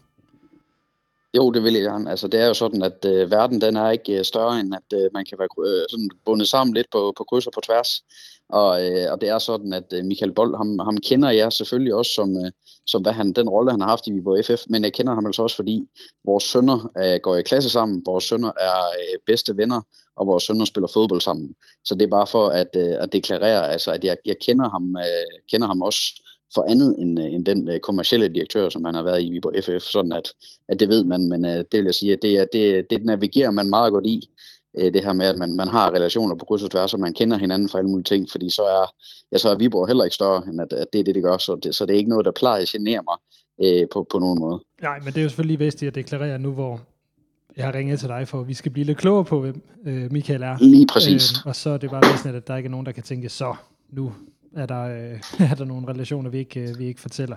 Jo, 1.38 1.52
det 1.52 1.64
vil 1.64 1.74
jeg 1.74 1.84
gerne. 1.84 2.10
Altså, 2.10 2.28
det 2.28 2.40
er 2.40 2.48
jo 2.48 2.54
sådan, 2.54 2.84
at 2.84 3.06
øh, 3.06 3.32
verden 3.32 3.62
den 3.62 3.76
er 3.76 3.90
ikke 3.90 4.18
øh, 4.18 4.26
større, 4.26 4.60
end 4.60 4.76
at 4.76 4.98
øh, 5.00 5.10
man 5.14 5.26
kan 5.26 5.40
være 5.40 5.48
øh, 5.68 5.86
sådan 5.90 6.10
bundet 6.26 6.48
sammen 6.48 6.74
lidt 6.74 6.88
på, 6.92 7.14
på 7.18 7.24
kryds 7.24 7.48
og 7.48 7.54
på 7.54 7.62
tværs. 7.62 8.04
Og, 8.50 8.86
øh, 8.86 9.12
og 9.12 9.22
det 9.22 9.30
er 9.30 9.40
sådan, 9.40 9.74
at 9.74 9.94
øh, 9.94 10.06
Michael 10.06 10.32
Bold, 10.32 10.58
ham, 10.58 10.80
ham 10.80 10.98
kender 10.98 11.30
jeg 11.30 11.54
selvfølgelig 11.54 11.94
også 11.96 12.12
som, 12.12 12.38
øh, 12.38 12.52
som 12.86 13.02
hvad 13.02 13.14
han, 13.14 13.34
den 13.34 13.50
rolle, 13.50 13.72
han 13.72 13.82
har 13.82 13.88
haft 13.88 14.08
i 14.08 14.12
Viborg 14.12 14.46
FF, 14.46 14.64
men 14.70 14.84
jeg 14.84 14.94
kender 14.94 15.14
ham 15.14 15.26
altså 15.26 15.42
også, 15.44 15.56
fordi 15.56 15.88
vores 16.26 16.44
sønner 16.44 16.92
øh, 16.98 17.20
går 17.24 17.36
i 17.36 17.42
klasse 17.42 17.70
sammen, 17.70 18.04
vores 18.06 18.24
sønner 18.24 18.52
er 18.60 18.78
øh, 19.00 19.20
bedste 19.26 19.58
venner, 19.58 19.82
og 20.16 20.28
vores 20.28 20.44
sønner 20.44 20.66
spiller 20.66 20.88
fodbold 20.88 21.22
sammen. 21.22 21.56
Så 21.86 21.96
det 21.96 22.02
er 22.02 22.10
bare 22.10 22.28
for 22.28 22.48
at, 22.48 22.76
øh, 22.76 22.96
at 23.00 23.14
deklarere, 23.14 23.72
altså, 23.72 23.92
at 23.92 24.04
jeg, 24.04 24.18
jeg 24.26 24.36
kender, 24.42 24.70
ham, 24.70 24.96
øh, 24.98 25.40
kender 25.52 25.68
ham 25.68 25.82
også 25.82 26.02
for 26.56 26.66
andet 26.70 26.96
end, 27.00 27.20
øh, 27.20 27.34
end 27.34 27.46
den 27.46 27.70
øh, 27.70 27.80
kommercielle 27.80 28.28
direktør, 28.28 28.70
som 28.70 28.86
han 28.86 28.96
har 28.96 29.04
været 29.04 29.24
i 29.24 29.30
Viborg 29.30 29.64
FF, 29.64 29.86
sådan 29.86 30.12
at, 30.12 30.34
at 30.68 30.80
det 30.80 30.90
ved 30.90 31.04
man, 31.04 31.30
men 31.30 31.46
øh, 31.46 31.52
det 31.52 31.74
vil 31.74 31.86
jeg 31.86 31.94
sige, 31.94 32.14
at 32.14 32.22
det, 32.22 32.40
er, 32.40 32.46
det, 32.54 32.90
det 32.90 33.06
navigerer 33.06 33.52
man 33.52 33.70
meget 33.70 33.94
godt 33.94 34.06
i, 34.06 34.30
det 34.78 35.04
her 35.04 35.14
med, 35.14 35.26
at 35.26 35.38
man, 35.38 35.56
man 35.56 35.68
har 35.68 35.92
relationer 35.92 36.36
på 36.36 36.46
kryds 36.46 36.64
og 36.64 36.72
tværs, 36.72 36.94
og 36.94 37.00
man 37.00 37.14
kender 37.14 37.38
hinanden 37.38 37.70
for 37.70 37.78
alle 37.78 37.90
mulige 37.90 38.04
ting, 38.04 38.32
fordi 38.32 38.50
så 38.50 38.62
er, 38.62 38.94
ja, 39.32 39.38
så 39.38 39.50
er 39.50 39.56
Viborg 39.56 39.88
heller 39.88 40.04
ikke 40.04 40.16
større, 40.16 40.44
end 40.48 40.62
at, 40.62 40.74
at 40.74 40.88
det 40.94 41.00
er 41.00 41.04
det, 41.04 41.16
det 41.16 41.24
gør, 41.24 41.38
så 41.38 41.56
det, 41.64 41.76
så 41.76 41.86
det 41.86 41.94
er 41.94 41.98
ikke 41.98 42.10
noget, 42.10 42.26
der 42.26 42.32
plejer 42.32 42.62
at 42.62 42.68
genere 42.68 43.02
mig 43.04 43.18
øh, 43.64 43.88
på, 43.94 44.08
på 44.12 44.20
nogen 44.20 44.40
måde. 44.40 44.64
Nej, 44.82 45.00
men 45.00 45.08
det 45.08 45.18
er 45.18 45.24
jo 45.24 45.30
selvfølgelig 45.30 45.60
vigtigt 45.60 45.88
at 45.88 45.96
deklarere 45.96 46.40
nu, 46.40 46.52
hvor 46.52 46.82
jeg 47.58 47.66
har 47.66 47.74
ringet 47.74 48.00
til 48.00 48.08
dig 48.08 48.28
for, 48.28 48.40
at 48.40 48.48
vi 48.48 48.54
skal 48.54 48.72
blive 48.72 48.86
lidt 48.86 48.98
klogere 48.98 49.26
på, 49.26 49.42
hvem 49.42 49.62
øh, 49.86 50.12
Michael 50.12 50.44
er. 50.44 50.58
Lige 50.60 50.88
præcis. 50.88 51.32
Øh, 51.32 51.48
og 51.48 51.56
så 51.56 51.70
er 51.70 51.78
det 51.78 51.90
bare 51.90 52.02
væsentligt, 52.12 52.36
at 52.36 52.48
der 52.48 52.58
ikke 52.58 52.68
er 52.68 52.72
nogen, 52.72 52.86
der 52.86 52.92
kan 52.92 53.04
tænke, 53.04 53.30
så 53.30 53.56
nu 53.90 54.14
er 54.56 54.66
der, 54.66 54.82
øh, 54.84 55.20
er 55.52 55.56
der 55.56 55.66
nogle 55.66 55.88
relationer, 55.88 56.30
vi 56.30 56.38
ikke, 56.38 56.60
øh, 56.70 56.80
vi 56.80 56.86
ikke 56.86 57.02
fortæller. 57.02 57.36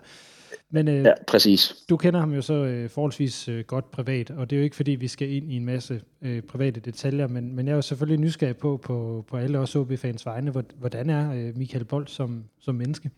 Men 0.71 0.89
øh, 0.89 1.05
Ja, 1.05 1.13
præcis. 1.29 1.75
du 1.91 1.97
kender 1.97 2.21
ham 2.21 2.33
jo 2.35 2.43
så 2.43 2.55
øh, 2.55 2.91
forholdsvis 2.91 3.49
øh, 3.49 3.65
godt 3.65 3.91
privat, 3.91 4.31
og 4.31 4.51
det 4.51 4.57
er 4.57 4.61
jo 4.61 4.65
ikke 4.65 4.77
fordi, 4.77 4.91
vi 4.91 5.09
skal 5.09 5.31
ind 5.31 5.53
i 5.53 5.57
en 5.57 5.65
masse 5.65 6.01
øh, 6.23 6.43
private 6.43 6.81
detaljer, 6.81 7.27
men, 7.29 7.57
men 7.57 7.67
jeg 7.67 7.73
er 7.73 7.77
jo 7.77 7.83
selvfølgelig 7.83 8.21
nysgerrig 8.21 8.57
på, 8.57 8.77
på, 8.77 9.25
på 9.29 9.37
alle 9.37 9.59
os 9.59 9.77
OB-fans 9.77 10.27
vegne, 10.27 10.51
hvor- 10.51 10.65
hvordan 10.79 11.11
er 11.11 11.33
øh, 11.35 11.57
Michael 11.57 11.85
Bold 11.85 12.07
som, 12.07 12.45
som 12.61 12.75
menneske? 12.75 13.11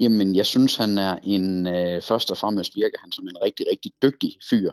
Jamen, 0.00 0.34
jeg 0.36 0.46
synes, 0.46 0.76
han 0.76 0.98
er 0.98 1.18
en, 1.22 1.66
øh, 1.66 2.02
først 2.02 2.30
og 2.30 2.36
fremmest 2.36 2.76
virker 2.76 2.98
han 3.00 3.12
som 3.12 3.28
en 3.28 3.36
rigtig, 3.44 3.66
rigtig 3.72 3.92
dygtig 4.02 4.32
fyr. 4.50 4.70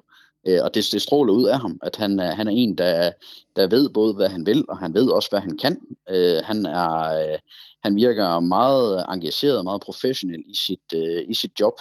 Øh, 0.47 0.59
og 0.63 0.75
det, 0.75 0.85
det 0.91 1.01
stråler 1.01 1.33
ud 1.33 1.45
af 1.45 1.59
ham, 1.59 1.79
at 1.83 1.95
han 1.95 2.19
er, 2.19 2.35
han 2.35 2.47
er 2.47 2.51
en, 2.51 2.77
der, 2.77 3.11
der 3.55 3.67
ved 3.67 3.89
både, 3.89 4.13
hvad 4.13 4.29
han 4.29 4.45
vil, 4.45 4.65
og 4.69 4.77
han 4.77 4.93
ved 4.93 5.09
også, 5.09 5.29
hvad 5.29 5.39
han 5.39 5.57
kan. 5.57 5.77
Øh, 6.09 6.41
han, 6.43 6.65
er, 6.65 6.99
øh, 7.03 7.39
han 7.83 7.95
virker 7.95 8.39
meget 8.39 9.05
engageret, 9.09 9.63
meget 9.63 9.81
professionel 9.81 10.43
i 10.47 10.55
sit, 10.55 10.93
øh, 10.93 11.23
i 11.27 11.33
sit 11.33 11.51
job. 11.59 11.73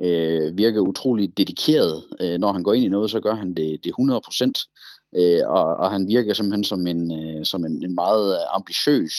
Øh, 0.00 0.58
virker 0.58 0.80
utrolig 0.80 1.38
dedikeret. 1.38 2.04
Øh, 2.20 2.38
når 2.38 2.52
han 2.52 2.62
går 2.62 2.72
ind 2.72 2.84
i 2.84 2.88
noget, 2.88 3.10
så 3.10 3.20
gør 3.20 3.34
han 3.34 3.54
det, 3.54 3.84
det 3.84 3.88
100 3.90 4.20
procent. 4.20 4.58
Øh, 5.16 5.40
og, 5.46 5.64
og 5.76 5.90
han 5.90 6.08
virker 6.08 6.34
simpelthen 6.34 6.64
som 6.64 6.86
en, 6.86 7.12
øh, 7.12 7.44
som 7.44 7.64
en, 7.64 7.84
en 7.84 7.94
meget 7.94 8.38
ambitiøs, 8.54 9.12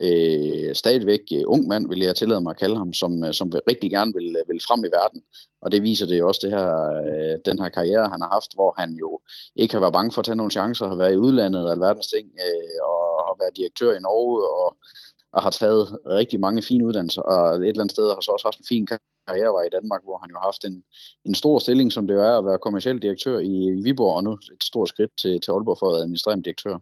øh, 0.00 0.74
stadigvæk 0.74 1.20
øh, 1.34 1.42
ung 1.46 1.66
mand, 1.66 1.88
vil 1.88 2.00
jeg 2.00 2.16
tillade 2.16 2.40
mig 2.40 2.50
at 2.50 2.58
kalde 2.58 2.76
ham, 2.76 2.92
som, 2.92 3.24
øh, 3.24 3.34
som 3.34 3.52
rigtig 3.70 3.90
gerne 3.90 4.12
vil, 4.14 4.36
øh, 4.38 4.48
vil 4.48 4.60
frem 4.68 4.84
i 4.84 4.88
verden. 4.98 5.22
Og 5.62 5.72
det 5.72 5.82
viser 5.82 6.06
det 6.06 6.18
jo 6.18 6.28
også, 6.28 6.40
det 6.44 6.50
her, 6.50 6.68
øh, 7.08 7.38
den 7.44 7.58
her 7.58 7.68
karriere, 7.68 8.08
han 8.08 8.20
har 8.20 8.30
haft, 8.32 8.54
hvor 8.54 8.74
han 8.78 8.90
jo 8.92 9.20
ikke 9.56 9.74
har 9.74 9.80
været 9.80 9.92
bange 9.92 10.12
for 10.12 10.20
at 10.20 10.24
tage 10.24 10.36
nogle 10.36 10.50
chancer, 10.50 10.88
har 10.88 10.96
været 11.02 11.14
i 11.14 11.22
udlandet 11.26 11.64
og 11.64 11.72
alverdens 11.72 12.06
ting, 12.06 12.26
øh, 12.46 12.78
og 12.90 13.00
har 13.28 13.36
været 13.40 13.56
direktør 13.56 13.92
i 13.96 14.00
Norge, 14.00 14.36
og, 14.60 14.76
og 15.32 15.42
har 15.42 15.50
taget 15.50 15.98
rigtig 16.06 16.40
mange 16.40 16.62
fine 16.62 16.86
uddannelser, 16.86 17.22
og 17.22 17.56
et 17.56 17.68
eller 17.68 17.80
andet 17.82 17.96
sted 17.96 18.08
har 18.08 18.20
så 18.20 18.30
også 18.30 18.46
haft 18.46 18.58
en 18.58 18.68
fin 18.68 18.86
karrierevej 19.28 19.64
i 19.66 19.74
Danmark, 19.76 20.02
hvor 20.04 20.18
han 20.18 20.30
jo 20.30 20.36
har 20.36 20.46
haft 20.50 20.64
en, 20.64 20.84
en 21.24 21.34
stor 21.34 21.58
stilling, 21.58 21.92
som 21.92 22.06
det 22.06 22.14
jo 22.14 22.22
er 22.22 22.38
at 22.38 22.44
være 22.44 22.58
kommersiel 22.58 23.02
direktør 23.02 23.38
i, 23.38 23.54
i 23.78 23.82
Viborg, 23.84 24.16
og 24.16 24.24
nu 24.24 24.32
et 24.32 24.62
stort 24.62 24.88
skridt 24.88 25.10
til, 25.22 25.40
til 25.40 25.50
Aalborg 25.50 25.78
for 25.78 25.90
at 25.90 26.00
administrere 26.02 26.40
direktør. 26.40 26.78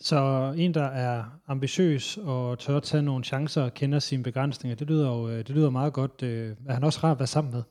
Så 0.00 0.52
en, 0.58 0.74
der 0.74 0.84
er 0.84 1.24
ambitiøs 1.46 2.18
og 2.22 2.58
tør 2.58 2.80
tage 2.80 3.02
nogle 3.02 3.24
chancer 3.24 3.62
og 3.62 3.74
kender 3.74 3.98
sine 3.98 4.22
begrænsninger, 4.22 4.76
det 4.76 4.86
lyder 4.86 5.08
jo 5.08 5.28
øh, 5.28 5.38
det 5.38 5.50
lyder 5.50 5.70
meget 5.70 5.92
godt. 5.92 6.22
Øh, 6.22 6.50
er 6.68 6.72
han 6.72 6.84
også 6.84 7.00
rar 7.02 7.12
at 7.12 7.18
være 7.18 7.26
sammen 7.26 7.52
med? 7.54 7.62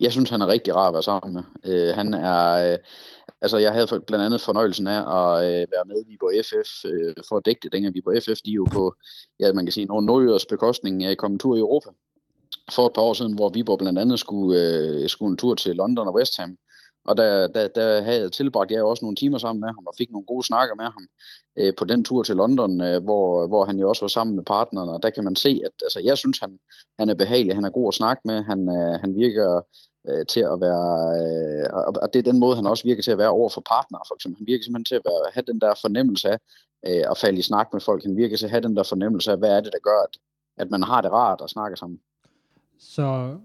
Jeg 0.00 0.12
synes, 0.12 0.30
han 0.30 0.40
er 0.40 0.46
rigtig 0.46 0.74
rar 0.74 0.88
at 0.88 0.94
være 0.94 1.02
sammen 1.02 1.34
med. 1.34 1.42
Øh, 1.64 1.94
han 1.94 2.14
er, 2.14 2.72
øh, 2.72 2.78
altså 3.40 3.58
jeg 3.58 3.72
havde 3.72 4.00
blandt 4.06 4.24
andet 4.24 4.40
fornøjelsen 4.40 4.86
af 4.86 5.00
at 5.00 5.44
øh, 5.44 5.66
være 5.74 5.84
med 5.86 6.02
i 6.02 6.08
Viborg 6.08 6.44
FF 6.44 6.84
øh, 6.84 7.14
for 7.28 7.36
at 7.36 7.46
dække 7.46 7.60
det, 7.62 7.72
dengang 7.72 7.94
Viborg 7.94 8.22
FF, 8.22 8.40
de 8.44 8.50
er 8.50 8.54
jo 8.54 8.66
på, 8.72 8.94
ja, 9.40 9.52
man 9.52 9.66
kan 9.66 9.72
sige, 9.72 9.86
nogle 9.86 10.06
nordjyders 10.06 10.46
bekostning 10.46 11.04
af 11.04 11.16
kommet 11.16 11.40
tur 11.40 11.56
i 11.56 11.58
Europa 11.58 11.90
for 12.72 12.86
et 12.86 12.92
par 12.92 13.02
år 13.02 13.12
siden, 13.12 13.34
hvor 13.34 13.48
Viborg 13.48 13.78
blandt 13.78 13.98
andet 13.98 14.18
skulle, 14.20 14.60
øh, 14.60 15.08
skulle 15.08 15.30
en 15.30 15.36
tur 15.36 15.54
til 15.54 15.76
London 15.76 16.08
og 16.08 16.14
West 16.14 16.36
Ham. 16.36 16.56
Og 17.08 17.16
der, 17.16 17.46
der, 17.46 17.68
der 17.68 18.02
havde 18.02 18.30
tilbragt 18.30 18.70
jeg 18.70 18.82
også 18.82 19.04
nogle 19.04 19.16
timer 19.16 19.38
sammen 19.38 19.60
med 19.60 19.68
ham, 19.68 19.86
og 19.86 19.94
fik 19.98 20.10
nogle 20.10 20.26
gode 20.26 20.46
snakker 20.46 20.74
med 20.74 20.84
ham 20.84 21.06
øh, 21.56 21.72
på 21.78 21.84
den 21.84 22.04
tur 22.04 22.22
til 22.22 22.36
London, 22.36 22.80
øh, 22.80 23.02
hvor, 23.04 23.46
hvor 23.46 23.64
han 23.64 23.78
jo 23.78 23.88
også 23.88 24.02
var 24.02 24.08
sammen 24.08 24.36
med 24.36 24.44
partnerne, 24.44 24.92
og 24.92 25.02
der 25.02 25.10
kan 25.10 25.24
man 25.24 25.36
se, 25.36 25.60
at 25.64 25.72
altså, 25.82 26.00
jeg 26.04 26.18
synes, 26.18 26.38
han, 26.38 26.58
han 26.98 27.08
er 27.08 27.14
behagelig, 27.14 27.54
han 27.54 27.64
er 27.64 27.70
god 27.70 27.88
at 27.88 27.94
snakke 27.94 28.22
med, 28.24 28.42
han, 28.42 28.60
øh, 28.68 29.00
han 29.00 29.16
virker 29.16 29.60
øh, 30.08 30.26
til 30.26 30.40
at 30.40 30.60
være, 30.60 30.90
øh, 31.18 31.66
og, 31.72 31.94
og 32.02 32.12
det 32.12 32.18
er 32.18 32.30
den 32.32 32.40
måde, 32.40 32.56
han 32.56 32.66
også 32.66 32.84
virker 32.84 33.02
til 33.02 33.10
at 33.10 33.18
være 33.18 33.28
over 33.38 33.48
for 33.48 33.60
partnere, 33.60 34.02
for 34.08 34.14
eksempel. 34.14 34.38
Han 34.38 34.46
virker 34.46 34.64
simpelthen 34.64 34.84
til 34.84 34.94
at 34.94 35.02
være, 35.04 35.32
have 35.32 35.44
den 35.46 35.60
der 35.60 35.74
fornemmelse 35.84 36.28
af 36.28 36.38
øh, 36.86 37.04
at 37.10 37.18
falde 37.18 37.38
i 37.38 37.42
snak 37.42 37.68
med 37.72 37.80
folk. 37.80 38.02
Han 38.04 38.16
virker 38.16 38.36
til 38.36 38.46
at 38.46 38.50
have 38.50 38.66
den 38.68 38.76
der 38.76 38.82
fornemmelse 38.82 39.30
af, 39.32 39.38
hvad 39.38 39.50
er 39.56 39.60
det, 39.60 39.72
der 39.72 39.78
gør, 39.78 40.00
at, 40.06 40.14
at 40.56 40.70
man 40.70 40.82
har 40.82 41.00
det 41.00 41.12
rart 41.12 41.40
at 41.44 41.50
snakke 41.50 41.76
sammen. 41.76 42.00
Så 42.78 43.36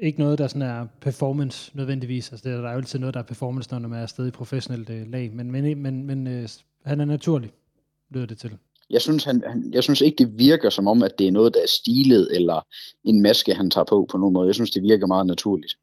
ikke 0.00 0.18
noget, 0.18 0.38
der 0.38 0.46
sådan 0.46 0.62
er 0.62 0.86
performance 1.00 1.76
nødvendigvis. 1.76 2.32
Altså, 2.32 2.48
det 2.48 2.56
er, 2.56 2.60
der 2.60 2.68
er 2.68 2.72
jo 2.72 2.78
altid 2.78 2.98
noget, 2.98 3.14
der 3.14 3.20
er 3.20 3.24
performance, 3.24 3.72
når 3.72 3.88
man 3.88 3.98
er 3.98 4.02
afsted 4.02 4.26
i 4.26 4.30
professionelt 4.30 4.90
øh, 4.90 5.10
lag. 5.10 5.32
Men, 5.32 5.52
men, 5.52 5.82
men, 5.82 6.06
men 6.06 6.26
øh, 6.26 6.48
han 6.84 7.00
er 7.00 7.04
naturlig, 7.04 7.50
lyder 8.10 8.26
det 8.26 8.38
til. 8.38 8.50
Jeg 8.90 9.02
synes, 9.02 9.24
han, 9.24 9.42
han, 9.46 9.70
jeg 9.72 9.82
synes 9.82 10.00
ikke, 10.00 10.24
det 10.24 10.38
virker 10.38 10.70
som 10.70 10.86
om, 10.86 11.02
at 11.02 11.18
det 11.18 11.26
er 11.26 11.32
noget, 11.32 11.54
der 11.54 11.60
er 11.60 11.66
stilet, 11.68 12.36
eller 12.36 12.66
en 13.04 13.22
maske, 13.22 13.54
han 13.54 13.70
tager 13.70 13.84
på 13.84 14.06
på 14.10 14.18
nogen 14.18 14.32
måde. 14.32 14.46
Jeg 14.46 14.54
synes, 14.54 14.70
det 14.70 14.82
virker 14.82 15.06
meget 15.06 15.26
naturligt. 15.26 15.76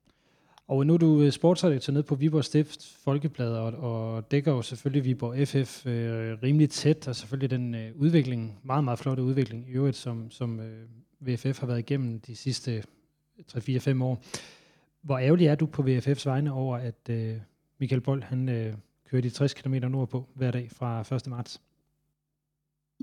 Og 0.68 0.86
nu 0.88 0.94
er 0.94 0.98
du 0.98 1.22
øh, 1.22 1.32
sportsredaktør 1.32 1.94
nede 1.94 2.04
på 2.04 2.16
Viborg 2.16 2.46
Stift 2.46 2.86
Folkeblad, 3.04 3.52
og, 3.52 3.74
og 3.74 4.32
dækker 4.32 4.52
jo 4.52 4.62
selvfølgelig 4.62 5.06
Viborg 5.06 5.48
FF 5.48 5.86
øh, 5.86 6.38
rimelig 6.44 6.70
tæt, 6.70 7.08
og 7.08 7.16
selvfølgelig 7.16 7.50
den 7.50 7.76
øh, 7.76 7.92
udvikling, 7.96 8.60
meget, 8.64 8.84
meget 8.84 9.00
flotte 9.00 9.24
udvikling 9.24 9.70
i 9.70 9.72
øvrigt, 9.72 9.98
som, 9.98 10.32
som 10.32 10.60
øh, 10.60 10.88
VFF 11.28 11.60
har 11.60 11.68
været 11.68 11.80
igennem 11.80 12.20
de 12.20 12.36
sidste 12.36 12.84
3-4-5 13.40 14.04
år. 14.04 14.24
Hvor 15.02 15.18
ærgerlig 15.18 15.48
er 15.48 15.56
du 15.56 15.66
på 15.66 15.82
VFF's 15.82 16.26
vegne 16.26 16.54
over, 16.54 16.78
at 16.78 17.10
øh, 17.10 17.36
Michael 17.80 18.02
Bold, 18.02 18.24
han 18.24 18.50
øh, 18.50 18.74
kører 19.10 19.22
de 19.22 19.30
60 19.30 19.54
km 19.54 19.74
nordpå 19.74 20.26
hver 20.34 20.52
dag 20.52 20.70
fra 20.72 21.16
1. 21.16 21.28
marts? 21.28 21.62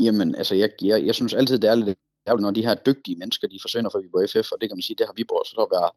Jamen, 0.00 0.34
altså, 0.34 0.54
jeg, 0.54 0.70
jeg, 0.82 1.06
jeg 1.06 1.14
synes 1.14 1.34
altid, 1.34 1.58
det 1.58 1.70
er 1.70 1.74
lidt 1.74 1.98
ærgerligt, 2.28 2.42
når 2.42 2.50
de 2.50 2.62
her 2.62 2.74
dygtige 2.74 3.16
mennesker, 3.16 3.48
de 3.48 3.58
forsvinder 3.62 3.90
fra 3.90 3.98
Viborg 3.98 4.30
FF, 4.30 4.52
og 4.52 4.60
det 4.60 4.68
kan 4.68 4.76
man 4.76 4.82
sige, 4.82 4.96
det 4.98 5.06
har 5.06 5.14
Viborg 5.16 5.46
så 5.46 5.66
været 5.76 5.90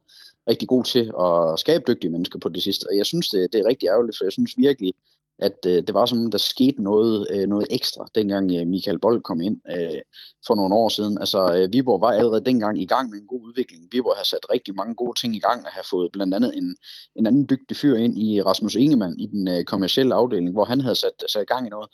rigtig 0.50 0.68
god 0.68 0.84
til 0.84 1.12
at 1.26 1.60
skabe 1.60 1.84
dygtige 1.88 2.12
mennesker 2.12 2.40
på 2.40 2.50
det 2.50 2.64
sidste. 2.64 2.86
Og 2.90 2.98
jeg 2.98 3.06
synes, 3.06 3.30
det, 3.30 3.54
det 3.54 3.60
er 3.62 3.66
rigtig 3.68 3.88
ærgerligt, 3.88 4.18
for 4.18 4.26
jeg 4.26 4.32
synes 4.32 4.58
virkelig, 4.58 4.94
at 5.40 5.58
øh, 5.66 5.84
det 5.88 5.94
var 5.94 6.06
som, 6.06 6.32
der 6.32 6.38
skete 6.38 6.84
noget, 6.84 7.28
øh, 7.32 7.48
noget 7.48 7.68
ekstra, 7.70 8.08
dengang 8.16 8.52
øh, 8.56 8.68
Michael 8.68 9.00
Bold 9.00 9.22
kom 9.22 9.42
ind 9.42 9.62
øh, 9.72 10.02
for 10.48 10.56
nogle 10.56 10.76
år 10.76 10.90
siden. 10.90 11.18
Altså, 11.18 11.56
øh, 11.56 11.74
Viborg 11.74 12.02
var 12.02 12.12
allerede 12.12 12.46
dengang 12.46 12.82
i 12.82 12.86
gang 12.86 13.10
med 13.10 13.20
en 13.20 13.28
god 13.28 13.42
udvikling. 13.42 13.88
Viborg 13.92 14.18
har 14.18 14.24
sat 14.24 14.46
rigtig 14.52 14.76
mange 14.76 14.96
gode 14.96 15.20
ting 15.20 15.36
i 15.36 15.40
gang, 15.40 15.66
og 15.66 15.72
har 15.72 15.88
fået 15.90 16.12
blandt 16.12 16.34
andet 16.34 16.58
en, 16.58 16.76
en 17.16 17.26
anden 17.28 17.50
dygtig 17.50 17.78
fyr 17.78 17.96
ind 17.96 18.18
i 18.18 18.42
Rasmus 18.42 18.76
Ingemann 18.76 19.20
i 19.20 19.28
den 19.28 19.48
øh, 19.48 19.64
kommercielle 19.64 20.16
afdeling, 20.16 20.52
hvor 20.52 20.66
han 20.66 20.82
havde 20.82 20.96
sat, 20.96 21.24
sat 21.28 21.42
i 21.42 21.46
gang 21.46 21.68
i 21.68 21.70
noget. 21.70 21.90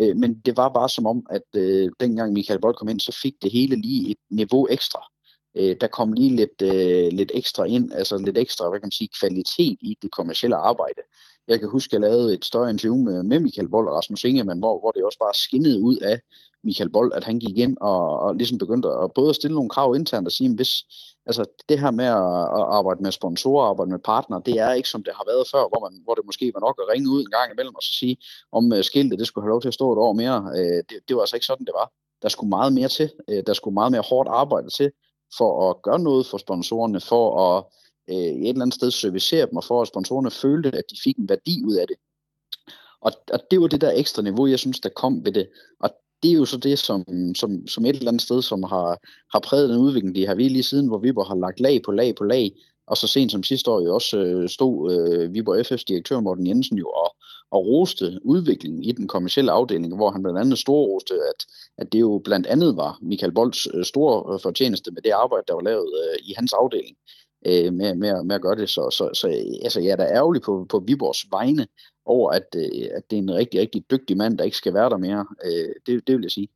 Øh, 0.00 0.16
men 0.16 0.40
det 0.40 0.56
var 0.56 0.68
bare 0.68 0.88
som 0.88 1.06
om, 1.06 1.26
at 1.30 1.48
øh, 1.56 1.90
dengang 2.00 2.32
Michael 2.32 2.60
Bold 2.60 2.74
kom 2.74 2.88
ind, 2.88 3.00
så 3.00 3.18
fik 3.22 3.34
det 3.42 3.52
hele 3.52 3.76
lige 3.76 4.10
et 4.10 4.18
niveau 4.30 4.66
ekstra. 4.70 5.00
Øh, 5.56 5.76
der 5.80 5.86
kom 5.86 6.12
lige 6.12 6.36
lidt, 6.36 6.62
øh, 6.62 7.12
lidt 7.12 7.32
ekstra 7.34 7.64
ind, 7.64 7.92
altså 7.92 8.18
lidt 8.18 8.38
ekstra, 8.38 8.68
hvad 8.68 8.80
kan 8.80 8.86
man 8.86 8.92
sige, 8.92 9.08
kvalitet 9.20 9.78
i 9.80 9.98
det 10.02 10.10
kommercielle 10.10 10.56
arbejde. 10.56 11.02
Jeg 11.48 11.60
kan 11.60 11.68
huske, 11.68 11.88
at 11.88 11.92
jeg 11.92 12.10
lavede 12.10 12.34
et 12.34 12.44
større 12.44 12.70
interview 12.70 12.96
med, 12.96 13.22
med 13.22 13.40
Michael 13.40 13.68
Bold 13.68 13.88
og 13.88 13.94
Rasmus 13.94 14.24
Ingemann, 14.24 14.58
hvor, 14.58 14.80
hvor 14.80 14.90
det 14.90 15.04
også 15.04 15.18
bare 15.18 15.34
skinnede 15.34 15.82
ud 15.82 15.96
af 15.96 16.20
Michael 16.64 16.90
Bold, 16.90 17.12
at 17.14 17.24
han 17.24 17.38
gik 17.38 17.58
ind 17.58 17.76
og, 17.80 18.20
og 18.20 18.34
ligesom 18.34 18.58
begyndte 18.58 18.88
at 18.88 19.10
både 19.14 19.30
at 19.30 19.36
stille 19.36 19.54
nogle 19.54 19.70
krav 19.70 19.94
internt 19.94 20.26
og 20.26 20.32
sige, 20.32 20.54
hvis 20.54 20.72
altså 21.26 21.44
det 21.68 21.80
her 21.80 21.90
med 21.90 22.04
at, 22.04 22.44
at 22.58 22.64
arbejde 22.78 23.02
med 23.02 23.12
sponsorer, 23.12 23.68
arbejde 23.70 23.90
med 23.90 23.98
partnere, 23.98 24.42
det 24.46 24.54
er 24.58 24.72
ikke 24.72 24.88
som 24.88 25.02
det 25.02 25.12
har 25.16 25.24
været 25.26 25.48
før, 25.52 25.68
hvor, 25.70 25.80
man, 25.86 26.00
hvor 26.04 26.14
det 26.14 26.26
måske 26.26 26.52
var 26.54 26.60
nok 26.60 26.76
at 26.82 26.88
ringe 26.92 27.10
ud 27.10 27.20
en 27.20 27.30
gang 27.36 27.52
imellem 27.52 27.74
og 27.74 27.82
så 27.82 27.92
sige, 27.98 28.16
om 28.52 28.72
øh, 28.72 28.84
skiltet 28.84 29.18
det 29.18 29.26
skulle 29.26 29.44
have 29.44 29.54
lov 29.54 29.60
til 29.60 29.68
at 29.68 29.74
stå 29.74 29.92
et 29.92 29.98
år 29.98 30.12
mere. 30.12 30.38
Øh, 30.56 30.80
det, 30.88 30.96
det 31.08 31.16
var 31.16 31.22
altså 31.22 31.36
ikke 31.36 31.46
sådan, 31.46 31.66
det 31.66 31.74
var. 31.80 31.92
Der 32.22 32.28
skulle 32.28 32.50
meget 32.50 32.72
mere 32.72 32.88
til. 32.88 33.10
Øh, 33.28 33.42
der 33.46 33.52
skulle 33.52 33.74
meget 33.74 33.92
mere 33.92 34.04
hårdt 34.10 34.28
arbejde 34.28 34.70
til 34.70 34.90
for 35.38 35.70
at 35.70 35.82
gøre 35.82 35.98
noget 35.98 36.26
for 36.26 36.38
sponsorerne, 36.38 37.00
for 37.00 37.24
at 37.46 37.64
øh, 38.10 38.16
et 38.16 38.48
eller 38.48 38.62
andet 38.62 38.74
sted 38.74 38.90
servicere 38.90 39.46
dem, 39.46 39.56
og 39.56 39.64
for 39.64 39.82
at 39.82 39.88
sponsorerne 39.88 40.30
følte, 40.30 40.68
at 40.68 40.84
de 40.90 40.96
fik 41.04 41.16
en 41.16 41.28
værdi 41.28 41.64
ud 41.64 41.74
af 41.74 41.86
det. 41.86 41.96
Og, 43.00 43.12
og 43.32 43.40
det 43.50 43.60
var 43.60 43.66
det 43.66 43.80
der 43.80 43.92
ekstra 43.92 44.22
niveau, 44.22 44.46
jeg 44.46 44.58
synes, 44.58 44.80
der 44.80 44.88
kom 44.88 45.24
ved 45.24 45.32
det. 45.32 45.48
Og 45.80 45.90
det 46.22 46.30
er 46.30 46.34
jo 46.34 46.44
så 46.44 46.56
det, 46.56 46.78
som, 46.78 47.04
som, 47.34 47.66
som 47.66 47.84
et 47.84 47.96
eller 47.96 48.08
andet 48.08 48.22
sted, 48.22 48.42
som 48.42 48.62
har, 48.62 48.98
har 49.32 49.40
præget 49.40 49.70
den 49.70 49.78
udvikling, 49.78 50.14
de 50.14 50.26
har 50.26 50.34
vi 50.34 50.48
lige 50.48 50.62
siden, 50.62 50.86
hvor 50.86 50.98
Viborg 50.98 51.26
har 51.26 51.34
lagt 51.34 51.60
lag 51.60 51.82
på 51.82 51.92
lag 51.92 52.14
på 52.14 52.24
lag, 52.24 52.52
og 52.86 52.96
så 52.96 53.06
sent 53.06 53.32
som 53.32 53.42
sidste 53.42 53.70
år 53.70 53.80
jo 53.80 53.94
også 53.94 54.18
øh, 54.18 54.48
stod 54.48 54.92
øh, 54.92 55.34
Viborg 55.34 55.60
FF's 55.60 55.84
direktør 55.88 56.20
Morten 56.20 56.46
Jensen 56.46 56.78
jo 56.78 56.88
og, 56.88 57.16
og 57.50 57.66
roste 57.66 58.18
udviklingen 58.22 58.82
i 58.82 58.92
den 58.92 59.08
kommercielle 59.08 59.52
afdeling, 59.52 59.96
hvor 59.96 60.10
han 60.10 60.22
blandt 60.22 60.40
andet 60.40 60.58
storroste, 60.58 61.14
at, 61.14 61.46
at 61.78 61.92
det 61.92 62.00
jo 62.00 62.20
blandt 62.24 62.46
andet 62.46 62.76
var 62.76 62.98
Michael 63.02 63.32
Bolds 63.32 63.66
øh, 63.74 63.84
store 63.84 64.34
øh, 64.34 64.40
fortjeneste 64.40 64.90
med 64.90 65.02
det 65.02 65.10
arbejde, 65.10 65.44
der 65.48 65.54
var 65.54 65.62
lavet 65.62 65.92
øh, 66.02 66.18
i 66.22 66.34
hans 66.36 66.52
afdeling 66.52 66.96
øh, 67.44 67.72
med, 67.74 67.94
med, 67.94 68.24
med 68.24 68.34
at 68.34 68.42
gøre 68.42 68.56
det. 68.56 68.68
Så, 68.68 68.90
så, 68.90 69.10
så 69.14 69.28
altså, 69.62 69.80
jeg 69.80 69.90
er 69.90 69.96
da 69.96 70.04
ærgerlig 70.04 70.42
på, 70.42 70.66
på 70.70 70.78
Viborgs 70.86 71.26
vegne 71.30 71.66
over, 72.04 72.30
at, 72.30 72.46
øh, 72.56 72.88
at 72.96 73.10
det 73.10 73.16
er 73.16 73.22
en 73.22 73.34
rigtig, 73.34 73.60
rigtig 73.60 73.84
dygtig 73.90 74.16
mand, 74.16 74.38
der 74.38 74.44
ikke 74.44 74.56
skal 74.56 74.74
være 74.74 74.90
der 74.90 74.96
mere. 74.96 75.26
Øh, 75.44 75.74
det, 75.86 76.06
det 76.06 76.14
vil 76.16 76.22
jeg 76.22 76.30
sige. 76.30 76.48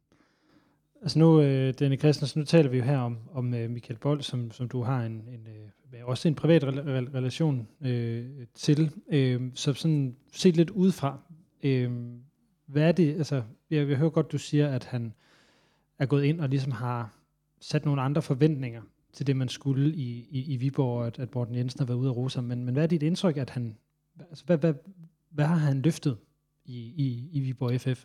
Altså 1.03 1.19
nu, 1.19 1.41
øh, 1.41 1.75
Danny 1.79 1.99
Christensen, 1.99 2.41
nu 2.41 2.45
taler 2.45 2.71
vi 2.71 2.77
jo 2.77 2.85
her 2.85 2.99
om, 2.99 3.19
om 3.35 3.55
øh, 3.55 3.71
Michael 3.71 3.99
Bold, 3.99 4.23
som, 4.23 4.51
som 4.51 4.69
du 4.69 4.83
har 4.83 5.03
en, 5.03 5.13
en 5.13 5.47
øh, 5.95 6.09
også 6.09 6.29
en 6.29 6.35
privat 6.35 6.65
re- 6.65 7.15
relation 7.15 7.69
øh, 7.81 8.27
til. 8.55 8.91
Øh, 9.13 9.41
så 9.55 9.75
sådan 9.75 10.17
set 10.33 10.57
lidt 10.57 10.71
udefra, 10.71 11.19
øh, 11.63 11.91
hvad 12.67 12.83
er 12.83 12.93
det, 12.93 13.15
altså 13.17 13.43
jeg, 13.71 13.89
jeg 13.89 13.97
hører 13.97 14.11
godt, 14.11 14.33
du 14.33 14.39
siger, 14.39 14.69
at 14.69 14.85
han 14.85 15.15
er 15.99 16.07
gået 16.07 16.25
ind 16.25 16.41
og 16.41 16.49
ligesom 16.49 16.73
har 16.73 17.15
sat 17.61 17.85
nogle 17.85 18.03
andre 18.03 18.23
forventninger 18.23 18.83
til 19.19 19.27
det, 19.27 19.37
man 19.37 19.49
skulle 19.49 19.95
i, 19.95 20.29
i, 20.31 20.53
i 20.53 20.57
Viborg, 20.57 21.07
at, 21.07 21.19
at 21.19 21.35
Morten 21.35 21.55
Jensen 21.55 21.81
har 21.81 21.87
været 21.87 21.99
ude 21.99 22.09
af 22.09 22.17
rosa. 22.17 22.41
Men, 22.41 22.65
men 22.65 22.75
hvad 22.75 22.83
er 22.83 22.87
dit 22.87 23.03
indtryk, 23.03 23.37
at 23.37 23.51
han, 23.51 23.77
altså 24.31 24.45
hvad, 24.45 24.59
hvad, 24.59 24.75
hvad 25.31 25.45
har 25.45 25.57
han 25.57 25.83
løftet 25.83 26.17
i, 26.65 26.79
i, 26.79 27.29
i 27.33 27.41
Viborg 27.41 27.81
FF? 27.81 28.05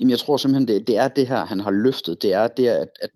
Jamen, 0.00 0.10
jeg 0.10 0.18
tror 0.18 0.36
simpelthen, 0.36 0.68
det, 0.68 0.86
det 0.86 0.96
er 0.96 1.08
det 1.08 1.28
her, 1.28 1.44
han 1.44 1.60
har 1.60 1.70
løftet. 1.70 2.22
Det 2.22 2.32
er 2.32 2.48
det, 2.48 2.66
at, 2.68 2.88
at, 3.02 3.10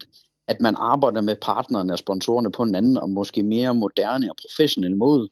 at 0.47 0.61
man 0.61 0.75
arbejder 0.79 1.21
med 1.21 1.37
partnerne 1.43 1.93
og 1.93 1.99
sponsorerne 1.99 2.53
på 2.53 2.63
en 2.63 2.75
anden 2.75 2.97
og 2.97 3.11
måske 3.11 3.43
mere 3.43 3.75
moderne 3.75 4.31
og 4.31 4.37
professionel 4.37 4.97
måde 4.97 5.29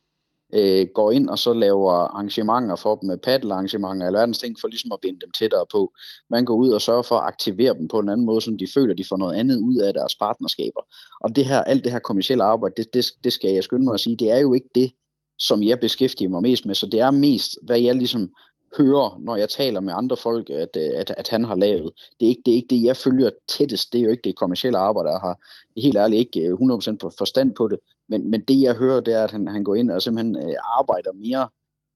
øh, 0.52 0.86
går 0.94 1.10
ind 1.10 1.28
og 1.28 1.38
så 1.38 1.52
laver 1.52 1.92
arrangementer 1.92 2.76
for 2.76 2.94
dem 2.94 3.06
med 3.06 3.18
paddelarrangementer 3.18 4.06
eller 4.06 4.18
verdens 4.18 4.38
ting, 4.38 4.56
for 4.60 4.68
ligesom 4.68 4.92
at 4.92 4.98
binde 5.02 5.20
dem 5.20 5.30
tættere 5.30 5.66
på. 5.72 5.92
Man 6.30 6.44
går 6.44 6.54
ud 6.54 6.70
og 6.70 6.80
sørger 6.80 7.02
for 7.02 7.16
at 7.16 7.26
aktivere 7.26 7.74
dem 7.74 7.88
på 7.88 7.98
en 7.98 8.08
anden 8.08 8.26
måde, 8.26 8.40
så 8.40 8.56
de 8.58 8.66
føler, 8.74 8.92
at 8.94 8.98
de 8.98 9.04
får 9.08 9.16
noget 9.16 9.36
andet 9.36 9.58
ud 9.58 9.76
af 9.76 9.94
deres 9.94 10.14
partnerskaber. 10.16 10.80
Og 11.20 11.36
det 11.36 11.46
her, 11.46 11.60
alt 11.62 11.84
det 11.84 11.92
her 11.92 11.98
kommersielle 11.98 12.44
arbejde, 12.44 12.74
det, 12.76 12.94
det, 12.94 13.06
det 13.24 13.32
skal 13.32 13.50
jeg 13.50 13.64
skynde 13.64 13.84
mig 13.84 13.94
at 13.94 14.00
sige, 14.00 14.16
det 14.16 14.30
er 14.30 14.38
jo 14.38 14.54
ikke 14.54 14.68
det, 14.74 14.92
som 15.38 15.62
jeg 15.62 15.80
beskæftiger 15.80 16.30
mig 16.30 16.42
mest 16.42 16.66
med, 16.66 16.74
så 16.74 16.86
det 16.86 17.00
er 17.00 17.10
mest, 17.10 17.58
hvad 17.62 17.80
jeg 17.80 17.94
ligesom 17.94 18.30
hører, 18.78 19.18
når 19.20 19.36
jeg 19.36 19.48
taler 19.48 19.80
med 19.80 19.94
andre 19.96 20.16
folk, 20.16 20.50
at, 20.50 20.76
øh, 20.76 20.90
at, 20.96 21.14
at 21.16 21.28
han 21.28 21.44
har 21.44 21.54
lavet. 21.54 21.92
Det 22.20 22.26
er, 22.26 22.30
ikke, 22.30 22.42
det 22.46 22.52
er 22.52 22.56
ikke 22.56 22.74
det, 22.74 22.82
jeg 22.82 22.96
følger 22.96 23.30
tættest. 23.48 23.92
Det 23.92 23.98
er 24.00 24.04
jo 24.04 24.10
ikke 24.10 24.24
det 24.24 24.36
kommercielle 24.36 24.78
arbejde, 24.78 25.10
jeg 25.10 25.20
har 25.20 25.38
helt 25.76 25.96
ærligt 25.96 26.20
ikke 26.20 26.48
øh, 26.48 26.54
100% 26.54 26.96
på 26.96 27.10
forstand 27.18 27.54
på 27.54 27.68
det. 27.68 27.78
Men, 28.08 28.30
men 28.30 28.40
det, 28.40 28.60
jeg 28.60 28.74
hører, 28.74 29.00
det 29.00 29.14
er, 29.14 29.24
at 29.24 29.30
han, 29.30 29.48
han 29.48 29.64
går 29.64 29.74
ind 29.74 29.90
og 29.90 30.02
simpelthen 30.02 30.36
øh, 30.36 30.56
arbejder 30.78 31.12
mere 31.12 31.48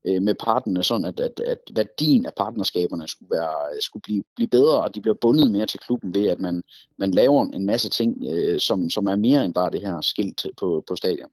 øh, 0.04 0.22
med 0.22 0.34
partnerne, 0.34 0.82
sådan 0.82 1.04
at, 1.04 1.20
at, 1.20 1.40
at 1.40 1.58
værdien 1.74 2.26
af 2.26 2.32
partnerskaberne 2.36 3.08
skulle, 3.08 3.30
være, 3.30 3.74
øh, 3.74 3.80
skulle 3.82 4.02
blive, 4.02 4.24
blive 4.36 4.48
bedre, 4.48 4.82
og 4.82 4.94
de 4.94 5.00
bliver 5.00 5.16
bundet 5.20 5.50
mere 5.50 5.66
til 5.66 5.80
klubben 5.80 6.14
ved, 6.14 6.26
at 6.26 6.40
man, 6.40 6.62
man 6.98 7.10
laver 7.10 7.46
en 7.46 7.66
masse 7.66 7.88
ting, 7.88 8.24
øh, 8.30 8.60
som, 8.60 8.90
som 8.90 9.06
er 9.06 9.16
mere 9.16 9.44
end 9.44 9.54
bare 9.54 9.70
det 9.70 9.80
her 9.80 10.00
skilt 10.00 10.46
på, 10.56 10.84
på 10.88 10.96
stadion. 10.96 11.30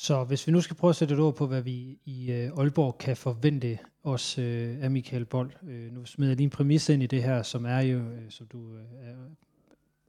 Så 0.00 0.24
hvis 0.24 0.46
vi 0.46 0.52
nu 0.52 0.60
skal 0.60 0.76
prøve 0.76 0.88
at 0.88 0.96
sætte 0.96 1.14
et 1.14 1.20
ord 1.20 1.36
på, 1.36 1.46
hvad 1.46 1.62
vi 1.62 1.98
i 2.04 2.32
øh, 2.32 2.50
Aalborg 2.58 2.98
kan 2.98 3.16
forvente 3.16 3.78
os 4.02 4.38
øh, 4.38 4.76
af 4.80 4.90
Michael 4.90 5.24
Bold. 5.24 5.50
Øh, 5.68 5.92
nu 5.92 6.04
smider 6.04 6.30
jeg 6.30 6.36
lige 6.36 6.44
en 6.44 6.50
præmis 6.50 6.88
ind 6.88 7.02
i 7.02 7.06
det 7.06 7.22
her, 7.22 7.42
som 7.42 7.64
er 7.64 7.80
jo, 7.80 7.98
øh, 7.98 8.30
som 8.30 8.46
du 8.46 8.74
øh, 8.76 8.82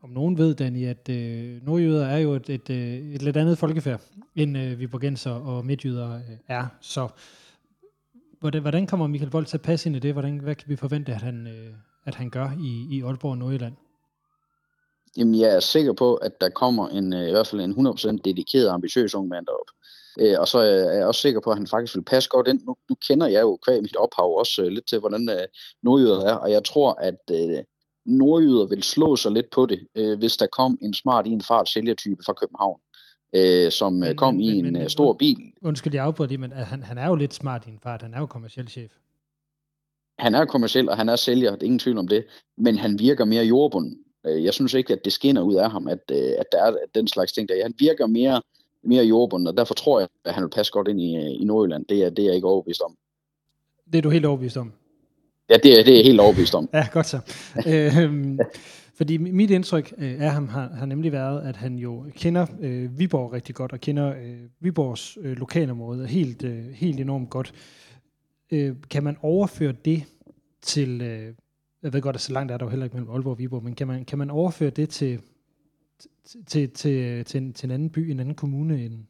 om 0.02 0.10
nogen 0.10 0.38
ved, 0.38 0.56
Danny, 0.56 0.86
at 0.86 1.10
øh, 1.10 1.66
nordjyder 1.66 2.06
er 2.06 2.18
jo 2.18 2.34
et, 2.34 2.50
et, 2.50 2.70
øh, 2.70 2.94
et 2.94 3.22
lidt 3.22 3.38
andet 3.38 3.58
folkefærd, 3.58 4.02
end 4.36 4.58
øh, 4.58 4.80
viborgenser 4.80 5.32
og 5.32 5.66
midtjyder 5.66 6.16
øh, 6.16 6.38
er. 6.48 6.68
Så 6.82 7.08
hvordan, 8.40 8.62
hvordan 8.62 8.88
kommer 8.88 9.08
Michael 9.08 9.32
Bold 9.32 9.46
til 9.46 9.58
at 9.58 9.62
passe 9.62 9.90
ind 9.90 9.96
i 9.96 10.00
det? 10.00 10.14
Hvordan, 10.14 10.38
hvad 10.38 10.56
kan 10.56 10.70
vi 10.70 10.76
forvente, 10.76 11.14
at 11.14 11.22
han, 11.22 11.48
øh, 11.48 11.74
at 12.06 12.16
han 12.16 12.30
gør 12.30 12.52
i, 12.60 12.98
i 12.98 13.02
Aalborg 13.02 13.32
og 13.32 13.38
Nordjylland? 13.38 13.74
Jamen, 15.18 15.40
jeg 15.40 15.56
er 15.56 15.60
sikker 15.60 15.94
på, 15.94 16.16
at 16.16 16.42
der 16.42 16.50
kommer 16.50 16.88
en, 16.88 17.14
øh, 17.14 17.28
i 17.28 17.32
hvert 17.32 17.48
fald 17.48 17.62
en 17.62 17.88
100% 17.88 18.18
dedikeret, 18.26 18.70
ambitiøs 18.70 19.16
ung 19.16 19.28
mand 19.28 19.46
derop. 19.46 19.70
Øh, 20.20 20.40
og 20.40 20.48
så 20.48 20.58
er 20.58 20.94
jeg 20.94 21.06
også 21.06 21.22
sikker 21.22 21.42
på, 21.44 21.50
at 21.50 21.58
han 21.58 21.68
faktisk 21.68 21.96
vil 21.96 22.04
passe 22.04 22.30
godt 22.30 22.48
ind. 22.48 22.62
Nu, 22.66 22.76
nu 22.90 22.96
kender 23.08 23.28
jeg 23.28 23.42
jo 23.42 23.60
kvæg 23.66 23.82
mit 23.82 23.96
ophav 23.96 24.38
også 24.38 24.64
øh, 24.64 24.68
lidt 24.68 24.88
til, 24.88 25.00
hvordan 25.00 25.30
øh, 25.30 25.48
nordjyder 25.84 26.20
er, 26.22 26.34
og 26.34 26.52
jeg 26.52 26.64
tror, 26.64 26.94
at 26.94 27.20
øh, 27.32 27.64
nordjyder 28.06 28.66
vil 28.66 28.84
slå 28.84 29.16
sig 29.16 29.32
lidt 29.32 29.50
på 29.52 29.66
det, 29.66 29.88
øh, 29.96 30.18
hvis 30.18 30.38
der 30.38 30.48
kom 30.48 30.78
en 30.82 30.94
smart 30.94 31.28
i 31.28 31.30
en 31.30 31.42
fart 31.42 31.70
sælgertype 31.70 32.24
fra 32.26 32.34
København, 32.34 32.80
øh, 33.36 33.72
som 33.72 33.94
men, 33.94 34.18
kom 34.18 34.34
men, 34.34 34.44
i 34.44 34.60
en 34.60 34.74
men, 34.74 34.90
stor 34.90 35.14
bil. 35.14 35.38
Undskyld, 35.62 35.94
jeg 35.94 36.04
afbryder 36.04 36.30
lige, 36.30 36.38
men 36.38 36.52
han, 36.52 36.84
han 36.84 36.98
er 36.98 37.08
jo 37.08 37.16
lidt 37.16 37.34
smart 37.34 37.68
i 37.68 37.70
en 37.70 37.80
fart. 37.84 38.02
Han 38.02 38.14
er 38.14 38.20
jo 38.20 38.26
kommersiel 38.26 38.68
chef. 38.68 38.92
Han 40.20 40.36
er 40.36 40.46
kommersiel, 40.46 40.90
og 40.90 40.98
han 40.98 41.10
er 41.10 41.16
sælger, 41.16 41.52
det 41.52 41.62
er 41.62 41.66
ingen 41.66 41.80
tvivl 41.80 41.98
om 41.98 42.08
det, 42.08 42.26
men 42.58 42.78
han 42.78 43.00
virker 43.00 43.26
mere 43.26 43.44
jordbunden. 43.44 43.98
Jeg 44.24 44.54
synes 44.54 44.74
ikke, 44.74 44.94
at 44.94 45.06
det 45.06 45.14
skinner 45.14 45.42
ud 45.42 45.56
af 45.56 45.72
ham, 45.72 45.88
at, 45.88 46.12
at 46.12 46.46
der 46.52 46.64
er 46.64 46.76
den 46.96 47.08
slags 47.08 47.32
ting 47.32 47.50
der. 47.50 47.64
Han 47.64 47.74
virker 47.80 48.08
mere 48.08 48.42
mere 48.84 49.04
jordbunden, 49.04 49.48
og 49.48 49.58
derfor 49.58 49.74
tror 49.74 50.00
jeg, 50.00 50.10
at 50.26 50.34
han 50.34 50.44
vil 50.44 50.50
passe 50.50 50.72
godt 50.72 50.88
ind 50.88 51.02
i, 51.02 51.16
i 51.18 51.44
Nordjylland. 51.44 51.86
Det 51.86 52.04
er, 52.04 52.10
det 52.10 52.24
er 52.24 52.28
jeg 52.28 52.36
ikke 52.36 52.48
overbevist 52.48 52.82
om. 52.82 52.96
Det 53.92 53.98
er 53.98 54.02
du 54.02 54.10
helt 54.10 54.26
overbevist 54.26 54.58
om? 54.58 54.74
Ja, 55.50 55.56
det 55.64 55.80
er, 55.80 55.84
det 55.84 55.92
er 55.92 55.96
jeg 55.96 56.06
helt 56.06 56.20
overbevist 56.20 56.56
om. 56.56 56.70
ja, 56.74 56.88
godt 56.92 57.06
så. 57.06 57.20
øhm, 57.68 58.40
fordi 58.96 59.18
mit 59.18 59.52
indtryk 59.52 59.94
øh, 59.98 60.22
af 60.22 60.32
ham 60.32 60.48
har, 60.48 60.70
har 60.74 60.86
nemlig 60.86 61.12
været, 61.12 61.42
at 61.48 61.56
han 61.56 61.76
jo 61.76 62.06
kender 62.16 62.46
øh, 62.62 63.00
Viborg 63.00 63.34
rigtig 63.34 63.56
godt, 63.56 63.74
og 63.74 63.80
kender 63.80 64.10
øh, 64.10 64.40
Viborgs 64.60 65.18
øh, 65.22 65.38
lokalområde 65.38 66.08
helt, 66.08 66.44
øh, 66.44 66.66
helt 66.74 67.00
enormt 67.00 67.30
godt. 67.30 67.54
Øh, 68.52 68.76
kan 68.90 69.04
man 69.04 69.18
overføre 69.22 69.74
det 69.86 70.04
til, 70.62 71.02
øh, 71.02 71.34
jeg 71.84 71.94
ved 71.94 72.02
godt, 72.02 72.16
at 72.16 72.22
så 72.22 72.34
langt 72.34 72.52
er 72.52 72.58
der 72.58 72.66
jo 72.66 72.70
heller 72.70 72.86
ikke 72.86 72.96
mellem 72.96 73.12
Aalborg 73.12 73.32
og 73.32 73.40
Viborg, 73.40 73.64
men 73.64 73.76
kan 73.76 73.88
man, 73.88 74.06
kan 74.06 74.18
man 74.18 74.30
overføre 74.30 74.70
det 74.70 74.90
til, 74.90 75.22
til, 76.26 76.46
til, 76.46 76.74
til, 76.74 77.26
til, 77.26 77.42
en, 77.42 77.54
til 77.54 77.68
en 77.68 77.72
anden 77.72 77.90
by, 77.90 78.00
en 78.00 78.20
anden 78.20 78.36
kommune, 78.36 78.86
en, 78.86 79.08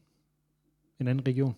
en 1.00 1.08
anden 1.08 1.26
region? 1.26 1.54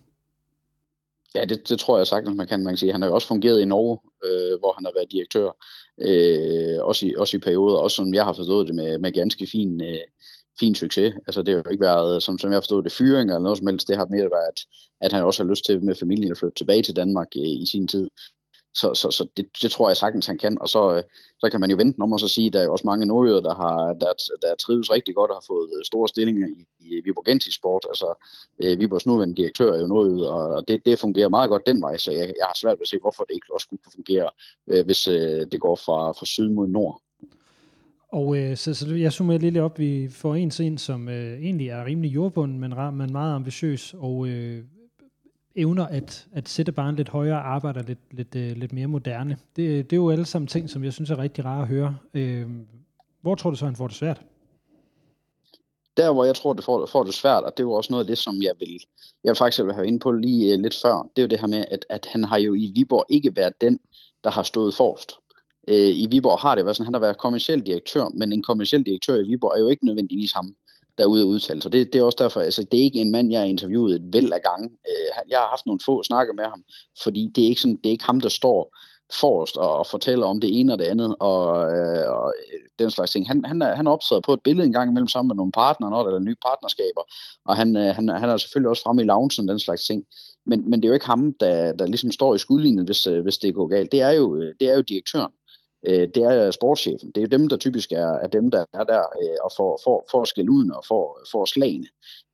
Ja, 1.35 1.45
det, 1.45 1.69
det 1.69 1.79
tror 1.79 1.97
jeg 1.97 2.07
sagtens, 2.07 2.37
man 2.37 2.47
kan. 2.47 2.63
Man 2.63 2.71
kan 2.71 2.77
sige. 2.77 2.91
Han 2.91 3.01
har 3.01 3.09
jo 3.09 3.15
også 3.15 3.27
fungeret 3.27 3.61
i 3.61 3.65
Norge, 3.65 3.99
øh, 4.25 4.59
hvor 4.59 4.73
han 4.73 4.85
har 4.85 4.91
været 4.95 5.11
direktør, 5.11 5.49
øh, 5.97 6.85
også, 6.85 7.05
i, 7.05 7.15
også 7.17 7.37
i 7.37 7.39
perioder, 7.39 7.77
også 7.77 7.95
som 7.95 8.13
jeg 8.13 8.25
har 8.25 8.33
forstået 8.33 8.67
det 8.67 8.75
med, 8.75 8.97
med 8.99 9.11
ganske 9.11 9.47
fin, 9.47 9.81
øh, 9.81 9.97
fin 10.59 10.75
succes. 10.75 11.13
Altså 11.27 11.41
det 11.41 11.53
har 11.53 11.63
jo 11.65 11.71
ikke 11.71 11.83
været, 11.83 12.23
som, 12.23 12.37
som 12.39 12.49
jeg 12.49 12.55
har 12.55 12.61
forstået 12.61 12.83
det, 12.83 12.91
fyring 12.91 13.29
eller 13.29 13.39
noget 13.39 13.57
som 13.57 13.67
helst. 13.67 13.87
Det 13.87 13.97
har 13.97 14.05
mere 14.05 14.23
været, 14.23 14.47
at, 14.47 14.59
at 15.01 15.13
han 15.13 15.23
også 15.23 15.43
har 15.43 15.49
lyst 15.49 15.65
til 15.65 15.83
med 15.83 15.95
familien 15.95 16.31
at 16.31 16.37
flytte 16.37 16.55
tilbage 16.55 16.81
til 16.83 16.95
Danmark 16.95 17.27
øh, 17.37 17.43
i 17.43 17.65
sin 17.65 17.87
tid. 17.87 18.09
Så, 18.73 18.93
så, 18.93 19.11
så 19.11 19.27
det, 19.37 19.45
det 19.61 19.71
tror 19.71 19.89
jeg 19.89 19.97
sagtens, 19.97 20.25
han 20.25 20.37
kan. 20.37 20.57
Og 20.61 20.69
så, 20.69 20.95
øh, 20.95 21.03
så 21.39 21.49
kan 21.49 21.59
man 21.59 21.69
jo 21.69 21.77
vente 21.77 22.01
om 22.01 22.13
og 22.13 22.19
så 22.19 22.27
sige, 22.27 22.47
at 22.47 22.53
der 22.53 22.61
er 22.61 22.69
også 22.69 22.87
mange 22.87 23.05
nordjyder, 23.05 23.41
der 23.41 23.55
har 23.55 23.93
der, 23.93 24.13
der 24.41 24.55
trives 24.55 24.91
rigtig 24.91 25.15
godt 25.15 25.31
og 25.31 25.35
har 25.35 25.45
fået 25.47 25.69
øh, 25.77 25.85
store 25.85 26.07
stillinger 26.07 26.47
i, 26.47 26.67
i 26.79 27.01
Viborg 27.05 27.53
Sport. 27.53 27.85
Altså, 27.89 28.09
øh, 28.63 28.79
Viborgs 28.79 29.05
nuværende 29.05 29.35
direktør 29.35 29.73
er 29.73 29.79
jo 29.79 29.87
nordjyder, 29.87 30.29
og 30.29 30.67
det, 30.67 30.85
det 30.85 30.99
fungerer 30.99 31.29
meget 31.29 31.49
godt 31.49 31.67
den 31.67 31.81
vej, 31.81 31.97
så 31.97 32.11
jeg, 32.11 32.19
jeg 32.19 32.45
har 32.49 32.57
svært 32.61 32.77
ved 32.79 32.81
at 32.81 32.87
se, 32.87 32.97
hvorfor 33.01 33.23
det 33.23 33.33
ikke 33.33 33.53
også 33.53 33.67
kunne 33.69 33.79
fungere, 33.95 34.29
øh, 34.67 34.85
hvis 34.85 35.07
øh, 35.07 35.41
det 35.51 35.59
går 35.59 35.75
fra, 35.75 36.11
fra 36.11 36.25
syd 36.25 36.49
mod 36.49 36.67
nord. 36.67 37.01
Og 38.13 38.37
øh, 38.37 38.57
så, 38.57 38.73
så 38.73 38.95
jeg 38.95 39.13
summerer 39.13 39.39
lidt 39.39 39.57
op. 39.57 39.79
Vi 39.79 40.09
får 40.11 40.35
en 40.35 40.51
ind, 40.59 40.77
som 40.77 41.09
øh, 41.09 41.43
egentlig 41.43 41.69
er 41.69 41.85
rimelig 41.85 42.15
jordbunden, 42.15 42.59
men, 42.59 42.73
men 42.93 43.11
meget 43.11 43.35
ambitiøs, 43.35 43.95
og 43.97 44.27
øh, 44.27 44.63
evner 45.55 45.85
at, 45.85 46.27
at 46.33 46.49
sætte 46.49 46.71
barnet 46.71 46.97
lidt 46.97 47.09
højere 47.09 47.35
og 47.35 47.53
arbejder 47.53 47.83
lidt, 47.83 47.99
lidt, 48.11 48.35
øh, 48.35 48.51
lidt 48.57 48.73
mere 48.73 48.87
moderne. 48.87 49.37
Det, 49.55 49.89
det 49.89 49.93
er 49.93 50.01
jo 50.01 50.09
alle 50.09 50.25
sammen 50.25 50.47
ting, 50.47 50.69
som 50.69 50.83
jeg 50.83 50.93
synes 50.93 51.09
er 51.09 51.17
rigtig 51.17 51.45
rare 51.45 51.61
at 51.61 51.67
høre. 51.67 51.97
Øh, 52.13 52.47
hvor 53.21 53.35
tror 53.35 53.49
du 53.49 53.55
så, 53.55 53.65
han 53.65 53.75
får 53.75 53.87
det 53.87 53.95
svært? 53.95 54.21
Der, 55.97 56.13
hvor 56.13 56.25
jeg 56.25 56.35
tror, 56.35 56.53
det 56.53 56.63
får, 56.63 56.85
får 56.85 57.03
det 57.03 57.13
svært, 57.13 57.43
og 57.43 57.51
det 57.57 57.59
er 57.59 57.67
jo 57.67 57.71
også 57.71 57.93
noget 57.93 58.03
af 58.03 58.07
det, 58.07 58.17
som 58.17 58.41
jeg 58.41 58.51
vil, 58.59 58.79
jeg 59.23 59.37
faktisk 59.37 59.63
vil 59.63 59.73
have 59.73 59.87
ind 59.87 59.99
på 59.99 60.11
lige 60.11 60.53
øh, 60.53 60.59
lidt 60.59 60.75
før, 60.81 61.09
det 61.15 61.21
er 61.21 61.23
jo 61.23 61.27
det 61.27 61.39
her 61.39 61.47
med, 61.47 61.65
at, 61.71 61.85
at 61.89 62.07
han 62.11 62.23
har 62.23 62.37
jo 62.37 62.53
i 62.53 62.71
Viborg 62.75 63.05
ikke 63.09 63.35
været 63.35 63.61
den, 63.61 63.79
der 64.23 64.31
har 64.31 64.43
stået 64.43 64.73
forrest. 64.73 65.11
Øh, 65.67 65.75
I 65.75 66.07
Viborg 66.11 66.39
har 66.39 66.55
det 66.55 66.65
været 66.65 66.77
sådan, 66.77 66.87
han 66.87 66.93
har 66.93 67.01
været 67.01 67.17
kommersiel 67.17 67.65
direktør, 67.65 68.09
men 68.09 68.33
en 68.33 68.43
kommersiel 68.43 68.83
direktør 68.83 69.15
i 69.15 69.27
Viborg 69.27 69.53
er 69.55 69.59
jo 69.59 69.67
ikke 69.67 69.85
nødvendigvis 69.85 70.31
ham, 70.31 70.55
der 70.97 71.03
er 71.03 71.07
ude 71.07 71.23
og 71.23 71.27
udtale 71.27 71.61
sig. 71.61 71.71
Det, 71.71 71.93
det 71.93 71.99
er 71.99 72.03
også 72.03 72.17
derfor, 72.21 72.41
altså 72.41 72.63
det 72.71 72.79
er 72.79 72.83
ikke 72.83 72.99
en 72.99 73.11
mand, 73.11 73.31
jeg 73.31 73.39
har 73.39 73.47
interviewet 73.47 73.95
et 73.95 74.13
væld 74.13 74.33
af 74.33 74.41
gange. 74.41 74.69
Øh, 74.89 75.29
jeg 75.29 75.39
har 75.39 75.47
haft 75.47 75.65
nogle 75.65 75.79
få 75.85 76.03
snakke 76.03 76.33
med 76.33 76.43
ham, 76.43 76.63
fordi 77.03 77.31
det 77.35 77.43
er 77.43 77.47
ikke, 77.47 77.61
sådan, 77.61 77.75
det 77.75 77.85
er 77.85 77.91
ikke 77.91 78.05
ham, 78.05 78.21
der 78.21 78.29
står 78.29 78.77
forrest 79.19 79.57
og, 79.57 79.77
og 79.77 79.87
fortæller 79.87 80.25
om 80.25 80.41
det 80.41 80.59
ene 80.59 80.73
og 80.73 80.79
det 80.79 80.85
andet, 80.85 81.15
og, 81.19 81.71
øh, 81.71 82.11
og 82.11 82.33
øh, 82.53 82.59
den 82.79 82.91
slags 82.91 83.11
ting. 83.11 83.27
Han, 83.27 83.45
han, 83.45 83.61
er, 83.61 83.75
han 83.75 83.87
optræder 83.87 84.21
på 84.21 84.33
et 84.33 84.41
billede 84.43 84.67
en 84.67 84.73
gang 84.73 84.89
imellem 84.89 85.07
sammen 85.07 85.27
med 85.27 85.35
nogle 85.35 85.51
partnere, 85.51 85.91
når 85.91 86.03
der 86.03 86.15
er 86.15 86.19
nye 86.19 86.35
partnerskaber, 86.45 87.03
og 87.45 87.55
han, 87.55 87.77
øh, 87.77 87.95
han, 87.95 88.09
han 88.09 88.29
er 88.29 88.37
selvfølgelig 88.37 88.69
også 88.69 88.83
fremme 88.83 89.01
i 89.01 89.05
loungen, 89.05 89.47
den 89.47 89.59
slags 89.59 89.85
ting. 89.85 90.03
Men, 90.45 90.69
men 90.69 90.79
det 90.81 90.85
er 90.85 90.89
jo 90.89 90.93
ikke 90.93 91.05
ham, 91.05 91.33
der, 91.39 91.73
der 91.73 91.85
ligesom 91.85 92.11
står 92.11 92.35
i 92.35 92.37
skudlinjen, 92.37 92.85
hvis, 92.85 93.07
øh, 93.07 93.23
hvis 93.23 93.37
det 93.37 93.55
går 93.55 93.67
galt. 93.67 93.91
Det 93.91 94.01
er 94.01 94.11
jo, 94.11 94.35
øh, 94.35 94.53
det 94.59 94.69
er 94.69 94.75
jo 94.75 94.81
direktøren 94.81 95.31
øh, 95.87 96.07
det 96.15 96.23
er 96.23 96.51
sportschefen. 96.51 97.11
Det 97.15 97.23
er 97.23 97.27
dem, 97.27 97.49
der 97.49 97.57
typisk 97.57 97.91
er, 97.91 98.11
er 98.11 98.27
dem, 98.27 98.51
der 98.51 98.65
er 98.73 98.83
der 98.83 98.99
øh, 98.99 99.37
og 99.43 99.51
får, 99.57 99.79
får, 99.83 100.07
får 100.11 100.25
skæld 100.25 100.49
ud 100.49 100.69
og 100.69 100.83
får, 100.87 101.19
får 101.31 101.45
slagene. 101.45 101.87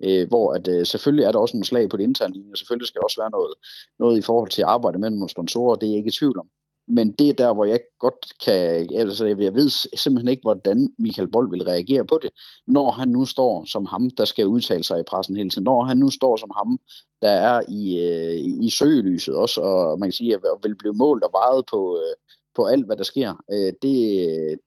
Øh, 0.03 0.27
hvor 0.27 0.53
at, 0.53 0.67
øh, 0.67 0.85
selvfølgelig 0.85 1.26
er 1.26 1.31
der 1.31 1.39
også 1.39 1.55
nogle 1.55 1.65
slag 1.65 1.89
på 1.89 1.97
det 1.97 2.03
interne 2.03 2.34
linje, 2.34 2.51
og 2.51 2.57
selvfølgelig 2.57 2.88
skal 2.88 2.99
der 2.99 3.05
også 3.05 3.21
være 3.21 3.31
noget, 3.31 3.53
noget 3.99 4.17
i 4.17 4.21
forhold 4.21 4.49
til 4.49 4.61
at 4.61 4.67
arbejde 4.67 4.99
med 4.99 5.09
nogle 5.09 5.30
sponsorer, 5.30 5.76
det 5.76 5.88
er 5.88 5.91
jeg 5.91 5.97
ikke 5.97 6.07
i 6.07 6.19
tvivl 6.19 6.39
om. 6.39 6.47
Men 6.91 7.11
det 7.11 7.30
er 7.30 7.34
der, 7.34 7.53
hvor 7.53 7.65
jeg 7.65 7.80
godt 7.99 8.34
kan, 8.45 8.89
altså 8.95 9.26
jeg 9.26 9.53
ved 9.53 9.69
simpelthen 9.97 10.27
ikke, 10.27 10.41
hvordan 10.41 10.89
Michael 10.99 11.31
Bold 11.31 11.49
vil 11.49 11.63
reagere 11.63 12.05
på 12.05 12.19
det, 12.21 12.30
når 12.67 12.91
han 12.91 13.07
nu 13.07 13.26
står 13.26 13.65
som 13.65 13.85
ham, 13.85 14.09
der 14.09 14.26
skal 14.26 14.47
udtale 14.47 14.84
sig 14.84 14.99
i 14.99 15.03
pressen 15.03 15.35
hele 15.35 15.49
tiden, 15.49 15.63
når 15.63 15.84
han 15.84 15.97
nu 15.97 16.09
står 16.09 16.38
som 16.38 16.51
ham, 16.55 16.80
der 17.21 17.30
er 17.30 17.61
i, 17.69 17.99
øh, 17.99 18.65
i 18.65 18.69
søgelyset 18.69 19.35
også, 19.35 19.61
og 19.61 19.99
man 19.99 20.07
kan 20.07 20.13
sige, 20.13 20.34
at 20.34 20.41
vil 20.63 20.76
blive 20.76 20.93
målt 20.93 21.23
og 21.23 21.30
vejet 21.34 21.65
på, 21.71 21.97
øh, 21.97 22.15
på 22.60 22.65
alt, 22.65 22.86
hvad 22.86 22.98
der 22.98 23.03
sker. 23.03 23.31
Øh, 23.53 23.73
det, 23.81 23.95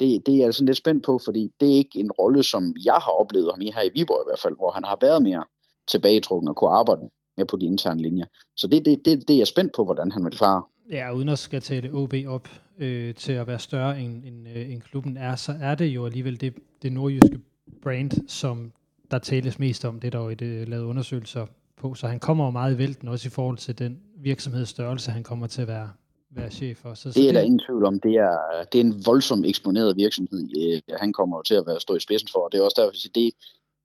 det, 0.00 0.26
det 0.26 0.32
er 0.32 0.38
jeg 0.38 0.46
altså 0.46 0.64
lidt 0.64 0.76
spændt 0.76 1.04
på, 1.04 1.20
fordi 1.24 1.42
det 1.60 1.68
er 1.72 1.76
ikke 1.82 1.98
en 1.98 2.12
rolle, 2.12 2.42
som 2.42 2.74
jeg 2.84 2.98
har 3.04 3.12
oplevet 3.20 3.50
ham 3.52 3.60
i 3.60 3.70
her 3.74 3.82
i 3.82 3.90
Viborg 3.94 4.22
i 4.24 4.28
hvert 4.28 4.42
fald, 4.44 4.56
hvor 4.56 4.70
han 4.70 4.84
har 4.84 4.98
været 5.00 5.22
mere 5.22 5.44
tilbagetrukken 5.88 6.48
og 6.48 6.56
kunne 6.56 6.70
arbejde 6.70 7.02
mere 7.36 7.46
på 7.46 7.56
de 7.56 7.66
interne 7.66 8.02
linjer. 8.02 8.26
Så 8.56 8.66
det, 8.66 8.84
det, 8.84 8.98
det, 9.04 9.28
det 9.28 9.34
er 9.34 9.38
jeg 9.38 9.46
spændt 9.46 9.72
på, 9.76 9.84
hvordan 9.84 10.12
han 10.12 10.24
vil 10.24 10.32
klare. 10.32 10.62
Ja, 10.90 11.14
uden 11.14 11.28
at 11.28 11.38
skal 11.38 11.60
tale 11.60 11.92
OB 11.92 12.14
op 12.26 12.48
øh, 12.78 13.14
til 13.14 13.32
at 13.32 13.46
være 13.46 13.58
større 13.58 14.00
end, 14.00 14.24
end, 14.24 14.48
øh, 14.48 14.72
end 14.72 14.82
klubben 14.82 15.16
er, 15.16 15.36
så 15.36 15.54
er 15.60 15.74
det 15.74 15.86
jo 15.86 16.06
alligevel 16.06 16.40
det, 16.40 16.54
det 16.82 16.92
nordjyske 16.92 17.38
brand, 17.82 18.28
som 18.28 18.72
der 19.10 19.18
tales 19.18 19.58
mest 19.58 19.84
om. 19.84 20.00
Det 20.00 20.06
er 20.06 20.18
der 20.18 20.24
jo 20.24 20.28
et, 20.28 20.42
øh, 20.42 20.68
lavet 20.68 20.84
undersøgelser 20.84 21.46
på. 21.76 21.94
Så 21.94 22.06
han 22.06 22.20
kommer 22.20 22.44
jo 22.44 22.50
meget 22.50 22.74
i 22.74 22.78
vælten, 22.78 23.08
også 23.08 23.28
i 23.28 23.30
forhold 23.30 23.58
til 23.58 23.78
den 23.78 24.00
virksomhedsstørrelse, 24.16 25.10
han 25.10 25.22
kommer 25.22 25.46
til 25.46 25.62
at 25.62 25.68
være 25.68 25.90
være 26.36 26.50
chef 26.50 26.78
for. 26.78 26.94
Så, 26.94 27.08
det 27.08 27.14
så 27.14 27.28
er 27.28 27.32
der 27.32 27.40
ingen 27.40 27.60
tvivl 27.66 27.84
om. 27.84 28.00
Det 28.00 28.14
er, 28.14 28.64
det 28.72 28.80
er 28.80 28.84
en 28.84 29.06
voldsom 29.06 29.44
eksponeret 29.44 29.96
virksomhed, 29.96 30.48
øh, 30.58 30.96
han 31.00 31.12
kommer 31.12 31.42
til 31.42 31.54
at 31.54 31.66
være 31.66 31.80
stå 31.80 31.96
i 31.96 32.00
spidsen 32.00 32.28
for. 32.32 32.40
Og 32.40 32.52
det 32.52 32.58
er 32.58 32.62
også 32.62 32.80
derfor, 32.80 33.08
at 33.08 33.14
det, 33.14 33.32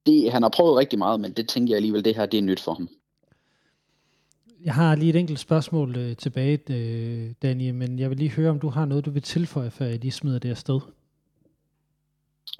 det, 0.06 0.32
han 0.32 0.42
har 0.42 0.50
prøvet 0.50 0.78
rigtig 0.78 1.00
meget, 1.00 1.20
men 1.20 1.32
det 1.32 1.50
tænker 1.50 1.72
jeg 1.72 1.76
alligevel, 1.76 2.06
det 2.06 2.16
her 2.16 2.26
det 2.26 2.38
er 2.38 2.42
nyt 2.42 2.60
for 2.60 2.74
ham. 2.74 2.90
Jeg 4.66 4.74
har 4.74 4.96
lige 4.96 5.10
et 5.10 5.16
enkelt 5.16 5.40
spørgsmål 5.40 5.96
øh, 5.98 6.16
tilbage, 6.16 6.60
øh, 6.70 7.34
Daniel, 7.42 7.76
men 7.76 8.00
jeg 8.00 8.10
vil 8.10 8.18
lige 8.18 8.32
høre, 8.32 8.50
om 8.50 8.60
du 8.60 8.70
har 8.70 8.86
noget, 8.86 9.06
du 9.06 9.12
vil 9.12 9.22
tilføje, 9.22 9.72
før 9.72 9.86
jeg 9.86 10.00
lige 10.00 10.12
smider 10.12 10.40
det 10.40 10.50
afsted. 10.50 10.80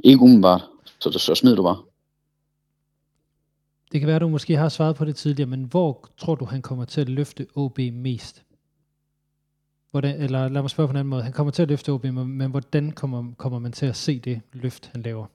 Ikke 0.04 0.22
umiddelbart, 0.22 0.62
så, 1.00 1.12
så 1.12 1.36
smider 1.36 1.56
du 1.56 1.64
bare. 1.64 1.78
Det 3.92 4.00
kan 4.00 4.08
være, 4.08 4.20
du 4.20 4.28
måske 4.28 4.58
har 4.58 4.70
svaret 4.70 4.96
på 4.96 5.06
det 5.06 5.16
tidligere, 5.16 5.50
men 5.50 5.64
hvor 5.64 6.10
tror 6.18 6.36
du, 6.36 6.46
han 6.46 6.62
kommer 6.62 6.86
til 6.86 7.02
at 7.02 7.10
løfte 7.10 7.48
OB 7.56 7.80
mest? 7.80 8.44
Hvordan, 9.92 10.22
eller 10.22 10.50
lad 10.50 10.62
mig 10.62 10.70
spørge 10.70 10.88
på 10.88 10.92
en 10.92 10.98
anden 10.98 11.10
måde. 11.10 11.24
Han 11.24 11.34
kommer 11.34 11.52
til 11.52 11.62
at 11.62 11.68
løfte 11.70 11.92
OB, 11.92 12.04
men 12.04 12.52
hvordan 12.52 12.92
kommer, 12.92 13.24
kommer 13.38 13.60
man 13.60 13.72
til 13.72 13.86
at 13.86 13.96
se 13.96 14.20
det 14.20 14.42
løft, 14.54 14.90
han 14.94 15.02
laver? 15.02 15.26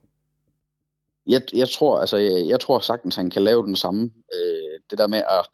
Jeg, 1.27 1.43
jeg 1.55 1.69
tror, 1.69 1.99
altså, 1.99 2.17
jeg, 2.17 2.49
jeg 2.49 2.61
tror 2.61 2.79
sagtens, 2.79 3.17
han 3.17 3.31
kan 3.31 3.43
lave 3.43 3.67
den 3.67 3.77
samme. 3.77 4.11
Øh, 4.35 4.81
det 4.91 4.99
der 4.99 5.07
med 5.07 5.19
at 5.19 5.47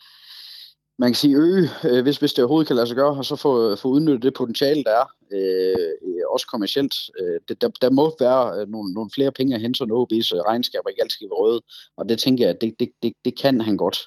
man 0.99 1.11
kan 1.11 1.15
sige 1.15 1.37
øge, 1.37 1.69
øh, 1.85 2.03
hvis, 2.03 2.17
hvis 2.17 2.33
det 2.33 2.45
overhovedet 2.45 2.67
kan 2.67 2.77
lade 2.77 2.87
sig 2.87 2.97
gøre, 2.97 3.17
og 3.17 3.25
så 3.25 3.37
få, 3.37 3.77
få 3.77 3.89
udnyttet 3.89 4.23
det 4.23 4.35
potentiale, 4.35 4.85
der 4.85 4.91
er, 4.91 5.07
øh, 5.33 6.23
også 6.31 6.47
kommercielt. 6.47 6.95
Øh, 7.21 7.41
det, 7.49 7.61
der, 7.61 7.69
der 7.69 7.91
må 7.91 8.17
være 8.21 8.61
øh, 8.61 8.69
nogle, 8.69 8.93
nogle 8.93 9.11
flere 9.15 9.33
penge 9.33 9.55
at 9.55 9.61
hente, 9.61 9.79
så 9.79 9.85
OB's 9.85 10.37
øh, 10.37 10.41
regnskaber 10.41 10.89
ikke 10.89 11.03
altid 11.03 11.15
skal 11.15 11.31
være 11.31 11.43
røde, 11.45 11.61
og 11.97 12.09
det 12.09 12.19
tænker 12.19 12.47
jeg, 12.47 12.61
det, 12.61 12.75
det, 12.81 12.89
det, 13.03 13.13
det 13.25 13.39
kan 13.39 13.61
han 13.61 13.77
godt. 13.77 13.99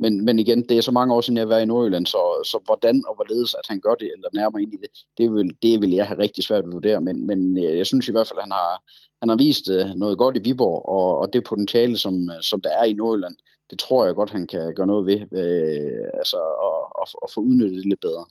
Men, 0.00 0.24
men 0.24 0.38
igen, 0.38 0.62
det 0.68 0.78
er 0.78 0.80
så 0.80 0.92
mange 0.92 1.14
år 1.14 1.20
siden, 1.20 1.36
jeg 1.36 1.42
har 1.42 1.48
været 1.48 1.62
i 1.62 1.66
Nordjylland, 1.66 2.06
så, 2.06 2.18
så 2.44 2.58
hvordan 2.64 3.02
og 3.08 3.14
hvorledes, 3.14 3.54
at 3.54 3.66
han 3.68 3.80
gør 3.80 3.94
det, 3.94 4.10
eller 4.14 4.28
nærmere 4.34 4.62
ind 4.62 4.72
i 4.74 4.76
det, 4.76 4.90
det 5.18 5.32
vil, 5.32 5.56
det 5.62 5.80
vil 5.80 5.90
jeg 5.90 6.06
have 6.06 6.18
rigtig 6.18 6.44
svært 6.44 6.64
at 6.64 6.72
vurdere. 6.72 7.00
Men, 7.00 7.26
men 7.26 7.58
øh, 7.58 7.78
jeg 7.78 7.86
synes 7.86 8.08
i 8.08 8.12
hvert 8.12 8.28
fald, 8.28 8.38
at 8.38 8.44
han 8.44 8.52
har, 8.52 8.82
han 9.20 9.28
har 9.28 9.36
vist 9.36 9.70
øh, 9.70 9.86
noget 9.96 10.18
godt 10.18 10.36
i 10.36 10.40
Viborg, 10.44 10.88
og, 10.88 11.18
og 11.18 11.32
det 11.32 11.44
potentiale, 11.44 11.96
som, 11.98 12.30
øh, 12.30 12.42
som 12.42 12.60
der 12.60 12.70
er 12.70 12.84
i 12.84 12.92
Nordjylland, 12.92 13.36
det 13.70 13.78
tror 13.78 14.04
jeg 14.04 14.14
godt, 14.14 14.30
han 14.30 14.46
kan 14.46 14.74
gøre 14.74 14.86
noget 14.86 15.06
ved, 15.06 15.20
øh, 15.40 16.08
altså 16.14 16.36
at, 16.36 16.80
og, 17.00 17.06
og 17.22 17.28
få 17.34 17.40
udnyttet 17.40 17.76
det 17.76 17.86
lidt 17.86 18.00
bedre. 18.00 18.24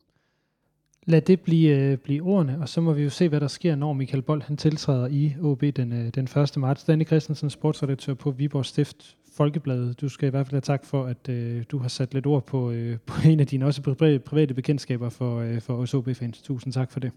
Lad 1.06 1.22
det 1.22 1.42
blive, 1.42 1.98
blive 1.98 2.24
ordene, 2.24 2.58
og 2.62 2.70
så 2.70 2.82
må 2.82 2.94
vi 2.94 3.04
jo 3.04 3.10
se, 3.10 3.30
hvad 3.30 3.40
der 3.40 3.48
sker, 3.48 3.76
når 3.76 3.94
Michael 3.94 4.22
Bold 4.22 4.42
han 4.42 4.58
tiltræder 4.58 5.08
i 5.08 5.34
OB 5.44 5.62
den, 5.62 6.12
den 6.16 6.24
1. 6.24 6.58
marts. 6.58 6.84
Danny 6.84 7.08
Christensen, 7.08 7.50
sportsredaktør 7.50 8.14
på 8.14 8.32
Viborg 8.32 8.66
Stift 8.66 9.16
Folkebladet. 9.40 10.02
Du 10.02 10.10
skal 10.10 10.28
i 10.28 10.30
hvert 10.30 10.46
fald 10.46 10.54
have 10.54 10.62
tak 10.62 10.86
for, 10.86 11.06
at 11.06 11.30
øh, 11.30 11.64
du 11.72 11.78
har 11.78 11.88
sat 11.88 12.14
lidt 12.14 12.26
ord 12.26 12.46
på, 12.46 12.72
øh, 12.72 12.98
på 13.08 13.14
en 13.32 13.40
af 13.40 13.48
dine 13.48 13.66
også 13.66 13.82
private 14.26 14.54
bekendtskaber 14.54 15.10
for, 15.10 15.40
øh, 15.40 15.62
for 15.62 15.74
os 15.74 15.94
OB-fans. 15.94 16.42
Tusind 16.42 16.74
tak 16.74 16.92
for 16.92 17.00
det. 17.00 17.12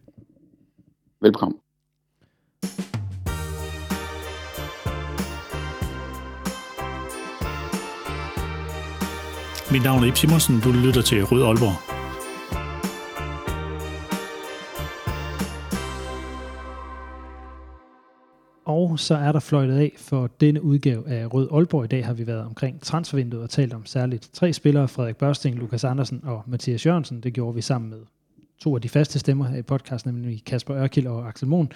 Velkommen. 1.20 1.58
Mit 9.72 9.82
navn 9.82 10.02
er 10.02 10.08
Ip 10.08 10.16
Simonsen, 10.16 10.60
du 10.64 10.72
lytter 10.72 11.02
til 11.02 11.24
Rød 11.24 11.42
Aalborg. 11.42 11.91
Og 18.72 18.98
så 18.98 19.14
er 19.14 19.32
der 19.32 19.40
fløjtet 19.40 19.74
af 19.74 19.92
for 19.96 20.26
denne 20.40 20.62
udgave 20.62 21.08
af 21.08 21.34
Rød 21.34 21.48
Aalborg. 21.52 21.84
I 21.84 21.88
dag 21.88 22.06
har 22.06 22.12
vi 22.12 22.26
været 22.26 22.44
omkring 22.44 22.80
transfervinduet 22.80 23.42
og 23.42 23.50
talt 23.50 23.72
om 23.72 23.86
særligt 23.86 24.30
tre 24.32 24.52
spillere, 24.52 24.88
Frederik 24.88 25.16
Børsting, 25.16 25.56
Lukas 25.56 25.84
Andersen 25.84 26.20
og 26.24 26.42
Mathias 26.46 26.86
Jørgensen. 26.86 27.20
Det 27.20 27.32
gjorde 27.32 27.54
vi 27.54 27.60
sammen 27.60 27.90
med 27.90 27.98
to 28.58 28.74
af 28.74 28.80
de 28.80 28.88
faste 28.88 29.18
stemmer 29.18 29.56
i 29.56 29.62
podcasten, 29.62 30.14
nemlig 30.14 30.44
Kasper 30.44 30.76
Ørkild 30.76 31.06
og 31.06 31.28
Axel 31.28 31.48
Mohn. 31.48 31.72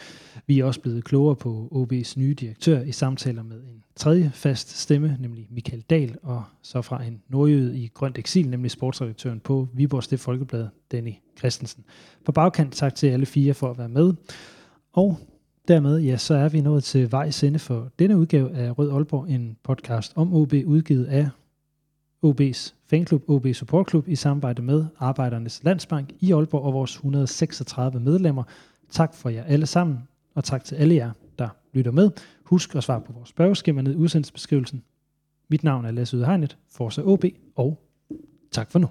Vi 0.47 0.61
er 0.61 0.65
også 0.65 0.81
blevet 0.81 1.05
klogere 1.05 1.37
på 1.37 1.69
OB's 1.73 2.15
nye 2.17 2.35
direktør 2.35 2.81
i 2.81 2.93
samtaler 2.93 3.43
med 3.43 3.57
en 3.57 3.85
tredje 3.97 4.31
fast 4.35 4.79
stemme, 4.79 5.17
nemlig 5.21 5.47
Michael 5.51 5.83
Dahl, 5.91 6.17
og 6.23 6.45
så 6.63 6.83
fra 6.83 7.05
en 7.05 7.23
nordjøde 7.29 7.79
i 7.79 7.91
Grønt 7.95 8.19
Eksil, 8.19 8.49
nemlig 8.49 8.71
sportsredaktøren 8.71 9.41
på 9.41 9.69
Viborg 9.73 10.03
Stift 10.03 10.23
Folkeblad, 10.23 10.69
Danny 10.93 11.13
Christensen. 11.39 11.85
På 12.25 12.33
bagkant 12.33 12.75
tak 12.75 12.95
til 12.95 13.07
alle 13.07 13.27
fire 13.27 13.55
for 13.55 13.71
at 13.71 13.79
være 13.79 13.89
med. 13.89 14.15
Og 14.93 15.19
dermed, 15.69 15.99
ja, 15.99 16.17
så 16.17 16.35
er 16.35 16.49
vi 16.49 16.61
nået 16.61 16.85
til 16.85 17.13
vejs 17.13 17.45
ende 17.45 17.59
for 17.59 17.89
denne 17.99 18.19
udgave 18.19 18.55
af 18.55 18.79
Rød 18.79 18.91
Aalborg, 18.91 19.29
en 19.29 19.57
podcast 19.63 20.13
om 20.17 20.35
OB, 20.35 20.53
udgivet 20.53 21.05
af 21.05 21.29
OB's 22.27 22.75
fanklub, 22.91 23.31
OB 23.31 23.47
Supportklub, 23.53 24.09
i 24.09 24.17
samarbejde 24.17 24.63
med 24.63 24.85
Arbejdernes 24.99 25.65
Landsbank 25.65 26.13
i 26.21 26.33
Aalborg 26.33 26.63
og 26.63 26.73
vores 26.73 26.95
136 26.95 28.01
medlemmer. 28.01 28.43
Tak 28.91 29.15
for 29.15 29.29
jer 29.29 29.45
alle 29.45 29.67
sammen, 29.67 29.99
og 30.35 30.45
tak 30.45 30.65
til 30.65 30.75
alle 30.75 30.95
jer, 30.95 31.13
der 31.39 31.49
lytter 31.73 31.93
med. 31.93 32.11
Husk 32.45 32.75
at 32.75 32.85
svare 32.85 33.01
på 33.01 33.13
vores 33.13 33.29
spørgeskema 33.29 33.83
ned 33.83 33.93
i 33.93 33.97
udsendelsesbeskrivelsen. 33.97 34.83
Mit 35.49 35.65
navn 35.65 35.85
er 35.85 35.91
Lasse 35.91 36.17
Udhegnet, 36.17 36.57
Forza 36.71 37.03
OB, 37.05 37.25
og 37.57 37.83
tak 38.51 38.71
for 38.71 38.79
nu. 38.79 38.89